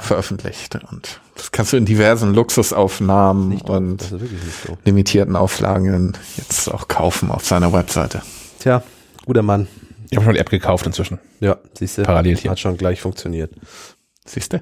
[0.00, 0.78] veröffentlicht.
[0.90, 4.78] Und das kannst du in diversen Luxusaufnahmen und so.
[4.84, 8.22] limitierten Auflagen jetzt auch kaufen auf seiner Webseite.
[8.60, 8.82] Tja,
[9.26, 9.66] guter Mann.
[10.10, 11.18] Ich habe schon die App gekauft inzwischen.
[11.40, 12.02] Ja, siehst du.
[12.02, 12.50] Parallel hier.
[12.50, 13.52] Hat schon gleich funktioniert.
[14.26, 14.60] Siehst du?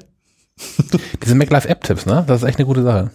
[1.25, 2.25] Diese MacLife App-Tipps, ne?
[2.27, 3.11] Das ist echt eine gute Sache.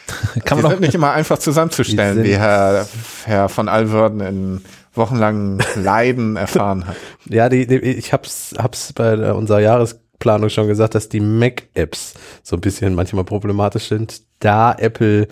[0.44, 2.86] Kann Die man sind nicht immer einfach zusammenzustellen, wie Herr,
[3.24, 4.60] Herr von Alverden in
[4.94, 6.96] wochenlangen Leiden erfahren hat.
[7.28, 12.56] Ja, die, die, ich hab's, hab's bei unserer Jahresplanung schon gesagt, dass die Mac-Apps so
[12.56, 15.28] ein bisschen manchmal problematisch sind, da Apple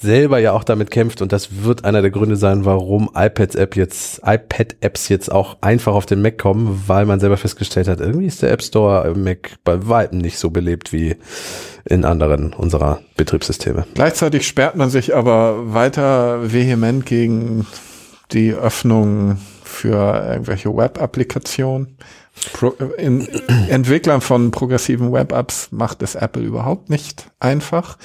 [0.00, 4.20] selber ja auch damit kämpft und das wird einer der Gründe sein, warum iPads-App jetzt,
[4.24, 8.42] iPad-Apps jetzt auch einfach auf den Mac kommen, weil man selber festgestellt hat, irgendwie ist
[8.42, 11.16] der App Store im Mac bei weitem nicht so belebt wie
[11.84, 13.86] in anderen unserer Betriebssysteme.
[13.94, 17.66] Gleichzeitig sperrt man sich aber weiter vehement gegen
[18.32, 21.96] die Öffnung für irgendwelche Web-Applikationen.
[22.96, 23.28] In,
[23.68, 27.98] Entwicklern von progressiven Web-Apps macht es Apple überhaupt nicht einfach,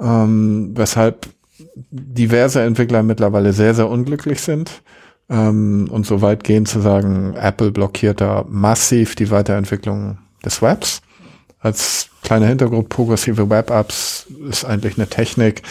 [0.00, 1.28] ähm, weshalb
[1.76, 4.82] diverse Entwickler mittlerweile sehr, sehr unglücklich sind.
[5.28, 11.00] Ähm, und so weit gehen zu sagen, Apple blockiert da massiv die Weiterentwicklung des Webs.
[11.60, 15.62] Als kleiner Hintergrund, progressive Web-Apps ist eigentlich eine Technik,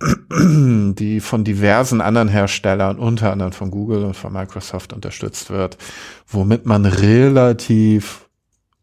[0.30, 5.76] die von diversen anderen Herstellern, unter anderem von Google und von Microsoft unterstützt wird,
[6.26, 8.28] womit man relativ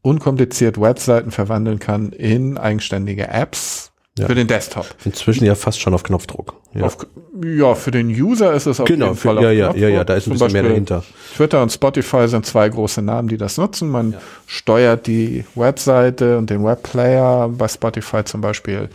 [0.03, 4.27] unkompliziert Webseiten verwandeln kann in eigenständige Apps Ja.
[4.27, 4.87] für den Desktop.
[5.05, 6.55] Inzwischen ja fast schon auf Knopfdruck.
[6.73, 6.85] Ja.
[6.85, 6.97] Auf,
[7.43, 9.75] ja, für den User ist es auf genau, jeden Fall für, auf ja, ja, ja,
[9.75, 10.07] ja, Knopfdruck.
[10.07, 11.03] da ist ein Zum bisschen mehr Beispiel dahinter.
[11.35, 13.89] Twitter und Spotify sind zwei große Namen, die das nutzen.
[13.89, 14.15] Man
[14.47, 18.89] steuert die Webseite und den Webplayer bei Spotify zum Beispiel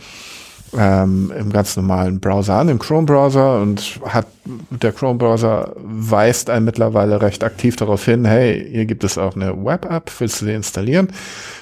[0.77, 7.21] ähm, im ganz normalen Browser an, im Chrome-Browser und hat der Chrome-Browser weist einen mittlerweile
[7.21, 11.09] recht aktiv darauf hin, hey, hier gibt es auch eine Web-App, willst du sie installieren?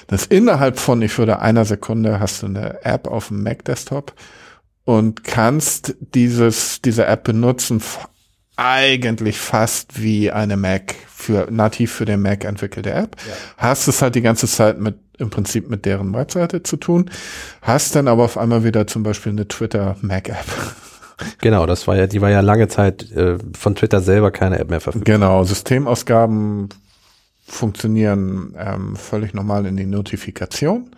[0.06, 4.12] Das innerhalb von, ich würde einer Sekunde hast du eine App auf dem Mac-Desktop
[4.84, 7.80] und kannst dieses, diese App benutzen,
[8.56, 13.16] eigentlich fast wie eine Mac für, nativ für den Mac entwickelte App.
[13.56, 17.10] Hast es halt die ganze Zeit mit, im Prinzip mit deren Webseite zu tun.
[17.62, 20.46] Hast dann aber auf einmal wieder zum Beispiel eine Twitter Mac App.
[21.40, 24.70] Genau, das war ja, die war ja lange Zeit äh, von Twitter selber keine App
[24.70, 25.14] mehr verfügbar.
[25.14, 26.68] Genau, Systemausgaben
[27.46, 30.90] funktionieren ähm, völlig normal in die Notifikation.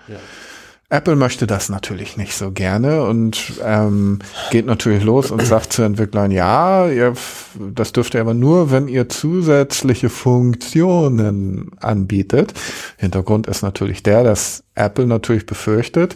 [0.95, 4.21] Apple möchte das natürlich nicht so gerne und ähm,
[4.53, 7.15] geht natürlich los und sagt zu Entwicklern, ja, ihr,
[7.59, 12.55] das dürft ihr aber nur, wenn ihr zusätzliche Funktionen anbietet.
[12.97, 16.15] Hintergrund ist natürlich der, dass Apple natürlich befürchtet,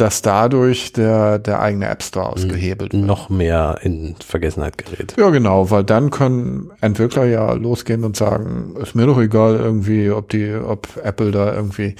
[0.00, 3.04] dass dadurch der, der eigene App Store ausgehebelt wird.
[3.04, 5.14] Noch mehr in Vergessenheit gerät.
[5.18, 10.10] Ja, genau, weil dann können Entwickler ja losgehen und sagen, ist mir doch egal irgendwie,
[10.10, 11.96] ob die, ob Apple da irgendwie,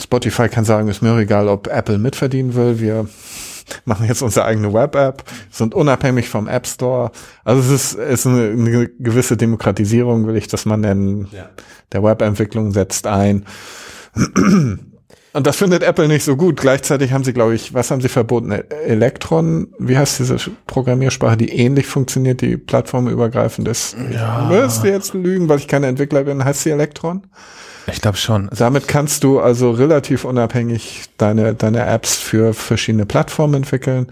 [0.00, 3.06] Spotify kann sagen, ist mir doch egal, ob Apple mitverdienen will, wir
[3.84, 7.10] machen jetzt unsere eigene Web-App, sind unabhängig vom App Store.
[7.44, 11.50] Also es ist, ist eine, eine gewisse Demokratisierung, will ich das mal nennen, Ja.
[11.92, 13.44] der Webentwicklung setzt ein.
[15.34, 16.58] Und das findet Apple nicht so gut.
[16.58, 18.50] Gleichzeitig haben sie, glaube ich, was haben sie verboten?
[18.50, 20.36] E- Electron, wie heißt diese
[20.66, 23.96] Programmiersprache, die ähnlich funktioniert, die plattformübergreifend ist?
[24.12, 24.50] Ja.
[24.50, 26.44] Ich müsste jetzt lügen, weil ich keine Entwickler bin.
[26.44, 27.26] Heißt sie Electron?
[27.86, 28.50] Ich glaube schon.
[28.56, 34.08] Damit kannst du also relativ unabhängig deine, deine Apps für verschiedene Plattformen entwickeln.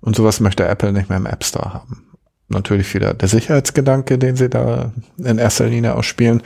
[0.00, 2.04] Und sowas möchte Apple nicht mehr im App Store haben.
[2.48, 6.42] Natürlich wieder der Sicherheitsgedanke, den sie da in erster Linie ausspielen.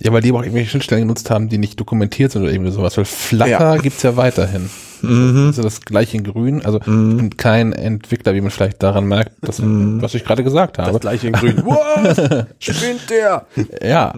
[0.00, 2.70] Ja, weil die aber auch irgendwelche Schnittstellen genutzt haben, die nicht dokumentiert sind oder irgendwie
[2.70, 2.96] sowas.
[2.96, 3.76] Weil Flutter Ja.
[3.76, 4.70] gibt's ja weiterhin.
[5.02, 5.46] Mhm.
[5.48, 6.64] Also das gleiche in grün.
[6.64, 10.78] Also ich bin kein Entwickler, wie man vielleicht daran merkt, dass, was ich gerade gesagt
[10.78, 10.92] habe.
[10.92, 11.56] Das gleiche in grün.
[11.64, 12.46] What?
[12.58, 13.46] Spinnt der?
[13.82, 14.14] Ja.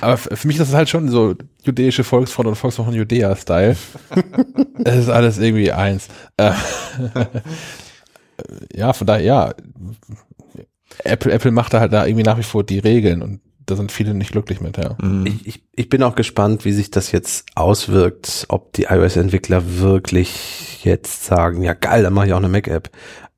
[0.00, 1.34] Aber für mich ist das halt schon so
[1.64, 3.76] jüdische Volksfront und Volksfront von Judäa-Style.
[4.84, 6.06] Es ist alles irgendwie eins.
[6.36, 6.52] Äh,
[8.74, 9.54] ja, von daher, ja.
[11.04, 13.92] Apple, Apple macht da halt da irgendwie nach wie vor die Regeln und da sind
[13.92, 14.96] viele nicht glücklich mit, ja.
[15.24, 20.84] Ich, ich, ich bin auch gespannt, wie sich das jetzt auswirkt, ob die iOS-Entwickler wirklich
[20.84, 22.90] jetzt sagen, ja geil, dann mache ich auch eine Mac-App.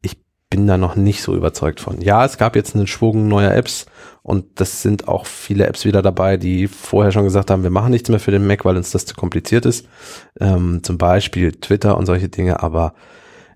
[0.03, 2.01] Ich bin da noch nicht so überzeugt von.
[2.01, 3.87] Ja, es gab jetzt einen Schwung neuer Apps
[4.23, 7.91] und das sind auch viele Apps wieder dabei, die vorher schon gesagt haben, wir machen
[7.91, 9.87] nichts mehr für den Mac, weil uns das zu kompliziert ist.
[10.39, 12.95] Ähm, zum Beispiel Twitter und solche Dinge, aber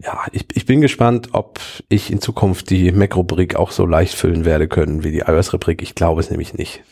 [0.05, 4.45] ja, ich, ich bin gespannt, ob ich in Zukunft die Mac-Rubrik auch so leicht füllen
[4.45, 5.83] werde können wie die iOS-Rubrik.
[5.83, 6.83] Ich glaube es nämlich nicht.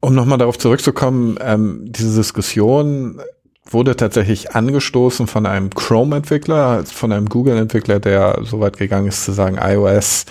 [0.00, 3.20] Um nochmal darauf zurückzukommen, ähm, diese Diskussion
[3.68, 9.32] wurde tatsächlich angestoßen von einem Chrome-Entwickler, von einem Google-Entwickler, der so weit gegangen ist zu
[9.32, 10.26] sagen, iOS,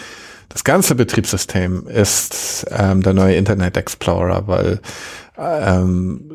[0.48, 4.80] das ganze Betriebssystem ist ähm, der neue Internet Explorer, weil
[5.38, 6.32] ähm,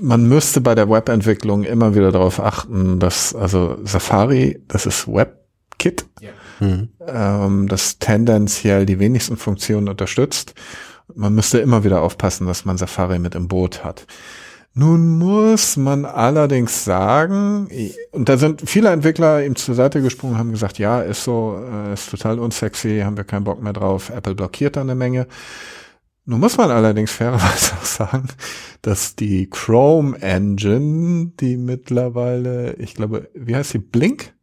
[0.00, 6.06] man müsste bei der Webentwicklung immer wieder darauf achten, dass also Safari, das ist WebKit,
[6.60, 6.88] Mhm.
[7.06, 10.54] ähm, das tendenziell die wenigsten Funktionen unterstützt.
[11.14, 14.06] Man müsste immer wieder aufpassen, dass man Safari mit im Boot hat.
[14.72, 17.68] Nun muss man allerdings sagen,
[18.12, 21.92] und da sind viele Entwickler ihm zur Seite gesprungen, haben gesagt, ja, ist so, äh,
[21.92, 25.26] ist total unsexy, haben wir keinen Bock mehr drauf, Apple blockiert da eine Menge.
[26.24, 28.28] Nun muss man allerdings fairerweise auch sagen,
[28.82, 34.34] dass die Chrome Engine, die mittlerweile, ich glaube, wie heißt die, Blink?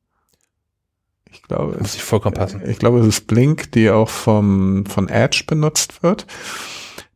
[1.32, 2.62] Ich glaube, Muss ich vollkommen passen.
[2.68, 6.26] ich glaube, es ist Blink, die auch vom, von Edge benutzt wird.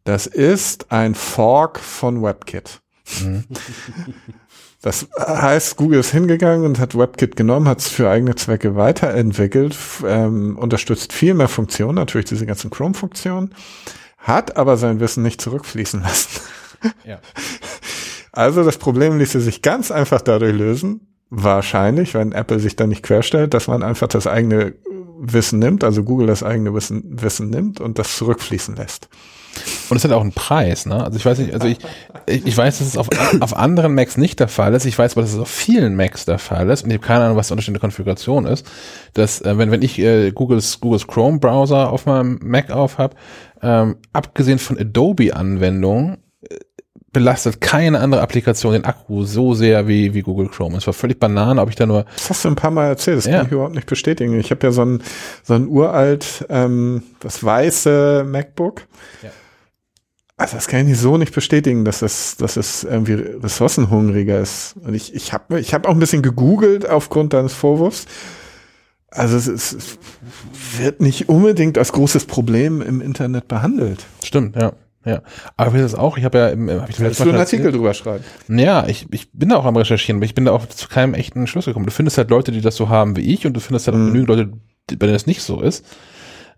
[0.04, 2.82] Das ist ein Fork von WebKit.
[3.22, 3.46] Mhm.
[4.82, 9.78] Das heißt, Google ist hingegangen und hat WebKit genommen, hat es für eigene Zwecke weiterentwickelt,
[10.08, 13.54] ähm, unterstützt viel mehr Funktionen, natürlich diese ganzen Chrome-Funktionen,
[14.22, 16.42] hat aber sein Wissen nicht zurückfließen lassen.
[17.06, 17.20] Ja.
[18.32, 23.04] Also das Problem ließe sich ganz einfach dadurch lösen, wahrscheinlich, wenn Apple sich da nicht
[23.04, 24.74] querstellt, dass man einfach das eigene
[25.20, 29.10] Wissen nimmt, also Google das eigene Wissen, Wissen nimmt und das zurückfließen lässt.
[29.90, 31.04] Und es hat auch einen Preis, ne?
[31.04, 31.78] Also ich weiß nicht, also ich,
[32.26, 33.10] ich, weiß, dass es auf,
[33.42, 34.86] auf anderen Macs nicht der Fall ist.
[34.86, 36.84] Ich weiß aber, dass es auf vielen Macs der Fall ist.
[36.84, 38.66] Und ich habe keine Ahnung, was die unterschiedliche Konfiguration ist.
[39.14, 43.16] Dass, äh, wenn, wenn ich äh, Googles, Googles Chrome Browser auf meinem Mac auf habe,
[43.62, 46.18] ähm, abgesehen von Adobe-Anwendungen,
[46.50, 46.56] äh,
[47.14, 50.78] belastet keine andere Applikation den Akku so sehr wie, wie Google Chrome.
[50.78, 53.18] Es war völlig Banane, ob ich da nur Das hast du ein paar Mal erzählt,
[53.18, 53.38] das Ja.
[53.40, 54.40] kann ich überhaupt nicht bestätigen.
[54.40, 55.04] Ich habe ja so ein,
[55.44, 58.84] so ein uralt, ähm, das weiße MacBook.
[59.24, 59.30] Ja.
[60.38, 64.76] Also das kann ich so nicht bestätigen, dass es, dass es irgendwie ressourcenhungriger ist.
[64.84, 68.06] Und ich, ich habe ich hab auch ein bisschen gegoogelt aufgrund deines Vorwurfs.
[69.12, 69.98] Also es, ist, es
[70.80, 74.06] wird nicht unbedingt als großes Problem im Internet behandelt.
[74.24, 74.74] Stimmt, ja.
[75.04, 75.24] Ja,
[75.58, 76.20] aber wie ist das auch?
[76.20, 78.24] Ich habe ja im, hab ich Willst du einen Artikel drüber schreiben?
[78.48, 81.16] Ja, ich, ich bin da auch am Recherchieren, aber ich bin da auch zu keinem
[81.16, 81.88] echten Schluss gekommen.
[81.88, 84.00] Du findest halt Leute, die das so haben wie ich und du findest halt auch
[84.00, 84.08] Mhm.
[84.14, 84.46] genügend Leute,
[84.90, 85.84] bei denen das nicht so ist.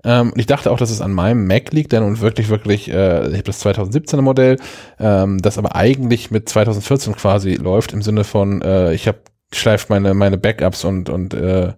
[0.04, 2.90] Ähm, und ich dachte auch, dass es an meinem Mac liegt, denn und wirklich, wirklich,
[2.92, 4.58] äh, ich habe das 2017er Modell,
[5.00, 9.20] ähm, das aber eigentlich mit 2014 quasi läuft, im Sinne von, äh, ich habe
[9.56, 11.74] schleift meine, meine Backups und, und äh,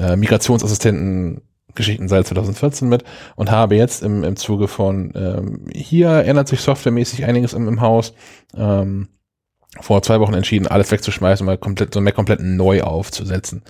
[0.00, 1.42] äh, Migrationsassistenten
[1.74, 3.04] Geschichten seit 2014 mit
[3.36, 7.80] und habe jetzt im, im Zuge von ähm, hier ändert sich softwaremäßig einiges im, im
[7.80, 8.12] Haus.
[8.56, 9.08] Ähm,
[9.78, 13.62] vor zwei Wochen entschieden, alles wegzuschmeißen und mal komplett so ein Mac komplett neu aufzusetzen.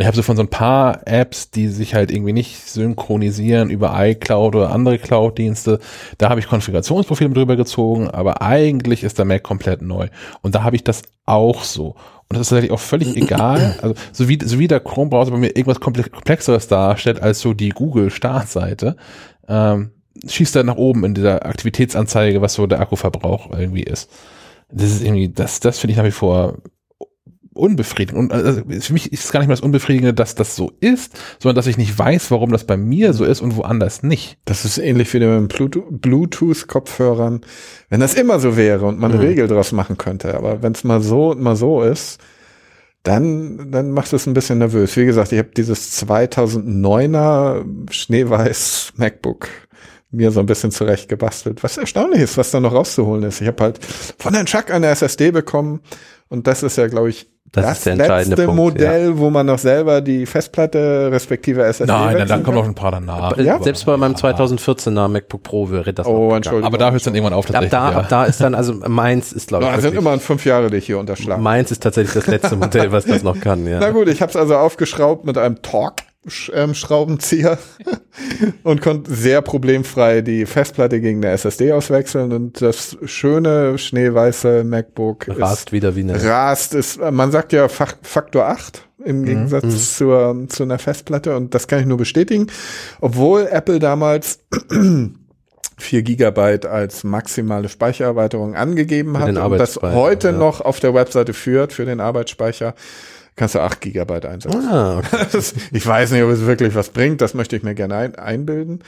[0.00, 3.94] Ich habe so von so ein paar Apps, die sich halt irgendwie nicht synchronisieren über
[3.96, 5.78] iCloud oder andere Cloud-Dienste,
[6.18, 10.08] da habe ich Konfigurationsprofile drüber gezogen, aber eigentlich ist der Mac komplett neu.
[10.42, 11.94] Und da habe ich das auch so.
[12.34, 13.78] Und das ist tatsächlich auch völlig egal.
[13.80, 17.54] Also, so wie, so wie der Chrome-Browser bei mir irgendwas komple- Komplexeres darstellt als so
[17.54, 18.96] die Google-Startseite,
[19.48, 19.90] ähm,
[20.26, 24.10] schießt er nach oben in dieser Aktivitätsanzeige, was so der Akkuverbrauch irgendwie ist.
[24.70, 26.58] Das ist irgendwie, das, das finde ich nach wie vor
[27.54, 28.18] unbefriedigend.
[28.18, 31.12] Und also für mich ist es gar nicht mehr das Unbefriedigende, dass das so ist,
[31.40, 34.38] sondern dass ich nicht weiß, warum das bei mir so ist und woanders nicht.
[34.44, 35.54] Das ist ähnlich wie mit
[36.02, 37.40] Bluetooth-Kopfhörern.
[37.88, 39.28] Wenn das immer so wäre und man eine Mhm.
[39.28, 42.20] Regel draus machen könnte, aber wenn es mal so und mal so ist,
[43.04, 44.96] dann, dann macht es ein bisschen nervös.
[44.96, 49.48] Wie gesagt, ich habe dieses 2009er schneeweiß MacBook
[50.14, 51.62] mir so ein bisschen zurecht gebastelt.
[51.62, 53.40] Was erstaunlich ist, was da noch rauszuholen ist.
[53.40, 53.78] Ich habe halt
[54.18, 55.80] von Herrn Chuck eine SSD bekommen
[56.28, 59.30] und das ist ja, glaube ich, Das das, ist der entscheidende letzte Punkt, Modell, wo
[59.30, 62.90] man noch selber die Festplatte respektive SSD Nein, dann, wechseln dann kommen noch ein paar
[62.90, 63.36] danach.
[63.38, 63.62] Ja.
[63.62, 66.32] Selbst bei meinem 2014er MacBook Pro wäre das Oh.
[66.34, 66.66] Entschuldigung.
[66.66, 67.70] Aber da hört es dann irgendwann auf Ab tatsächlich.
[67.70, 67.98] da, ja.
[67.98, 70.78] ab da ist dann, also meins ist, glaube ich, Das sind immer fünf Jahre, die
[70.78, 71.42] ich hier unterschlagen.
[71.42, 73.78] meins ist tatsächlich das letzte Modell, was das noch kann, ja.
[73.78, 75.62] Na gut, ich habe es also aufgeschraubt mit einem
[76.24, 77.58] Torque-Schraubenzieher
[78.62, 85.26] und konnte sehr problemfrei die Festplatte gegen eine SSD auswechseln und das schöne schneeweiße MacBook
[85.28, 86.14] Rast wieder wie eine.
[86.14, 91.36] ist, rast ist, man sagt ja Fak- Faktor 8 im Gegensatz zur, zu einer Festplatte
[91.36, 92.46] und das kann ich nur bestätigen,
[93.00, 94.38] obwohl Apple damals
[95.78, 100.32] 4 Gigabyte als maximale Speichererweiterung angegeben hat und das heute ja.
[100.32, 102.74] noch auf der Webseite führt für den Arbeitsspeicher,
[103.36, 104.68] kannst du 8 Gigabyte einsetzen.
[104.68, 105.26] Ah, okay.
[105.72, 108.82] Ich weiß nicht, ob es wirklich was bringt, das möchte ich mir gerne ein, einbilden.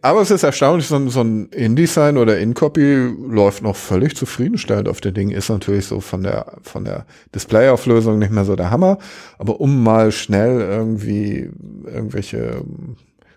[0.00, 4.88] Aber es ist erstaunlich, so ein, so ein InDesign oder InCopy läuft noch völlig zufriedenstellend
[4.88, 5.30] auf dem Ding.
[5.30, 8.98] Ist natürlich so von der, von der Displayauflösung nicht mehr so der Hammer.
[9.38, 11.50] Aber um mal schnell irgendwie
[11.84, 12.64] irgendwelche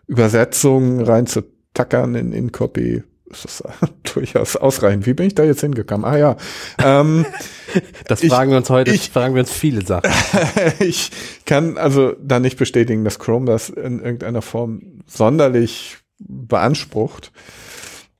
[0.05, 3.63] Übersetzungen reinzutackern in InCopy, ist das
[4.13, 5.05] durchaus ausreichend.
[5.05, 6.05] Wie bin ich da jetzt hingekommen?
[6.05, 6.37] Ah ja.
[6.83, 7.25] Ähm,
[8.07, 10.09] Das Ich- fragen wir uns heute, ich- fragen wir uns viele Sachen.
[10.79, 11.11] ich
[11.45, 17.31] kann also da nicht bestätigen, dass Chrome das in irgendeiner Form sonderlich beansprucht.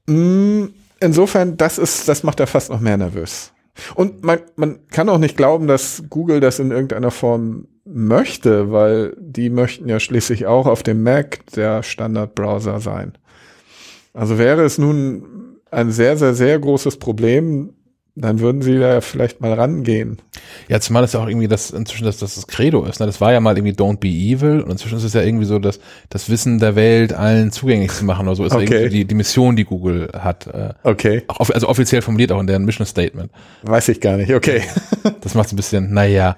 [0.07, 0.65] Mm,
[1.01, 3.51] Insofern, das ist, das macht er fast noch mehr nervös.
[3.95, 9.15] Und man, man kann auch nicht glauben, dass Google das in irgendeiner Form möchte, weil
[9.19, 13.17] die möchten ja schließlich auch auf dem Mac der Standardbrowser sein.
[14.15, 17.71] Also wäre es nun ein sehr, sehr, sehr großes Problem,
[18.17, 20.21] dann würden sie da vielleicht mal rangehen.
[20.69, 23.01] Ja, zumal es ja auch irgendwie das inzwischen das, das, das Credo ist.
[23.01, 23.07] Ne?
[23.07, 25.59] Das war ja mal irgendwie Don't be evil und inzwischen ist es ja irgendwie so,
[25.59, 28.63] dass das Wissen der Welt allen zugänglich zu machen oder so ist Okay.
[28.63, 30.47] irgendwie die, die Mission, die Google hat.
[30.47, 33.31] Äh, Okay, auch also offiziell formuliert auch in deren Mission Statement.
[33.63, 34.33] weiß ich gar nicht.
[34.33, 34.61] Okay.
[35.19, 36.37] Das macht es ein bisschen, naja.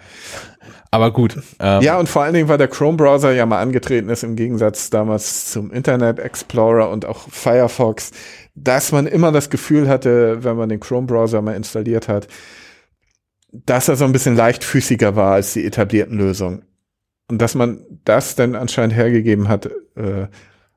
[0.91, 1.37] Aber gut.
[1.59, 4.89] Ähm, Ja, und vor allen Dingen, weil der Chrome-Browser ja mal angetreten ist, im Gegensatz
[4.89, 8.11] damals zum Internet Explorer und auch Firefox,
[8.55, 12.27] dass man immer das Gefühl hatte, wenn man den Chrome-Browser mal installiert hat,
[13.51, 16.63] dass er so ein bisschen leichtfüßiger war als die etablierten Lösungen.
[17.29, 20.27] Und dass man das dann anscheinend hergegeben hat, äh,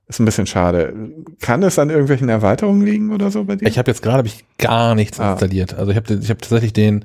[0.08, 0.92] ist ein bisschen schade.
[1.40, 3.68] Kann es an irgendwelchen Erweiterungen liegen oder so bei dir?
[3.68, 5.32] Ich habe jetzt gerade hab ich gar nichts Ah.
[5.32, 5.74] installiert.
[5.74, 7.04] Also ich habe ich hab tatsächlich den,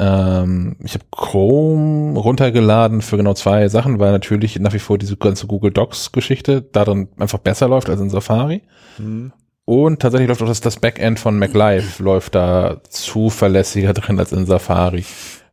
[0.00, 5.16] ähm, ich habe Chrome runtergeladen für genau zwei Sachen, weil natürlich nach wie vor diese
[5.16, 8.62] ganze Google Docs Geschichte darin einfach besser läuft als in Safari.
[8.96, 9.32] Hm.
[9.64, 14.46] Und tatsächlich läuft auch das, das Backend von MacLive läuft da zuverlässiger drin als in
[14.46, 15.04] Safari.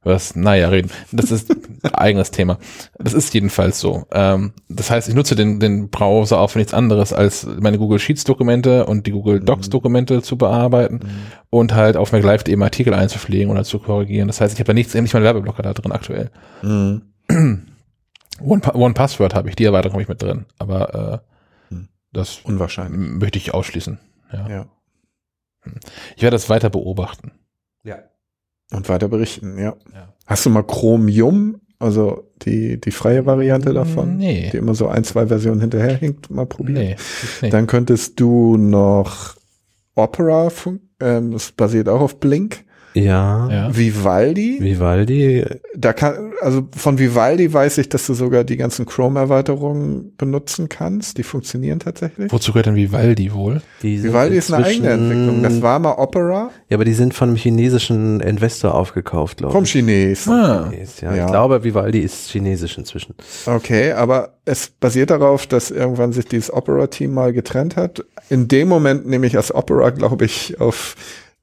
[0.06, 0.92] Was, naja, reden.
[1.12, 1.50] Das ist
[1.84, 2.60] ein eigenes Thema.
[3.00, 4.06] Das ist jedenfalls so.
[4.12, 7.98] Ähm, das heißt, ich nutze den, den Browser auch für nichts anderes, als meine Google
[7.98, 11.00] Sheets Dokumente und die Google Docs Dokumente zu bearbeiten
[11.50, 14.28] und halt auf MacLive eben Artikel einzupflegen oder zu korrigieren.
[14.28, 16.30] Das heißt, ich habe da nichts, nicht mal einen Werbeblocker da drin aktuell.
[16.62, 17.02] Hm.
[18.42, 20.46] One, One Password habe ich, die Erweiterung habe ich mit drin.
[20.60, 21.24] Aber
[21.70, 21.88] äh, Hm.
[22.14, 23.00] das Unwahrscheinlich.
[23.20, 23.98] möchte ich ausschließen.
[24.32, 24.50] Ja.
[24.50, 24.66] Ja.
[26.16, 27.32] Ich werde das weiter beobachten.
[27.84, 27.98] Ja.
[28.72, 29.76] Und weiter berichten, ja.
[29.94, 30.14] Ja.
[30.26, 34.18] Hast du mal Chromium, also die, die freie Variante davon?
[34.18, 34.50] Nee.
[34.52, 36.96] Die immer so ein, zwei Versionen hinterherhinkt, mal probieren?
[37.42, 37.50] Nee.
[37.50, 39.36] Dann könntest du noch
[39.94, 40.50] Opera,
[41.00, 42.64] ähm, das basiert auch auf Blink.
[42.96, 43.50] Ja.
[43.52, 43.78] ja.
[43.78, 45.46] Vivaldi, Vivaldi,
[45.76, 51.18] da kann, also von Vivaldi weiß ich, dass du sogar die ganzen Chrome-Erweiterungen benutzen kannst.
[51.18, 52.32] Die funktionieren tatsächlich.
[52.32, 53.62] Wozu gehört denn Vivaldi wohl?
[53.82, 55.44] die Vivaldi ist eine eigene Entwicklung.
[55.44, 59.64] Das war mal Opera Ja, aber die sind von einem chinesischen Investor aufgekauft, glaube vom
[59.64, 59.72] ich.
[59.72, 60.28] Chines.
[60.28, 61.26] Ah, Ja, Ja.
[61.26, 63.16] Ich glaube, Vivaldi ist chinesisch inzwischen.
[63.46, 68.06] Okay, aber es basiert darauf, dass irgendwann sich dieses Opera-Team mal getrennt hat.
[68.30, 70.96] In dem Moment nämlich als Opera, glaube ich, auf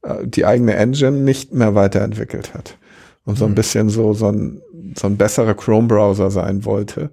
[0.03, 2.77] äh, die eigene Engine nicht mehr weiterentwickelt hat.
[3.25, 4.61] Und so ein bisschen so, so ein,
[4.99, 7.11] so ein besserer Chrome-Browser sein wollte.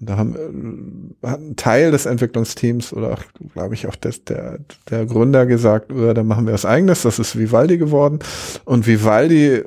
[0.00, 3.18] Und da haben, äh, hat ein Teil des Entwicklungsteams oder
[3.52, 4.58] glaube ich, auch des, der,
[4.90, 7.02] der Gründer gesagt, äh, dann machen wir was eigenes.
[7.02, 8.18] Das ist Vivaldi geworden.
[8.64, 9.62] Und Vivaldi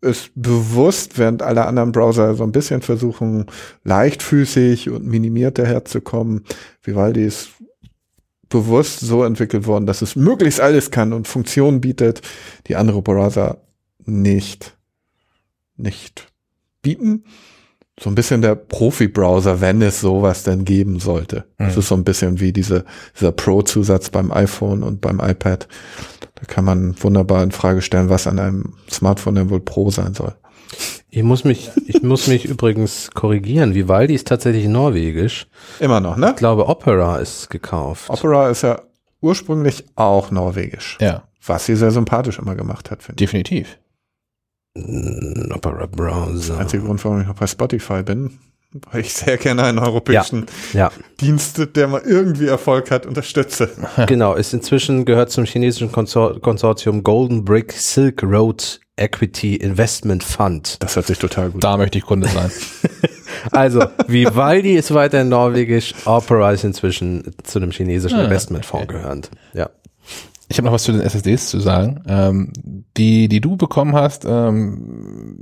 [0.00, 3.46] ist bewusst, während alle anderen Browser so ein bisschen versuchen,
[3.84, 6.44] leichtfüßig und minimiert daherzukommen.
[6.82, 7.48] Vivaldi ist
[8.50, 12.20] bewusst so entwickelt worden, dass es möglichst alles kann und Funktionen bietet,
[12.66, 13.62] die andere Browser
[14.04, 14.76] nicht,
[15.76, 16.33] nicht
[16.84, 17.24] bieten.
[17.98, 21.44] So ein bisschen der Profi-Browser, wenn es sowas denn geben sollte.
[21.58, 21.78] Das Mhm.
[21.80, 22.84] ist so ein bisschen wie diese,
[23.16, 25.66] dieser Pro-Zusatz beim iPhone und beim iPad.
[26.36, 30.14] Da kann man wunderbar in Frage stellen, was an einem Smartphone denn wohl Pro sein
[30.14, 30.34] soll.
[31.08, 33.74] Ich muss mich, ich muss mich übrigens korrigieren.
[33.76, 35.46] Vivaldi ist tatsächlich norwegisch.
[35.78, 36.30] Immer noch, ne?
[36.30, 38.10] Ich glaube, Opera ist gekauft.
[38.10, 38.82] Opera ist ja
[39.20, 40.98] ursprünglich auch norwegisch.
[41.00, 43.30] Ja, Was sie sehr sympathisch immer gemacht hat, finde ich.
[43.30, 43.78] definitiv.
[44.76, 46.58] Opera Browser.
[46.58, 48.38] Einziger Grund, warum ich noch bei Spotify bin,
[48.90, 53.70] weil ich sehr gerne einen europäischen Ja, Dienst, der mal irgendwie Erfolg hat, unterstütze.
[54.08, 54.34] genau.
[54.34, 60.82] Ist inzwischen gehört zum chinesischen Konsor Konsortium Golden Brick Silk Road Equity Investment Fund.
[60.82, 61.72] Das hört sich total gut an.
[61.72, 62.50] Da möchte ich Kunde sein.
[63.50, 68.96] Also, Vivaldi ist weiterhin norwegisch, Opera ist inzwischen zu einem chinesischen Ah, Investmentfonds okay.
[68.98, 69.28] gehörend.
[69.52, 69.68] Ja.
[70.48, 72.02] Ich habe noch was zu den SSDs zu sagen.
[72.06, 72.52] Ähm,
[72.96, 75.38] die, die du bekommen hast, ähm,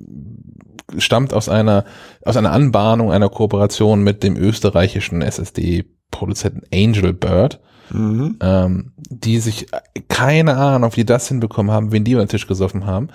[0.98, 1.84] stammt aus einer,
[2.24, 8.36] aus einer Anbahnung einer Kooperation mit dem österreichischen SSD-Produzenten Angel Bird, Mhm.
[8.40, 12.28] ähm, die sich äh, keine Ahnung, wie die das hinbekommen haben, wen die über den
[12.28, 13.08] Tisch gesoffen haben.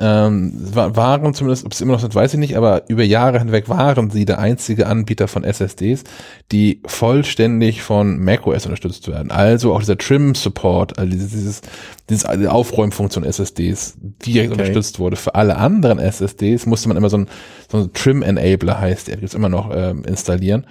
[0.00, 3.40] Ähm, wa- waren zumindest, ob es immer noch sind, weiß ich nicht, aber über Jahre
[3.40, 6.04] hinweg waren sie der einzige Anbieter von SSDs,
[6.52, 9.32] die vollständig von macOS unterstützt werden.
[9.32, 11.60] Also auch dieser Trim-Support, also dieses, dieses,
[12.08, 14.60] dieses die Aufräumfunktion SSDs direkt Okay.
[14.60, 15.16] unterstützt wurde.
[15.16, 17.26] Für alle anderen SSDs musste man immer so ein,
[17.68, 20.66] so ein Trim-Enabler heißt der, gibt's immer noch ähm, installieren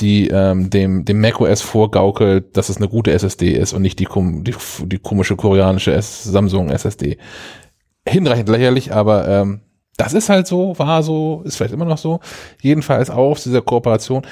[0.00, 4.06] die ähm, dem, dem macOS vorgaukelt, dass es eine gute SSD ist und nicht die,
[4.06, 4.52] kom die,
[4.86, 7.16] die komische koreanische S Samsung SSD.
[8.06, 9.60] Hinreichend lächerlich, aber ähm,
[9.96, 12.20] das ist halt so, war so, ist vielleicht immer noch so.
[12.60, 14.22] Jedenfalls auch aus dieser Kooperation.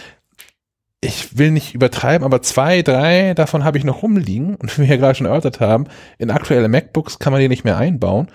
[1.00, 4.88] Ich will nicht übertreiben, aber zwei, drei davon habe ich noch rumliegen und wie wir
[4.88, 5.86] ja gerade schon erörtert haben,
[6.18, 8.28] in aktuelle MacBooks kann man die nicht mehr einbauen.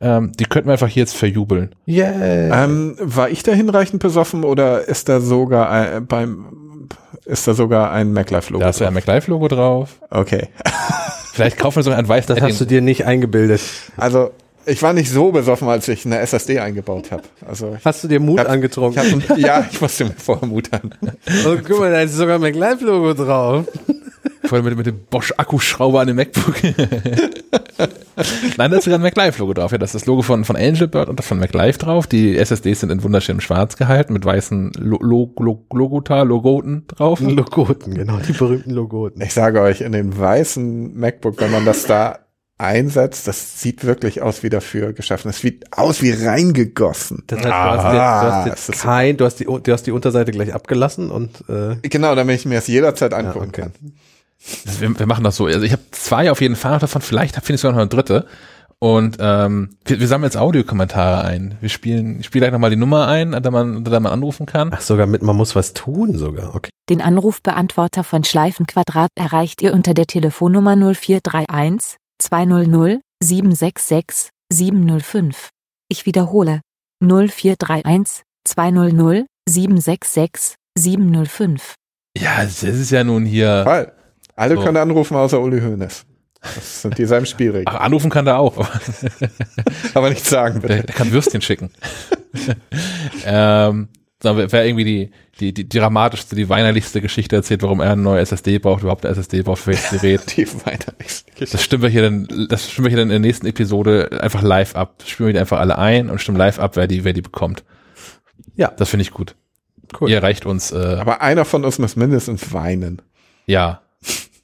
[0.00, 1.74] Ähm, die könnten wir einfach hier jetzt verjubeln.
[1.86, 2.64] Yeah.
[2.64, 6.88] Ähm, war ich da hinreichend besoffen oder ist da sogar ein, beim
[7.24, 8.62] ist da sogar ein MacLife-Logo?
[8.62, 10.00] Da ist ja ein MacLife-Logo drauf.
[10.10, 10.48] Okay.
[11.32, 13.60] Vielleicht kaufen wir sogar ein weißes das hast du dir nicht eingebildet.
[13.96, 14.30] Also
[14.66, 17.22] ich war nicht so besoffen, als ich eine SSD eingebaut habe.
[17.46, 19.18] Also Hast du dir Mut hab- angetrunken?
[19.20, 20.94] Ich hab, ja, ich musste mir vorher Mut an.
[21.46, 23.66] oh, guck mal, da ist sogar mein Live-Logo drauf.
[24.44, 26.54] Voll mit, mit dem Bosch-Akkuschrauber an dem MacBook.
[28.56, 29.72] Nein, da ist sogar ein MacLife-Logo drauf.
[29.72, 32.06] Ja, das ist das Logo von, von Angel Bird und von MacLife drauf.
[32.06, 37.20] Die SSDs sind in wunderschönem Schwarz gehalten mit weißen Lo Lo Lo Logota, Logoten drauf.
[37.20, 39.20] Logoten, genau, die berühmten Logoten.
[39.22, 42.18] Ich sage euch, in dem weißen MacBook, wenn man das da
[42.64, 45.28] einsetzt, das sieht wirklich aus wie dafür geschaffen.
[45.30, 47.22] Es sieht aus wie reingegossen.
[47.26, 49.44] Das heißt, du Ah, hast, jetzt, du hast das jetzt ist- kein, du hast die,
[49.44, 53.48] du hast die Unterseite gleich abgelassen und äh, Genau, damit ich mir das jederzeit angucken
[53.48, 53.62] okay.
[53.62, 53.72] kann.
[54.64, 55.46] Das- Wir, wir machen das so.
[55.46, 57.00] Also ich habe zwei auf jeden Fall davon.
[57.02, 58.26] Vielleicht finde ich sogar noch eine dritte.
[58.80, 61.56] Und ähm, wir, wir sammeln jetzt Audiokommentare ein.
[61.62, 64.70] Wir spielen, ich spiele gleich nochmal die Nummer ein, der man, der man anrufen kann.
[64.74, 66.54] ach sogar mit, man muss was tun sogar.
[66.54, 66.68] Okay.
[66.90, 71.96] Den Anrufbeantworter von Schleifenquadrat erreicht ihr unter der Telefonnummer 0431
[72.28, 75.50] 200 766 705.
[75.90, 76.60] Ich wiederhole
[77.02, 81.74] 0431 200 766 705.
[82.16, 83.62] Ja, das ist ja nun hier.
[83.66, 83.92] Weil
[84.36, 84.62] alle So.
[84.62, 86.06] können anrufen, außer Uli Hoeneß.
[86.40, 87.66] Das sind dieselben Spielregeln.
[87.68, 88.56] Ach, anrufen kann der auch.
[89.94, 90.86] Aber nichts sagen, Der, bitte.
[90.86, 91.70] der kann Würstchen schicken.
[93.24, 93.88] ähm,
[94.22, 98.02] so, wer, wer irgendwie die, die, die, dramatischste, die weinerlichste Geschichte erzählt, warum er eine
[98.02, 100.22] neue SSD braucht, überhaupt eine SSD braucht für welches Gerät.
[100.36, 101.52] Die weinerlichste Geschichte.
[101.52, 104.42] Das stimmen wir hier dann, das stimmen wir hier dann in der nächsten Episode einfach
[104.42, 105.02] live ab.
[105.04, 107.64] Spielen wir die einfach alle ein und stimmen live ab, wer die, wer die bekommt.
[108.56, 108.72] Ja.
[108.76, 109.34] Das finde ich gut.
[109.98, 110.10] Cool.
[110.10, 113.02] Ihr erreicht uns, äh, Aber einer von uns muss mindestens weinen.
[113.46, 113.80] ja.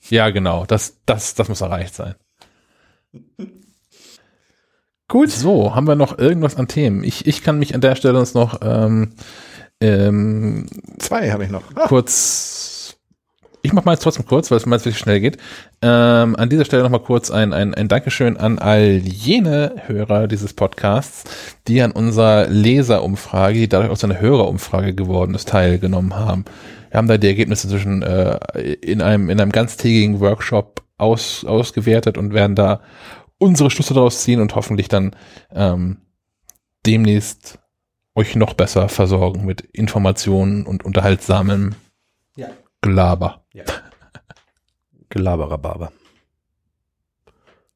[0.09, 0.67] Ja, genau.
[0.67, 2.17] Das, das, das muss erreicht sein.
[5.07, 5.31] Gut.
[5.31, 7.05] So, haben wir noch irgendwas an Themen?
[7.05, 9.13] Ich, ich kann mich an der Stelle uns noch ähm,
[9.81, 10.67] ähm,
[10.99, 11.63] Zwei habe ich noch.
[11.75, 12.97] Ah, kurz.
[13.63, 15.37] Ich mache mal jetzt trotzdem kurz, weil es jetzt wirklich schnell geht.
[15.83, 20.55] Ähm, an dieser Stelle nochmal kurz ein, ein, ein Dankeschön an all jene Hörer dieses
[20.55, 21.25] Podcasts,
[21.69, 26.47] die an unserer Leserumfrage, die dadurch aus einer Hörerumfrage geworden ist, teilgenommen haben.
[26.91, 28.39] Wir haben da die Ergebnisse zwischen äh,
[28.81, 32.81] in einem in einem ganztägigen Workshop aus, ausgewertet und werden da
[33.39, 35.17] unsere Schlüsse daraus ziehen und hoffentlich dann
[35.53, 35.99] ähm,
[36.87, 37.59] demnächst
[38.15, 41.75] euch noch besser versorgen mit Informationen und unterhaltsamem
[42.37, 42.49] Ja.
[42.81, 43.45] Gelaber.
[45.09, 45.93] Gelabererbarber.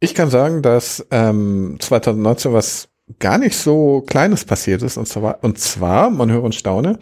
[0.01, 2.89] Ich kann sagen, dass ähm, 2019 was
[3.19, 4.97] gar nicht so Kleines passiert ist.
[4.97, 6.99] Und zwar, und zwar, man höre und staune,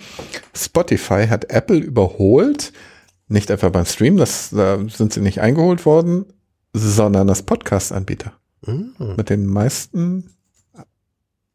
[0.55, 2.73] Spotify hat Apple überholt,
[3.29, 6.27] nicht etwa beim Stream, das, da sind sie nicht eingeholt worden,
[6.73, 8.33] sondern das Podcast-Anbieter.
[8.67, 8.95] Mhm.
[9.17, 10.31] Mit den meisten,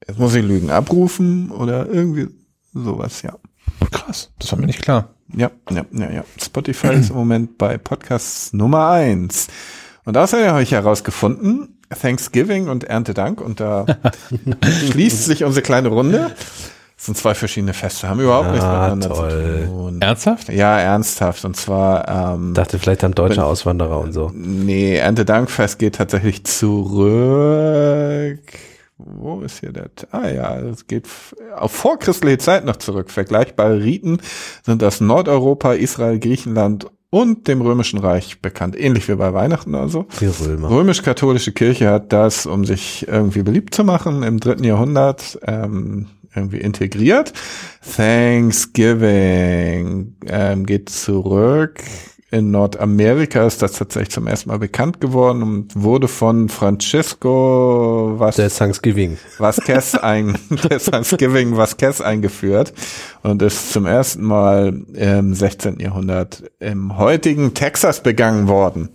[0.07, 2.27] jetzt muss ich lügen, abrufen oder irgendwie
[2.73, 3.33] sowas, ja.
[3.91, 5.09] Krass, das war mir nicht klar.
[5.35, 6.23] Ja, ja, ja, ja.
[6.41, 9.47] Spotify ist im Moment bei Podcasts Nummer eins.
[10.05, 13.85] Und außerdem habe ich herausgefunden, Thanksgiving und Erntedank, und da
[14.91, 16.31] schließt sich unsere kleine Runde.
[16.95, 19.29] Das sind zwei verschiedene Feste, haben überhaupt nichts Ah, miteinander toll.
[19.65, 20.01] zu tun.
[20.01, 20.49] Ernsthaft?
[20.49, 21.43] Ja, ernsthaft.
[21.45, 24.31] Und zwar, ähm, Dachte vielleicht haben deutsche Auswanderer und so.
[24.33, 28.39] nee, Erntedankfest geht tatsächlich zurück.
[28.97, 29.91] Wo ist hier der?
[30.11, 31.07] Ah ja, es geht
[31.55, 33.11] auf vorchristliche Zeit noch zurück.
[33.11, 34.17] Vergleichbare Riten
[34.63, 38.75] sind aus Nordeuropa, Israel, Griechenland und dem Römischen Reich bekannt.
[38.77, 40.07] Ähnlich wie bei Weihnachten also.
[40.19, 40.71] Die Römer.
[40.71, 46.57] Römisch-katholische Kirche hat das, um sich irgendwie beliebt zu machen, im dritten Jahrhundert ähm, irgendwie
[46.57, 47.33] integriert.
[47.95, 51.83] Thanksgiving ähm, geht zurück.
[52.29, 58.35] In Nordamerika ist das tatsächlich zum ersten Mal bekannt geworden und wurde von Francisco was
[58.35, 59.17] Der Thanksgiving.
[59.37, 60.37] Vasquez ein,
[60.69, 62.73] der Thanksgiving Vasquez eingeführt
[63.23, 65.79] und ist zum ersten Mal im 16.
[65.79, 68.89] Jahrhundert im heutigen Texas begangen worden.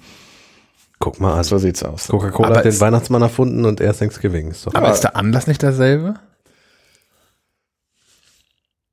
[0.98, 1.44] Guck mal an.
[1.44, 2.08] So sieht's aus.
[2.08, 4.50] Coca-Cola hat den Weihnachtsmann erfunden und er Thanksgiving.
[4.50, 6.16] Ist doch Aber ist der Anlass nicht derselbe?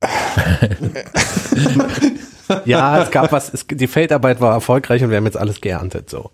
[2.64, 6.10] ja, es gab was, es, die Feldarbeit war erfolgreich und wir haben jetzt alles geerntet,
[6.10, 6.30] so.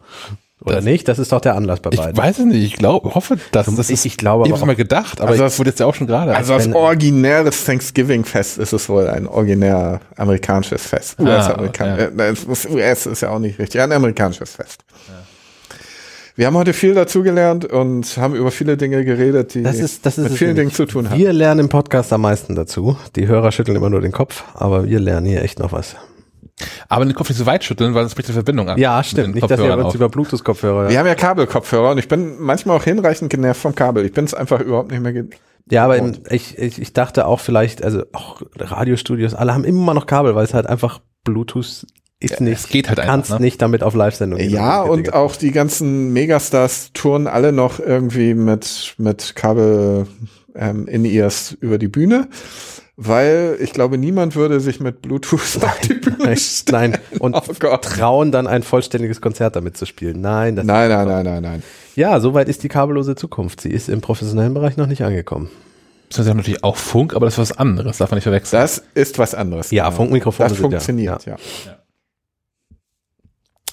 [0.64, 1.06] Oder Das- nicht?
[1.06, 2.16] Das ist doch der Anlass bei Ich beiden.
[2.16, 4.04] weiß es nicht, ich glaube, hoffe, dass das Ich- ist.
[4.06, 6.34] ich glaube ich habe mal gedacht, aber Also das wurde jetzt ja auch schon gerade.
[6.34, 11.20] Also als wenn- originäres Thanksgiving-Fest ist es wohl ein originär amerikanisches Fest.
[11.20, 12.04] US-Amerikan Ah, ja.
[12.06, 14.82] äh, das ist- US ist ja auch nicht richtig, ein amerikanisches Fest.
[16.36, 20.18] Wir haben heute viel dazugelernt und haben über viele Dinge geredet, die Das ist, das
[20.18, 21.18] ist mit vielen Dingen zu tun haben.
[21.18, 22.96] Wir lernen im Podcast am meisten dazu.
[23.16, 25.96] Die Hörer schütteln immer nur den Kopf, aber wir lernen hier echt noch was.
[26.90, 28.76] aber den Kopf nicht so weit schütteln, weil das bricht die Verbindung ab.
[28.78, 29.34] Ja, stimmt.
[29.34, 30.90] Nicht, dass wir Kopfhörern uns über Bluetooth-Kopfhörer.
[30.90, 34.04] Wir haben ja Kabelkopfhörer und ich bin manchmal auch hinreichend genervt vom Kabel.
[34.04, 35.14] Ich bin es einfach überhaupt nicht mehr.
[35.14, 35.30] ge-
[35.70, 39.94] Ja, aber im, ich, ich, ich dachte auch vielleicht, also auch Radiostudios, alle haben immer
[39.94, 41.86] noch Kabel, weil es halt einfach Bluetooth
[42.20, 42.58] ist nicht.
[42.60, 43.44] es geht halt du kannst einfach, ne?
[43.46, 44.50] nicht damit auf Live-Sendung gehen.
[44.50, 50.06] Ja, und auch die ganzen Megastars touren alle noch irgendwie mit, mit Kabel
[50.54, 52.28] ähm, in ears über die Bühne,
[52.96, 56.72] weil ich glaube, niemand würde sich mit Bluetooth auf die Bühne nicht.
[56.72, 57.82] Nein, und Oh Gott.
[57.84, 60.22] trauen dann ein vollständiges Konzert damit zu spielen.
[60.22, 61.62] Nein, das Nein, nein, nein, nein, nein.
[61.96, 63.60] Ja, soweit ist die kabellose Zukunft.
[63.60, 65.50] Sie ist im professionellen Bereich noch nicht angekommen.
[66.08, 68.60] Das ist ja natürlich auch Funk, aber das ist was anderes, darf man nicht verwechseln.
[68.62, 69.70] Das ist was anderes.
[69.72, 71.36] Ja, Funkmikrofone Das sind ja- funktioniert, ja.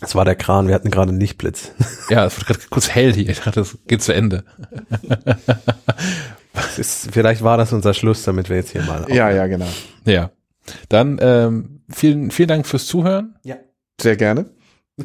[0.03, 1.71] Es war der Kran, wir hatten gerade einen Lichtblitz.
[2.09, 3.29] Ja, es wird gerade kurz hell hier.
[3.29, 4.43] Ich dachte, das geht zu Ende.
[6.77, 9.05] Ist, vielleicht war das unser Schluss, damit wir jetzt hier mal.
[9.09, 9.67] Ja, ja, genau.
[10.05, 10.31] Ja.
[10.89, 13.35] Dann ähm, vielen, vielen Dank fürs Zuhören.
[13.99, 14.45] Sehr gerne.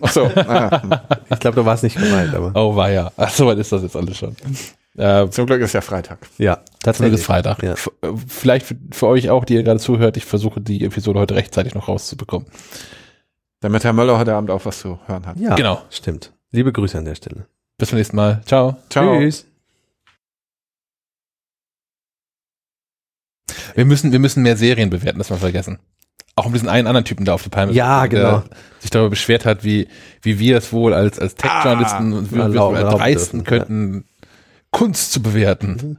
[0.01, 2.53] Ach so, ah, Ich glaube, du warst nicht gemeint, aber.
[2.55, 3.11] Oh, war ja.
[3.17, 4.37] Ach, so weit ist das jetzt alles schon.
[4.97, 6.19] Äh, zum Glück ist ja Freitag.
[6.39, 7.21] Ja, tatsächlich.
[7.21, 7.63] ist Freitag.
[7.63, 7.73] Ja.
[7.73, 7.77] Äh,
[8.27, 11.75] Vielleicht für, für euch auch, die ihr gerade zuhört, ich versuche die Episode heute rechtzeitig
[11.75, 12.49] noch rauszubekommen.
[13.61, 15.39] Damit Herr Möller heute Abend auch was zu hören hat.
[15.39, 15.83] Ja, Genau.
[15.91, 16.33] Stimmt.
[16.53, 17.47] Liebe Grüße an der Stelle.
[17.77, 18.41] Bis zum nächsten Mal.
[18.47, 18.77] Ciao.
[18.89, 19.19] Ciao.
[19.19, 19.47] Tschüss.
[23.75, 25.79] Wir müssen, wir müssen mehr Serien bewerten, das haben wir vergessen.
[26.37, 27.73] Auch um diesen einen anderen Typen da auf die Palme.
[27.73, 28.43] Ja, der genau.
[28.79, 29.89] sich darüber beschwert hat, wie,
[30.23, 33.59] wie wir es wohl als, als Tech-Journalisten Ah, wir erlauben dreisten dürfen, ja.
[33.65, 34.05] könnten,
[34.71, 35.97] Kunst zu bewerten.